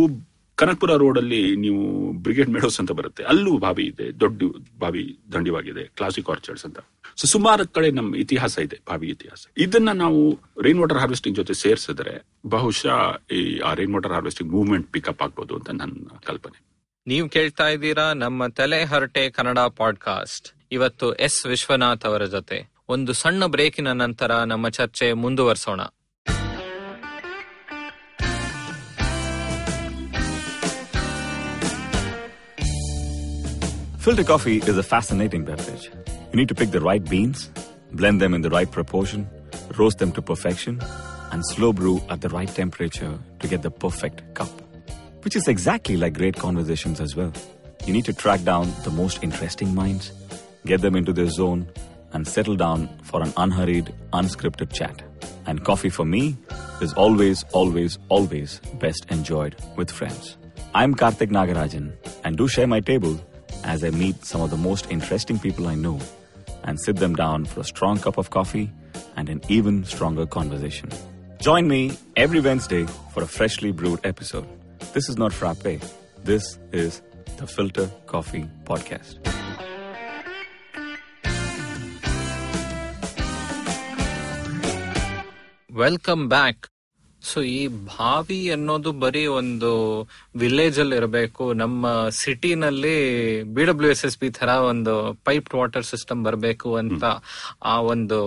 Kanakapura 0.56 0.92
road 0.92 1.18
ಅಲ್ಲಿ 1.18 1.56
ನೀವು 1.56 2.12
ಬ್ರಿಗೇಡ್ 2.12 2.50
ಮೆಡೋಸ್ 2.50 2.80
ಅಂತ 2.80 2.92
ಬರುತ್ತೆ. 2.92 3.24
ಅಲ್ಲೂ 3.24 3.58
ಬಾವಿ 3.58 3.84
ಇದೆ, 3.84 4.20
ದೊಡ್ಡ 4.20 4.42
ಬಾವಿ 4.78 5.18
ದಂಡಿವಾಗಿದೆ 5.32 5.84
ಕ್ಲಾಸಿಕ್ 5.84 6.30
ಆರ್ಚರ್ಡ್ಸ್ 6.30 6.64
ಅಂತ. 6.64 6.78
ಸೊ 7.16 7.26
ಸುಮಾರು 7.26 7.68
ಕಡೆ 7.68 7.90
ನಮ್ಮ 7.90 8.16
ಇತಿಹಾಸ 8.16 8.58
ಇದೆ, 8.58 8.80
ಬಾವಿ 8.88 9.08
ಇತಿಹಾಸ. 9.08 9.46
ಇದನ್ನ 9.58 9.92
ನಾವು 9.92 10.38
ರೈನ್ 10.62 10.78
ವಾಟರ್ 10.78 10.98
ಹಾರ್ವೆಸ್ಟಿಂಗ್ 10.98 11.36
ಜೊತೆ 11.38 11.54
ಸೇರಿಸಿದ್ರೆ 11.54 12.22
ಬಹುಶಃ 12.46 13.18
ಈ, 13.32 13.58
ಆ 13.58 13.74
rain 13.74 13.92
water 13.92 14.12
harvesting 14.12 14.52
movement 14.52 14.92
pick up 14.92 15.22
ಆಗ್ಬೋದು 15.22 15.54
ಅಂತ 15.54 15.70
ನನ್ನ 15.70 16.06
ಕಲ್ಪನೆ. 16.24 16.66
ನೀವು 17.06 17.28
ಕೇಳ್ತಾ 17.28 17.68
ಇದ್ದೀರಾ 17.68 18.12
ನಮ್ಮ 18.12 18.46
ತಲೆ 18.46 18.84
ಹರಟೆ 18.84 19.30
ಕನ್ನಡ 19.30 19.58
ಪಾಡ್ಕಾಸ್ಟ್ 19.58 20.48
ಇವತ್ತು 20.72 21.14
ಎಸ್ 21.14 21.46
ವಿಶ್ವನಾಥ್ 21.46 22.06
ಅವರ 22.06 22.24
ಜೊತೆ. 22.24 22.70
ಒಂದು 22.88 23.12
ಸಣ್ಣ 23.12 23.46
ಬ್ರೇಕಿನ 23.46 23.92
ನಂತರ 23.92 24.34
ನಮ್ಮ 24.34 24.68
ಚರ್ಚೆ 24.68 25.12
ಮುಂದುವರಿಸೋಣ. 25.12 25.80
Filter 34.06 34.22
coffee 34.22 34.58
is 34.58 34.78
a 34.78 34.84
fascinating 34.84 35.44
beverage. 35.44 35.90
You 36.30 36.36
need 36.36 36.48
to 36.50 36.54
pick 36.54 36.70
the 36.70 36.80
right 36.80 37.02
beans, 37.02 37.50
blend 37.90 38.20
them 38.20 38.34
in 38.34 38.42
the 38.42 38.50
right 38.50 38.70
proportion, 38.70 39.28
roast 39.76 39.98
them 39.98 40.12
to 40.12 40.22
perfection, 40.22 40.80
and 41.32 41.44
slow 41.44 41.72
brew 41.72 42.00
at 42.08 42.20
the 42.20 42.28
right 42.28 42.46
temperature 42.46 43.18
to 43.40 43.48
get 43.48 43.62
the 43.62 43.70
perfect 43.72 44.22
cup. 44.34 44.48
Which 45.22 45.34
is 45.34 45.48
exactly 45.48 45.96
like 45.96 46.14
great 46.14 46.36
conversations 46.36 47.00
as 47.00 47.16
well. 47.16 47.32
You 47.84 47.92
need 47.92 48.04
to 48.04 48.12
track 48.12 48.44
down 48.44 48.72
the 48.84 48.92
most 48.92 49.24
interesting 49.24 49.74
minds, 49.74 50.12
get 50.64 50.82
them 50.82 50.94
into 50.94 51.12
their 51.12 51.28
zone, 51.28 51.68
and 52.12 52.28
settle 52.28 52.54
down 52.54 52.88
for 53.02 53.20
an 53.24 53.32
unhurried, 53.36 53.92
unscripted 54.12 54.72
chat. 54.72 55.02
And 55.46 55.64
coffee 55.64 55.90
for 55.90 56.04
me 56.04 56.36
is 56.80 56.92
always, 56.92 57.42
always, 57.50 57.98
always 58.08 58.60
best 58.74 59.04
enjoyed 59.10 59.56
with 59.74 59.90
friends. 59.90 60.36
I'm 60.76 60.94
Karthik 60.94 61.30
Nagarajan, 61.30 61.92
and 62.22 62.36
do 62.36 62.46
share 62.46 62.68
my 62.68 62.78
table 62.78 63.20
as 63.65 63.83
I 63.83 63.89
meet 63.91 64.25
some 64.25 64.41
of 64.41 64.49
the 64.49 64.57
most 64.57 64.91
interesting 64.91 65.39
people 65.39 65.67
I 65.67 65.75
know 65.75 65.99
and 66.63 66.79
sit 66.79 66.97
them 66.97 67.15
down 67.15 67.45
for 67.45 67.61
a 67.61 67.63
strong 67.63 67.97
cup 67.99 68.17
of 68.17 68.29
coffee 68.29 68.71
and 69.15 69.29
an 69.29 69.41
even 69.49 69.83
stronger 69.83 70.25
conversation. 70.25 70.89
Join 71.39 71.67
me 71.67 71.97
every 72.15 72.39
Wednesday 72.39 72.85
for 73.13 73.23
a 73.23 73.27
freshly 73.27 73.71
brewed 73.71 73.99
episode. 74.03 74.47
This 74.93 75.09
is 75.09 75.17
not 75.17 75.33
Frappe. 75.33 75.81
This 76.23 76.59
is 76.71 77.01
the 77.37 77.47
Filter 77.47 77.89
Coffee 78.05 78.47
Podcast. 78.65 79.17
Welcome 85.81 86.23
back 86.29 86.63
so 87.23 87.39
ಈ 87.57 87.61
ಬಾವಿ 87.89 88.39
ಅನ್ನೋದು 88.49 88.91
ಬರೀ 89.03 89.23
ಒಂದು 89.39 89.71
village 90.42 90.78
ಅಲ್ಲಿ 90.82 90.96
ಇರಬೇಕು 90.96 91.44
ನಮ್ಮ 91.62 91.86
ಸಿಟಿನಲ್ಲಿ 92.18 92.94
B 93.56 93.64
W 93.64 93.90
S 93.94 94.04
S 94.08 94.18
B 94.22 94.28
ತರ 94.38 94.48
ಒಂದು 94.70 94.94
ಪೈಪ್ 95.28 95.48
ವಾಟರ್ 95.54 95.86
ಸಿಸ್ಟಮ್ 95.90 96.20
ಬರಬೇಕು 96.24 96.70
ಅಂತ 96.82 97.04
ಆ 97.72 97.74
ಒಂದು 97.92 98.18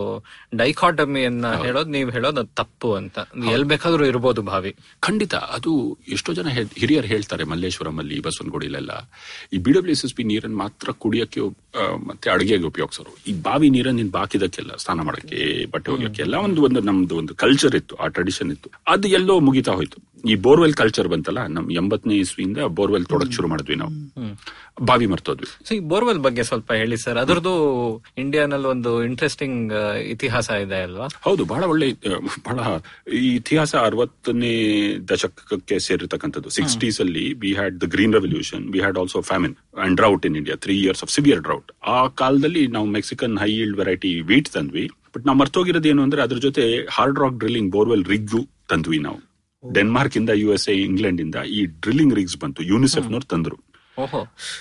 ಡೈಕಾಟಮಿಯನ್ನ 0.62 1.48
ಹೇಳೋದು 1.66 1.92
ನೀವು 1.98 2.10
ಹೇಳೋದು 2.18 2.40
ಅದು 2.44 2.52
ತಪ್ಪು 2.62 2.90
ಅಂತ. 2.94 3.18
ಎಲ್ 3.56 3.68
ಬೇಕಾದ್ರೂ 3.72 4.06
ಇರಬಹುದು 4.06 4.42
ಬಾವಿ 4.52 4.72
ಖಂಡಿತ. 5.08 5.36
ಅದು 5.58 5.74
ಎಷ್ಟೋ 6.08 6.34
ಜನ 6.34 6.48
ಹಿರಿಯರು 6.82 7.08
ಹೇಳ್ತಾರೆ 7.14 7.44
ಮಲ್ಲೇಶ್ವರಂ 7.44 7.98
ಅಲ್ಲಿ 8.04 8.20
ಬಸವನಗುಡಿಲೆಲ್ಲ. 8.28 8.92
ಈ 9.54 9.60
B 9.68 9.74
W 9.78 9.96
S 9.98 10.06
S 10.06 10.16
B 10.20 10.26
ನೀರನ್ನು 10.32 10.60
ಮಾತ್ರ 10.64 10.92
ಕುಡಿಯಕ್ಕೆ 11.06 11.42
ಮತ್ತೆ 12.10 12.28
ಅಡುಗೆಗೆ 12.36 12.68
ಉಪಯೋಗಿಸೋರು. 12.74 13.12
ಈ 13.30 13.34
ಬಾವಿ 13.48 13.70
ನೀರನ್ನು 13.78 14.02
ನೀನ್ 14.02 14.14
ಬಾಕಿದಕ್ಕೆಲ್ಲ 14.20 14.72
ಸ್ನಾನ 14.84 15.02
ಮಾಡಕ್ಕೆ 15.10 15.40
ಬಟ್ಟೆ 15.74 15.90
ಹೋಗ್ಲಿಕ್ಕೆ 15.92 16.22
ಎಲ್ಲ 16.28 16.36
ಒಂದು 16.48 16.60
ಒಂದು 16.68 16.82
ನಮ್ದು 16.90 17.16
ಒಂದು 17.22 17.36
ಕಲ್ಚರ್ 17.44 17.76
ಇತ್ತು 17.82 17.96
ಆ 18.04 18.08
ಟ್ರೆಡಿಷನ್ 18.16 18.52
ಇತ್ತು. 18.56 18.70
ಅದು 18.94 19.08
ಎಲ್ಲೋ 19.20 19.36
ಮುಗಿತಾ 19.48 19.74
ಹೋಯ್ತು. 19.80 20.00
ಈ 20.30 20.34
ಬೋರ್ವೆಲ್ 20.46 20.74
ಕಲ್ಚರ್ 20.80 21.08
ಬಂತಲ್ಲ 21.08 21.42
ನಮ್ 21.56 21.68
ಎಂಬತ್ತನೇ 22.00 22.18
ಇಸ್ವಿಯಿಂದ 22.26 22.60
ಬೋರ್ವೆಲ್ 22.78 23.06
ತೊಡಕ್ 23.12 23.34
ಶುರು 23.38 23.48
ಮಾಡಿದ್ವಿ 23.52 23.76
ನಾವು. 23.82 23.94
ಬಾವಿ 24.90 25.08
ಮರ್ತೋದ್ವಿ. 25.12 25.48
ಸೊ 25.68 25.72
ಈ 25.78 25.80
ಬೋರ್ವೆಲ್ 25.92 26.22
ಬಗ್ಗೆ 26.26 26.44
ಸ್ವಲ್ಪ 26.50 26.70
ಹೇಳಿ 26.82 26.98
ಸರ್. 27.04 27.18
ಅದರದ್ದು 27.24 27.54
ಇಂಡಿಯಾನಲ್ಲಿ 28.24 28.68
ಒಂದು 28.74 28.92
ಇಂಟ್ರೆಸ್ಟಿಂಗ್ 29.10 29.72
ಇತಿಹಾಸ 30.14 30.50
ಇದೆ 30.66 30.80
ಅಲ್ವಾ? 30.88 31.08
ಹೌದು 31.28 31.44
ಬಹಳ 31.52 31.64
ಒಳ್ಳೆ 31.74 31.88
ಬಹಳ 32.48 32.60
ಈ 33.22 33.30
ಇತಿಹಾಸ 33.42 33.74
ಅರವತ್ತನೇ 33.90 34.54
ದಶಕಕ್ಕೆ 35.12 35.78
ಸೇರಿರ್ತಕ್ಕಂಥದ್ದು. 35.88 36.52
ಸಿಕ್ಸ್ಟೀಸ್ 36.60 37.00
ಅಲ್ಲಿ 37.06 37.26
we 37.44 37.52
had 37.60 37.78
the 37.84 37.90
green 37.96 38.16
revolution 38.20 38.66
we 38.76 38.82
had 38.86 39.00
also 39.04 39.22
famine 39.32 39.56
and 39.86 39.98
drought 40.02 40.26
in 40.30 40.38
India 40.42 40.58
three 40.66 40.78
years 40.86 41.04
of 41.08 41.14
severe 41.18 41.44
drought 41.50 41.72
ಆ 41.98 42.00
ಕಾಲದಲ್ಲಿ 42.22 42.66
ನಾವು 42.78 42.90
Mexican 42.98 43.36
high 43.44 43.52
yield 43.64 43.80
variety 43.84 44.14
wheat 44.32 44.52
ತಂದ್ವಿ. 44.58 44.86
But 45.16 45.26
ನಾವು 45.28 45.38
ಮರ್ತೋಗಿರೋದು 45.44 45.90
ಏನು 45.92 46.02
ಅಂದ್ರೆ 46.08 46.22
ಅದ್ರ 46.28 46.40
ಜೊತೆ 46.48 46.64
hard 46.98 47.20
rock 47.24 47.40
drilling 47.44 47.72
borewell 47.76 48.06
rig 48.14 48.42
ತಂದ್ವಿ 48.72 49.00
ನಾವು. 49.08 49.20
ಡೆನ್ಮಾರ್ಕ್ 49.64 50.16
ಇಂದ 50.20 50.32
ಯು 50.44 50.50
ಎಸ್ 50.58 50.68
ಎ 50.74 50.76
ಇಂಗ್ಲೆಂಡ್ 50.90 51.20
ಇಂದ 51.26 51.38
ಈ 51.58 51.62
ಡ್ರಿಲ್ಲಿಂಗ್ 51.84 52.14
ರಿಗ್ಸ್ 52.20 52.38
ಬಂತು. 52.44 52.64
ಯೂನಿಸೆಫ್ 52.74 53.08
ನವ್ರು 53.14 53.28
ತಂದ್ರು. 53.34 53.58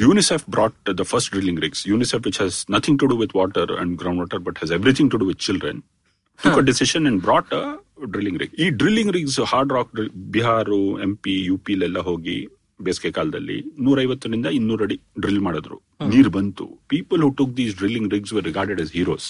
UNICEF 0.04 0.44
brought 0.54 0.78
the 1.00 1.04
first 1.10 1.30
drilling 1.34 1.60
rigs 1.64 1.82
UNICEF 1.92 2.22
which 2.28 2.40
which 2.42 2.58
nothing 2.76 2.98
to 3.02 3.08
do 3.12 3.16
with 3.22 3.34
water 3.40 3.72
and 3.82 3.92
ground 4.02 4.20
water 4.22 4.42
but 4.48 4.58
has 4.62 4.72
everything 4.78 5.10
to 5.14 5.18
do 5.22 5.26
with 5.30 5.42
children 5.48 5.80
took 6.40 6.58
a 6.62 6.64
decision 6.70 7.06
and 7.10 7.20
brought 7.26 7.52
a 7.58 7.64
drilling 8.14 8.36
rig. 8.42 8.50
ಈ 8.62 8.66
drilling 8.80 9.12
rigs 9.16 9.38
hard 9.52 9.72
rock 9.76 9.92
Bihar 10.34 10.72
M 11.06 11.12
P 11.24 11.34
U 11.48 11.56
ಪಿಲೆಲ್ಲ 11.68 11.98
ಹೋಗಿ 12.08 12.36
ಬೇಸಿಗೆ 12.80 13.10
ಕಾಲದಲ್ಲಿ 13.18 13.56
ನೂರೈವತ್ತರಿಂದ 13.86 14.46
ಇನ್ನೂರು 14.58 14.82
ಅಡಿ 14.86 14.96
drill 15.22 15.40
ಮಾಡಿದ್ರು 15.46 15.78
ನೀರ್ 16.12 16.30
ಬಂತು. 16.36 16.66
People 16.92 17.22
who 17.26 17.30
took 17.40 17.54
these 17.60 17.74
drilling 17.80 18.10
rigs 18.16 18.34
were 18.36 18.44
regarded 18.50 18.82
as 18.84 18.92
heroes 18.98 19.28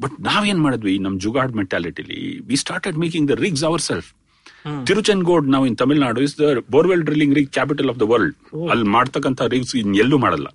but 0.00 0.16
ನಾವೇನ್ 0.30 0.60
ಮಾಡಿದ್ವಿ? 0.66 0.94
ನಮ್ 1.06 1.14
jugaad 1.26 1.54
ಮೆಂಟಾಲಿಟಿಲಿ 1.60 2.20
we 2.50 2.58
started 2.64 2.98
making 3.04 3.28
the 3.32 3.36
rigs 3.46 3.64
ourselves 3.90 4.08
Tiruchengode 4.88 5.46
ನಾವು 5.54 5.64
in 5.70 5.76
Tamil Nadu 5.82 6.20
is 6.26 6.34
the 6.40 6.46
borewell 6.76 7.04
drilling 7.08 7.34
rig 7.38 7.50
capital 7.58 7.90
of 7.92 8.00
the 8.02 8.06
world 8.12 8.34
ಅಲ್ಲಿ 8.72 8.88
ಮಾಡ್ತಕ್ಕಂತ 8.96 9.42
rigs 9.54 9.74
ಇನ್ 9.82 9.94
ಎಲ್ಲೂ 10.04 10.18
ಮಾಡಲ್ಲ. 10.18 10.48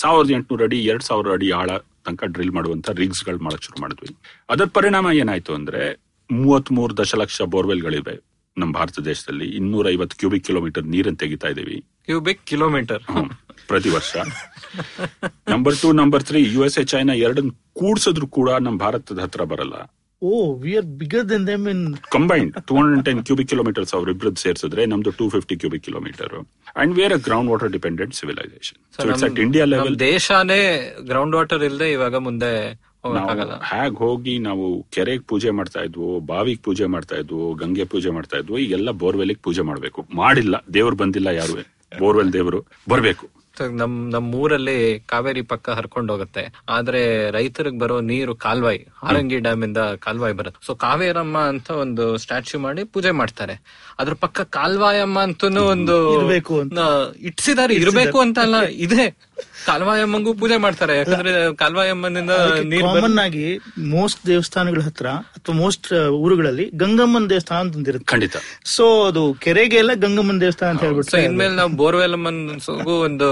ಸಾವಿರದ 0.00 0.30
ಎಂಟುನೂರು 0.38 0.64
ಅಡಿ 0.68 0.78
ಎರಡ್ 0.90 1.04
ಸಾವಿರ 1.08 1.32
ಅಡಿ 1.36 1.48
ಆಳ 1.60 1.70
ತನಕ 2.06 2.24
ಡ್ರಿಲ್ 2.34 2.52
ಮಾಡುವಂತ 2.58 2.90
ರಿಗ್ಸ್ಗಳು 3.02 3.40
ಮಾಡಕ್ 3.46 3.64
ಶುರು 3.66 3.78
ಮಾಡಿದ್ವಿ. 3.82 4.10
ಅದರ 4.54 4.66
ಪರಿಣಾಮ 4.78 5.06
ಏನಾಯ್ತು 5.22 5.52
ಅಂದ್ರೆ 5.58 5.82
ಮೂವತ್ತ್ 6.30 6.72
ಮೂರು 6.78 6.92
ದಶಲಕ್ಷ 7.02 7.42
ಬೋರ್ವೆಲ್ಗಳಿವೆ 7.54 8.14
ನಮ್ಮ 8.56 8.70
ಭಾರತ 8.78 8.98
ದೇಶದಲ್ಲಿ. 9.10 9.46
ಇನ್ನೂರ 9.58 9.84
ಐವತ್ತು 9.96 10.16
ಕ್ಯೂಬಿಕ್ 10.20 10.44
ಕಿಲೋಮೀಟರ್ 10.46 10.86
ನೀರನ್ನು 10.94 11.20
ತೆಗಿತಾ 11.24 11.48
ಇದೀವಿ. 11.48 11.76
ಕ್ಯೂಬಿಕ್ 12.08 12.42
ಕಿಲೋಮೀಟರ್ 12.50 13.04
ಪ್ರತಿ 13.70 13.90
ವರ್ಷ. 13.96 14.16
Number 15.52 15.76
two 15.82 15.88
number 15.92 16.22
three 16.28 16.40
U 16.54 16.60
S 16.66 16.78
A 16.82 16.84
China 16.92 17.14
ಎರಡನ್ನ 17.26 17.50
ಕೂಡ್ಸಿದ್ರು 17.80 18.26
ಕೂಡ 18.38 18.50
ನಮ್ಮ 18.66 18.78
ಭಾರತದ 18.78 19.18
ಹತ್ರ 19.18 19.44
ಬರಲ್ಲ. 19.52 19.76
ಓ 20.22 20.30
we 20.62 20.70
are 20.78 20.86
bigger 21.00 21.26
than 21.28 21.44
them 21.46 21.64
in 21.68 21.82
combined 22.10 22.54
two 22.68 22.74
hundred 22.78 23.04
ten 23.04 23.20
cubic 23.24 23.48
kilometres 23.48 23.92
ಅವ್ರ 23.94 24.10
ಇಬ್ಬರದ್ದು 24.10 24.40
ಸೇರಿಸಿದ್ರೆ 24.40 24.86
ನಮ್ದು 24.86 25.10
two 25.12 25.28
fifty 25.28 25.56
cubic 25.56 25.84
kilometre 25.84 26.34
and 26.76 26.92
where 26.98 27.12
a 27.12 27.16
ground 27.18 27.50
water 27.50 27.72
dependent 27.72 28.14
civilisation 28.14 28.78
so 28.96 29.06
it's 29.08 29.24
at 29.24 29.38
India 29.38 29.64
level 29.64 29.98
ದೇಶಾನೇ 30.00 30.60
ground 31.04 31.36
water 31.36 31.62
ಇಲ್ಲದೆ 31.62 31.92
ಇವಾಗ 31.92 32.16
ಮುಂದೆ 32.18 32.52
ಹೇಗ್ 33.72 33.96
ಹೋಗಿ 33.96 34.38
ನಾವು 34.38 34.64
ಕೆರೆಗೆ 34.90 35.22
ಪೂಜೆ 35.22 35.50
ಮಾಡ್ತಾ 35.50 35.80
ಇದ್ವು 35.80 36.20
ಬಾವಿಗೆ 36.26 36.62
ಪೂಜೆ 36.62 36.86
ಮಾಡ್ತಾ 36.86 37.16
ಇದ್ವು 37.16 37.54
ಗಂಗೆ 37.54 37.84
ಪೂಜೆ 37.84 38.10
ಮಾಡ್ತಾ 38.10 38.36
ಇದ್ವು 38.36 38.58
ಈಗೆಲ್ಲ 38.58 38.90
ಬೋರ್ವೆಲ್ಗೆ 39.02 39.40
ಪೂಜೆ 39.42 39.62
ಮಾಡ್ಬೇಕು. 39.62 40.00
ಮಾಡಿಲ್ಲ 40.14 40.56
ದೇವ್ರು 40.74 40.96
ಬಂದಿಲ್ಲ 40.96 41.28
ಯಾರು? 41.28 41.54
ಬೋರ್ವೆಲ್ 41.98 42.32
ದೇವರು 42.32 42.60
ಬರ್ಬೇಕು. 42.88 43.24
ನಮ್ 43.60 44.10
ನಮ್ಮ 44.10 44.34
ಊರಲ್ಲಿ 44.34 45.00
ಕಾವೇರಿ 45.00 45.42
ಪಕ್ಕ 45.42 45.70
ಹರ್ಕೊಂಡು 45.70 46.12
ಹೋಗುತ್ತೆ. 46.12 46.54
ಆದ್ರೆ 46.68 47.30
ರೈತರಿಗೆ 47.30 47.78
ಬರೋ 47.78 48.00
ನೀರು 48.00 48.34
ಕಾಲ್ವಾಯಿ 48.34 48.86
ಹಾರಂಗಿ 49.02 49.38
ಡ್ಯಾಮ್ 49.38 49.64
ಇಂದ 49.64 49.78
ಕಾಲ್ವಾಯಿ 49.78 50.34
ಬರುತ್ತೆ. 50.34 50.66
ಸೊ 50.66 50.74
ಕಾವೇರಮ್ಮ 50.74 51.38
ಅಂತ 51.38 51.70
ಒಂದು 51.70 52.16
ಸ್ಟ್ಯಾಚ್ಯೂ 52.16 52.60
ಮಾಡಿ 52.60 52.84
ಪೂಜೆ 52.84 53.10
ಮಾಡ್ತಾರೆ. 53.10 53.60
ಅದ್ರ 53.98 54.12
ಪಕ್ಕ 54.12 54.40
ಕಾಲ್ವಾಯಮ್ಮ 54.40 55.20
ಅಂತೂ. 55.20 55.46
ಒಂದು 55.48 57.14
ಇಟ್ಸಿದಾರೆ 57.14 57.74
ಇರ್ಬೇಕು 57.74 58.20
ಅಂತ 58.20 58.38
ಅಲ್ಲ 58.38 58.60
ಇದೆ. 58.60 59.16
ಕಾಲ್ವಾಯಮ್ಮಂಗೂ 59.68 60.32
ಪೂಜೆ 60.34 60.56
ಮಾಡ್ತಾರೆ 60.56 60.94
ಯಾಕಂದ್ರೆ 60.96 61.32
ಕಾಲ್ವಾಯಮ್ಮನಿಂದ 61.56 62.34
ಕಾಮನ್ 62.84 63.18
ಆಗಿ 63.18 63.44
ಮೋಸ್ಟ್ 63.90 64.20
ದೇವಸ್ಥಾನಗಳ 64.26 64.80
ಹತ್ರ 64.80 65.08
ಅಥವಾ 65.36 65.54
ಮೋಸ್ಟ್ 65.56 65.88
ಊರುಗಳಲ್ಲಿ 66.18 66.66
ಗಂಗಮ್ಮನ್ 66.76 67.30
ದೇವಸ್ಥಾನ 67.30 67.58
ಅಂತ 67.58 67.76
ಒಂದಿರುತ್ತೆ. 67.76 68.06
ಖಂಡಿತ. 68.06 68.36
ಸೊ 68.68 68.84
ಅದು 69.04 69.22
ಕೆರೆಗೆ 69.40 69.76
ಎಲ್ಲ 69.76 69.94
ಗಂಗಮ್ಮನ್ 69.98 70.40
ದೇವಸ್ಥಾನ 70.40 70.70
ಅಂತ 70.70 70.80
ಸೊ 70.80 70.86
ಹೇಳ್ಬಿಟ್ರೆ 70.86 71.22
ಇನ್ಮೇಲೆ 71.24 71.54
ನಾವು 71.54 71.72
ಬೋರ್ವೆಲ್ 71.76 72.12
ಅಮ್ಮನ್ಗೂ 72.12 72.96
ಒಂದು 73.04 73.28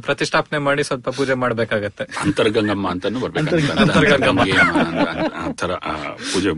ಪ್ರತಿಷ್ಠಾಪನೆ 0.00 0.58
ಮಾಡಿ 0.60 0.82
ಸ್ವಲ್ಪ 0.84 1.08
ಪೂಜೆ 1.10 1.34
ಮಾಡ್ಬೇಕಾಗತ್ತೆ. 1.36 2.04
ಅಂತರ್ಗಂಗಮ್ಮ 2.22 2.86
ಅಂತಾನು 2.88 3.18
ಅಂತ 3.34 3.54
ಬರ್ಬೇಕು 3.54 4.46
ತರ 5.56 5.72
ಆ, 5.84 5.94
ಪೂಜೆ 6.32 6.52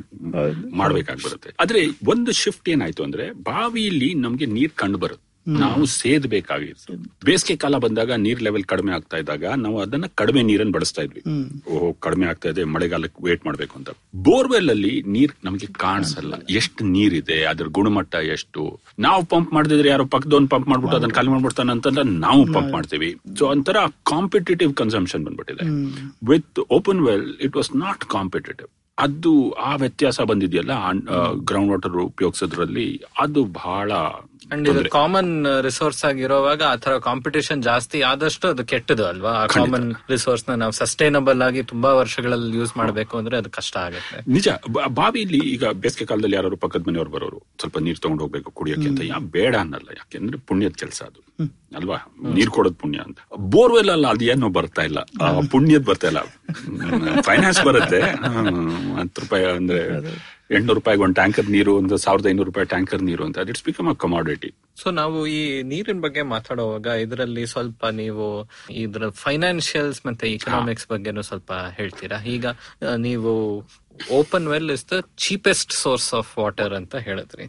ಮಾಡ್ಬೇಕಾಗ್ಬರುತ್ತೆ 0.77 1.51
ಆದ್ರೆ 1.61 1.81
ಒಂದು 2.07 2.33
ಶಿಫ್ಟ್ 2.35 2.69
ಏನಾಯ್ತು 2.69 3.03
ಅಂದ್ರೆ 3.03 3.27
ಬಾವಿಯಲ್ಲಿ 3.45 4.15
ನಮ್ಗೆ 4.19 4.47
ನೀರ್ 4.49 4.75
ಕಂಡು 4.75 4.99
ಬರುತ್ತೆ. 4.99 5.25
ನಾವು 5.49 5.87
ಸೇದ್ಬೇಕಾಗಿತ್ತು. 5.87 6.93
ಬೇಸಿಗೆ 7.25 7.57
ಕಾಲ 7.57 7.77
ಬಂದಾಗ 7.77 8.13
ನೀರ್ 8.13 8.43
ಲೆವೆಲ್ 8.43 8.65
ಕಡಿಮೆ 8.65 8.93
ಆಗ್ತಾ 8.93 9.17
ಇದ್ದಾಗ 9.17 9.45
ನಾವು 9.57 9.81
ಅದನ್ನ 9.81 10.07
ಕಡಿಮೆ 10.15 10.43
ನೀರನ್ನು 10.43 10.73
ಬಳಸ್ತಾ 10.73 11.03
ಇದ್ವಿ. 11.03 11.23
ಓಹ್ 11.71 11.95
ಕಡಿಮೆ 12.01 12.27
ಆಗ್ತಾ 12.27 12.49
ಇದೆ 12.49 12.65
ಮಳೆಗಾಲಕ್ಕೆ 12.65 13.25
ವೇಟ್ 13.25 13.47
ಮಾಡ್ಬೇಕು 13.47 13.75
ಅಂತ. 13.77 13.91
ಬೋರ್ವೆಲ್ 14.17 14.71
ಅಲ್ಲಿ 14.71 15.03
ನೀರ್ 15.07 15.33
ನಮಗೆ 15.45 15.67
ಕಾಣಿಸಲ್ಲ. 15.67 16.35
ಎಷ್ಟು 16.51 16.85
ನೀರಿದೆ 16.85 17.45
ಅದ್ರ 17.45 17.67
ಗುಣಮಟ್ಟ 17.67 18.15
ಎಷ್ಟು? 18.15 18.81
ನಾವು 18.99 19.25
ಪಂಪ್ 19.25 19.53
ಮಾಡಿದ್ರೆ 19.53 19.89
ಯಾರೋ 19.89 20.05
ಪಕ್ಕದೊಂದು 20.05 20.49
ಪಂಪ್ 20.49 20.69
ಮಾಡ್ಬಿಟ್ಟು 20.69 20.97
ಅದನ್ನ 20.97 21.13
ಖಾಲಿ 21.13 21.29
ಮಾಡ್ಬಿಡ್ತಾನೆ 21.29 21.73
ಅಂತಂದ್ರೆ 21.73 22.05
ನಾವು 22.05 22.53
ಪಂಪ್ 22.53 22.73
ಮಾಡ್ತೀವಿ. 22.73 23.17
ಸೊ 23.39 23.47
ಒಂಥರ 23.47 23.77
ಕಾಂಪಿಟೇಟಿವ್ 24.03 24.75
ಕನ್ಸಂಪ್ಷನ್ 24.75 25.25
ಬಂದ್ಬಿಟ್ಟಿದೆ. 25.25 25.65
With 26.33 26.61
open 26.71 27.01
well 27.01 27.29
it 27.41 27.57
was 27.57 27.77
not 27.77 28.05
competitive 28.05 28.69
ಅದು 28.99 29.51
ಆ 29.51 29.77
ವ್ಯತ್ಯಾಸ 29.77 30.21
ಬಂದಿದೆಯಲ್ಲ 30.21 30.73
ಗ್ರೌಂಡ್ 31.45 31.71
ವಾಟರ್ 31.71 31.93
ಉಪಯೋಗಿಸೋದ್ರಲ್ಲಿ 31.93 33.03
ಅದು 33.19 33.45
ಬಹಳ 33.45 33.93
ಅಂಡ್ 34.53 34.69
ಇದು 34.69 34.91
ಕಾಮನ್ 34.91 35.47
ರಿಸೋರ್ಸ್ 35.63 36.05
ಆಗಿರುವಾಗ 36.05 36.63
ಆ 36.63 36.77
ತರ 36.77 36.99
ಕಾಂಪಿಟೇಷನ್ 36.99 37.63
ಜಾಸ್ತಿ 37.63 38.01
ಆದಷ್ಟು 38.03 38.49
ಅದು 38.49 38.65
ಕೆಟ್ಟದು 38.65 39.07
ಅಲ್ವಾ? 39.07 39.31
ಆ 39.31 39.47
ಕಾಮನ್ 39.47 39.95
ರಿಸೋರ್ಸ್ನ 40.11 40.55
ನಾವು 40.55 40.73
ಸಸ್ಟೈನಬಲ್ 40.73 41.43
ಆಗಿ 41.43 41.63
ತುಂಬಾ 41.63 41.93
ವರ್ಷಗಳಲ್ಲಿ 41.93 42.57
ಯೂಸ್ 42.57 42.77
ಮಾಡಬೇಕು 42.77 43.19
ಅಂದ್ರೆ 43.19 43.37
ಅದು 43.37 43.51
ಕಷ್ಟ 43.51 43.77
ಆಗುತ್ತೆ. 43.77 44.31
ನಿಜ. 44.33 44.49
ಬಾವಿ 44.71 44.95
ಬಾವಿಲಿ 44.95 45.39
ಈಗ 45.39 45.65
ಬೇಸಿಗೆ 45.67 46.05
ಕಾಲದಲ್ಲಿ 46.05 46.37
ಯಾರು 46.37 46.57
ಪಕ್ಕದ 46.57 46.85
ಮನೆಯವರು 46.89 47.11
ಬರೋರು 47.11 47.43
ಸ್ವಲ್ಪ 47.61 47.79
ನೀರ್ 47.79 47.99
ತಗೊಂಡು 47.99 48.23
ಹೋಗ್ಬೇಕು 48.23 48.51
ಕುಡಿಯೋಕೆ 48.51 48.89
ಅಂತ. 48.89 49.01
ಯಾ 49.05 49.19
ಬೇಡ 49.19 49.57
ಅನ್ನಲ್ಲ. 49.57 49.89
ಯಾಕೆಂದ್ರೆ 49.97 50.39
ಪುಣ್ಯದ 50.39 50.73
ಕೆಲಸ 50.79 51.03
ಅದು. 51.03 51.21
ಅಲ್ವಾ? 51.73 51.97
ನೀರ್ 52.37 52.51
ಕೊಡೋದ್ 52.51 52.79
ಪುಣ್ಯ 52.83 52.99
ಅಂತ. 53.07 53.19
ಬೋರ್ವೆಲ್ 53.55 53.91
ಅಲ್ಲ 53.95 54.07
ಅದೇನೋ 54.15 54.49
ಬರ್ತಾ 54.59 54.83
ಇಲ್ಲ. 54.89 55.01
ಪುಣ್ಯದ್ 55.53 55.87
ಬರ್ತಾ 55.91 56.09
ಇಲ್ಲ. 56.13 56.21
ಫೈನಾನ್ಸ್ 57.29 57.61
ಬರುತ್ತೆ. 57.69 58.01
ಹತ್ 58.37 58.51
ಹತ್ತು 59.01 59.21
ರೂಪಾಯಿ 59.25 59.45
ಅಂದ್ರೆ 59.59 59.81
ಎಂಟ್ನೂರು 60.57 60.77
ರೂಪಾಯಿಗೆ 60.79 61.03
ಒಂದು 61.05 61.15
ಟ್ಯಾಂಕರ್ 61.15 61.49
ನೀರು 61.55 61.73
ಒಂದು 61.79 61.95
ಸಾವಿರದ 62.05 62.27
ಐನೂರು 62.31 62.49
ರೂಪಾಯಿ 62.51 62.67
ಟ್ಯಾಂಕರ್ 62.67 63.03
ನೀರು 63.09 63.23
ಅಂತ. 63.27 63.39
It's 63.51 63.65
become 63.65 63.89
a 63.93 63.95
commodity 64.05 64.51
so 64.83 64.89
ನಾವು 65.01 65.19
ಈ 65.37 65.41
ನೀರಿನ 65.73 66.01
ಬಗ್ಗೆ 66.01 66.23
ಮಾತಾಡುವಾಗ 66.33 66.87
ಇದರಲ್ಲಿ 67.05 67.45
ಸ್ವಲ್ಪ 67.47 67.87
ನೀವು 68.01 68.27
ಇದ್ರ 68.77 69.11
ಫೈನಾನ್ಶಿಯಲ್ಸ್ 69.25 70.01
ಮತ್ತೆ 70.07 70.27
ಇಕನಾಮಿಕ್ಸ್ 70.37 70.87
ಬಗ್ಗೆನೂ 70.93 71.23
ಸ್ವಲ್ಪ 71.23 71.51
ಹೇಳ್ತೀರಾ? 71.79 72.19
ಈಗ 72.35 72.47
ನೀವು 73.07 73.33
open 74.11 74.49
well 74.49 74.71
is 74.71 74.91
the 74.93 75.01
cheapest 75.17 75.73
source 75.73 76.15
of 76.15 76.39
water 76.39 76.75
ಅಂತ 76.75 76.97
ಹೇಳಿದ್ರಿ. 76.97 77.45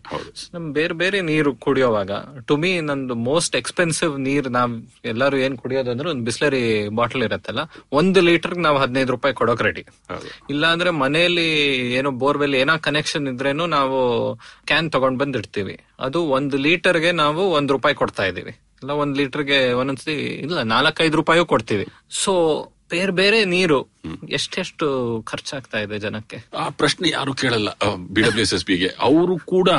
ನಮ್ 0.54 0.74
ಬೇರೆ 0.74 0.94
ಬೇರೆ 0.94 1.22
ನೀರು 1.22 1.56
ಕುಡಿಯೋವಾಗ 1.56 2.12
ಟು 2.46 2.58
ಮೀ 2.58 2.82
ನಂದು 2.82 3.16
ಮೋಸ್ಟ್ 3.16 3.56
ಎಕ್ಸ್ಪೆನ್ಸಿವ್ 3.56 4.20
ನೀರ್ 4.20 4.52
ನಾವ್ 4.52 4.82
ಎಲ್ಲಾರು 5.06 5.38
ಏನ್ 5.38 5.58
ಕುಡಿಯೋದು 5.58 5.92
ಅಂದ್ರೆ 5.92 6.10
ಒಂದು 6.10 6.24
ಬಿಸ್ಲರಿ 6.24 6.90
ಬಾಟಲ್ 6.90 7.24
ಇರತ್ತಲ್ಲ 7.24 7.60
ಒಂದ್ 7.92 8.18
ಲೀಟರ್ 8.18 8.58
ನಾವ್ 8.58 8.78
ಹದಿನೈದು 8.78 9.12
ರೂಪಾಯಿ 9.12 9.36
ಕೊಡೋಕ್ 9.36 9.62
ರೆಡಿ. 9.62 9.86
ಇಲ್ಲ 10.50 10.66
ಅಂದ್ರೆ 10.66 10.90
ಮನೆಯಲ್ಲಿ 10.90 11.48
ಏನೋ 11.94 12.12
ಬೋರ್ವೆಲ್ 12.12 12.56
ಏನೋ 12.56 12.80
ಕನೆಕ್ಷನ್ 12.80 13.28
ಇದ್ರೇನು 13.28 13.66
ನಾವು 13.66 14.00
ಕ್ಯಾನ್ 14.66 14.92
ತಗೊಂಡ್ 14.92 15.20
ಬಂದಿರ್ತೀವಿ 15.20 15.80
ಅದು 16.00 16.22
ಒಂದು 16.24 16.58
ಲೀಟರ್ಗೆ 16.58 17.12
ನಾವು 17.12 17.52
ಒಂದ್ 17.52 17.72
ರೂಪಾಯಿ 17.72 17.96
ಕೊಡ್ತಾ 17.96 18.26
ಇದೀವಿ. 18.26 18.52
ಇಲ್ಲ 18.52 18.92
ಒಂದ್ 18.92 19.18
ಲೀಟರ್ಗೆ 19.18 19.74
ಒಂದೊಂದ್ಸತಿ 19.74 20.14
ಇಲ್ಲ 20.14 20.62
ನಾಲ್ಕೈದು 20.62 21.18
ರೂಪಾಯಿ 21.18 21.46
ಕೊಡ್ತೀವಿ. 21.46 21.86
ಸೊ 22.10 22.34
ಬೇರೆ 22.92 23.14
ಬೇರೆ 23.20 23.40
ನೀರು. 23.54 23.80
ಎಷ್ಟೆಷ್ಟು 24.38 24.88
ಖರ್ಚಾಗ್ತಾ 25.32 25.80
ಇದೆ 25.86 25.98
ಜನಕ್ಕೆ? 26.06 26.38
ಆ 26.64 26.66
ಪ್ರಶ್ನೆ 26.82 27.08
ಯಾರು 27.10 27.34
ಕೇಳಲ್ಲ 27.42 27.70
ಬಿ 28.16 28.22
ಡಬ್ಲ್ಯೂ 28.26 28.46
ಎಸ್ 28.48 28.54
ಎಸ್ 28.58 28.66
ಬಿಗೆ 28.70 28.90
ಅವರು 29.10 29.36
ಕೂಡ 29.54 29.70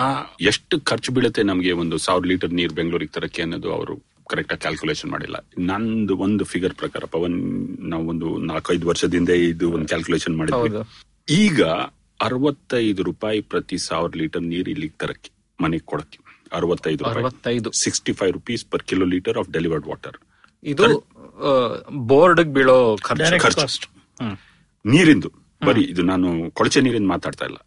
ಎಷ್ಟು 0.52 0.74
ಖರ್ಚು 0.90 1.12
ಬೀಳುತ್ತೆ 1.16 1.42
ನಮಗೆ 1.50 1.72
ಒಂದು 1.82 1.98
ಸಾವಿರ 2.06 2.26
ಲೀಟರ್ 2.32 2.52
ನೀರು 2.61 2.74
ಬೆಂಗಳೂರಿಗೆ 2.80 3.14
ತರಕ್ಕೆ 3.18 3.42
ಅನ್ನೋದು 3.46 3.70
ಅವರು 3.78 3.96
ಕರೆಕ್ಟ್ 4.32 4.52
ಆಗಿ 4.54 4.62
ಕ್ಯಾಲ್ಕುಲೇಷನ್ 4.64 5.11
ಮಾಡಿಲ್ಲ. 5.11 5.36
ನಂದು 5.70 6.16
ಒಂದು 6.26 6.44
ಫಿಗರ್ 6.52 6.74
ಪ್ರಕಾರ 6.82 7.04
ಪವನ್ 7.14 7.38
ನಾವು 7.92 8.04
ಒಂದು 8.12 8.28
ನಾಲ್ಕೈದು 8.50 8.86
ವರ್ಷದಿಂದ 8.90 9.30
ಇದು 9.52 9.68
ಒಂದು 9.76 9.88
ಕ್ಯಾಲ್ಕುಲೇಷನ್ 9.92 10.36
ಮಾಡಿದ್ವಿ. 10.40 10.82
ಈಗ 11.44 11.62
ಅರವತ್ತೈದು 12.20 13.02
ರೂಪಾಯಿ 13.11 13.40
ಪ್ರತಿ 13.52 13.78
ಸಾವಿರ 13.88 14.12
ಲೀಟರ್ 14.22 14.44
ನೀರು 14.52 14.68
ಇಲ್ಲಿಗೆ 14.74 14.96
ತರಕ್ಕೆ 15.02 15.30
ಮನೆಗೆ 15.58 15.86
ಕೊಡಕ್ಕೆ. 15.92 16.18
ಅರವತ್ತೈದು 16.58 17.02
ಅರವತ್ತೈದು. 17.11 17.68
Sixty 17.82 18.12
five 18.20 18.32
rupees 18.38 18.64
per 18.72 18.84
kilo 18.90 19.06
litre 19.14 19.38
of 19.42 19.50
delivered 19.56 19.86
water 19.90 20.16
ಇದು 20.64 20.86
ಬೋರ್ಡ್ 22.11 22.41
ಬೀಳೋ 22.57 22.76
ಖರ್ಚು. 23.07 23.38
ಖರ್ಚು. 23.45 23.88
ನೀರಿಂದು. 24.84 25.30
ಬರೀ 25.62 25.82
ಇದು 25.93 26.03
ನಾನು 26.11 26.28
ಕೊಳಚೆ 26.59 26.80
ನೀರಿಂದ 26.84 27.09
ಮಾತಾಡ್ತಾ 27.14 27.45
ಇಲ್ಲ. 27.51 27.59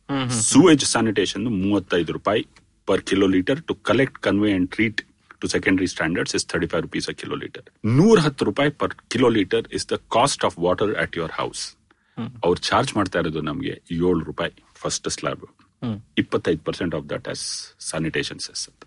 ಸೂವೇಜ್ 0.49 0.85
ಸ್ಯಾನಿಟೇಷನ್ 0.91 1.45
ಮೂವತ್ತೈದು 1.63 2.11
ರೂಪಾಯಿ 2.17 2.43
per 2.87 3.03
kilo 3.09 3.27
litre 3.35 3.59
to 3.69 3.73
collect 3.89 4.17
convey 4.25 4.51
and 4.57 4.69
treat 4.75 5.01
to 5.41 5.47
secondary 5.53 5.87
standards 5.93 6.33
is 6.37 6.45
thirty 6.51 6.67
five 6.71 6.83
rupees 6.87 7.07
a 7.11 7.15
kilo 7.21 7.35
litre 7.43 7.65
ನೂರ 7.99 8.17
ಹತ್ತು 8.25 8.45
ರೂಪಾಯಿ 8.49 8.71
per 8.81 8.93
kilo 9.13 9.29
litre 9.37 9.67
is 9.77 9.85
the 9.91 9.97
cost 10.17 10.43
of 10.49 10.55
water 10.65 10.93
at 11.03 11.17
your 11.19 11.35
house 11.39 11.63
ಅವ್ರು 12.45 12.59
charge 12.69 12.91
ಮಾಡ್ತಾ 12.97 13.19
ಇರೋದು 13.23 13.43
ನಮಗೆ 13.49 13.73
ಏಳು 14.01 14.21
ರೂಪಾಯಿ 14.29 14.53
ಫಸ್ಟ್ 14.83 15.09
ಸ್ಲಾಬ್ 15.17 15.45
ಇಪ್ಪತ್ತೈದು 16.17 16.61
percent 16.69 16.95
of 16.99 17.05
that 17.13 17.27
as 17.33 17.45
sanitation 17.89 18.41
cess 18.47 18.63
ಅಂತ 18.69 18.83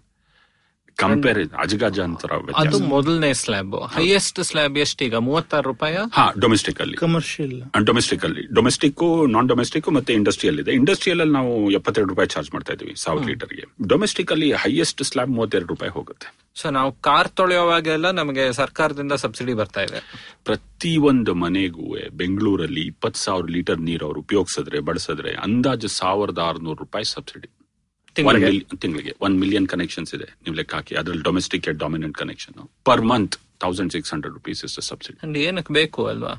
ಕಂಪೇರ್ 1.03 1.41
ಅಜಗಜ 1.65 1.99
ಅಂತರ 2.09 2.31
ಅದು 2.63 2.79
ಮೊದಲನೇ 2.93 3.31
ಸ್ಲ್ಯಾಬ್ 3.41 3.75
ಹೈಯೆಸ್ಟ್ 3.97 4.39
ಸ್ಲ್ಯಾಬ್ 4.49 4.77
ಎಷ್ಟೀಗ? 4.85 5.15
ಮೂವತ್ತಾರು 5.29 5.67
ರೂಪಾಯಿ? 5.73 5.99
ಹಾ 6.19 6.25
ಡೊಮೆಸ್ಟಿಕ್ 6.45 6.81
ಅಲ್ಲಿ 6.85 6.97
ಕಮರ್ಷಿಯಲ್ 7.03 7.57
ಡೊಮೆಸ್ಟಿಕ್ 7.91 8.25
ಅಲ್ಲಿ 8.29 8.45
ಡೊಮೆಸ್ಟಿಕ್ 8.59 9.03
ನಾನ್ 9.35 9.49
ಡೊಮೆಸ್ಟಿಕ್ 9.53 9.89
ಮತ್ತೆ 9.97 10.15
ಇಂಡಸ್ಟ್ರಿಯಲ್ 10.21 10.59
ಇದೆ. 10.63 10.73
ಇಂಡಸ್ಟ್ರಿಯಲ್ 10.81 11.21
ಅಲ್ಲಿ 11.25 11.35
ನಾವು 11.39 11.53
ಎಪ್ಪತ್ತೆರಡು 11.79 12.11
ರೂಪಾಯಿ 12.13 12.31
ಚಾರ್ಜ್ 12.35 12.51
ಮಾಡ್ತಾ 12.55 12.75
ಇದೀವಿ 12.77 12.95
ಸಾವಿರ 13.05 13.25
ಲೀಟರ್ಗೆ 13.31 13.67
ಡೊಮೆಸ್ಟಿಕ್ 13.95 14.33
ಅಲ್ಲಿ 14.37 14.49
ಹೈಯೆಸ್ಟ್ 14.65 15.03
ಸ್ಲ್ಯಾಬ್ 15.11 15.33
ಮೂವತ್ತೆರಡು 15.39 15.71
ರೂಪಾಯಿ 15.75 15.93
ಹೋಗುತ್ತೆ. 15.99 16.29
ಸೊ 16.61 16.67
ನಾವು 16.79 16.91
ಕಾರ್ 17.09 17.31
ತೊಳೆಯುವಾಗೆಲ್ಲ 17.39 18.11
ನಮಗೆ 18.21 18.45
ಸರ್ಕಾರದಿಂದ 18.61 19.15
ಸಬ್ಸಿಡಿ 19.25 19.55
ಬರ್ತಾ 19.61 19.83
ಇದೆ. 19.89 20.01
ಪ್ರತಿ 20.49 20.93
ಒಂದು 21.11 21.35
ಮನೆಗೂ 21.45 21.87
ಬೆಂಗಳೂರಲ್ಲಿ 22.23 22.85
ಇಪ್ಪತ್ತು 22.93 23.21
ಸಾವಿರ 23.27 23.47
ಲೀಟರ್ 23.57 23.83
ನೀರು 23.91 24.07
ಅವ್ರು 24.09 24.21
ಉಪಯೋಗಿಸಿದ್ರೆ 24.27 24.81
ಬಳಸಿದ್ರೆ 24.89 25.33
ಅಂದಾಜು 25.47 25.91
ಸಾವಿರದ 26.01 26.41
ಆರ್ನೂರು 26.51 26.79
ರೂಪಾಯಿ 26.85 27.09
ಸಬ್ಸಿಡಿ. 27.17 27.49
ತಿಂಗಳಿಗೆ? 28.17 29.13
ಒನ್ 29.21 29.35
ಮಿಲಿಯನ್ 29.41 29.69
ಕನೆಕ್ಷನ್ಸ್ 29.69 30.15
ಇದೆ. 30.15 30.29
ನೀವು 30.45 30.57
ಲೆಕ್ಕ 30.57 30.75
ಹಾಕಿ. 30.75 30.95
ಅದ್ರಲ್ಲಿ 30.97 31.23
domestic 31.23 31.69
dominant 31.79 32.17
connection 32.19 32.55
per 32.85 33.05
month 33.13 33.37
thousand 33.61 33.93
six 33.93 34.13
hundred 34.13 34.35
rupees 34.35 34.65
is 34.65 34.75
subsidy 34.81 35.19
and 35.23 35.39
ಏನಕ್ಕೆ 35.39 35.75
ಬೇಕು 35.75 36.07
ಅಲ್ವಾ? 36.07 36.33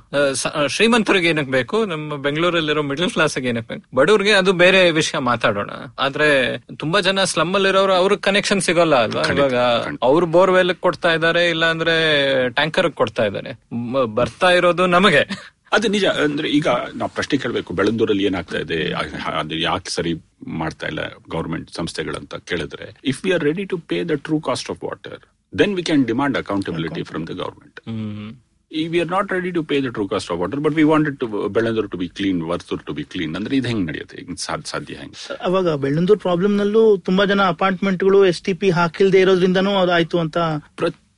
ಶ್ರೀಮಂತರಿಗೆ 0.67 1.27
ಏನಕ್ಕೆ 1.27 1.51
ಬೇಕು? 1.51 1.85
ನಮ್ಮ 1.85 2.15
ಬೆಂಗಳೂರಲ್ಲಿರೋ 2.15 2.81
ಮಿಡಲ್ 2.81 3.09
ಕ್ಲಾಸ್ 3.09 3.37
ಏನಕ್ಕೆ 3.37 3.73
ಬೇಕು? 3.73 3.95
ಬಡವ್ರಿಗೆ 3.95 4.31
ಅದು 4.31 4.53
ಬೇರೆ 4.53 4.91
ವಿಷಯ 4.91 5.17
ಮಾತಾಡೋಣ. 5.17 5.71
ಆದ್ರೆ 5.99 6.27
ತುಂಬಾ 6.77 6.99
ಜನ 6.99 7.23
ಸ್ಲಮ್ 7.23 7.55
ಅಲ್ಲಿರೋರು 7.55 7.93
ಅವ್ರಿಗೆ 7.93 8.21
ಕನೆಕ್ಷನ್ 8.21 8.61
ಸಿಗೋಲ್ಲ 8.61 8.95
ಅಲ್ವಾ? 8.95 9.23
ಇವಾಗ. 9.33 9.55
ಅವ್ರು 10.01 10.25
ಬೋರ್ವೆಲ್ 10.25 10.75
ಕೊಡ್ತಾ 10.75 11.13
ಇದಾರೆ 11.13 11.49
ಇಲ್ಲ 11.49 11.65
ಅಂದ್ರೆ 11.65 11.95
ಟ್ಯಾಂಕರ್ 12.49 12.91
ಕೊಡ್ತಾ 12.91 13.25
ಇದಾರೆ 13.25 13.53
ಬರ್ತಾ 14.15 14.51
ಇರೋದು 14.51 14.85
ನಮಗೆ. 14.87 15.23
ಅದು 15.71 15.87
ನಿಜ. 15.93 16.05
ಅಂದ್ರೆ 16.25 16.47
ಈಗ 16.57 16.67
ನಾವು 16.95 17.11
ಪ್ರಶ್ನೆ 17.15 17.37
ಕೇಳಬೇಕು 17.39 17.71
ಬೆಳಂದೂರಲ್ಲಿ 17.73 18.25
ಏನಾಗ್ತಾ 18.25 18.59
ಇದೆ? 18.65 18.77
ಅದು 19.41 19.55
ಯಾಕೆ 19.63 19.89
ಸರಿ 19.91 20.13
ಮಾಡ್ತಾ 20.59 20.85
ಇಲ್ಲ 20.87 21.01
ಗೌರ್ಮೆಂಟ್ 21.29 21.69
ಸಂಸ್ಥೆಗಳಂತ 21.75 22.35
ಕೇಳಿದ್ರೆ 22.49 22.87
if 23.11 23.21
we 23.23 23.31
are 23.33 23.45
ready 23.47 23.65
to 23.67 23.77
pay 23.89 23.97
the 24.05 24.17
true 24.25 24.37
cost 24.45 24.69
of 24.73 24.83
water 24.85 25.19
then 25.53 25.73
we 25.77 25.83
can 25.83 26.03
demand 26.07 26.37
accountability 26.39 27.01
from 27.09 27.25
the 27.27 27.35
government 27.41 27.79
hmm. 27.89 28.29
We 28.87 28.99
are 28.99 29.11
not 29.11 29.29
ready 29.35 29.51
to 29.53 29.61
pay 29.67 29.75
the 29.79 29.91
true 29.93 30.05
cost 30.09 30.29
of 30.31 30.39
water 30.41 30.61
but 30.63 30.75
we 30.75 30.85
wanted 30.89 31.17
to 31.21 31.27
Bellandur 31.55 31.89
to 31.91 31.99
be 32.01 32.07
clean 32.17 32.39
Varthur 32.49 32.83
to 32.87 32.95
be 32.97 33.05
clean 33.11 33.33
ಅಂದ್ರೆ 33.39 33.55
ಇದು 33.59 33.69
ಹೆಂಗ್ 33.71 33.85
ನಡೆಯುತ್ತೆ? 33.89 34.17
ಈಗ 34.23 34.35
ಸಾಧ್ಯ 34.45 34.67
ಸಾಧ್ಯ 34.71 34.95
ಹೆಂಗ್? 35.01 35.15
ಅವಾಗ 35.47 35.75
ಬೆಳ್ಳಂದೂರ್ 35.83 36.21
problem 36.25 36.55
ನಲ್ಲೂ 36.57 36.81
ತುಂಬಾ 37.07 37.25
ಜನ 37.31 37.43
ಅಪಾರ್ಟ್ಮೆಂಟ್ಗಳು 37.53 38.21
ಎಸ್ 38.27 38.43
ಟಿ 38.43 38.55
ಪಿ 38.59 38.69
ಹಾಕಿಲ್ದೇ 38.77 39.21
ಇರೋದ್ರಿಂದನೂ 39.25 39.73
ಅದಾಯ್ತು 39.83 40.19
ಅಂತ 40.25 40.37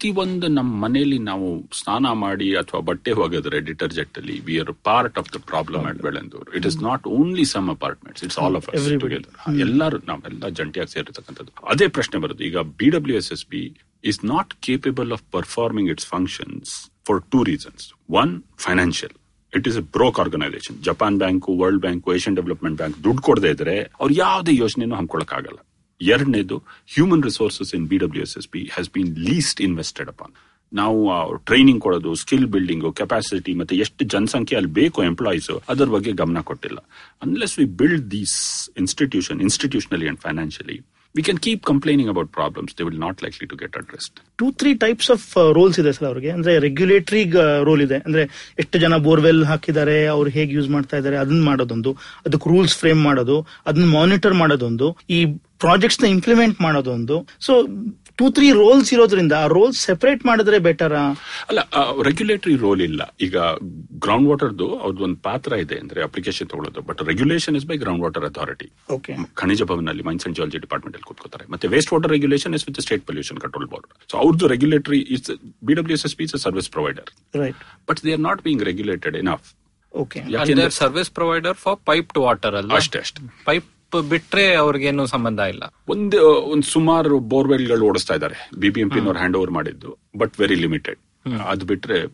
ಪ್ರತಿಯೊಂದು 0.02 0.47
ನಮ್ಮ 0.50 0.74
ಮನೆಯಲ್ಲಿ 0.82 1.18
ನಾವು 1.22 1.47
ಸ್ನಾನ 1.80 2.12
ಮಾಡಿ 2.22 2.45
ಅಥವಾ 2.56 2.80
ಬಟ್ಟೆ 2.82 3.12
ಒಗೆದ್ರೆ 3.24 3.58
ಡಿಟರ್ಜೆಂಟ್ 3.70 4.18
ಅಲ್ಲಿ 4.20 4.36
we 4.45 4.56
are 4.62 4.72
part 4.86 5.18
of 5.22 5.30
the 5.34 5.39
problem 5.50 5.86
at 5.89 6.00
Bellandur 6.06 6.47
it 6.58 6.68
is 6.70 6.78
not 6.82 7.08
only 7.16 7.45
some 7.52 7.68
apartments 7.74 8.24
it's 8.26 8.38
all 8.43 8.56
of 8.60 8.68
Everybody. 8.80 9.18
ಎಲ್ಲರೂ 9.66 9.97
ನಾವೆಲ್ಲ 10.08 10.50
ಜಂಟಿಯಾಗಿ 10.60 10.91
ಸೇರಿರ್ತಕ್ಕಂಥದ್ದು. 10.95 11.52
ಅದೇ 11.74 11.88
ಪ್ರಶ್ನೆ 11.97 12.20
ಬರುತ್ತೆ 12.24 12.45
ಈಗ 12.50 12.64
B 12.80 12.89
W 12.95 13.18
S 13.18 13.30
S 13.36 13.45
B 13.50 13.64
is 14.04 14.22
not 14.26 14.54
capable 14.68 15.12
of 15.12 15.26
performing 15.36 15.91
its 15.93 16.08
functions 16.08 16.72
for 17.08 17.22
two 17.32 17.41
reasons 17.52 17.86
one 18.16 18.34
financial 18.66 19.16
it 19.54 19.68
is 19.68 19.78
a 19.78 19.86
broke 19.93 20.20
organisation 20.20 20.78
Japan 20.88 21.18
bank 21.22 21.54
world 21.62 21.82
bank 21.82 22.14
Asian 22.16 22.38
development 22.38 22.78
bank 22.78 22.97
ದುಡ್ಡು 23.04 23.24
ಕೊಡದೇ 23.28 23.52
ಇದ್ರೆ 23.58 23.76
ಅವ್ರು 24.02 24.16
ಯಾವುದೇ 24.20 24.56
ಯೋಜನೆನೂ 24.64 24.97
ಹಮ್ಕೊಳಕ್ಕಾಗಲ್ಲ 24.97 25.60
ಎರಡನೇದು 26.02 26.58
human 26.93 27.24
resources 27.24 27.76
in 27.76 27.88
B 27.88 27.97
W 27.97 28.24
S 28.24 28.38
S 28.38 28.50
B 28.52 28.64
has 28.64 28.89
been 28.89 29.18
least 29.18 29.62
invested 29.62 30.10
upon 30.10 30.34
ನಾವು 30.74 31.36
training 31.36 31.82
ಕೊಡೋದು 31.82 32.16
ಸ್ಕಿಲ್ 32.16 32.47
ಬಿಲ್ಡಿಂಗ್ 32.47 32.95
ಕೆಪಾಸಿಟಿ 32.95 33.54
ಮತ್ತೆ 33.54 33.76
ಎಷ್ಟು 33.76 34.06
ಜನಸಂಖ್ಯೆ 34.06 34.58
ಅಲ್ಲಿ 34.58 34.72
ಬೇಕು 34.72 35.04
ಎಂಪ್ಲಾಯೀಸ್ 35.04 35.52
ಅದರ 35.70 35.86
ಬಗ್ಗೆ 35.86 36.12
ಗಮನ 36.12 36.41
ಕೊಟ್ಟಿಲ್ಲ. 36.41 36.78
Unless 37.22 37.60
we 37.60 37.66
build 37.66 38.12
these 38.12 38.70
institution 38.78 39.41
institutionally 39.41 40.08
and 40.08 40.20
financially 40.20 40.86
we 41.16 41.24
can 41.24 41.39
keep 41.39 41.64
complaining 41.64 42.10
about 42.12 42.34
problems 42.34 42.74
they 42.78 42.84
will 42.84 42.99
not 42.99 43.24
likely 43.24 43.47
to 43.47 43.55
get 43.55 43.78
address 43.78 44.12
two 44.39 44.51
three 44.51 44.74
types 44.74 45.12
of 45.12 45.53
roles 45.53 45.80
ಇದೆ 45.80 45.91
ಸರ್ 45.93 46.07
ಅವರಿಗೆ. 46.07 46.30
ಅಂದ್ರೆ 46.30 46.60
ರೆಗ್ಯುಲೇಟರಿ 46.60 47.32
ರೋಲ್ 47.64 47.82
ಇದೆ. 47.82 47.97
ಅಂದ್ರೆ 47.97 48.24
ಎಷ್ಟು 48.60 48.80
ಜನ 48.80 48.97
ಬೋರ್ವೆಲ್ 48.97 49.45
ಹಾಕಿದ್ದಾರೆ, 49.45 50.05
ಅವ್ರು 50.05 50.30
ಹೇಗೆ 50.30 50.53
ಯೂಸ್ 50.53 50.70
ಮಾಡ್ತಾ 50.70 50.97
ಇದ್ದಾರೆ 50.97 51.18
ಅದನ್ನ 51.18 51.45
ಮಾಡೋದೊಂದು. 51.45 51.93
ಅದಕ್ಕೆ 52.26 52.49
ರೂಲ್ಸ್ 52.49 52.78
ಫ್ರೇಮ್ 52.78 53.01
ಮಾಡೋದು. 53.03 53.47
ಅದನ್ನ 53.66 53.91
ಮಾನಿಟರ್ 53.93 54.34
ಮಾಡೋದೊಂದು. 54.34 54.97
ಈ 55.10 55.26
ಪ್ರಾಜೆಕ್ಟ್ಸ್ನ 55.60 56.07
ಇಂಪ್ಲಿಮೆಂಟ್ 56.07 56.62
ಮಾಡೋದೊಂದು. 56.62 57.28
ಸೊ 57.39 57.53
ಟೂ 58.20 58.26
ತ್ರೀ 58.38 58.47
ರೋಲ್ಸ್ 58.61 58.89
ಇರೋದ್ರಿಂದ 58.95 59.34
ಆ 59.43 59.47
ರೋಲ್ಸ್ 59.55 59.80
ಸೆಪರೇಟ್ 59.89 60.22
ಮಾಡಿದ್ರೆ 60.30 60.57
ಬೆಟರ್ 60.67 60.95
ಅಲ್ಲ 61.49 61.59
ರೆಗ್ಯುಲೇಟರಿ 62.07 62.55
ರೋಲ್ 62.63 62.82
ಇಲ್ಲ. 62.88 63.01
ಈಗ 63.26 63.38
ಗ್ರೌಂಡ್ 64.05 64.28
ವಾಟರ್ದು 64.32 64.67
ಅವ್ರದ್ದು 64.82 65.03
ಒಂದು 65.07 65.20
ಪಾತ್ರ 65.28 65.51
ಇದೆ 65.63 65.78
ಅಂದ್ರೆ 65.84 65.99
ಅಪ್ಲಿಕೇಶನ್ 66.07 66.49
ತಗೊಳ್ಳೋದು. 66.53 66.82
But 66.89 67.01
regulation 67.11 67.57
is 67.59 67.67
by 67.72 67.78
ground 67.84 68.03
water 68.05 68.26
authority 68.30 68.67
okay 68.97 69.15
ಖನಿಜ 69.41 69.70
ಭವನಲ್ಲಿ 69.72 70.05
ಮೈನ್ಸ್ 70.09 70.28
ಅಂಡ್ 70.30 70.38
ಜಿಯಾಲಜಿ 70.39 70.61
ಡಿಪಾರ್ಟ್ಮೆಂಟ್ 70.65 70.97
ಅಲ್ಲಿ 70.97 71.07
ಕೂತ್ಕೋತಾರೆ. 71.11 71.47
ಮತ್ತೆ 71.55 71.67
waste 71.76 71.93
water 71.95 72.13
regulation 72.15 72.55
is 72.59 72.65
with 72.70 72.82
state 72.88 73.05
pollution 73.09 73.39
control 73.45 73.70
board 73.74 73.88
so 74.11 74.17
ಅವ್ರದ್ದು 74.24 74.47
regulatory 74.55 75.01
is 75.17 75.32
B 75.70 75.76
W 75.82 75.97
S 75.99 76.05
S 76.09 76.17
P 76.22 76.26
is 76.30 76.36
service 76.47 76.70
provider 76.78 77.09
right 77.43 77.63
but 77.89 78.01
they 78.07 78.13
are 78.17 78.24
not 78.30 78.43
being 78.47 78.63
regulated 78.72 79.17
enough 79.24 79.47
service 80.82 81.11
provider 81.20 81.57
for 81.65 81.78
pipe 81.91 82.09
to 82.15 82.22
water 82.28 82.55
ಅಲ್ಲ 82.61 82.72
ಅಷ್ಟೇ 82.82 82.99
ಅಷ್ಟೇ. 83.05 83.22
Pipe 83.49 83.67
ಬಿಟ್ರೆ 83.98 84.54
ಅವ್ರಿಗೇನು 84.54 85.06
ಸಂಬಂಧ 85.06 85.40
ಇಲ್ಲ. 85.40 85.64
ಒಂದು 85.90 86.42
ಒಂದು 86.42 86.64
ಸುಮಾರು 86.64 87.20
ಬೋರ್ವೆಲ್ಗಳು 87.20 87.86
ಓಡಿಸ್ತಾ 87.86 88.14
ಇದ್ದಾರೆ. 88.14 88.50
ಬಿಬಿಎಂಪಿ 88.60 89.00
ನವ್ರು 89.00 89.18
ಹ್ಯಾಂಡ್ 89.18 89.38
ಓವರ್ 89.38 89.52
ಮಾಡಿದ್ದು 89.52 89.98
ಬಟ್ 90.18 90.40
ವೆರಿ 90.40 90.56
ಲಿಮಿಟೆಡ್. 90.56 91.00
ಅದ್ 91.46 91.64
ಬಿಟ್ರೆ 91.64 92.06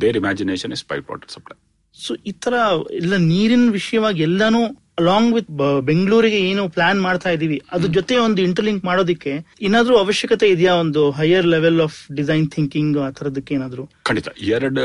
there 0.00 0.16
imagination 0.16 0.72
is 0.72 0.84
pipe 0.84 1.10
water 1.10 1.30
supply. 1.30 1.60
So 2.06 2.14
ಈ 2.14 2.32
ತರ 2.32 2.54
ಎಲ್ಲ 2.90 3.16
ನೀರಿನ 3.16 3.70
ವಿಷಯವಾಗಿ 3.70 4.22
ಎಲ್ಲಾನು 4.22 4.87
ಅಲಾಂಗ್ 4.98 5.34
ವಿತ್ 5.34 5.50
ಬೆಂಗಳೂರಿಗೆ 5.80 6.40
ಏನು 6.40 6.68
ಪ್ಲಾನ್ 6.68 7.02
ಮಾಡ್ತಾ 7.02 7.30
ಇದೀವಿ 7.30 7.62
ಅದ್ರ 7.72 7.90
ಜೊತೆ 7.90 8.16
ಒಂದು 8.16 8.42
ಇಂಟರ್ಲಿಂಕ್ 8.42 8.84
ಮಾಡೋದಕ್ಕೆ 8.84 9.46
ಏನಾದ್ರೂ 9.62 9.96
ಅವಶ್ಯಕತೆ 9.96 10.48
ಇದೆಯಾ 10.48 10.74
ಒಂದು 10.74 11.10
higher 11.10 11.46
level 11.46 11.80
of 11.80 12.12
design 12.12 12.50
thinking 12.50 12.98
ಆ 12.98 13.10
ತರದಕ್ಕೆ 13.10 13.54
ಏನಾದ್ರು? 13.54 13.90
ಖಂಡಿತ. 14.02 14.28
ಎರಡು 14.40 14.82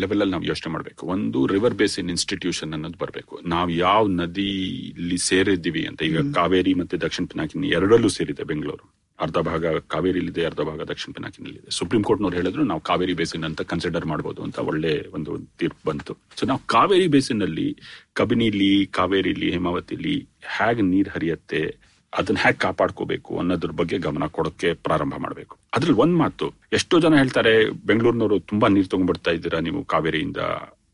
ಲೆವೆಲ್ 0.00 0.20
ಅಲ್ಲಿ 0.20 0.32
ನಾವು 0.32 0.44
ಯೋಚನೆ 0.44 0.72
ಮಾಡಬೇಕು. 0.72 1.06
ಒಂದು 1.06 1.46
ರಿವರ್ 1.46 1.74
ಬೇಸಿನ್ 1.74 2.10
ಇನ್ಸ್ಟಿಟ್ಯೂಷನ್ 2.10 2.72
ಅನ್ನೋದು 2.72 2.98
ಬರಬೇಕು. 2.98 3.40
ನಾವು 3.44 3.70
ಯಾವ 3.70 4.06
ನದಿಲಿ 4.06 5.18
ಸೇರಿದ್ದೀವಿ 5.18 5.86
ಅಂತ 5.86 6.02
ಈಗ 6.02 6.18
ಕಾವೇರಿ 6.34 6.74
ಮತ್ತೆ 6.74 6.96
ದಕ್ಷಿಣ 6.96 7.24
ಪಿನಾಕಿನಿ 7.24 7.68
ಎರಡರಲ್ಲೂ 7.68 8.08
ಸೇರಿದೆ 8.08 8.42
ಬೆಂಗಳೂರು. 8.42 9.01
ಅರ್ಧ 9.20 9.38
ಭಾಗ 9.38 9.78
ಕಾವೇರಿಲಿದೆ 9.78 10.44
ಅರ್ಧ 10.44 10.60
ಭಾಗ 10.60 10.82
ದಕ್ಷಿಣ 10.82 11.12
ಪಿನಾಕಿನಲ್ಲಿದೆ. 11.12 11.70
ಸುಪ್ರೀಂ 11.70 12.02
ಕೋರ್ಟ್ನವ್ರು 12.02 12.36
ಹೇಳಿದ್ರು, 12.36 12.64
ನಾವು 12.64 12.80
ಕಾವೇರಿ 12.80 13.14
ಬೇಸಿನ್ 13.14 13.44
ಅಂತ 13.44 13.60
ಕನ್ಸಿಡರ್ 13.60 14.06
ಮಾಡಬಹುದು 14.06 14.42
ಅಂತ 14.42 14.58
ಒಳ್ಳೆ 14.58 15.06
ಒಂದು 15.14 15.38
ತೀರ್ಪು 15.58 15.90
ಬಂತು. 15.90 16.16
ಸೊ 16.36 16.46
ನಾವು 16.46 16.60
ಕಾವೇರಿ 16.66 17.06
ಬೇಸಿನ್ 17.06 17.42
ಅಲ್ಲಿ, 17.42 17.78
ಕಬಿನಿಲಿ, 18.12 18.86
ಕಾವೇರಿಲಿ, 18.86 19.50
ಹೇಮಾವತಿಲಿ 19.50 20.28
ಹೇಗೆ 20.42 20.82
ನೀರು 20.82 21.10
ಹರಿಯತ್ತೆ, 21.10 21.76
ಅದನ್ನ 22.18 22.38
ಹೇಗೆ 22.38 22.58
ಕಾಪಾಡ್ಕೋಬೇಕು 22.58 23.38
ಅನ್ನೋದ್ರ 23.38 23.70
ಬಗ್ಗೆ 23.70 23.98
ಗಮನ 23.98 24.26
ಕೊಡೋಕೆ 24.26 24.72
ಪ್ರಾರಂಭ 24.72 25.14
ಮಾಡಬೇಕು. 25.18 25.56
ಅದ್ರಲ್ಲಿ 25.74 25.96
ಒಂದ್ 25.96 26.16
ಮಾತು, 26.16 26.52
ಎಷ್ಟೋ 26.72 27.00
ಜನ 27.00 27.16
ಹೇಳ್ತಾರೆ, 27.16 27.70
ಬೆಂಗಳೂರಿನವರು 27.70 28.40
ತುಂಬಾ 28.40 28.68
ನೀರು 28.68 28.88
ತಗೊಂಡ್ಬಿಡ್ತಾ 28.88 29.30
ಇದ್ದೀರಾ 29.30 29.60
ನೀವು 29.60 29.84
ಕಾವೇರಿಯಿಂದ 29.84 30.36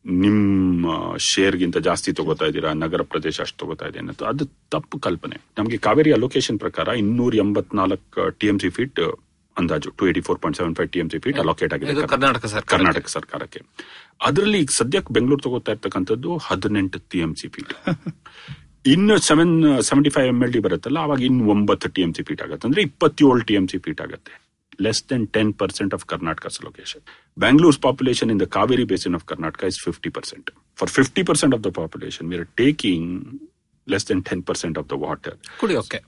ನಿಮ್ಮ 0.05 0.87
ಶೇರ್ಗಿಂತ 1.31 1.79
ಜಾಸ್ತಿ 1.87 2.11
ತಗೋತಾ 2.19 2.47
ಇದ್ದೀರಾ? 2.51 2.71
ನಗರ 2.83 3.03
ಪ್ರದೇಶ 3.13 3.37
ಅಷ್ಟು 3.45 3.59
ತಗೋತಾ 3.63 3.87
ಇದೆ 3.91 3.99
ಅನ್ನೋದು? 4.03 4.25
ಅದು 4.33 4.45
ತಪ್ಪು 4.75 4.99
ಕಲ್ಪನೆ. 5.07 5.37
ನಮಗೆ 5.59 5.79
ಕಾವೇರಿ 5.87 6.13
ಅಲೋಕೇಶನ್ 6.19 6.59
ಪ್ರಕಾರ 6.65 6.89
ಇನ್ನೂರ 7.03 7.35
ಎಂಬತ್ನಾಲ್ಕು 7.45 8.25
ಟಿ 8.41 8.49
ಎಂ 8.53 8.59
ಸಿ 8.63 8.71
ಫೀಟ್ 8.77 9.01
ಅಂದಾಜು. 9.57 9.91
Two 9.99 10.07
eighty 10.11 10.23
four 10.27 10.39
point 10.43 10.59
seven 10.61 10.75
five 10.79 10.91
T 10.95 11.01
M 11.03 11.09
C 11.13 11.19
feet 11.25 11.39
allocate 11.45 11.73
ಆಗಿದೆ 11.77 12.07
ಕರ್ನಾಟಕ. 12.15 12.45
ಸರ್ಕಾರ. 12.55 12.71
ಕರ್ನಾಟಕ 12.75 13.09
ಸರ್ಕಾರಕ್ಕೆ. 13.17 13.61
ಅದರಲ್ಲಿ 14.29 14.59
ಈಗ 14.65 14.73
ಸದ್ಯಕ್ಕೆ 14.81 15.13
ಬೆಂಗಳೂರು 15.19 15.43
ತಗೋತಾ 15.47 15.73
ಇರ್ತಕ್ಕಂಥದ್ದು 15.77 16.33
ಹದಿನೆಂಟು 16.49 17.01
ಟಿ 17.13 17.21
ಎಂ 17.27 17.33
ಸಿ 17.41 17.49
ಫೀಟ್ 17.57 17.75
ಇನ್ನು 18.95 19.15
seven 19.29 19.55
seventy 19.89 20.11
five 20.17 20.29
M 20.33 20.39
L 20.45 20.53
D 20.57 20.61
ಬರುತ್ತಲ್ಲ 20.67 20.99
ಅವಾಗ 21.07 21.21
ಇನ್ನು 21.29 21.47
ಒಂಬತ್ತು 21.55 21.89
ಟಿ 21.97 22.03
ಎಂ 22.05 22.13
ಸಿ 22.19 22.23
ಫೀಟ್ 22.29 22.43
ಆಗುತ್ತೆ. 22.45 22.65
ಅಂದ್ರೆ 22.69 22.83
ಇಪ್ಪತ್ತೇಳು 22.89 23.43
ಟಿ 23.49 23.57
ಎಂ 23.61 23.67
ಸಿ 23.73 23.79
ಫೀಟ್ 23.87 24.03
ಆಗುತ್ತೆ. 24.05 24.35
Less 24.85 25.01
then 25.11 25.25
ten 25.35 25.51
percent 25.61 25.95
of 25.97 26.05
Karnataka 26.13 26.47
location 26.67 27.05
Bangalore's 27.39 27.79
population 27.79 28.31
in 28.31 28.39
the 28.39 28.47
Kaveri 28.47 28.87
basin 28.87 29.15
of 29.15 29.27
Karnataka 29.27 29.65
is 29.65 29.79
50%. 29.79 30.51
For 30.75 30.87
50% 30.87 31.55
of 31.55 31.63
the 31.63 31.71
population, 31.71 32.29
we 32.29 32.37
are 32.37 32.49
taking 32.57 33.39
less 33.87 34.05
than 34.05 34.23
10% 34.23 34.77
of 34.77 34.89
the 34.89 34.97
water. 34.97 35.39
Okay. 35.63 36.01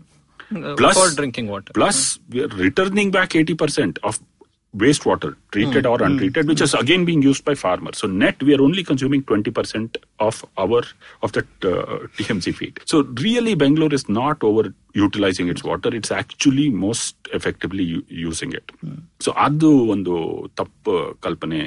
Uh, 0.54 0.74
plus, 0.76 0.98
for 0.98 1.14
drinking 1.14 1.46
water. 1.46 1.72
Plus, 1.72 2.18
we 2.28 2.42
are 2.42 2.48
returning 2.48 3.12
back 3.12 3.30
80% 3.30 3.98
of 4.02 4.18
wastewater, 4.76 5.34
treated 5.50 5.84
mm. 5.84 5.90
or 5.90 6.02
untreated, 6.02 6.46
which 6.46 6.60
is 6.60 6.74
again 6.74 7.04
being 7.04 7.22
used 7.22 7.44
by 7.44 7.54
farmers. 7.54 7.98
So 7.98 8.06
net, 8.06 8.42
we 8.42 8.54
are 8.54 8.62
only 8.62 8.84
consuming 8.84 9.22
20% 9.22 9.96
of 10.20 10.44
our 10.58 10.82
of 11.22 11.32
that 11.32 11.46
uh, 11.64 12.06
TMC 12.16 12.54
feed. 12.54 12.80
So 12.84 13.02
really, 13.02 13.54
Bangalore 13.54 13.92
is 13.92 14.08
not 14.08 14.42
over 14.42 14.72
utilizing 14.94 15.48
its 15.48 15.64
water. 15.64 15.94
It's 15.94 16.10
actually 16.10 16.70
most 16.70 17.16
effectively 17.32 17.82
u- 17.82 18.04
using 18.08 18.52
it. 18.52 18.72
Mm. 18.84 19.00
So 19.24 19.30
ಅದು 19.30 19.86
ಒಂದು 19.86 20.12
ತಪ್ಪು 20.54 21.16
ಕಲ್ಪನೆ 21.20 21.58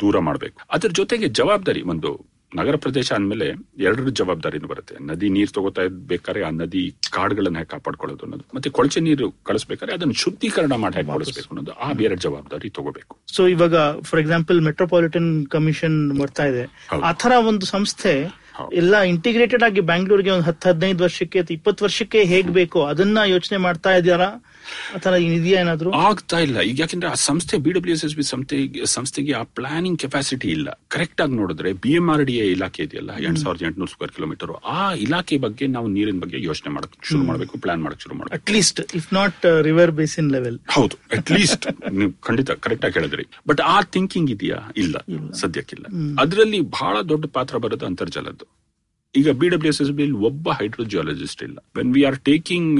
ದೂರ 0.00 0.18
ಮಾಡಬೇಕು 0.18 0.60
ಅದ್ರ 0.70 0.90
ಜೊತೆಗೆ 0.90 1.28
ಜವಾಬ್ದಾರಿ 1.28 1.82
ಒಂದು 1.82 2.26
ನಗರ 2.54 2.76
ಪ್ರದೇಶ 2.76 3.12
ಅಂದಮೇಲೆ 3.12 3.46
ಎರಡರ 3.78 4.08
ಜವಾಬ್ದಾರಿನೂ 4.08 4.66
ಬರುತ್ತೆ. 4.66 4.94
ನದಿ 5.04 5.28
ನೀರು 5.28 5.52
ತಗೋತಾ 5.52 5.82
ಇರ್ಬೇಕಾದ್ರೆ 5.82 6.44
ಆ 6.44 6.50
ನದಿ 6.50 6.94
ಕಾಡುಗಳನ್ನ 7.10 7.56
ಹೇಗೆ 7.56 7.66
ಕಾಪಾಡ್ಕೊಳ್ಳೋದು 7.66 8.22
ಅನ್ನೋದು 8.22 8.44
ಮತ್ತೆ 8.54 8.70
ಕೊಳಚೆ 8.70 9.00
ನೀರು 9.00 9.30
ಕಳಿಸ್ಬೇಕಾದ್ರೆ 9.30 9.94
ಅದನ್ನ 9.94 10.12
ಶುದ್ಧೀಕರಣ 10.12 10.72
ಮಾಡಿ 10.72 10.96
ಹೇಗೆ 10.96 11.40
ಅನ್ನೋದು 11.40 11.72
ಆ 11.72 11.92
ಬೇರೆ 11.92 12.16
ಜವಾಬ್ದಾರಿ 12.16 12.70
ತಗೋಬೇಕು. 12.70 13.16
ಸೊ 13.26 13.46
ಇವಾಗ 13.46 13.76
ಫಾರ್ 14.00 14.20
ಎಕ್ಸಾಂಪಲ್ 14.20 14.60
ಮೆಟ್ರೋಪಾಲಿಟನ್ 14.60 15.46
ಕಮಿಷನ್ 15.46 16.18
ಬರ್ತಾ 16.18 16.44
ಇದೆ. 16.44 16.88
ಆ 17.02 17.12
ತರ 17.12 17.32
ಒಂದು 17.48 17.66
ಸಂಸ್ಥೆ. 17.66 18.48
ಎಲ್ಲ 18.72 18.98
ಇಂಟಿಗ್ರೇಟೆಡ್ 18.98 19.62
ಆಗಿ 19.62 19.80
ಬ್ಯಾಂಗ್ಳೂರ್ಗೆ 19.80 20.30
ಒಂದು 20.30 20.44
ಹತ್ತು 20.44 20.68
ಹದಿನೈದು 20.68 21.04
ವರ್ಷಕ್ಕೆ 21.04 21.38
ಅಥವಾ 21.38 21.54
ಇಪ್ಪತ್ತು 21.54 21.84
ವರ್ಷಕ್ಕೆ 21.84 22.24
ಹೇಗ್ 22.24 22.48
ಬೇಕೋ 22.48 22.84
ಅದನ್ನ 22.84 23.18
ಯೋಚನೆ 23.26 23.58
ಮಾಡ್ತಾ 23.58 23.96
ಇದ್ದಾರಾ? 23.96 24.30
ಆ 24.94 24.98
ತರ 24.98 25.12
ಇದೆಯಾ 25.12 25.60
ಏನಾದ್ರು? 25.60 25.90
ಆಗ್ತಾ 25.92 26.38
ಇಲ್ಲ. 26.38 26.60
ಈಗ 26.60 26.80
ಯಾಕಂದ್ರೆ 26.80 27.10
ಆ 27.10 27.14
ಸಂಸ್ಥೆ 27.14 27.58
B 27.58 27.70
W 27.70 27.94
S 27.94 28.04
S 28.04 28.16
B 28.16 28.22
ಸಂಸ್ಥೆ 28.22 28.56
ಸಂಸ್ಥೆಗೆ 28.84 29.32
ಆ 29.32 29.42
ಪ್ಲಾನಿಂಗ್ 29.42 29.98
ಕೆಪಾಸಿಟಿ 29.98 30.48
ಇಲ್ಲ. 30.48 30.80
ಕರೆಕ್ಟ್ 30.88 31.20
ಆಗಿ 31.20 31.32
ನೋಡಿದ್ರೆ 31.32 31.72
B 31.72 31.92
M 31.92 32.10
R 32.10 32.24
D 32.24 32.36
A 32.36 32.46
ಇಲಾಖೆ 32.46 32.82
ಇದೆಯಲ್ಲ 32.82 33.10
ಎಂಟು 33.18 33.40
ಸಾವಿರದ 33.40 33.62
ಎಂಟುನೂರು 33.62 33.90
ಸ್ಕ್ವೇರ್ 33.90 34.12
ಕಿಲೋಮೀಟರ್ 34.12 34.52
ಆ 34.64 34.92
ಇಲಾಖೆ 34.94 35.38
ಬಗ್ಗೆ 35.38 35.66
ನಾವು 35.66 35.88
ನೀರಿನ 35.88 36.20
ಬಗ್ಗೆ 36.20 36.42
ಯೋಚನೆ 36.42 36.72
ಮಾಡಕ್ 36.74 36.92
ಶುರು 37.04 37.24
ಮಾಡಬೇಕು 37.24 37.58
ಪ್ಲಾನ್ 37.58 37.82
ಮಾಡಕ್ 37.82 38.00
ಶುರು 38.00 38.14
ಮಾಡಬೇಕು. 38.14 38.42
At least 38.42 38.80
if 38.94 39.14
not 39.14 39.46
river 39.62 39.90
basin 39.90 40.32
level 40.32 40.58
ಹೌದು. 40.68 40.96
ಅಟ್ಲೀಸ್ಟ್ 41.18 41.66
ನೀವು 41.98 42.12
ಖಂಡಿತ 42.20 42.50
ಕರೆಕ್ಟ್ 42.50 42.84
ಆಗಿ 42.84 42.94
ಹೇಳಿದ್ರಿ. 42.94 43.26
ಬಟ್ 43.48 43.60
ಆ 43.60 43.82
ಥಿಂಕಿಂಗ್ 43.82 44.30
ಇದೆಯಾ? 44.30 44.72
ಇಲ್ಲ. 44.76 44.96
ಸದ್ಯಕ್ಕಿಲ್ಲ. 45.32 45.86
ಅದರಲ್ಲಿ 46.20 46.60
ಬಹಳ 46.60 47.00
ದೊಡ್ಡ 47.00 47.26
ಪಾತ್ರ 47.26 47.56
ಬರುತ್ತೆ 47.56 47.86
ಅಂತರ್ಜಲದ್ದು. 47.86 48.67
ಈಗ 49.14 49.30
B 49.40 49.46
W 49.48 49.70
S 49.72 49.80
S 49.82 49.92
B 49.98 50.04
ಒಬ್ಬ 50.28 50.52
ಹೈಡ್ರೋಜಿಯಾಲಜಿಸ್ಟ್ 50.58 51.42
ಇಲ್ಲ. 51.46 51.56
When 51.78 51.90
we 51.94 52.02
are 52.08 52.18
taking 52.28 52.72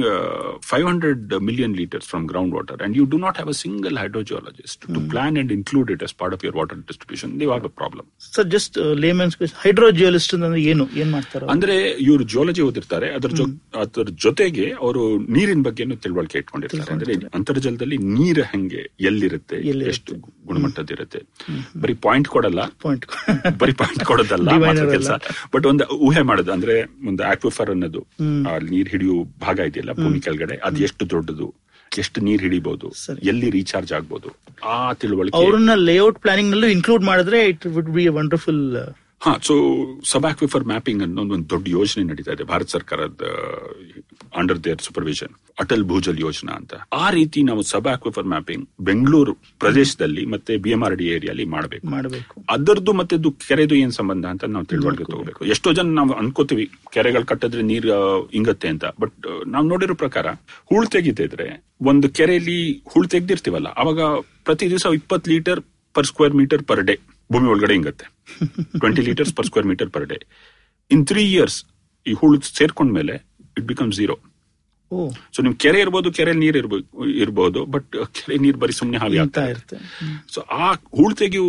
five 0.69 0.85
hundred 0.89 1.33
million 1.47 1.73
litres 1.79 2.07
from 2.11 2.25
ground 2.31 2.53
water 2.57 2.81
and 2.85 2.97
you 2.99 3.05
do 3.13 3.17
not 3.23 3.37
have 3.39 3.49
a 3.49 3.57
single 3.61 3.97
hydrogeologist 4.01 4.83
to 4.93 4.99
plan 5.11 5.37
and 5.41 5.51
include 5.57 5.91
it 5.95 6.03
as 6.07 6.15
part 6.19 6.35
of 6.37 6.43
your 6.45 6.57
water 6.61 6.79
distribution 6.91 7.31
they 7.41 7.47
are 7.55 7.65
a 7.65 7.73
problem 7.81 8.07
sir 8.27 8.47
just 8.55 8.77
layman's 9.05 9.35
hydrogeologist 9.63 10.35
ಅಂದ್ರೆ 10.39 10.61
ಏನು? 10.73 10.85
ಏನ್ 11.01 11.11
ಮಾಡ್ತಾರೆ 11.15 11.49
ಅಂದ್ರೆ 11.55 11.77
ಇವರು 12.07 12.25
geology 12.33 12.63
ಓದಿರ್ತಾರೆ 12.67 13.09
ಅದರ 13.17 13.31
ಅದರ 13.83 14.07
ಜೊತೆಗೆ 14.25 14.67
ಅವರು 14.83 15.03
ನೀರಿನ 15.35 15.63
ಬಗ್ಗೆನೂ 15.67 15.97
ತಿಳುವಳಿಕೆ 16.05 16.37
ಇಟ್ಕೊಂಡಿರ್ತಾರೆ. 16.43 16.89
ಅಂದ್ರೆ 16.95 17.15
ಅಂತರ್ಜಲದಲ್ಲಿ 17.37 17.99
ನೀರು 18.15 18.45
ಹೆಂಗೆ 18.53 18.81
ಎಲ್ಲಿರುತ್ತೆ. 19.09 19.57
ಎಷ್ಟು 19.93 20.11
ಗುಣಮಟ್ಟದಿರುತ್ತೆ 20.49 21.19
ಬರೀ 21.81 21.97
ಪಾಯಿಂಟ್ 22.05 22.29
ಕೊಡಲ್ಲ. 22.35 22.61
ಪಾಯಿಂಟ್ 22.85 23.05
ಬರೀ 23.61 23.73
ಪಾಯಿಂಟ್ 23.81 24.03
ಕೊಡೋದಲ್ಲ 24.09 24.47
ಕೆಲಸ. 24.95 25.11
ಬಟ್ 25.53 25.65
ಒಂದು 25.69 25.83
ಊಹೆ 26.07 26.18
ಮಾಡೋದು 26.23 26.51
ಅಂದ್ರೆ 26.51 26.75
ಒಂದು 27.07 27.23
ಆಕ್ವಿಫರ್ 27.23 27.69
ಅನ್ನೋದು. 27.69 28.01
ಆ 28.47 28.57
ನೀರ್ 28.69 28.89
ಹಿಡಿಯೋ 28.89 29.15
ಭಾಗ 29.39 29.59
ಇದೆಯಲ್ಲ 29.67 29.93
ಭೂಮಿ 29.93 30.21
ಕೆಳಗಡೆ 30.21 30.57
ಅದು 30.63 30.83
ಎಷ್ಟು 30.83 31.09
ದೊಡ್ಡದು 31.09 31.47
ಎಷ್ಟು 31.91 32.21
ನೀರ್ 32.21 32.41
ಹಿಡಿಬಹುದು 32.41 32.87
ಎಲ್ಲಿ 33.23 33.49
ರೀಚಾರ್ಜ್ 33.49 33.93
ಆಗ್ಬಹುದು 33.93 34.29
ಆ 34.69 34.93
ತಿಳುವಳಿಕೆ 34.93 35.37
ಅವ್ರನ್ನ 35.37 35.75
ಲೇಔಟ್ 35.83 36.19
ಪ್ಲಾನಿಂಗ್ 36.19 36.51
ನಲ್ಲೂ 36.51 36.67
ಇನ್ಕ್ಲೂಡ್ 36.67 37.03
ಮಾಡಿದ್ರೆ 37.03 37.39
ಇಟ್ 37.47 37.65
ವುಡ್ 37.67 37.89
ಬಿ 37.89 38.07
ವಂಡರ್ಫುಲ್ 38.17 38.63
ಹಾ 39.21 39.37
ಸೊ 39.43 39.53
ಸಬ್ 40.05 40.25
ಆಕ್ವಿಫರ್ 40.25 40.63
ಮ್ಯಾಪಿಂಗ್ 40.63 41.03
ಅನ್ನೋ 41.03 41.21
ಒಂದು 41.21 41.49
ದೊಡ್ಡ 41.49 41.67
ಯೋಜನೆ 41.67 42.03
ನಡೀತಾ 42.03 42.31
ಇದೆ. 42.31 42.43
ಭಾರತ 42.43 42.67
ಸರ್ಕಾರದ 42.69 43.21
under 44.35 44.63
their 44.63 44.81
supervision 44.81 45.33
Atal 45.59 45.83
Bhujal 45.83 46.19
Yojana 46.19 46.53
ಅಂತ. 46.53 46.73
ಆ 46.93 47.09
ರೀತಿ 47.09 47.43
ನಾವು 47.43 47.61
ಸಬ್ 47.61 47.87
ಆಕ್ವಿಫರ್ 47.87 48.23
ಮ್ಯಾಪಿಂಗ್ 48.23 48.69
ಬೆಂಗಳೂರು 48.81 49.33
ಪ್ರದೇಶದಲ್ಲಿ 49.33 50.25
ಮತ್ತೆ 50.25 50.57
ಬಿ 50.57 50.69
ಎಂ 50.69 50.83
ಆರ್ 50.83 50.95
ಡಿ 50.95 51.05
ಏರಿಯಾಲಿ 51.05 51.45
ಮಾಡಬೇಕು. 51.45 51.87
ಮಾಡಬೇಕು. 51.87 52.45
ಅದರದ್ದು 52.49 52.93
ಮತ್ತೆ 52.93 53.17
ಕೆರೆದು 53.47 53.75
ಏನ್ 53.75 53.91
ಸಂಬಂಧ 53.91 54.25
ಅಂತ 54.25 54.43
ನಾವು 54.45 54.65
ತಿಳುವಳಿಕೆ 54.65 55.03
ತಗೋಬೇಕು. 55.03 55.45
ಎಷ್ಟೋ 55.45 55.73
ಜನ 55.73 55.87
ನಾವು 55.87 56.13
ಅನ್ಕೋತೀವಿ 56.13 56.69
ಕೆರೆಗಳು 56.91 57.25
ಕಟ್ಟಿದ್ರೆ 57.25 57.61
ನೀರು 57.61 58.29
ಇಂಗತ್ತೆ 58.29 58.67
ಅಂತ. 58.67 58.85
ಬಟ್ 58.85 59.47
ನಾವು 59.47 59.67
ನೋಡಿರೋ 59.67 59.95
ಪ್ರಕಾರ 59.95 60.27
ಹೂಳ್ 60.71 60.87
ತೆಗಿತಿದ್ರೆ 60.87 61.65
ಒಂದು 61.81 62.09
ಕೆರೆಯಲ್ಲಿ 62.09 62.83
ಹೂಳ್ 62.93 63.09
ತೆಗ್ದಿರ್ತೀವಲ್ಲ 63.09 63.67
ಅವಾಗ 63.67 64.01
ಪ್ರತಿ 64.43 64.69
ದಿವಸ 64.69 64.85
ಇಪ್ಪತ್ತು 64.93 65.31
litre 65.31 65.61
per 65.93 66.05
square 66.05 66.33
metre 66.33 66.63
per 66.63 66.81
day 66.81 66.95
ಭೂಮಿ 67.29 67.47
ಒಳಗಡೆ 67.53 67.73
ಹಿಂಗತ್ತೆ 67.77 68.05
twenty 68.81 69.01
litres 69.07 69.33
per 69.37 69.47
square 69.49 69.67
metre 69.71 69.91
per 69.95 70.05
day 70.11 70.17
in 70.91 71.03
three 71.11 71.23
years 71.33 71.59
ಈ 72.05 72.13
ಹುಳು 72.21 72.37
ಸೇರ್ಕೊಂಡ 72.51 72.91
ಮೇಲೆ 72.99 73.15
ಇಟ್ 73.57 73.65
ಬಿಕಮ್ 73.71 73.91
ಝೀರೋ 73.97 74.17
ಓ. 74.91 74.99
ಸೊ 75.35 75.39
ನಿಮ್ 75.45 75.55
ಕೆರೆ 75.63 75.79
ಇರ್ಬೋದು 75.83 76.09
ಕೆರೆ 76.17 76.31
ನೀರ್ 76.43 76.55
ಇರ್ಬೋದು 76.59 76.85
ಇರ್ಬೋದು 77.23 77.59
ಬಟ್ 77.73 77.89
ಕೆರೆ 78.17 78.35
ನೀರ್ 78.45 78.57
ಬರೀ 78.61 78.73
ಸುಮ್ನೆ 78.79 78.97
ಹಾಗೆ 79.01 79.19
ಆಗ್ತಾ 79.23 79.43
ಇರುತ್ತೆ. 79.51 79.75
ಸೊ 80.33 80.39
ಆ 80.59 80.67
ಹೂಳ್ 80.97 81.13
ತೆಗೆಯು 81.15 81.45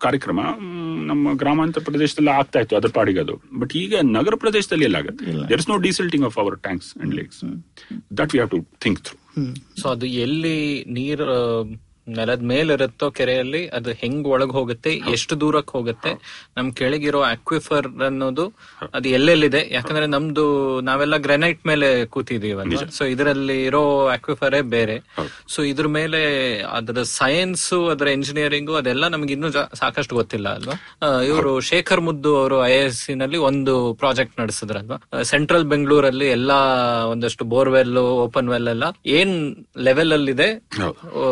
ಕಾರ್ಯಕ್ರಮ 0.00 0.40
ನಮ್ಮ 1.10 1.32
ಗ್ರಾಮಾಂತರ 1.42 1.82
ಪ್ರದೇಶದಲ್ಲಿ 1.88 2.32
ಆಗ್ತಾ 2.38 2.60
ಇತ್ತು 2.62 2.76
ಅದ್ರ 2.78 2.90
ಪಾಡಿಗೆ 2.98 3.20
ಅದು. 3.24 3.34
ಬಟ್ 3.60 3.72
ಈಗ 3.82 3.94
ನಗರ 4.16 4.36
ಪ್ರದೇಶದಲ್ಲಿ 4.44 4.86
ಎಲ್ಲ 4.88 4.98
ಆಗುತ್ತೆ. 5.02 5.24
There 5.50 5.60
is 5.62 5.70
no 5.72 5.78
desilting 5.86 6.26
of 6.28 6.36
our 6.42 6.56
tanks 6.66 6.90
and 7.02 7.14
lakes 7.20 7.40
that 8.20 8.32
we 8.34 8.40
have 8.40 8.52
to 8.54 8.60
think 8.84 9.00
through 9.08 9.16
so 9.82 9.86
ಅದು 9.94 10.06
ಎಲ್ಲಿ 10.26 10.56
ನೀರ್ 10.98 11.24
ನೆಲದ 12.06 12.42
ಮೇಲಿರುತ್ತೋ 12.50 13.06
ಕೆರೆಯಲ್ಲಿ 13.10 13.60
ಅದು 13.76 13.90
ಹೆಂಗ್ 14.00 14.26
ಒಳಗ್ 14.34 14.52
ಹೋಗುತ್ತೆ 14.58 14.92
ಎಷ್ಟು 15.14 15.34
ದೂರಕ್ಕೆ 15.40 15.72
ಹೋಗುತ್ತೆ 15.78 16.10
ನಮ್ 16.56 16.68
ಕೆಳಗಿರೋ 16.80 17.20
ಅಕ್ವಿಫರ್ 17.34 17.88
ಅನ್ನೋದು 18.08 18.44
ಅದು 18.96 19.08
ಎಲ್ಲೆಲ್ಲಿದೆ? 19.08 19.60
ಯಾಕಂದ್ರೆ 19.70 20.06
ನಮ್ದು 20.06 20.44
ನಾವೆಲ್ಲ 20.88 21.16
ಗ್ರಾನೈಟ್ 21.16 21.60
ಮೇಲೆ 21.66 21.88
ಕೂತಿದೀವಲ್ಲ 22.06 22.80
ಸೊ 22.98 23.04
ಇದರಲ್ಲಿ 23.04 23.56
ಇರೋ 23.64 23.82
ಅಕ್ವಿಫರೇ 24.16 24.60
ಬೇರೆ. 24.76 24.96
ಸೊ 25.48 25.62
ಇದ್ರ 25.62 25.86
ಮೇಲೆ 25.98 26.20
ಅದರ 26.78 27.02
ಸೈನ್ಸ್ 27.02 27.66
ಅದರ 27.94 28.08
ಇಂಜಿನಿಯರಿಂಗ್ 28.18 28.72
ಅದೆಲ್ಲ 28.80 29.08
ನಮ್ಗೆ 29.08 29.32
ಇನ್ನೂ 29.36 29.50
ಸಾಕಷ್ಟು 29.82 30.14
ಗೊತ್ತಿಲ್ಲ 30.20 30.48
ಅಲ್ವಾ? 30.58 30.76
ಇವರು 31.30 31.52
ಶೇಖರ್ 31.70 32.00
ಮುದ್ದು 32.00 32.32
ಅವರು 32.40 32.58
ಐ 32.66 32.74
ಎಸ್ 32.86 33.00
ಸಿ 33.04 33.14
ನಲ್ಲಿ 33.14 33.40
ಒಂದು 33.50 33.74
ಪ್ರಾಜೆಕ್ಟ್ 33.94 34.36
ನಡೆಸಿದ್ರಲ್ವಾ? 34.40 34.98
ಸೆಂಟ್ರಲ್ 35.32 35.64
ಬೆಂಗಳೂರಲ್ಲಿ 35.64 36.28
ಎಲ್ಲಾ 36.38 36.58
ಒಂದಷ್ಟು 37.14 37.44
ಬೋರ್ವೆಲ್ 37.54 37.96
ಓಪನ್ 38.26 38.50
ವೆಲ್ 38.54 38.68
ಎಲ್ಲ 38.68 38.84
ಏನ್ 39.18 39.34
ಲೆವೆಲ್ 39.88 40.12
ಅಲ್ಲಿ 40.12 40.32
ಇದೆ 40.32 40.50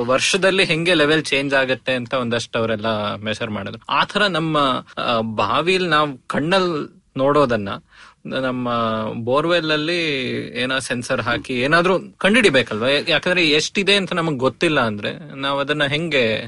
ವರ್ಷದಲ್ಲಿ 0.07 0.60
ಹೆಂಗೆ 0.65 0.95
ಲೆವೆಲ್ 0.95 1.25
ಚೇಂಜ್ 1.25 1.55
ಆಗುತ್ತೆ 1.55 1.93
ಅಂತ 1.93 2.15
ಒಂದಷ್ಟು 2.15 2.59
ಅವರೆಲ್ಲ 2.59 3.15
ಮೆಷರ್ 3.15 3.51
ಮಾಡಿದ್ರು. 3.51 3.83
ಆತರ 3.91 4.27
ನಮ್ಮ 4.27 4.59
ಬಾವಿಲ್ 5.23 5.89
ನಾವು 5.89 6.19
ಕಣ್ಣಲ್ 6.27 6.89
ನೋಡೋದನ್ನ 7.17 7.69
ನಮ್ಮ 8.25 8.69
ಬೋರ್ವೆಲ್ 9.15 9.71
ಅಲ್ಲಿ 9.71 10.01
ಏನೋ 10.63 10.79
ಸೆನ್ಸರ್ 10.79 11.21
ಹಾಕಿ 11.21 11.55
ಏನಾದ್ರೂ 11.61 11.99
ಕಂಡುಹಿಡಿಬೇಕಲ್ವಾ? 11.99 12.89
ಯಾಕಂದ್ರೆ 13.09 13.49
ಎಷ್ಟಿದೆ 13.49 13.95
ಅಂತ 13.95 14.13
ನಮಗ್ 14.13 14.39
ಗೊತ್ತಿಲ್ಲ 14.39 14.81
ಅಂದ್ರೆ 14.81 15.37
ನಾವ್ 15.37 15.61
ಅದನ್ನ 15.61 15.85
ಹೆಂಗೆ 15.85 16.43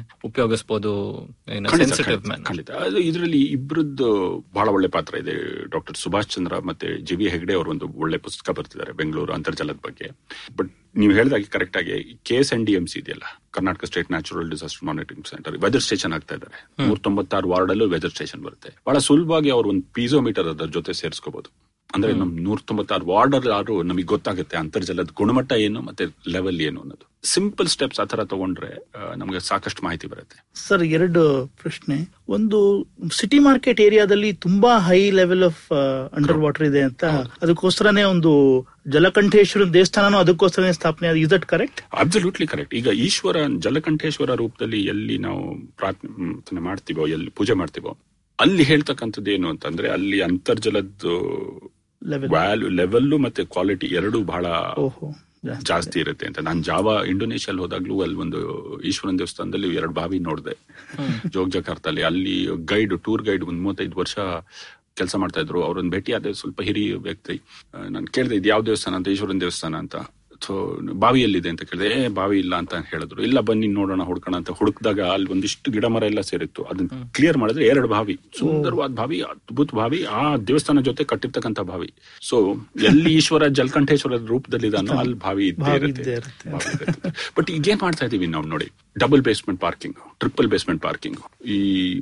ಅದು 2.80 2.98
ಇದರಲ್ಲಿ 2.98 3.42
ಇಬ್ಬರದ್ದು 3.42 4.08
ಬಹಳ 4.54 4.68
ಒಳ್ಳೆ 4.68 4.88
ಪಾತ್ರ 4.88 5.16
ಇದೆ. 5.16 5.64
ಡಾಕ್ಟರ್ 5.70 5.96
ಸುಭಾಷ್ 5.96 6.28
ಚಂದ್ರ 6.28 6.58
ಮತ್ತೆ 6.58 7.00
ಜಿ 7.00 7.14
ವಿ 7.14 7.28
ಹೆಗ್ಡೆ 7.28 7.54
ಅವರು 7.54 7.70
ಒಂದು 7.70 7.88
ಒಳ್ಳೆ 7.88 8.18
ಪುಸ್ತಕ 8.18 8.50
ಬರ್ತಿದ್ದಾರೆ 8.50 8.92
ಬೆಂಗಳೂರು 8.92 9.32
ಅಂತರ್ಜಲದ 9.32 9.80
ಬಗ್ಗೆ. 9.86 10.10
ಬಟ್ 10.56 10.81
ನೀವು 10.94 11.12
ಹೇಳಿದಾಗೆ 11.12 11.44
ಕರೆಕ್ಟ್ 11.44 11.76
ಆಗಿ 11.76 12.18
K 12.24 12.36
S 12.36 12.52
N 12.52 12.66
D 12.66 12.72
M 12.72 12.86
C 12.86 12.98
ಇದೆಯಲ್ಲ 12.98 13.22
Karnataka 13.50 13.84
state 13.84 14.10
natural 14.10 14.50
disaster 14.50 14.84
monitoring 14.84 15.26
centre 15.26 15.56
weather 15.58 15.82
station 15.82 16.12
ಆಗ್ತಾ 16.12 16.34
ಇದ್ದಾರೆ. 16.34 16.86
ನೂರ 16.88 16.98
ತೊಂಬತ್ತಾರು 16.98 17.48
ವಾರ್ಡ್ 17.48 17.70
ಅಲ್ಲೂ 17.70 17.88
ವೆದರ್ 17.88 18.10
ಸ್ಟೇಷನ್ 18.10 18.42
ಬರುತ್ತೆ. 18.42 18.70
ಬಹಳ 18.86 18.98
ಸುಲಭವಾಗಿ 18.98 19.50
ಅವರು 19.50 19.68
ಒಂದು 19.68 19.86
ಪೀಸೋಮೀಟರ್ 19.94 20.46
ಅದರ 20.46 20.66
ಜೊತೆ 20.66 20.92
ಸೇರಿಸ್ಕೋಬಹುದು 20.92 21.50
ಅಂದ್ರೆ 21.96 22.12
ನಮ್ 22.20 22.30
ನೂರ 22.44 22.58
ತೊಂಬತ್ತಾರು 22.68 23.04
ವಾರ್ಡರ್ 23.12 23.46
ಯಾರು 23.46 23.74
ನಮಗೆ 23.82 24.06
ಗೊತ್ತಾಗುತ್ತೆ 24.12 24.56
ಅಂತರ್ಜಲದ 24.56 25.10
ಗುಣಮಟ್ಟ 25.20 25.52
ಏನು 25.64 25.80
ಮತ್ತೆ 25.88 26.04
ಲೆವೆಲ್ 26.34 26.60
ಏನು 26.68 26.78
ಅನ್ನೋದು. 26.82 27.04
ಸಿಂಪಲ್ 27.32 27.68
ಸ್ಟೆಪ್ಸ್ 27.72 28.00
ಆ 28.02 28.04
ತರ 28.04 28.20
ತಗೊಂಡ್ರೆ 28.24 28.70
ನಮ್ಗೆ 29.16 29.40
ಸಾಕಷ್ಟು 29.48 29.80
ಮಾಹಿತಿ 29.86 30.06
ಬರುತ್ತೆ. 30.12 30.36
ಸರ್ 30.66 30.84
ಎರಡು 30.96 31.22
ಪ್ರಶ್ನೆ. 31.62 31.96
ಒಂದು 32.28 32.58
ಸಿಟಿ 33.18 33.38
ಮಾರ್ಕೆಟ್ 33.38 33.80
ಏರಿಯಾದಲ್ಲಿ 33.86 34.30
ತುಂಬಾ 34.46 34.72
high 34.88 35.00
level 35.10 35.44
of 35.50 35.62
under 36.18 36.40
water 36.44 36.66
ಇದೆ 36.70 36.82
ಅಂತ. 36.88 37.04
ಅದಕ್ಕೋಸ್ಕರನೇ 37.42 38.04
ಒಂದು 38.14 38.32
ಜಲಕಂಠೇಶ್ವರ 38.96 39.66
ದೇವಸ್ಥಾನನೂ 39.74 40.18
ಅದಕ್ಕೋಸ್ಕರನೇ 40.18 40.72
ಸ್ಥಾಪನೆ 40.72 41.10
is 41.24 41.30
that 41.30 41.46
correct 41.46 41.82
absolutely 42.04 42.46
correct 42.46 42.74
ಈಗ 42.74 42.88
ಈಶ್ವರ 43.06 43.36
ಜಲಕಂಠೇಶ್ವರ 43.58 44.34
ರೂಪದಲ್ಲಿ 44.34 44.80
ಎಲ್ಲಿ 44.94 45.18
ನಾವು 45.18 45.42
ಪ್ರಾರ್ಥನೆ 45.76 46.62
ಮಾಡ್ತೀವೋ 46.70 47.06
ಎಲ್ಲಿ 47.06 47.30
ಪೂಜೆ 47.30 47.56
ಮಾಡ್ತೀವೋ 47.62 47.92
ಅಲ್ಲಿ 48.38 48.64
ಹೇಳ್ತಕ್ಕಂಥದ್ದು 48.64 49.30
ಏನು 49.30 49.48
ಅಂತಂದ್ರೆ 49.48 49.88
ಅಲ್ಲಿ 49.88 50.18
ಅಂತರ್ಜಲದ್ದು 50.22 51.14
ವ್ಯಾಲ್ಯೂ 52.26 52.68
ಲೆವೆಲ್ಲು 52.68 53.18
ಮತ್ತೆ 53.18 53.44
ಕ್ವಾಲಿಟಿ 53.44 53.86
ಎರಡು 53.86 54.22
ಬಹಳ. 54.22 54.46
ಜಾಸ್ತಿ. 55.64 56.00
ಇರುತ್ತೆ 56.00 56.26
ಅಂತ. 56.26 56.38
ನಾನು 56.38 56.62
ಜಾವ 56.62 57.00
ಇಂಡೋನೇಷ್ಯಾಲ್ 57.08 57.60
ಹೋದಾಗ್ಲೂ 57.60 58.02
ಅಲ್ಲಿ 58.02 58.16
ಒಂದು 58.16 58.80
ಈಶ್ವರನ್ 58.80 59.18
ದೇವಸ್ಥಾನದಲ್ಲಿ 59.18 59.74
ಎರಡು 59.74 59.92
ಬಾವಿ 59.92 60.18
ನೋಡಿದೆ. 60.18 60.58
ಜೋಗ್ 61.28 61.50
ಜಕಾರ್ತಲ್ಲಿ 61.50 62.02
ಅಲ್ಲಿ 62.02 62.48
ಗೈಡ್ 62.64 63.00
ಟೂರ್ 63.00 63.22
ಗೈಡ್ 63.22 63.44
ಒಂದ್ 63.44 63.62
ಮೂವತ್ತೈದು 63.62 63.98
ವರ್ಷ 63.98 64.18
ಕೆಲಸ 64.94 65.16
ಮಾಡ್ತಾ 65.16 65.40
ಇದ್ರು. 65.40 65.62
ಅವ್ರನ್ನ 65.62 65.90
ಭೇಟಿ 65.90 66.12
ಆದ್ರೆ 66.12 66.34
ಸ್ವಲ್ಪ 66.34 66.62
ಹಿರಿಯ 66.62 66.94
ವ್ಯಕ್ತಿ. 66.94 67.40
ನಾನು 67.90 68.06
ಕೇಳಿದೆ 68.06 68.36
ಇದು 68.36 68.48
ಯಾವ 68.48 68.62
ದೇವಸ್ಥಾನ 68.62 68.94
ಅಂತ 68.94 69.08
ಈಶ್ವರನ್ 69.08 69.40
ದೇವಸ್ಥಾನ 69.40 69.76
ಅಂತ. 69.76 69.96
ಬಾವಿಯಲ್ಲಿದೆ 71.02 71.48
ಅಂತ 71.48 71.62
ಕೇಳಿದೆ. 71.62 71.88
ಏ 71.98 72.08
ಬಾವಿ 72.08 72.38
ಇಲ್ಲ 72.38 72.54
ಅಂತ 72.62 72.74
ಹೇಳಿದ್ರು. 72.74 73.22
ಇಲ್ಲ 73.22 73.40
ಬನ್ನಿ 73.40 73.66
ನೋಡೋಣ 73.66 74.02
ಹುಡ್ಕೋಣ 74.02 74.34
ಅಂತ 74.36 74.50
ಹುಡುಕ್ದಾಗ 74.50 75.00
ಅಲ್ಲಿ 75.00 75.28
ಒಂದಿಷ್ಟು 75.30 75.70
ಗಿಡ 75.70 75.84
ಮರ 75.84 76.02
ಎಲ್ಲ 76.02 76.20
ಸೇರಿತ್ತು. 76.20 76.62
ಅದನ್ನ 76.62 77.02
ಕ್ಲಿಯರ್ 77.16 77.38
ಮಾಡಿದ್ರೆ 77.42 77.66
ಎರಡು 77.66 77.88
ಬಾವಿ. 77.88 78.18
ಸುಂದರವಾದ 78.38 78.90
ಬಾವಿ 79.00 79.20
ಅದ್ಭುತ 79.20 79.74
ಬಾವಿ. 79.74 80.04
ಆ 80.04 80.36
ದೇವಸ್ಥಾನ 80.36 80.80
ಜೊತೆ 80.80 81.04
ಕಟ್ಟಿರ್ತಕ್ಕಂಥ 81.04 81.60
ಬಾವಿ. 81.60 81.92
ಸೊ 82.30 82.38
ಎಲ್ಲಿ 82.90 83.14
ಈಶ್ವರ 83.14 83.46
ಜಲಕಂಠೇಶ್ವರ 83.46 84.18
ರೂಪದಲ್ಲಿದಾನೋ 84.32 84.92
ಅಲ್ಲಿ 84.92 85.18
ಬಾವಿ 85.26 85.46
ಇದ್ದೇ 85.48 85.64
ಬಾವಿ 85.64 85.78
ಇರುತ್ತೆ. 85.78 86.02
ಇದ್ದೇ 86.02 86.14
ಇರುತ್ತೆ. 86.14 87.10
ಬಟ್ 87.38 87.50
ಈಗೇನ್ 87.50 87.82
ಮಾಡ್ತಾ 87.82 88.06
ಇದೀವಿ 88.06 88.26
ನಾವು 88.26 88.46
ನೋಡಿ. 88.46 88.68
Double 88.98 89.22
basement 89.22 89.60
parking 89.60 89.96
triple 90.18 90.48
basement 90.48 90.82
parking 90.82 91.18
ಈ 91.54 91.58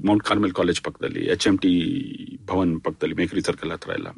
ಮೌಂಟ್ 0.09 0.25
ಕಾರ್ಮೆಲ್ 0.25 0.53
ಕಾಲೇಜ್ 0.53 0.81
ಪಕ್ಕದಲ್ಲಿ 0.83 1.23
ಎಚ್ 1.35 1.47
ಎಂ 1.49 1.59
ಟಿ 1.59 1.73
ಭವನ್ 2.53 2.81
ಪಕ್ಕದಲ್ಲಿ 2.81 3.17
ಮೇಕರಿ 3.23 3.41
ಸರ್ಕಲ್ 3.41 3.71
ಹತ್ರ 3.71 3.91
ಎಲ್ಲ. 3.99 4.09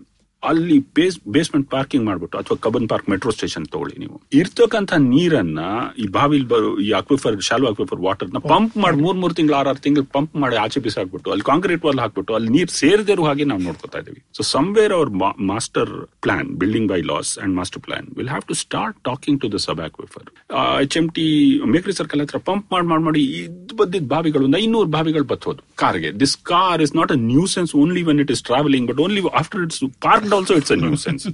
ಅಲ್ಲಿ 0.51 0.77
ಬೇಸ್ 0.97 1.17
ಬೇಸ್ಮೆಂಟ್ 1.35 1.67
ಪಾರ್ಕಿಂಗ್ 1.75 2.05
ಮಾಡ್ಬಿಟ್ಟು 2.09 2.37
ಅಥವಾ 2.41 2.57
ಕಬನ್ 2.65 2.87
ಪಾರ್ಕ್ 2.93 3.09
ಮೆಟ್ರೋ 3.13 3.31
ಸ್ಟೇಷನ್ 3.37 3.67
ತಗೊಳ್ಳಿ 3.75 3.97
ನೀವು. 4.03 4.17
ಇರ್ತಕ್ಕಂತ 4.41 4.93
ನೀರನ್ನ 5.13 5.61
ಈ 6.03 6.07
ಬಾವಿಲ್ 6.17 6.47
ಬರೋ 6.53 6.71
ಈ 6.87 6.89
ಅಕ್ವಿಫರ್ 7.01 7.37
ಶಾಲು 7.49 7.67
ಅಕ್ವಿಫರ್ 7.71 8.01
ವಾಟರ್ನ 8.07 8.41
ಪಂಪ್ 8.53 8.75
ಮಾಡಿ 8.85 8.99
ಮೂರ್ 9.05 9.19
ಮೂರ್ 9.23 9.35
ತಿಂಗಳು 9.39 9.57
ಆರ್ 9.61 9.69
ಆರು 9.73 9.81
ತಿಂಗಳು 9.87 10.07
ಪಂಪ್ 10.17 10.35
ಮಾಡಿ 10.45 10.57
ಆಚೆ 10.65 10.81
ಬಿಸಾಕ್ಬಿಟ್ಟು 10.87 11.31
ಅಲ್ಲಿ 11.35 11.47
ಕಾಂಕ್ರೀಟ್ 11.51 11.85
ವಾಲ್ 11.87 12.01
ಹಾಕ್ಬಿಟ್ಟು 12.05 12.35
ಅಲ್ಲಿ 12.39 12.51
ನೀರ್ 12.57 12.73
ಸೇರದೇ 12.81 13.15
ಇರೋ 13.17 13.27
ಹಾಗೆ 13.29 13.47
ನಾವು 13.53 13.63
ನೋಡ್ಕೊತಾ 13.69 14.01
ಇದೀವಿ. 14.03 14.21
So 14.39 14.43
somewhere 14.55 14.95
our 14.99 15.13
master 15.53 15.93
plan 16.27 16.51
building 16.63 16.89
bylaws 17.13 17.33
and 17.45 17.55
master 17.61 17.83
plan 17.87 18.09
will 18.19 18.33
have 18.35 18.47
to 18.51 18.57
start 18.65 18.99
talking 19.11 19.41
to 19.45 19.51
the 19.55 19.61
sub 19.67 19.83
aquifer 19.89 20.27
H 20.87 20.97
M 21.03 21.09
T 21.19 21.27
Mekhri 21.77 21.97
circle 22.01 22.23
ಹತ್ರ 22.25 22.41
ಪಂಪ್ 22.51 22.67
ಮಾಡಿ 22.75 22.89
ಮಾಡಿ 22.93 23.05
ಮಾಡಿ 23.09 23.25
ಇದ್ 23.43 23.75
ಬದ್ದಿದ್ 23.83 24.09
ಬಾವಿಗಳು 24.15 24.45
ಒಂದು 24.51 24.61
ಐನೂರು 24.65 24.91
ಬಾವಿಗಳು 24.99 25.29
ಬತ್ತೋದು 25.35 25.63
ಕಾರ್ಗೆ. 25.85 26.11
This 26.23 26.37
car 26.53 26.81
is 26.87 26.95
not 27.01 27.13
a 27.17 27.21
nuisance 27.31 27.73
only 27.83 28.05
when 28.11 28.21
it 28.27 28.35
is 28.37 28.45
travelling 28.51 28.87
but 28.93 29.01
only 29.07 29.23
after 29.43 29.63
it's 29.67 29.81
parked 30.07 30.32
also 30.39 30.57
it's 30.61 30.75
nuisance 31.05 31.27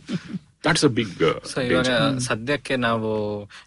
that's 0.67 0.85
a 0.87 0.91
big 0.97 1.21
so 1.51 1.59
ಇವಾಗ 1.67 1.91
ಸದ್ಯಕ್ಕೆ 2.27 2.75
ನಾವು 2.85 3.09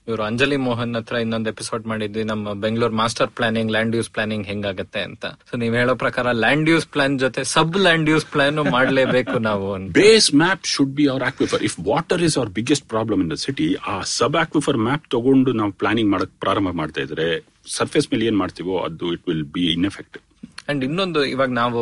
ಇವರು 0.07 0.23
ಅಂಜಲಿ 0.27 0.57
ಮೋಹನ್ 0.65 0.95
ಹತ್ರ 0.97 1.15
ಇನ್ನೊಂದು 1.23 1.49
ಎಪಿಸೋಡ್ 1.53 1.86
ಮಾಡಿದ್ವಿ. 1.91 2.23
ನಮ್ಮ 2.32 2.53
Bengaluru 2.63 2.95
master 3.01 3.29
planning 3.38 3.69
land 3.75 3.93
use 3.97 4.09
planning 4.15 4.45
ಹೆಂಗಾಗತ್ತೆ 4.51 5.01
ಅಂತ. 5.09 5.23
ಸೊ 5.49 5.53
ನೀವ್ 5.61 5.75
ಹೇಳೋ 5.79 5.93
ಪ್ರಕಾರ 6.03 6.25
ಲ್ಯಾಂಡ್ 6.43 6.69
ಯೂಸ್ 6.73 6.88
ಪ್ಲಾನ್ 6.95 7.15
ಜೊತೆ 7.23 7.43
ಸಬ್ 7.53 7.77
ಲ್ಯಾಂಡ್ 7.86 8.09
ಯೂಸ್ 8.13 8.25
ಪ್ಲಾನ್ 8.34 8.59
ಮಾಡಲೇಬೇಕು 8.75 9.38
ನಾವು 9.47 9.67
base 9.99 10.29
map 10.43 10.65
should 10.73 10.93
be 10.99 11.05
our 11.13 11.25
aquifer 11.29 11.63
if 11.69 11.77
water 11.89 12.23
is 12.29 12.38
our 12.39 12.51
biggest 12.59 12.88
problem 12.95 13.21
in 13.25 13.32
the 13.34 13.39
city 13.45 13.69
ಆ 13.93 13.97
ಸಬ್ 14.17 14.38
ಆಕ್ವಿಫರ್ 14.43 14.79
ಮ್ಯಾಪ್ 14.88 15.07
ತಗೊಂಡು 15.15 15.53
ನಾವು 15.61 15.73
ಪ್ಲಾನಿಂಗ್ 15.84 16.11
ಮಾಡಕ್ 16.15 16.34
ಪ್ರಾರಂಭ 16.45 16.73
ಮಾಡ್ತಾ 16.82 17.01
ಇದ್ರೆ 17.07 17.29
ಸರ್ಫೇಸ್ 17.77 18.09
ಮೇಲೆ 18.13 18.25
ಏನ್ 18.32 18.39
ಮಾಡ್ತೀವೋ 18.43 18.75
ಅದು 18.89 19.13
it 19.17 19.25
will 19.32 19.47
be 19.57 19.65
ineffective 19.77 20.25
and 20.70 20.84
ಇನ್ನೊಂದು 20.84 21.26
ಇವಾಗ 21.26 21.49
ನಾವು 21.49 21.82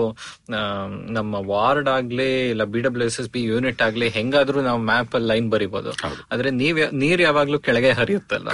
ನಮ್ಮ 1.18 1.36
ವಾರ್ಡ್ 1.52 1.90
ಆಗ್ಲಿ 1.90 2.50
ಇಲ್ಲ 2.50 2.64
B 2.64 2.82
W 2.82 3.08
S 3.08 3.20
S 3.20 3.30
B 3.30 3.42
unit 3.44 3.82
ಆಗ್ಲಿ 3.82 4.10
ಹೆಂಗಾದ್ರೂ 4.10 4.62
ನಾವು 4.62 4.82
ಮ್ಯಾಪ್ 4.82 5.16
ಅಲ್ಲಿ 5.16 5.28
ಲೈನ್ 5.32 5.50
ಬರಿಬಹುದು 5.50 5.90
ಹೌದು. 6.04 6.22
ಆದ್ರೆ 6.32 6.52
ನೀವ್ 6.52 6.80
ನೀರ್ 6.94 7.22
ಯಾವಾಗ್ಲೂ 7.22 7.60
ಕೆಳಗೆ 7.60 7.92
ಹರಿಯುತ್ತಲ್ಲ. 7.92 8.50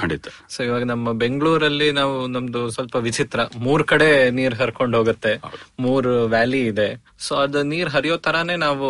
ಸೊ 0.50 0.64
ಇವಾಗ 0.64 0.84
ನಮ್ಮ 0.84 1.12
ಬೆಂಗಳೂರಲ್ಲಿ 1.12 1.92
ನಾವು 1.92 2.28
ನಮ್ದು 2.28 2.70
ಸ್ವಲ್ಪ 2.70 2.96
ವಿಚಿತ್ರ 2.96 3.40
ಮೂರ್ 3.58 3.84
ಕಡೆ 3.84 4.30
ನೀರ್ 4.30 4.54
ಹರ್ಕೊಂಡು 4.54 4.98
ಹೋಗುತ್ತೆ. 4.98 5.34
ಮೂರ್ 5.80 6.08
ವ್ಯಾಲಿ 6.08 6.62
ಇದೆ. 6.68 6.90
ಸೊ 7.26 7.36
ಅದು 7.36 7.64
ನೀರ್ 7.64 7.90
ಹರಿಯೋ 7.90 8.18
ತರಾನೇ 8.18 8.56
ನಾವು 8.56 8.88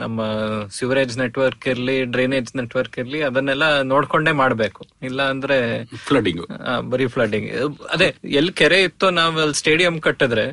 ನಮ್ಮ 0.00 0.20
ಸಿವರೇಜ್ 0.78 1.18
ನೆಟ್ವರ್ಕ್ 1.18 1.68
ಇರ್ಲಿ 1.68 2.04
ಡ್ರೈನೇಜ್ 2.04 2.50
ನೆಟ್ವರ್ಕ್ 2.56 2.98
ಇರ್ಲಿ 2.98 3.22
ಅದನ್ನೆಲ್ಲ 3.22 3.64
ನೋಡ್ಕೊಂಡೇ 3.82 4.32
ಮಾಡ್ಬೇಕು. 4.42 4.82
ಇಲ್ಲ 5.02 5.22
ಅಂದ್ರೆ 5.22 5.58
ಫ್ಲಡಿಂಗ್ 6.06 6.42
ಬರೀ 6.90 7.06
ಫ್ಲಡಿಂಗ್ 7.06 7.48
ಅದೇ 7.94 8.08
ಎಲ್ 8.40 8.52
ಕೆರೆ 8.52 8.82
ಇತ್ತೋ 8.82 9.10
ನಾವ್ 9.10 9.38
ಅಲ್ಲಿ 9.40 9.54
ಸ್ಟೇಡಿಯಂ 9.54 10.00
ಕಟ್ಟಿದ್ರೆ 10.00 10.44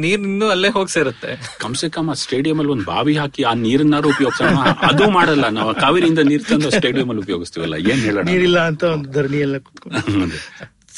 ನೀರ್ 0.00 0.20
ಇನ್ನೂ 0.20 0.48
ಅಲ್ಲೇ 0.48 0.68
ಹೋಗಿ 0.68 0.92
ಸೇರುತ್ತೆ 0.92 1.30
ಕಮ್ಸೆ 1.58 1.88
ಕಮ್ 1.88 2.10
ಆ 2.10 2.12
ಸ್ಟೇಡಿಯಂ 2.12 2.58
ಅಲ್ಲಿ 2.58 2.72
ಒಂದು 2.72 2.84
ಬಾವಿ 2.84 3.16
ಹಾಕಿ 3.16 3.42
ಆ 3.42 3.52
ನೀರನ್ನಾರು 3.54 4.08
ಉಪಯೋಗಿಸೋಣ. 4.08 4.58
ಅದು 4.90 5.10
ಮಾಡಲ್ಲ 5.10 5.48
ನಾವು. 5.48 5.74
ಕಾವೇರಿಯಿಂದ 5.74 6.18
ನೀರ್ 6.18 6.44
ತಂದು 6.44 6.70
ಸ್ಟೇಡಿಯಂ 6.70 7.08
ಅಲ್ಲಿ 7.08 7.22
ಉಪಯೋಗಿಸ್ತೀವಲ್ಲ? 7.22 7.74
ಏನ್ 7.74 8.00
ಹೇಳೋಣ? 8.00 8.24
ನೀರಿಲ್ಲ 8.26 8.60
ಅಂತ 8.66 8.84
ಒಂದು 8.84 9.10
ಧರಣಿ 9.10 9.38
ಎಲ್ಲ 9.38 9.58
ಕುತ್ಕೊಂಡು 9.58 10.36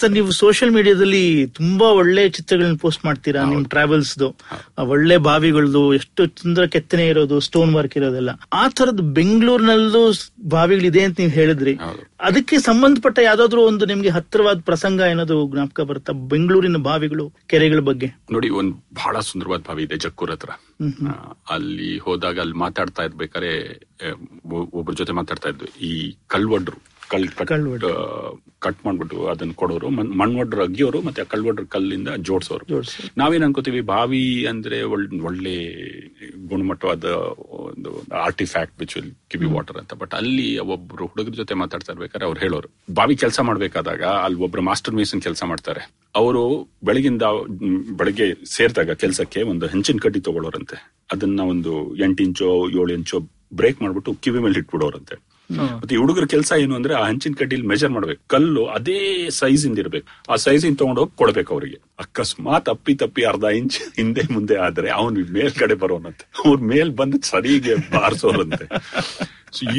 ಸರ್ 0.01 0.13
ನೀವು 0.13 0.31
ಸೋಷಿಯಲ್ 0.31 0.73
ಮೀಡಿಯಾದಲ್ಲಿ 0.73 1.47
ತುಂಬಾ 1.47 1.87
ಒಳ್ಳೆ 1.93 2.29
ಚಿತ್ರಗಳನ್ನ 2.29 2.77
ಪೋಸ್ಟ್ 2.77 3.05
ಮಾಡ್ತೀರಾ 3.05 3.45
ನಿಮ್ 3.45 3.65
ಟ್ರಾವೆಲ್ಸ್ದು 3.65 4.29
ಒಳ್ಳೆ 4.79 5.17
ಬಾವಿಗಳದು 5.17 5.95
ಎಷ್ಟು 5.95 6.27
ಚಂದ್ರ 6.27 6.67
ಕೆತ್ತನೆ 6.67 7.07
ಇರೋದು 7.07 7.41
ಸ್ಟೋನ್ 7.41 7.75
ವರ್ಕ್ 7.75 7.97
ಇರೋದೆಲ್ಲ. 7.97 8.31
ಆ 8.53 8.69
ತರದ್ 8.69 9.03
ಬೆಂಗಳೂರಿನಲ್ಲೂ 9.15 10.03
ಬಾವಿಗಳಿದೆ 10.49 11.03
ಅಂತ 11.05 11.19
ನೀವು 11.19 11.33
ಹೇಳಿದ್ರಿ. 11.33 11.75
ಅದಕ್ಕೆ 12.21 12.59
ಸಂಬಂಧಪಟ್ಟ 12.59 13.19
ಯಾವ್ದಾದ್ರು 13.19 13.63
ಒಂದು 13.63 13.87
ನಿಮ್ಗೆ 13.87 14.09
ಹತ್ತಿರವಾದ 14.09 14.59
ಪ್ರಸಂಗ 14.61 15.01
ಏನಾದ್ರು 15.01 15.49
ಜ್ಞಾಪಕ 15.49 15.81
ಬರುತ್ತಾ? 15.81 16.13
ಬೆಂಗಳೂರಿನ 16.13 16.77
ಬಾವಿಗಳು 16.77 17.33
ಕೆರೆಗಳ 17.47 17.81
ಬಗ್ಗೆ? 17.81 18.07
ನೋಡಿ 18.33 18.51
ಒಂದ್ 18.51 18.75
ಬಹಳ 18.95 19.21
ಸುಂದರವಾದ 19.21 19.61
ಬಾವಿ 19.61 19.83
ಇದೆ 19.83 19.97
ಜಕ್ಕೂರ್ 19.97 20.31
ಹತ್ರ. 20.31 20.51
ಅಲ್ಲಿ 21.51 21.99
ಹೋದಾಗ 21.99 22.39
ಅಲ್ಲಿ 22.39 22.55
ಮಾತಾಡ್ತಾ 22.55 23.03
ಇರ್ಬೇಕಾದ್ರೆ 23.03 23.53
ಒಬ್ಬರ 24.73 24.95
ಜೊತೆ 24.95 25.13
ಮಾತಾಡ್ತಾ 25.13 25.49
ಇದ್ವಿ. 25.49 25.71
ಈ 25.81 26.15
ಕಲ್ವಡ್ರು. 26.27 26.94
ಕಲ್ 27.09 27.29
ಕಟ್ 27.29 27.49
ಕಟ್ 28.59 28.87
ಮಾಡ್ಬಿಟ್ಟು 28.87 29.27
ಅದನ್ನ 29.27 29.53
ಕೊಡೋರು. 29.53 29.91
ಮಣ್- 29.91 30.17
ಮಣ್ವಡ್ರು 30.17 30.63
ಅಗಿಯೋರು 30.63 31.03
ಮತ್ತೆ 31.03 31.23
ಆ 31.23 31.25
ಕಲ್ವಡ್ರ 31.25 31.65
ಕಲ್ಲಿಂದ 31.69 32.09
ಜೋಡಿಸೋರು. 32.09 32.77
ನಾವೇನ್ 33.17 33.45
ಅನ್ಕೋತೀವಿ 33.45 33.81
ಬಾವಿ 33.81 34.47
ಅಂದ್ರೆ 34.47 34.83
ಒಳ್- 34.83 35.21
ಒಳ್ಳೆ 35.21 35.75
ಗುಣಮಟ್ಟವಾದ 36.49 37.05
ಒಂದು 37.51 38.03
artefact 38.15 38.81
which 38.81 38.97
will 38.97 39.13
give 39.29 39.47
water 39.47 39.77
ಅಂತ. 39.77 39.95
ಬಟ್ 39.95 40.15
ಅಲ್ಲಿ 40.15 40.59
ಒಬ್ರು 40.59 41.07
ಹುಡುಗರ 41.07 41.31
ಜೊತೆ 41.31 41.55
ಮಾತಾಡ್ತಾ 41.55 41.93
ಇರ್ಬೇಕಾದ್ರೆ 41.93 42.27
ಅವ್ರು 42.27 42.41
ಹೇಳೋರು 42.41 42.95
ಬಾವಿ 42.95 43.17
ಕೆಲಸ 43.17 43.41
ಮಾಡ್ಬೇಕಾದಾಗ 43.41 44.03
ಅಲ್ಲಿ 44.03 44.41
ಒಬ್ರು 44.41 44.63
ಮಾಸ್ಟರ್ 44.63 44.95
ಮೇಸನ್ 44.95 45.23
ಕೆಲಸ 45.23 45.45
ಮಾಡ್ತಾರೆ. 45.45 45.93
ಅವರು 46.17 46.69
ಬೆಳಗಿಂದ 46.85 47.23
ಬೆಳಗ್ಗೆ 47.97 48.45
ಸೇರಿದಾಗ 48.45 48.91
ಕೆಲಸಕ್ಕೆ 48.91 49.43
ಒಂದು 49.43 49.67
ಹೆಂಚಿನ 49.67 49.97
ಕಡ್ಡಿ 50.01 50.21
ತಗೊಳ್ಳೋರಂತೆ 50.21 50.93
ಅದನ್ನ 51.13 51.41
ಒಂದು 51.41 51.97
ಎಂಟು 51.97 52.23
ಇಂಚೋ 52.23 52.69
ಏಳು 52.69 52.93
ಇಂಚೋ 52.93 53.21
ಬ್ರೇಕ್ 53.55 53.83
ಮಾಡ್ಬಿಟ್ಟು 53.83 54.15
ಕಿವಿ 54.15 54.39
ಮೇಲೆ 54.39 54.59
ಇಟ್ಬಿಡೋರಂತೆ. 54.59 55.34
ಮತ್ತೆ 55.51 55.95
ಈ 55.95 55.99
ಹುಡುಗರ 55.99 56.25
ಕೆಲಸ 56.25 56.53
ಏನು 56.59 56.75
ಅಂದ್ರೆ 56.75 56.95
ಆ 56.95 57.07
ಹಂಚಿನ 57.07 57.33
ಕಡ್ಡಿಲಿ 57.39 57.67
ಮೆಜರ್ 57.67 57.91
ಮಾಡ್ಬೇಕು. 57.91 58.23
ಕಲ್ಲು 58.27 58.67
ಅದೇ 58.67 59.31
ಸೈಜ್ 59.31 59.67
ಇಂದ 59.67 59.79
ಇರ್ಬೇಕು. 59.79 60.33
ಆ 60.33 60.37
ಸೈಜ್ 60.37 60.67
ಇಂದ 60.67 60.77
ತಗೊಂಡೋಗಿ 60.77 61.17
ಕೊಡ್ಬೇಕು 61.17 61.55
ಅವರಿಗೆ. 61.55 61.81
ಅಕಸ್ಮಾತ್ 61.99 62.69
ಅಪ್ಪಿ 62.73 62.95
ತಪ್ಪಿ 63.03 63.23
ಅರ್ಧ 63.31 63.45
ಇಂಚ್ 63.59 63.77
ಹಿಂದೆ 63.99 64.23
ಮುಂದೆ 64.35 64.57
ಆದ್ರೆ 64.67 64.89
ಅವನ್ 65.01 65.17
ಮೇಲ್ಗಡೆ 65.37 65.77
ಬರೋನಂತೆ. 65.83 66.25
ಅವ್ರ 66.45 66.59
ಮೇಲ್ 66.73 66.91
ಬಂದು 67.01 67.19
ಸರಿಗೆ 67.31 67.75
ಬಾರಿಸೋರಂತೆ. 67.95 68.67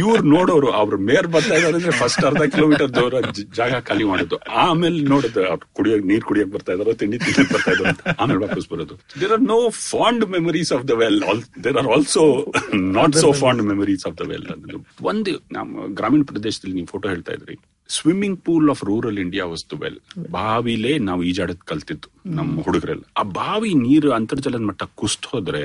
ಇವ್ರು 0.01 0.23
ನೋಡೋರು, 0.33 0.69
ಅವ್ರ 0.81 0.95
ಮೇರ್ 1.07 1.27
ಬರ್ತಾ 1.27 1.55
ಇದಾರೆ 1.59 1.75
ಅಂದ್ರೆ 1.77 1.93
ಫಸ್ಟ್ 2.01 2.25
ಅರ್ಧ 2.27 2.43
ಕಿಲೋಮೀಟರ್ 2.53 2.91
ದೂರ 2.97 3.15
ಜಾಗ 3.57 3.79
ಖಾಲಿ 3.87 4.05
ಮಾಡೋದು. 4.11 4.37
ಆಮೇಲೆ 4.65 4.99
ನೋಡಿದ್ರೆ 5.13 5.43
ಅವ್ರು 5.51 5.65
ಕುಡಿಯೋಕ್, 5.77 6.05
ನೀರ್ 6.11 6.23
ಕುಡಿಯಕ್ 6.29 6.51
ಬರ್ತಾ 6.53 6.73
ಇದಾರೆ, 6.73 6.93
ತಿಂಡಿ 7.01 7.17
ತಿನ್ನಕ್ 7.25 7.51
ಬರ್ತಾ 7.53 7.71
ಇದ್ರು 7.71 7.85
ಆಮೇಲೆ 8.21 8.39
ವಾಪಸ್ 8.45 8.67
ಬರೋದು. 8.73 8.95
There 9.21 9.33
are 9.37 9.43
no 9.53 9.59
fond 9.69 10.25
memories 10.37 10.73
of 10.77 10.85
the 10.91 10.95
well 11.03 11.19
there 11.65 11.77
are 11.77 11.87
also 11.87 12.23
not 12.97 13.15
so 13.15 13.31
fond 13.43 13.63
memories 13.71 14.05
of 14.07 14.17
the 14.21 14.29
well 14.31 14.47
ಒಂದು, 15.11 15.33
ನಮ್ಮ 15.51 15.93
ಗ್ರಾಮೀಣ 15.99 16.23
ಪ್ರದೇಶದಲ್ಲಿ 16.33 16.75
ನೀವು 16.79 16.91
ಫೋಟೋ 16.95 17.09
ಹೇಳ್ತಾ 17.15 17.33
ಇದ್ರಿ. 17.33 17.57
Swimming 17.89 18.37
pool 18.45 18.69
of 18.69 18.83
rural 18.83 19.19
India 19.19 19.45
ವಸ್ತು 19.45 19.77
ವೆಲ್ 19.77 19.97
ಬಾವಿಲೇ 20.29 20.97
ನಾವು 20.99 21.23
ಈಜಾಡತ್ 21.23 21.63
ಕಲ್ತಿದ್ದು 21.63 22.09
ನಮ್ಮ 22.37 22.61
ಹುಡುಗರೆಲ್ಲ. 22.61 23.03
ಆ 23.17 23.23
ಬಾವಿ 23.37 23.73
ನೀರು 23.83 24.11
ಅಂತರ್ಜಲದ 24.11 24.61
ಮಟ್ಟ 24.61 24.83
ಕುಸ್ತ್ 24.95 25.25
ಹೋದ್ರೆ 25.25 25.63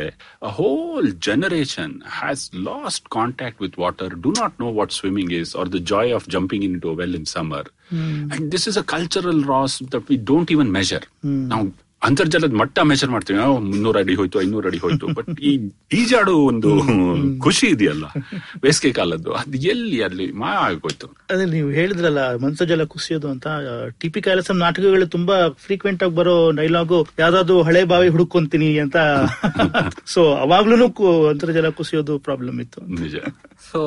whole 0.59 1.13
generation 1.21 1.95
has 2.19 2.55
lost 2.65 3.09
contact 3.09 3.63
with 3.63 3.79
water 3.79 4.15
do 4.21 4.33
not 4.41 4.57
know 4.61 4.71
what 4.73 4.93
swimming 4.93 5.33
is 5.33 5.57
or 5.57 5.71
the 5.73 5.81
joy 5.93 6.13
of 6.13 6.29
jumping 6.29 6.65
into 6.81 6.93
well 6.95 7.15
in 7.15 7.29
summer 7.37 7.71
and 8.35 8.53
this 8.53 8.69
is 8.69 8.79
a 8.79 8.87
cultural 8.97 9.45
loss 9.45 9.83
that 9.95 10.05
we 10.11 10.19
don't 10.25 10.53
even 10.53 10.71
measure 10.71 11.07
ನಾವು 11.47 11.69
ಅಂತರ್ಜಲದ 12.03 12.53
ಮಟ್ಟ 12.53 12.79
measure 12.79 13.11
ಮಾಡ್ತೀವಿ. 13.11 13.39
ನಾವು 13.39 13.59
ಮುನ್ನೂರ 13.61 13.97
ಅಡಿ 13.99 14.15
ಹೋಯ್ತು 14.15 14.43
ಐನೂರು 14.43 14.69
ಅಡಿ 14.69 14.79
ಹೋಯ್ತು. 14.79 15.07
ಬಟ್ 15.19 15.41
ಈ 15.41 15.71
ಈಜಾಡು 15.93 16.37
ಒಂದು 16.39 16.71
ಖುಷಿ 17.39 17.67
ಇದೆಯಲ್ಲ 17.67 18.05
ಬೇಸಿಗೆ 18.63 18.93
ಕಾಲದ್ದು. 18.93 19.33
ಅದು 19.33 19.59
ಎಲ್ಲಿ 19.59 20.03
ಅಲ್ಲಿ 20.03 20.33
ಮಾ 20.33 20.47
ಆಗೋಯ್ತು. 20.47 21.07
ಅದೇ 21.31 21.45
ನೀವು 21.45 21.71
ಹೇಳಿದ್ರಲ್ಲ 21.71 22.21
ಅಂತರ್ಜಲ 22.21 22.85
ಕುಸಿಯೋದು 22.85 23.29
ಅಂತ 23.29 23.47
ಟಿಪಿ 24.01 24.21
ಕೈಲಾಸಂ 24.21 24.59
ನಾಟಕಗಳು 24.59 25.07
ತುಂಬಾ 25.07 25.49
ಫ್ರೀಕ್ವೆಂಟ್ 25.49 26.03
ಆಗಿ 26.03 26.15
ಬರೋ 26.15 26.51
ಡೈಲಾಗು 26.51 27.09
ಯಾವ್ದಾದ್ರು 27.19 27.63
ಹಳೆ 27.63 27.85
ಬಾವಿ 27.85 28.09
ಹುಡುಕೊಂತೀನಿ 28.09 28.79
ಅಂತ. 28.79 28.97
ಸೊ 30.07 30.35
ಅವಾಗ್ಲೂ 30.35 30.89
ಅಂತರ್ಜಲ 31.29 31.69
ಕುಸಿಯೋದು 31.69 32.19
ಪ್ರಾಬ್ಲಮ್ 32.19 32.61
ಇತ್ತು. 32.61 32.81
ನಿಜ. 33.03 33.17
ಸೊ 33.73 33.81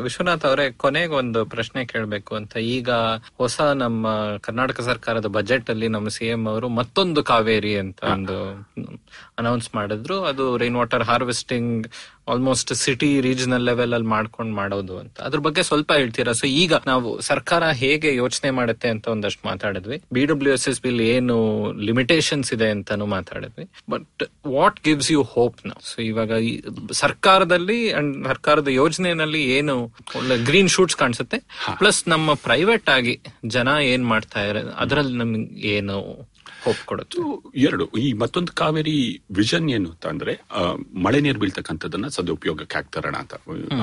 ವಿಶ್ವನಾಥ್ 0.00 0.44
ಅವರೇ 0.44 0.70
ಕೊನೆಗೆ 0.76 1.14
ಒಂದು 1.14 1.44
ಪ್ರಶ್ನೆ 1.44 1.86
ಕೇಳಬೇಕು 1.86 2.34
ಅಂತ. 2.34 2.56
ಈಗ 2.56 2.90
ಹೊಸ 3.38 3.60
ನಮ್ಮ 3.60 4.06
ಕರ್ನಾಟಕ 4.40 4.80
ಸರ್ಕಾರದ 4.80 5.26
ಬಜೆಟ್ 5.26 5.70
ಅಲ್ಲಿ 5.70 5.88
ನಮ್ಮ 5.88 6.08
ಸಿಎಂ 6.08 6.46
ಅವರು 6.48 6.68
ಮತ್ತೊಂದು 6.68 7.22
ಕಾವೇರಿ 7.54 7.72
ಅಂತ 7.84 8.00
ಒಂದು 8.14 8.36
ಅನೌನ್ಸ್ 9.40 9.68
ಮಾಡಿದ್ರು. 9.74 10.16
ಅದು 10.30 10.44
rain 10.62 10.76
water 10.80 11.04
harvesting 11.10 11.86
almost 12.32 12.70
city 12.82 13.08
regional 13.26 13.64
level 13.68 13.92
ಅಲ್ಲಿ 13.96 14.08
ಮಾಡ್ಕೊಂಡು 14.14 14.52
ಮಾಡೋದು 14.58 14.94
ಅಂತ. 15.00 15.16
ಅದ್ರ 15.20 15.38
ಬಗ್ಗೆ 15.46 15.62
ಸ್ವಲ್ಪ 15.62 15.90
ಹೇಳ್ತೀರಾ? 16.00 16.32
ಸೊ 16.32 16.46
ಈಗ 16.62 16.74
ನಾವು 16.86 17.08
ಸರ್ಕಾರ 17.20 17.62
ಹೇಗೆ 17.82 18.10
ಯೋಚನೆ 18.16 18.50
ಮಾಡುತ್ತೆ 18.58 18.88
ಅಂತ 18.94 19.08
ಒಂದಷ್ಟು 19.14 19.42
ಮಾತಾಡಿದ್ವಿ. 19.48 19.96
B 20.12 20.22
W 20.30 20.52
S 20.58 20.66
S 20.68 20.80
B 20.82 21.02
ಏನು 21.14 21.36
ಲಿಮಿಟೇಷನ್ಸ್ 21.88 22.50
ಇದೆ 22.56 22.68
ಅಂತಾನು 22.74 23.06
ಮಾತಾಡಿದ್ವಿ. 23.16 23.66
But 23.90 24.24
what 24.56 24.80
gives 24.84 25.10
you 25.10 25.22
hope 25.34 25.60
ನಾವು 25.66 25.84
ಸೊ 25.90 25.98
ಇವಾಗ 26.02 26.32
ಸರ್ಕಾರದಲ್ಲಿ 26.92 27.78
ಅಂಡ್ 28.00 28.14
ಸರ್ಕಾರದ 28.32 28.68
ಯೋಜನೆಯಲ್ಲಿ 28.82 29.42
ಏನು 29.58 29.76
ಒಳ್ಳೆ 30.20 30.38
ಗ್ರೀನ್ 30.50 30.72
ಶೂಟ್ಸ್ 30.76 30.98
ಕಾಣಿಸುತ್ತೆ. 31.02 31.40
ಪ್ಲಸ್ 31.82 32.02
ನಮ್ಮ 32.08 32.34
ಪ್ರೈವೇಟ್ 32.48 32.88
ಆಗಿ 32.88 33.16
ಜನ 33.56 33.68
ಏನ್ 33.92 34.06
ಮಾಡ್ತಾ 34.14 34.40
ಇದ್ದಾರೆ 34.42 34.62
ಅದರಲ್ಲಿ 34.84 35.16
ನಮ್ಗೆ 35.18 35.68
ಏನು 35.76 35.98
ಹೋಪ್ 36.64 36.82
ಕೊಡುತ್ತೆ. 36.90 37.18
ಎರಡು 37.66 37.84
ಈ 38.04 38.06
ಮತ್ತೊಂದು 38.22 38.52
ಕಾವೇರಿ 38.60 38.96
ವಿಷನ್ 39.36 39.66
ಏನು 39.76 39.88
ಅಂತ 39.92 40.06
ಅಂದ್ರೆ 40.12 40.32
ಮಳೆ 41.04 41.18
ನೀರು 41.26 41.40
ಬೀಳ್ತಕ್ಕಂಥದ್ದನ್ನ 41.42 42.08
ಸದುಪಯೋಗಕ್ಕೆ 42.16 42.76
ಹಾಕ್ತಾರಣ 42.78 43.14
ಅಂತ. 43.22 43.34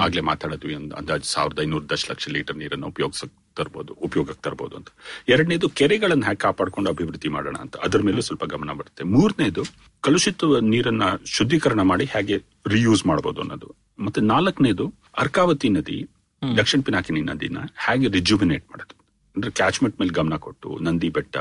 ಆಗ್ಲೇ 0.06 0.24
ಮಾತಾಡಿದ್ವಿ 0.32 0.76
ಒಂದು 0.82 0.96
ಅಂದಾಜು 1.00 1.30
ಸಾವಿರದ 1.34 1.62
ಐನೂರು 1.68 1.86
ದಶಲಕ್ಷ 1.90 2.30
ಲೀಟರ್ 2.36 2.60
ನೀರನ್ನು 2.62 2.88
ಉಪಯೋಗಿಸಕ್ 2.94 3.34
ತರಬಹುದು 3.60 3.94
ಉಪಯೋಗಕ್ಕೆ 4.08 4.44
ತರಬಹುದು 4.48 4.76
ಅಂತ. 4.80 4.90
ಎರಡನೇದು 5.34 5.68
ಕೆರೆಗಳನ್ನ 5.80 6.24
ಹ್ಯಾಕ್ 6.28 6.42
ಕಾಪಾಡ್ಕೊಂಡು 6.46 6.90
ಅಭಿವೃದ್ಧಿ 6.90 7.30
ಮಾಡೋಣ 7.36 7.58
ಅಂತ. 7.66 7.76
ಅದ್ರ 7.86 8.00
ಮೇಲೂ 8.08 8.22
ಸ್ವಲ್ಪ 8.28 8.46
ಗಮನ 8.54 8.74
ಬರುತ್ತೆ. 8.80 9.04
ಮೂರನೇದು 9.16 9.64
ಕಲುಷಿತ 10.04 10.44
ನೀರನ್ನ 10.74 11.04
ಶುದ್ಧೀಕರಣ 11.38 11.82
ಮಾಡಿ 11.92 12.06
ಹೇಗೆ 12.14 12.38
ರಿಯೂಸ್ 12.76 13.04
ಮಾಡಬಹುದು 13.08 13.42
ಅನ್ನೋದು. 13.42 13.70
ಮತ್ತೆ 14.00 14.22
ನಾಲ್ಕನೇದು 14.34 14.86
ಅರ್ಕಾವತಿ 15.20 15.70
ನದಿ 15.78 15.98
ದಕ್ಷಿಣ 16.42 16.82
ಪಿನಾಕಿನಿ 16.88 17.22
ನದಿನ 17.22 17.58
ಹೇಗೆ 17.86 18.08
ರಿಜುವಿನೇಟ್ 18.18 18.66
ಮಾಡೋದು. 18.72 18.96
ಅಂದ್ರೆ 19.36 19.52
ಕ್ಯಾಚ್ಮೆಂಟ್ 19.60 20.00
ಮೇಲೆ 20.00 20.14
ಗಮನ 20.14 20.36
ಕೊಟ್ಟು 20.46 20.70
ನಂದಿ 20.86 21.10
ಬೆಟ್ಟ 21.18 21.36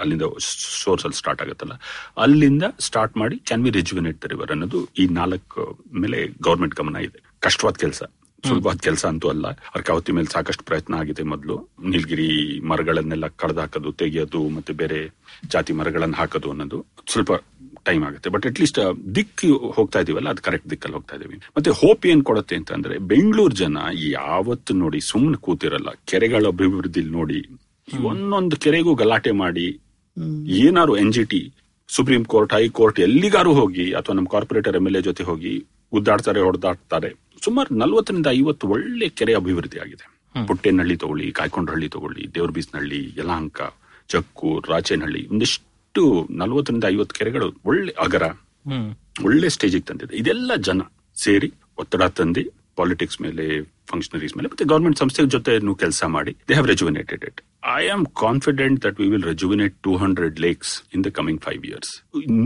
ಅಲ್ಲಿಂದ 0.00 0.22
ಸೋರ್ಸ್ 0.82 1.04
ಅಲ್ಲಿ 1.06 1.16
ಸ್ಟಾರ್ಟ್ 1.16 1.42
ಆಗುತ್ತಲ್ಲ. 1.42 1.72
ಅಲ್ಲಿಂದ 2.18 2.62
ಸ್ಟಾರ್ಟ್ 2.80 3.16
ಮಾಡಿ 3.16 3.38
can 3.38 3.64
we 3.64 3.70
rejuvenate 3.70 4.22
the 4.22 4.24
river 4.24 4.50
ಅನ್ನೋದು 4.50 4.88
ಈ 4.98 5.06
ನಾಲ್ಕು 5.06 5.82
ಮೇಲೆ 5.94 6.26
ಗೌರ್ಮೆಂಟ್ 6.42 6.74
ಗಮನ 6.74 6.96
ಇದೆ. 6.96 7.20
ಕಷ್ಟವಾದ 7.40 7.74
ಕೆಲಸ. 7.74 8.02
ಸುಲಭವಾದ 8.44 8.76
ಕೆಲಸ 8.76 9.06
ಅಂತೂ 9.06 9.28
ಅಲ್ಲ. 9.28 9.46
ಅರ್ಕಾವತಿ 9.74 10.12
ಮೇಲೆ 10.12 10.26
ಸಾಕಷ್ಟು 10.26 10.64
ಪ್ರಯತ್ನ 10.64 10.94
ಆಗಿದೆ 10.94 11.22
ಮೊದಲು. 11.22 11.70
ನೀಲಗಿರಿ 11.82 12.60
ಮರಗಳನ್ನೆಲ್ಲ 12.60 13.26
ಕಡ್ದು 13.26 13.60
ಹಾಕೋದು 13.60 13.92
ತೆಗೆಯೋದು 13.92 14.48
ಮತ್ತೆ 14.48 14.72
ಬೇರೆ 14.72 14.98
ಜಾತಿ 15.48 15.72
ಮರಗಳನ್ನು 15.72 16.16
ಹಾಕೋದು 16.16 16.50
ಅನ್ನೋದು 16.50 16.86
ಸ್ವಲ್ಪ 17.12 17.32
ಟೈಮ್ 17.84 18.04
ಆಗುತ್ತೆ. 18.04 18.30
ಬಟ್ 18.30 18.46
ಅಟ್ 18.46 18.60
ಲೀಸ್ಟ್ 18.60 18.78
ದಿಕ್ಕು 19.14 19.72
ಹೋಗ್ತಾ 19.76 20.00
ಇದೀವಲ್ಲ 20.00 20.28
ಅದು 20.28 20.42
ಕರೆಕ್ಟ್ 20.42 20.70
ದಿಕ್ಕಲ್ಲಿ 20.70 20.96
ಹೋಗ್ತಾ 20.96 21.16
ಇದೀವಿ. 21.16 21.36
ಮತ್ತೆ 21.56 21.70
ಹೋಪ್ 21.70 22.06
ಏನ್ 22.06 22.22
ಕೊಡುತ್ತೆ 22.22 22.56
ಅಂತಂದ್ರೆ 22.56 22.98
ಬೆಂಗಳೂರು 22.98 23.54
ಜನ 23.54 23.78
ಯಾವತ್ತು 23.98 24.74
ನೋಡಿ 24.74 25.00
ಸುಮ್ಮನೆ 25.00 25.36
ಕೂತಿರಲ್ಲ 25.36 25.90
ಕೆರೆಗಳ 26.04 26.46
ಅಭಿವೃದ್ಧಿ 26.46 27.02
ನೋಡಿ 27.02 27.40
ಒಂದೊಂದು 28.10 28.56
ಕೆರೆಗೂ 28.64 28.92
ಗಲಾಟೆ 29.00 29.32
ಮಾಡಿ 29.42 29.66
ಏನಾರು 30.64 30.92
N 31.02 31.12
G 31.16 31.24
T 31.32 31.40
supreme 31.88 32.22
court 32.32 32.52
high court 32.56 32.98
ಎಲ್ಲಿಗಾರು 33.06 33.52
ಹೋಗಿ 33.58 33.86
ಅಥವಾ 33.98 34.14
ನಮ್ಮ 34.18 34.28
ಕಾರ್ಪೊರೇಟರ್ 34.34 34.76
ಎಂ 34.78 34.86
ಎಲ್ 34.88 34.98
ಎ 35.00 35.02
ಜೊತೆ 35.08 35.24
ಹೋಗಿ 35.28 35.52
ಉದ್ದಾಡ್ತಾರೆ 35.92 36.40
ಹೊಡೆದಾಡ್ತಾರೆ 36.46 37.10
ಸುಮಾರು 37.44 37.70
ನಲ್ವತ್ತರಿಂದ 37.82 38.28
ಐವತ್ತು 38.38 38.66
ಒಳ್ಳೆ 38.74 39.08
ಕೆರೆ 39.18 39.34
ಅಭಿವೃದ್ಧಿ 39.40 39.78
ಆಗಿದೆ. 39.84 40.04
ಪುಟ್ಟೇನಹಳ್ಳಿ 40.48 40.96
ತಗೊಳ್ಳಿ 41.02 41.26
ಕಾಯ್ಕೊಂಡ್ರಹಳ್ಳಿ 41.38 41.88
ತಗೊಳ್ಳಿ 41.94 42.22
ದೇವ್ರಬೀಸ್ನಹಳ್ಳಿ 42.36 43.00
ಯಲಹಂಕ 43.18 43.60
ಚಕ್ಕೂರ್ 44.08 44.66
ರಾಚೇನಹಳ್ಳಿ 44.72 45.22
ಒಂದಿಷ್ಟು 45.32 46.02
ನಲ್ವತ್ತರಿಂದ 46.40 46.84
ಐವತ್ತು 46.94 47.14
ಕೆರೆಗಳು 47.18 47.48
ಒಳ್ಳೆ 47.70 47.92
ಅಗರ 48.06 48.24
ಒಳ್ಳೆ 49.26 49.48
ಸ್ಟೇಜಿಗೆ 49.56 49.86
ತಂದಿದೆ. 49.90 50.14
ಇದೆಲ್ಲ 50.22 50.52
ಜನ 50.68 50.82
ಸೇರಿ 51.16 51.50
ಒತ್ತಡ 51.78 52.02
ತಂದಿ 52.18 52.42
ಪಾಲಿಟಿಕ್ಸ್ 52.76 53.20
ಮೇಲೆ 53.20 53.44
ಫಂಕ್ಷನರೀಸ್ 53.90 54.36
ಮೇಲೆ, 54.36 54.48
ಮತ್ತೆ 54.48 54.64
ಗವರ್ಮೆಂಟ್ 54.64 54.98
ಸಂಸ್ಥೆ 54.98 55.26
ಜೊತೆ 55.26 55.52
ಕೆಲಸ 55.78 56.04
ಮಾಡಿ 56.04 56.32
they 56.48 56.54
have 56.54 56.68
rejuvenated 56.68 57.24
it 57.24 57.40
I 57.76 57.88
am 57.88 58.06
confident 58.06 58.84
that 58.84 59.00
we 59.00 59.08
will 59.08 59.22
rejuvenate 59.22 59.74
two 59.82 59.96
hundred 59.96 60.40
lakes 60.40 60.82
in 60.94 61.04
the 61.04 61.06
coming 61.06 61.40
five 61.40 61.66
years 61.66 61.92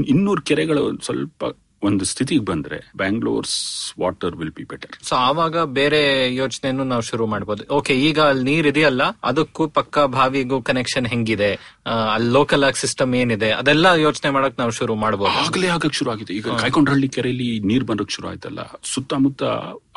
ಇನ್ನೂರು 0.08 0.42
ಕೆರೆಗಳು 0.42 0.98
ಸ್ವಲ್ಪ 1.00 1.44
ಒಂದು 1.82 2.04
ಸ್ಥಿತಿಗೆ 2.10 2.44
ಬಂದ್ರೆ 2.48 2.78
Bangalore's 3.00 3.54
water 4.00 4.34
will 4.38 4.52
be 4.56 4.64
better 4.70 4.94
so 5.08 5.14
ಆವಾಗ 5.26 5.62
ಬೇರೆ 5.78 6.00
ಯೋಚನೆಯನ್ನು 6.40 6.84
ನಾವು 6.90 7.04
ಶುರು 7.08 7.24
ಮಾಡಬಹುದು 7.26 7.62
ಓಕೆ 7.76 7.94
ಈಗ 8.00 8.18
ಅಲ್ಲಿ 8.30 8.44
ನೀರ್ 8.48 8.66
ಇದೆಯಲ್ಲ 8.70 9.02
ಅದಕ್ಕೂ 9.30 9.64
ಪಕ್ಕ 9.78 10.04
ಬಾವಿಗೂ 10.14 10.58
ಕನೆಕ್ಷನ್ 10.68 11.06
ಹೆಂಗಿದೆ? 11.12 11.50
ಆ, 11.86 11.94
ಅಲ್ಲಿ 12.14 12.30
ಲೋಕಲ್ 12.36 12.64
ಆಗಿ 12.68 12.78
ಸಿಸ್ಟಮ್ 12.80 13.14
ಏನಿದೆ? 13.20 13.50
ಅದೆಲ್ಲ 13.60 13.86
ಯೋಚನೆ 14.04 14.30
ಮಾಡಕ್ 14.30 14.58
ನಾವು 14.58 14.74
ಶುರು 14.78 14.96
ಮಾಡಬಹುದು 15.04 15.38
ಆಗಲೇ 15.44 15.70
ಆಗಕ್ 15.76 15.96
ಶುರು 15.98 16.12
ಆಗಿದೆ. 16.14 16.34
ಈಗ 16.38 16.56
ಕಾಯ್ಕೊಂಡ್ರಹಳ್ಳಿ 16.62 17.10
ಕೆರೆಯಲ್ಲಿ 17.16 17.48
ನೀರ್ 17.70 17.86
ಬರಕ್ 17.90 18.12
ಶುರು 18.16 18.28
ಆಯ್ತಲ್ಲ 18.28 18.60
ಸುತ್ತಮುತ್ತ 18.90 19.42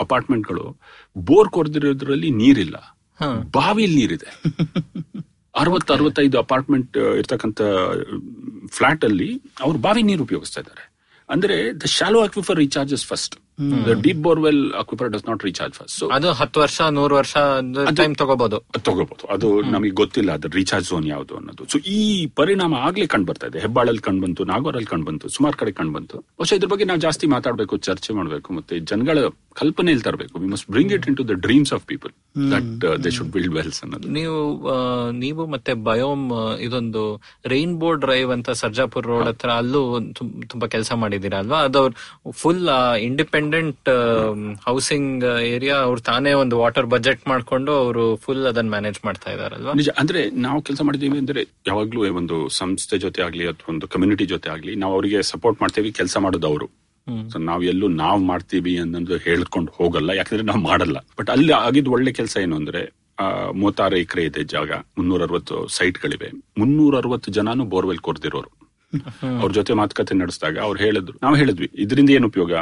ಅಪಾರ್ಟ್ಮೆಂಟ್ಗಳು 0.03 0.65
ಬೋರ್ 1.15 1.51
ಕೊರ್ದಿರೋದ್ರಲ್ಲಿ 1.51 2.31
ನೀರಿಲ್ಲ. 2.39 2.77
ಬಾವಿಯಲ್ಲಿ 3.55 3.97
ನೀರಿದೆ. 4.01 4.29
ಅರವತ್ತು 5.55 5.91
ಅರವತ್ತೈದು 5.93 6.37
ಅಪಾರ್ಟ್ಮೆಂಟ್ 6.39 6.95
ಇರ್ತಕ್ಕಂಥ 7.19 7.59
ಫ್ಲಾಟ್ 8.73 9.03
ಅಲ್ಲಿ 9.05 9.27
ಅವ್ರು 9.61 9.77
ಬಾವಿ 9.79 10.01
ನೀರು 10.03 10.23
ಉಪಯೋಗಿಸ್ತಾ 10.23 10.61
ಇದ್ದಾರೆ. 10.63 10.83
ಅಂದ್ರೆ 11.29 11.73
the 11.73 11.87
shallow 11.87 12.19
aquifer 12.23 12.57
recharges 12.57 13.05
first 13.05 13.35
the 13.87 13.95
deep 14.05 14.21
borewell 14.27 14.61
aquifer 14.81 15.09
does 15.15 15.25
not 15.29 15.43
recharge 15.49 15.75
first 15.79 15.95
so 15.99 16.07
ಅದು 16.17 16.29
ಹತ್ತು 16.41 16.61
ವರ್ಷ 16.63 16.79
ನೂರು 16.99 17.15
ವರ್ಷ 17.21 17.33
ಟೈಮ್ 18.01 18.15
ತಗೋಬಹುದು 18.21 18.59
ತಗೋಬಹುದು 18.89 19.25
ಅದು 19.35 19.49
ನಮಗೆ 19.75 19.93
ಗೊತ್ತಿಲ್ಲ 20.01 20.31
ಅದ್ರ 20.37 20.51
ರೀಚಾರ್ಜ್ 20.59 20.87
ಝೋನ್ 20.89 21.07
ಯಾವುದು 21.13 21.33
ಅನ್ನೋದು. 21.39 21.63
ಸೊ 21.73 21.77
ಈ 21.97 21.99
ಪರಿಣಾಮ 22.39 22.73
ಆಗ್ಲೇ 22.87 23.07
ಕಂಡು 23.13 23.27
ಬರ್ತಾ 23.29 23.47
ಇದೆ. 23.51 23.59
ಹೆಬ್ಬಾಳಲ್ಲಿ 23.65 24.03
ಕಂಡು 24.07 24.21
ಬಂತು 24.25 24.45
ನಾಗೋರಲ್ಲಿ 24.51 24.89
ಕಂಡು 24.93 25.05
ಬಂತು 25.09 25.29
ಸುಮಾರು 25.35 25.57
ಕಡೆ 25.61 25.71
ಕಂಡು 25.79 25.93
ಬಂತು. 25.97 26.17
ಬಹುಶಃ 26.39 26.57
ಇದ್ರ 26.59 26.69
ಬಗ್ಗೆ 26.73 26.85
ನಾವು 26.89 27.01
ಜಾಸ್ತಿ 27.05 27.25
ಮಾತಾಡಬೇಕು 27.35 27.77
ಚರ್ಚೆ 27.87 28.13
ಮಾಡಬೇಕು 28.19 28.49
ಮತ್ತೆ 28.57 28.79
ಜನಗಳ 28.91 29.17
ಕಲ್ಪನೆಯಲ್ಲಿ 29.61 30.05
ತರಬೇಕು. 30.07 30.35
We 30.43 30.47
must 30.53 30.67
bring 30.73 30.93
it 30.97 31.05
into 31.19 31.25
the 31.31 31.35
dreams 31.45 31.73
of 31.77 31.83
people 31.91 32.13
that 32.53 32.71
they 33.03 33.11
should 33.17 33.31
build 33.35 33.53
wells 33.59 33.79
ಅನ್ನೋದು. 33.83 34.07
ನೀವು 34.17 34.39
ನೀವು 35.23 35.45
ಮತ್ತೆ 35.55 35.73
ಬಯೋಮ್ 35.89 36.25
ಇದೊಂದು 36.67 37.03
ರೈನ್ಬೋ 37.53 37.91
ಡ್ರೈವ್ 38.05 38.31
ಅಂತ 38.37 38.49
ಸರ್ಜಾಪುರ್ 38.63 39.07
ರೋಡ್ 39.11 39.27
ಹತ್ರ 39.31 39.49
ಅಲ್ಲೂ 39.61 39.83
ತುಂಬಾ 40.53 40.67
ಕೆಲಸ 40.75 40.91
ಮಾಡಿದ್ದೀರಾ 41.03 41.39
ಅಲ್ವಾ? 41.43 41.59
ಅದು 41.69 41.83
ಫುಲ್ 42.41 42.63
ಇಂಡಿಪೆಂಡೆಂಟ್ 43.09 43.41
ಹೌಸಿಂಗ್ 44.65 45.23
ಏರಿಯಾ 45.41 45.75
ಅವ್ರು 45.75 46.01
ತಾನೇ 46.01 46.33
ಒಂದು 46.33 46.59
ವಾಟರ್ 46.59 46.85
ಬಜೆಟ್ 46.85 47.27
ಮಾಡ್ಕೊಂಡು 47.27 47.71
ಅವರು 47.71 48.15
ಫುಲ್ 48.15 48.45
ಅದನ್ನ 48.45 48.69
ಮ್ಯಾನೇಜ್ 48.69 49.05
ಮಾಡ್ತಾ 49.05 49.31
ಇದಾರಲ್ವಾ? 49.31 49.73
ನಿಜ 49.73 49.89
ಅಂದ್ರೆ 49.89 50.29
ನಾವು 50.29 50.61
ಕೆಲಸ 50.61 50.81
ಮಾಡಿದೀವಿ 50.81 51.17
ಅಂದ್ರೆ 51.17 51.47
ಯಾವಾಗ್ಲೂ 51.67 52.15
ಒಂದು 52.15 52.49
ಸಂಸ್ಥೆ 52.49 52.97
ಜೊತೆ 52.97 53.21
ಆಗ್ಲಿ 53.21 53.47
ಅಥವಾ 53.47 53.73
ಒಂದು 53.73 53.87
ಕಮ್ಯುನಿಟಿ 53.87 54.25
ಜೊತೆ 54.25 54.49
ಆಗ್ಲಿ 54.49 54.75
ನಾವು 54.75 54.93
ಅವರಿಗೆ 54.93 55.23
ಸಪೋರ್ಟ್ 55.23 55.61
ಮಾಡ್ತೇವೆ 55.61 55.91
ಕೆಲಸ 55.91 56.17
ಮಾಡೋದು 56.17 56.47
ಅವರು. 56.47 56.69
ಸೊ 57.31 57.39
ನಾವ್ 57.39 57.65
ಎಲ್ಲೂ 57.65 57.87
ನಾವ್ 57.87 58.21
ಮಾಡ್ತೀವಿ 58.23 58.77
ಅನ್ನೋದು 58.77 59.17
ಹೇಳ್ಕೊಂಡು 59.17 59.71
ಹೋಗಲ್ಲ 59.71 60.09
ಯಾಕಂದ್ರೆ 60.09 60.45
ನಾವು 60.45 60.59
ಮಾಡಲ್ಲ. 60.59 60.97
ಬಟ್ 61.19 61.29
ಅಲ್ಲಿ 61.29 61.53
ಆಗಿದ್ 61.53 61.89
ಒಳ್ಳೆ 61.89 62.11
ಕೆಲಸ 62.11 62.37
ಏನು 62.41 62.55
ಅಂದ್ರೆ 62.55 62.91
ಮೂವತ್ತಾರು 63.53 63.97
ಎಕರೆ 63.97 64.23
ಇದೆ 64.23 64.43
ಜಾಗ 64.43 64.71
ಮುನ್ನೂರ 64.71 65.23
ಅರವತ್ತು 65.23 65.67
ಸೈಟ್ 65.67 65.99
ಗಳಿವೆ. 65.99 66.29
ಮುನ್ನೂರ 66.57 66.97
ಅರವತ್ತು 66.97 67.31
ಜನನು 67.31 67.65
ಬೋರ್ವೆಲ್ 67.65 67.97
ಕೊರ್ದಿರೋರು 67.97 68.62
ಅವ್ರ 69.41 69.49
ಜೊತೆ 69.57 69.73
ಮಾತುಕತೆ 69.81 70.13
ನಡೆಸಿದಾಗ 70.21 70.57
ಅವ್ರು 70.65 70.79
ಹೇಳಿದ್ರು. 70.85 71.15
ನಾವು 71.25 71.35
ಹೇಳಿದ್ವಿ 71.41 71.67
ಇದರಿಂದ 71.83 72.11
ಏನು 72.17 72.27
ಉಪಯೋಗ? 72.31 72.53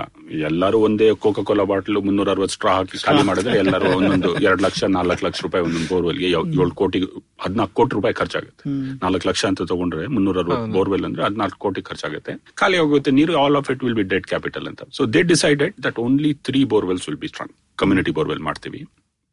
ಎಲ್ಲರೂ 0.49 0.77
ಒಂದೇ 0.87 1.07
ಕೋಕಾ 1.25 1.43
ಕೋಲಾ 1.49 1.65
ಬಾಟ್ಲ್ 1.71 1.99
ಮುನ್ನೂರ 2.07 2.29
ಅರವತ್ತು 2.35 2.55
ಸ್ಟ್ರಾ 2.57 2.73
ಹಾಕಿ 2.77 2.99
ಖಾಲಿ 3.05 3.23
ಮಾಡಿದ್ರೆ 3.29 3.55
ಎಲ್ಲರೂ 3.63 3.89
ಒಂದೊಂದು 3.99 4.31
ಎರಡ್ 4.47 4.63
ಲಕ್ಷ 4.67 4.89
ನಾಲ್ಕು 4.97 5.25
ಲಕ್ಷ 5.27 5.41
ರೂಪಾಯಿ 5.47 5.65
ಒಂದೊಂದು 5.67 5.89
ಬೋರ್ವೆಲ್ಗೆ 5.93 6.29
ಏಳು 6.37 6.73
ಕೋಟಿ 6.81 7.01
ಹದಿನಾಲ್ಕು 7.45 7.75
ಕೋಟಿ 7.79 7.93
ರೂಪಾಯಿ 7.99 8.15
ಖರ್ಚಾಗುತ್ತೆ. 8.21 8.63
ನಾಲ್ಕು 9.03 9.27
ಲಕ್ಷ 9.31 9.43
ಅಂತ 9.51 9.67
ತಗೊಂಡ್ರೆ 9.73 10.05
ಮುನ್ನೂರ 10.15 10.37
ಅರವತ್ತು 10.45 10.71
ಬೋರ್ವೆಲ್ 10.77 11.05
ಅಂದ್ರೆ 11.09 11.23
ಹದಿನಾಲ್ಕು 11.27 11.59
ಕೋಟಿ 11.65 11.83
ಖರ್ಚಾಗುತ್ತೆ. 11.89 12.33
ಖಾಲಿ 12.61 12.79
ಹೋಗುತ್ತೆ 12.83 13.13
ನೀರು 13.19 13.35
all 13.43 13.57
of 13.61 13.69
it 13.75 13.83
will 13.87 13.97
be 14.01 14.07
dead 14.13 14.27
capital 14.33 14.67
ಅಂತ. 14.71 14.83
So 14.99 15.03
they 15.15 15.23
decided 15.33 15.75
that 15.87 15.99
only 16.05 16.31
three 16.49 16.61
borewells 16.73 17.07
will 17.09 17.21
be 17.23 17.29
strong 17.33 17.53
community 17.83 18.13
borewell 18.19 18.43
ಮಾಡ್ತೀವಿ. 18.49 18.81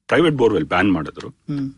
ಪ್ರೈವೇಟ್ 0.08 0.34
ಬೋರ್ವೆಲ್ 0.34 0.64
ಬ್ಯಾನ್ 0.64 0.92
ಮಾಡಿದ್ರು. 0.92 1.28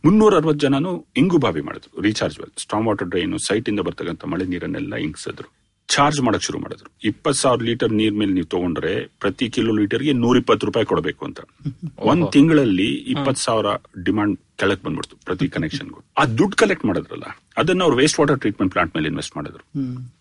ಮುನ್ನೂರ 0.05 0.35
ಅರವತ್ತು 0.35 0.61
ಜನನು 0.61 1.07
ಇಂಗು 1.17 1.39
ಬಾವಿ 1.39 1.61
ಮಾಡಿದ್ರು. 1.61 2.03
Recharge 2.03 2.41
well 2.41 2.53
strong 2.59 2.89
water 2.89 3.09
drain 3.09 3.39
site 3.39 3.69
ಇಂದ 3.69 3.81
ಬರ್ತಕ್ಕಂಥ 3.81 4.25
ಮಳೆ 4.25 4.45
ನೀರನ್ನೆಲ್ಲ 4.45 4.95
ಇಂಗಿಸಿದ್ರು. 4.97 5.49
ಚಾರ್ಜ್ 5.89 6.21
ಮಾಡಕ್ 6.21 6.43
ಶುರು 6.43 6.59
ಮಾಡಿದ್ರು. 6.59 6.91
ಇಪ್ಪತ್ 7.05 7.37
ಸಾವಿರ 7.37 7.63
ಲೀಟರ್ 7.63 7.93
ನೀರ್ 7.93 8.15
ಮೇಲೆ 8.15 8.33
ನೀವು 8.33 8.47
ತಗೊಂಡ್ರೆ 8.47 9.07
ಪ್ರತಿ 9.21 9.51
ಕಿಲೋ 9.51 9.73
ಲೀಟರ್ಗೆ 9.77 10.13
ನೂರ 10.13 10.37
ಇಪ್ಪತ್ತು 10.37 10.67
ರೂಪಾಯಿ 10.67 10.87
ಕೊಡಬೇಕು 10.87 11.25
ಅಂತ. 11.25 11.41
ಒಂದ್ 12.11 12.31
ತಿಂಗಳಲ್ಲಿ 12.31 12.87
ಇಪ್ಪತ್ 13.15 13.39
ಸಾವಿರ 13.39 13.67
ಡಿಮಾಂಡ್ 14.03 14.41
ಕೆಳಕ್ 14.57 14.85
ಬಂದ್ಬಿಡ್ತು 14.85 15.17
ಪ್ರತಿ 15.25 15.49
ಕನೆಕ್ಷನ್ಗೂ. 15.49 16.01
ಆ 16.19 16.25
ದುಡ್ಡು 16.39 16.57
ಕಲೆಕ್ಟ್ 16.57 16.85
ಮಾಡಿದ್ರಲ್ಲ 16.85 17.25
ಅದನ್ನ 17.57 17.83
ಅವ್ರು 17.83 17.97
ವೇಸ್ಟ್ 17.97 18.21
ವಾಟರ್ 18.21 18.41
ಟ್ರೀಟ್ಮೆಂಟ್ 18.41 18.73
ಪ್ಲಾಂಟ್ 18.73 18.97
ಮೇಲೆ 18.97 19.09
ಇನ್ವೆಸ್ಟ್ 19.09 19.37
ಮಾಡಿದ್ರು. 19.37 19.65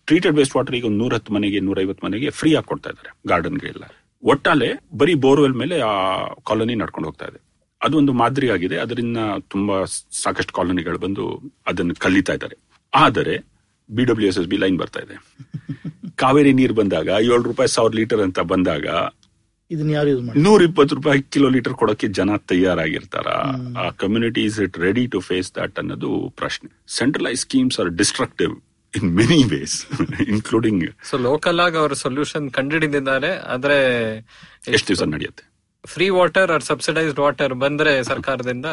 ಟ್ರೀಟೆಡ್ 0.06 0.36
ವೇಸ್ಟ್ 0.36 0.56
ವಾಟರ್ 0.56 0.76
ಈಗ 0.76 0.84
ನೂರ 0.88 1.14
ಹತ್ತು 1.14 1.34
ಮನೆಗೆ 1.34 1.60
ನೂರ 1.60 1.80
ಐವತ್ತು 1.80 2.06
ಮನೆಗೆ 2.06 2.30
ಫ್ರೀ 2.30 2.54
ಆಗಿ 2.54 2.66
ಕೊಡ್ತಾ 2.66 2.90
ಇದಾರೆ 2.90 3.12
ಗಾರ್ಡನ್ಗೆ 3.28 3.66
ಎಲ್ಲ 3.66 3.84
ಒಟ್ಟಾಲೆ 4.22 4.78
ಬರೀ 4.96 5.14
ಬೋರ್ವೆಲ್ 5.14 5.52
ಮೇಲೆ 5.52 5.80
ಆ 5.80 5.94
ಕಾಲೋನಿ 6.46 6.74
ನಡ್ಕೊಂಡು 6.74 7.08
ಹೋಗ್ತಾ 7.08 7.26
ಇದೆ. 7.26 7.49
ಅದು 7.82 7.96
ಒಂದು 7.96 8.12
ಮಾದರಿ 8.12 8.50
ಆಗಿದೆ. 8.50 8.76
ಅದರಿಂದ 8.76 9.18
ತುಂಬಾ 9.48 9.84
ಸಾಕಷ್ಟು 10.12 10.52
ಕಾಲೋನಿಗಳು 10.52 10.98
ಬಂದು 10.98 11.52
ಅದನ್ನು 11.66 11.94
ಕಲಿತಾ 11.94 12.34
ಇದ್ದಾರೆ. 12.34 12.56
ಆದರೆ 12.94 13.36
B 13.90 14.04
W 14.04 14.28
S 14.28 14.38
S 14.38 14.46
B 14.46 14.56
line 14.56 14.78
ಬರ್ತಾ 14.78 15.00
ಇದೆ. 15.00 15.16
ಕಾವೇರಿ 16.16 16.52
ನೀರು 16.52 16.74
ಬಂದಾಗ 16.74 17.08
ಏಳು 17.08 17.42
ರೂಪಾಯಿ 17.42 17.68
ಸಾವಿರ 17.68 17.94
ಲೀಟರ್ 17.94 18.20
ಅಂತ 18.20 18.38
ಬಂದಾಗ 18.38 18.86
ನೂರ 20.36 20.62
ಇಪ್ಪತ್ತು 20.62 20.94
ರೂಪಾಯಿ 20.94 21.22
ಕಿಲೋ 21.22 21.48
ಲೀಟರ್ 21.48 21.74
ಕೊಡಕ್ಕೆ 21.74 22.08
ಜನ 22.08 22.36
ತಯಾರಾಗಿರ್ತಾರ. 22.36 23.26
ಆ 23.78 23.90
community 23.90 24.44
is 24.44 24.60
it 24.60 24.78
ready 24.78 25.06
to 25.06 25.20
face 25.20 25.54
that 25.54 25.78
ಅನ್ನೋದು 25.78 26.28
ಪ್ರಶ್ನೆ. 26.36 26.84
Centralise 26.88 27.40
schemes 27.40 27.80
are 27.80 27.90
destructive 27.90 28.54
in 28.96 29.14
many 29.14 29.42
ways 29.44 29.86
including 30.28 30.84
so 31.10 31.18
local 31.18 31.60
ಆಗಿ 31.60 31.76
ಅವ್ರ 31.76 31.92
ಸೊಲ್ಯೂಷನ್ 31.92 32.50
ಕಂಡುಹಿಡಿದಿದ್ದಾರೆ 32.50 33.36
ಆದ್ರೆ 33.36 33.78
ಎಷ್ಟು 34.68 34.88
ದಿವಸ 34.88 35.02
ನಡೆಯುತ್ತೆ? 35.02 35.49
Free 35.86 36.08
water 36.08 36.50
or 36.50 36.62
subsidised 36.62 37.20
water 37.20 37.54
ಬಂದ್ರೆ 37.54 38.02
ಸರ್ಕಾರದಿಂದ 38.02 38.66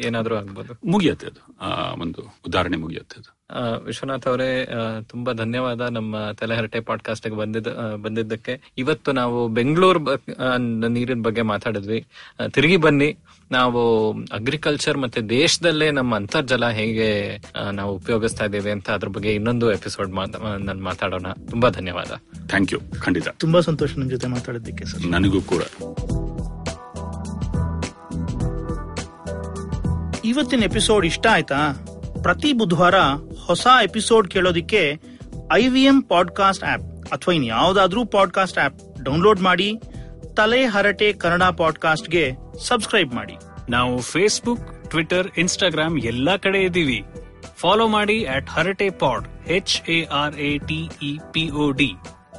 ಏನಾದ್ರೂ 0.00 0.36
ಆಗ್ಬೋದು? 0.36 0.90
ಮುಗಿಯುತ್ತೆ 0.90 1.26
ಅದು. 1.26 1.56
ಒಂದು 2.02 2.40
ಉದಾಹರಣೆ 2.46 2.76
ಮುಗಿಯುತ್ತೆ 2.76 3.18
ಅದು. 3.18 3.39
ವಿಶ್ವನಾಥ್ 3.84 4.26
ಅವರೇ 4.26 4.68
ತುಂಬಾ 5.08 5.32
ಧನ್ಯವಾದ 5.32 5.80
ನಮ್ಮ 5.80 6.16
ತಲೆಹರಟೆ 6.38 6.80
ಪಾಡ್ಕಾಸ್ಟ್ 6.80 7.30
ಬಂದಿದ್ದ 7.30 7.68
ಬಂದಿದ್ದಕ್ಕೆ. 8.02 8.60
ಇವತ್ತು 8.78 9.12
ನಾವು 9.12 9.48
ಬೆಂಗಳೂರು 9.48 10.00
ನೀರಿನ 10.88 11.22
ಬಗ್ಗೆ 11.22 11.42
ಮಾತಾಡಿದ್ವಿ. 11.42 12.06
ತಿರುಗಿ 12.48 12.76
ಬನ್ನಿ. 12.76 13.16
ನಾವು 13.50 14.12
ಅಗ್ರಿಕಲ್ಚರ್ 14.12 14.98
ಮತ್ತೆ 14.98 15.20
ದೇಶದಲ್ಲೇ 15.20 15.90
ನಮ್ಮ 15.90 16.16
ಅಂತರ್ಜಲ 16.16 16.68
ಹೇಗೆ 16.68 17.40
ನಾವು 17.72 17.94
ಉಪಯೋಗಿಸ್ತಾ 17.94 18.44
ಇದ್ದೇವೆ 18.44 18.70
ಅಂತ 18.70 18.90
ಅದ್ರ 18.90 19.08
ಬಗ್ಗೆ 19.08 19.34
ಇನ್ನೊಂದು 19.34 19.72
ಎಪಿಸೋಡ್ 19.72 20.10
ನಾನು 20.10 20.82
ಮಾತಾಡೋಣ. 20.82 21.26
ತುಂಬಾ 21.50 21.68
ಧನ್ಯವಾದ. 21.68 22.10
ಥ್ಯಾಂಕ್ 22.48 22.72
ಯು 22.72 22.80
ಖಂಡಿತ. 23.00 23.28
ತುಂಬಾ 23.28 23.60
ಸಂತೋಷ 23.60 23.98
ನಿಮ್ 23.98 24.10
ಜೊತೆ 24.10 24.26
ಮಾತಾಡಿದ್ದಕ್ಕೆ 24.26 24.84
ಸರ್. 24.84 25.06
ನನಗೂ 25.06 25.40
ಕೂಡ. 25.42 25.62
ಇವತ್ತಿನ 30.24 30.62
ಎಪಿಸೋಡ್ 30.62 31.06
ಇಷ್ಟ 31.06 31.26
ಆಯ್ತಾ? 31.30 31.56
ಪ್ರತಿ 32.22 32.52
ಬುಧವಾರ 32.52 32.94
ಹೊಸ 33.46 33.66
episode 33.82 34.30
ಕೇಳೋದಿಕ್ಕೆ 34.30 35.00
I 35.56 35.68
V 35.68 35.82
M 35.84 36.02
podcast 36.02 36.64
app 36.64 36.82
ಅಥವಾ 37.12 37.34
ಇನ್ 37.34 37.44
ಯಾವ್ದಾದ್ರೂ 37.44 38.04
ಪಾಡ್ಕಾಸ್ಟ್ 38.04 38.58
ಆಪ್ 38.58 39.02
ಡೌನ್ಲೋಡ್ 39.02 39.40
ಮಾಡಿ 39.40 39.76
ತಲೆ 40.36 40.66
ಹರಟೆ 40.66 41.12
ಕನ್ನಡ 41.12 41.42
ಪಾಡ್ಕಾಸ್ಟ್ಗೆ 41.42 42.32
ಸಬ್ಸ್ಕ್ರೈಬ್ 42.66 43.14
ಮಾಡಿ. 43.14 43.36
ನಾವು 43.70 44.00
ಫೇಸ್ಬುಕ್ 44.00 44.90
ಟ್ವಿಟರ್ 44.90 45.28
ಇನ್ಸ್ಟಾಗ್ರಾಮ್ 45.38 45.98
ಎಲ್ಲಾ 45.98 46.36
ಕಡೆ 46.36 46.58
ಇದ್ದೀವಿ. 46.58 47.02
ಫಾಲೋ 47.56 47.88
ಮಾಡಿ 47.88 48.24
at 48.24 48.50
Harate 48.50 48.90
pod 48.90 49.48
H 49.48 49.90
A 49.90 50.04
R 50.04 50.36
A 50.36 50.58
T 50.58 50.88
E 51.02 51.18
P 51.32 51.50
O 51.50 51.70
D 51.70 51.92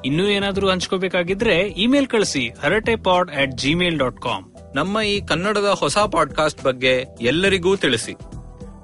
ಇನ್ನೂ 0.05 0.23
ಏನಾದರೂ 0.23 0.69
ಹಂಚ್ಕೋಬೇಕಾಗಿದ್ರೆ 0.69 1.55
ಇಮೇಲ್ 1.59 2.07
ಕಳಿಸಿ 2.07 2.49
Harate 2.63 2.95
pod 2.95 3.31
at 3.31 3.51
Gmail 3.51 3.99
dot 3.99 4.21
com 4.21 4.75
ನಮ್ಮ 4.75 5.01
ಈ 5.01 5.21
ಕನ್ನಡದ 5.21 5.69
ಹೊಸ 5.79 5.97
ಪಾಡ್ಕಾಸ್ಟ್ 5.97 6.63
ಬಗ್ಗೆ 6.63 7.05
ಎಲ್ಲರಿಗೂ 7.21 7.75
ತಿಳಿಸಿ. 7.75 8.13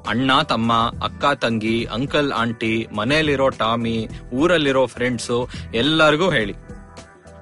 ಅಣ್ಣ, 0.07 0.41
ತಮ್ಮ, 0.41 0.73
ಅಕ್ಕ, 1.03 1.25
ತಂಗಿ, 1.25 1.85
ಅಂಕಲ್, 1.85 2.31
ಆಂಟಿ, 2.31 2.87
ಮನೆಯಲ್ಲಿರೋ 2.95 3.49
ಟಾಮಿ, 3.49 4.07
ಊರಲ್ಲಿರೋ 4.33 4.85
ಫ್ರೆಂಡ್ಸು 4.85 5.49
ಎಲ್ಲರಿಗೂ 5.73 6.31
ಹೇಳಿ. 6.31 6.55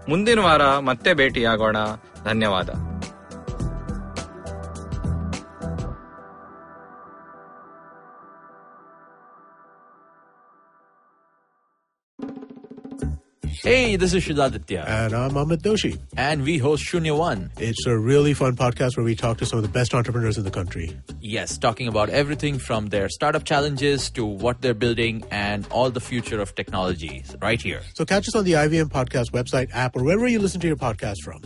ಮುಂದಿನ 0.09 0.39
ವಾರ 0.39 0.77
ಮತ್ತೆ 0.79 1.13
ಭೇಟಿಯಾಗೋಣ. 1.13 1.77
ಧನ್ಯವಾದ. 2.23 2.69
Hey, 13.65 13.95
this 13.95 14.13
is 14.13 14.23
Shudaditya. 14.23 14.87
And 14.87 15.15
I'm 15.15 15.31
Amit 15.31 15.63
Doshi. 15.63 15.97
And 16.15 16.43
we 16.43 16.59
host 16.59 16.83
Shunya 16.83 17.17
One. 17.17 17.49
It's 17.57 17.87
a 17.87 17.97
really 17.97 18.35
fun 18.35 18.55
podcast 18.55 18.95
where 18.95 19.03
we 19.03 19.15
talk 19.15 19.39
to 19.39 19.45
some 19.47 19.57
of 19.57 19.63
the 19.63 19.69
best 19.69 19.95
entrepreneurs 19.95 20.37
in 20.37 20.43
the 20.43 20.51
country. 20.51 20.95
Yes, 21.19 21.57
talking 21.57 21.87
about 21.87 22.09
everything 22.09 22.59
from 22.59 22.89
their 22.89 23.09
startup 23.09 23.43
challenges 23.43 24.11
to 24.11 24.23
what 24.23 24.61
they're 24.61 24.75
building 24.75 25.23
and 25.31 25.65
all 25.71 25.89
the 25.89 25.99
future 25.99 26.39
of 26.39 26.53
technologies 26.53 27.35
right 27.41 27.59
here. 27.59 27.81
So 27.95 28.05
catch 28.05 28.27
us 28.27 28.35
on 28.35 28.43
the 28.43 28.51
IVM 28.51 28.91
Podcast 28.91 29.31
website, 29.31 29.71
app, 29.73 29.95
or 29.95 30.03
wherever 30.03 30.27
you 30.27 30.37
listen 30.37 30.61
to 30.61 30.67
your 30.67 30.75
podcast 30.75 31.21
from. 31.23 31.41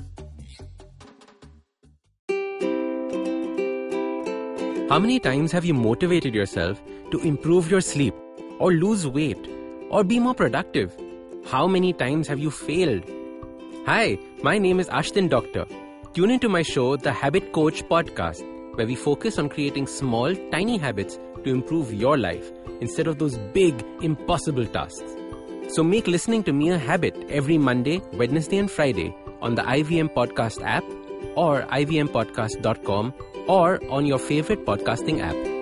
How 4.89 4.99
many 4.99 5.21
times 5.21 5.53
have 5.53 5.63
you 5.63 5.73
motivated 5.73 6.35
yourself 6.35 6.81
to 7.11 7.19
improve 7.21 7.71
your 7.71 7.79
sleep, 7.79 8.13
or 8.57 8.73
lose 8.73 9.07
weight, 9.07 9.47
or 9.89 10.03
be 10.03 10.19
more 10.19 10.33
productive? 10.35 10.93
How 11.45 11.67
many 11.67 11.93
times 11.93 12.27
have 12.27 12.39
you 12.39 12.51
failed? 12.51 13.03
Hi, 13.85 14.17
my 14.43 14.57
name 14.57 14.79
is 14.79 14.87
Ashton 14.89 15.27
Doctor. 15.27 15.65
Tune 16.13 16.29
into 16.31 16.47
my 16.49 16.61
show, 16.61 16.95
The 16.95 17.11
Habit 17.11 17.53
Coach 17.53 17.83
Podcast, 17.83 18.43
where 18.75 18.85
we 18.85 18.95
focus 18.95 19.39
on 19.39 19.49
creating 19.49 19.87
small, 19.87 20.35
tiny 20.51 20.77
habits 20.77 21.19
to 21.43 21.49
improve 21.49 21.93
your 21.93 22.17
life 22.17 22.51
instead 22.81 23.07
of 23.07 23.17
those 23.17 23.37
big, 23.53 23.83
impossible 24.01 24.65
tasks. 24.67 25.15
So 25.69 25.83
make 25.83 26.07
listening 26.07 26.43
to 26.43 26.53
me 26.53 26.69
a 26.69 26.77
habit 26.77 27.15
every 27.29 27.57
Monday, 27.57 28.01
Wednesday, 28.13 28.57
and 28.57 28.69
Friday 28.69 29.15
on 29.41 29.55
the 29.55 29.63
IVM 29.63 30.13
Podcast 30.13 30.61
app 30.63 30.83
or 31.35 31.63
ivmpodcast.com 31.63 33.13
or 33.47 33.83
on 33.91 34.05
your 34.05 34.19
favorite 34.19 34.65
podcasting 34.65 35.21
app. 35.21 35.58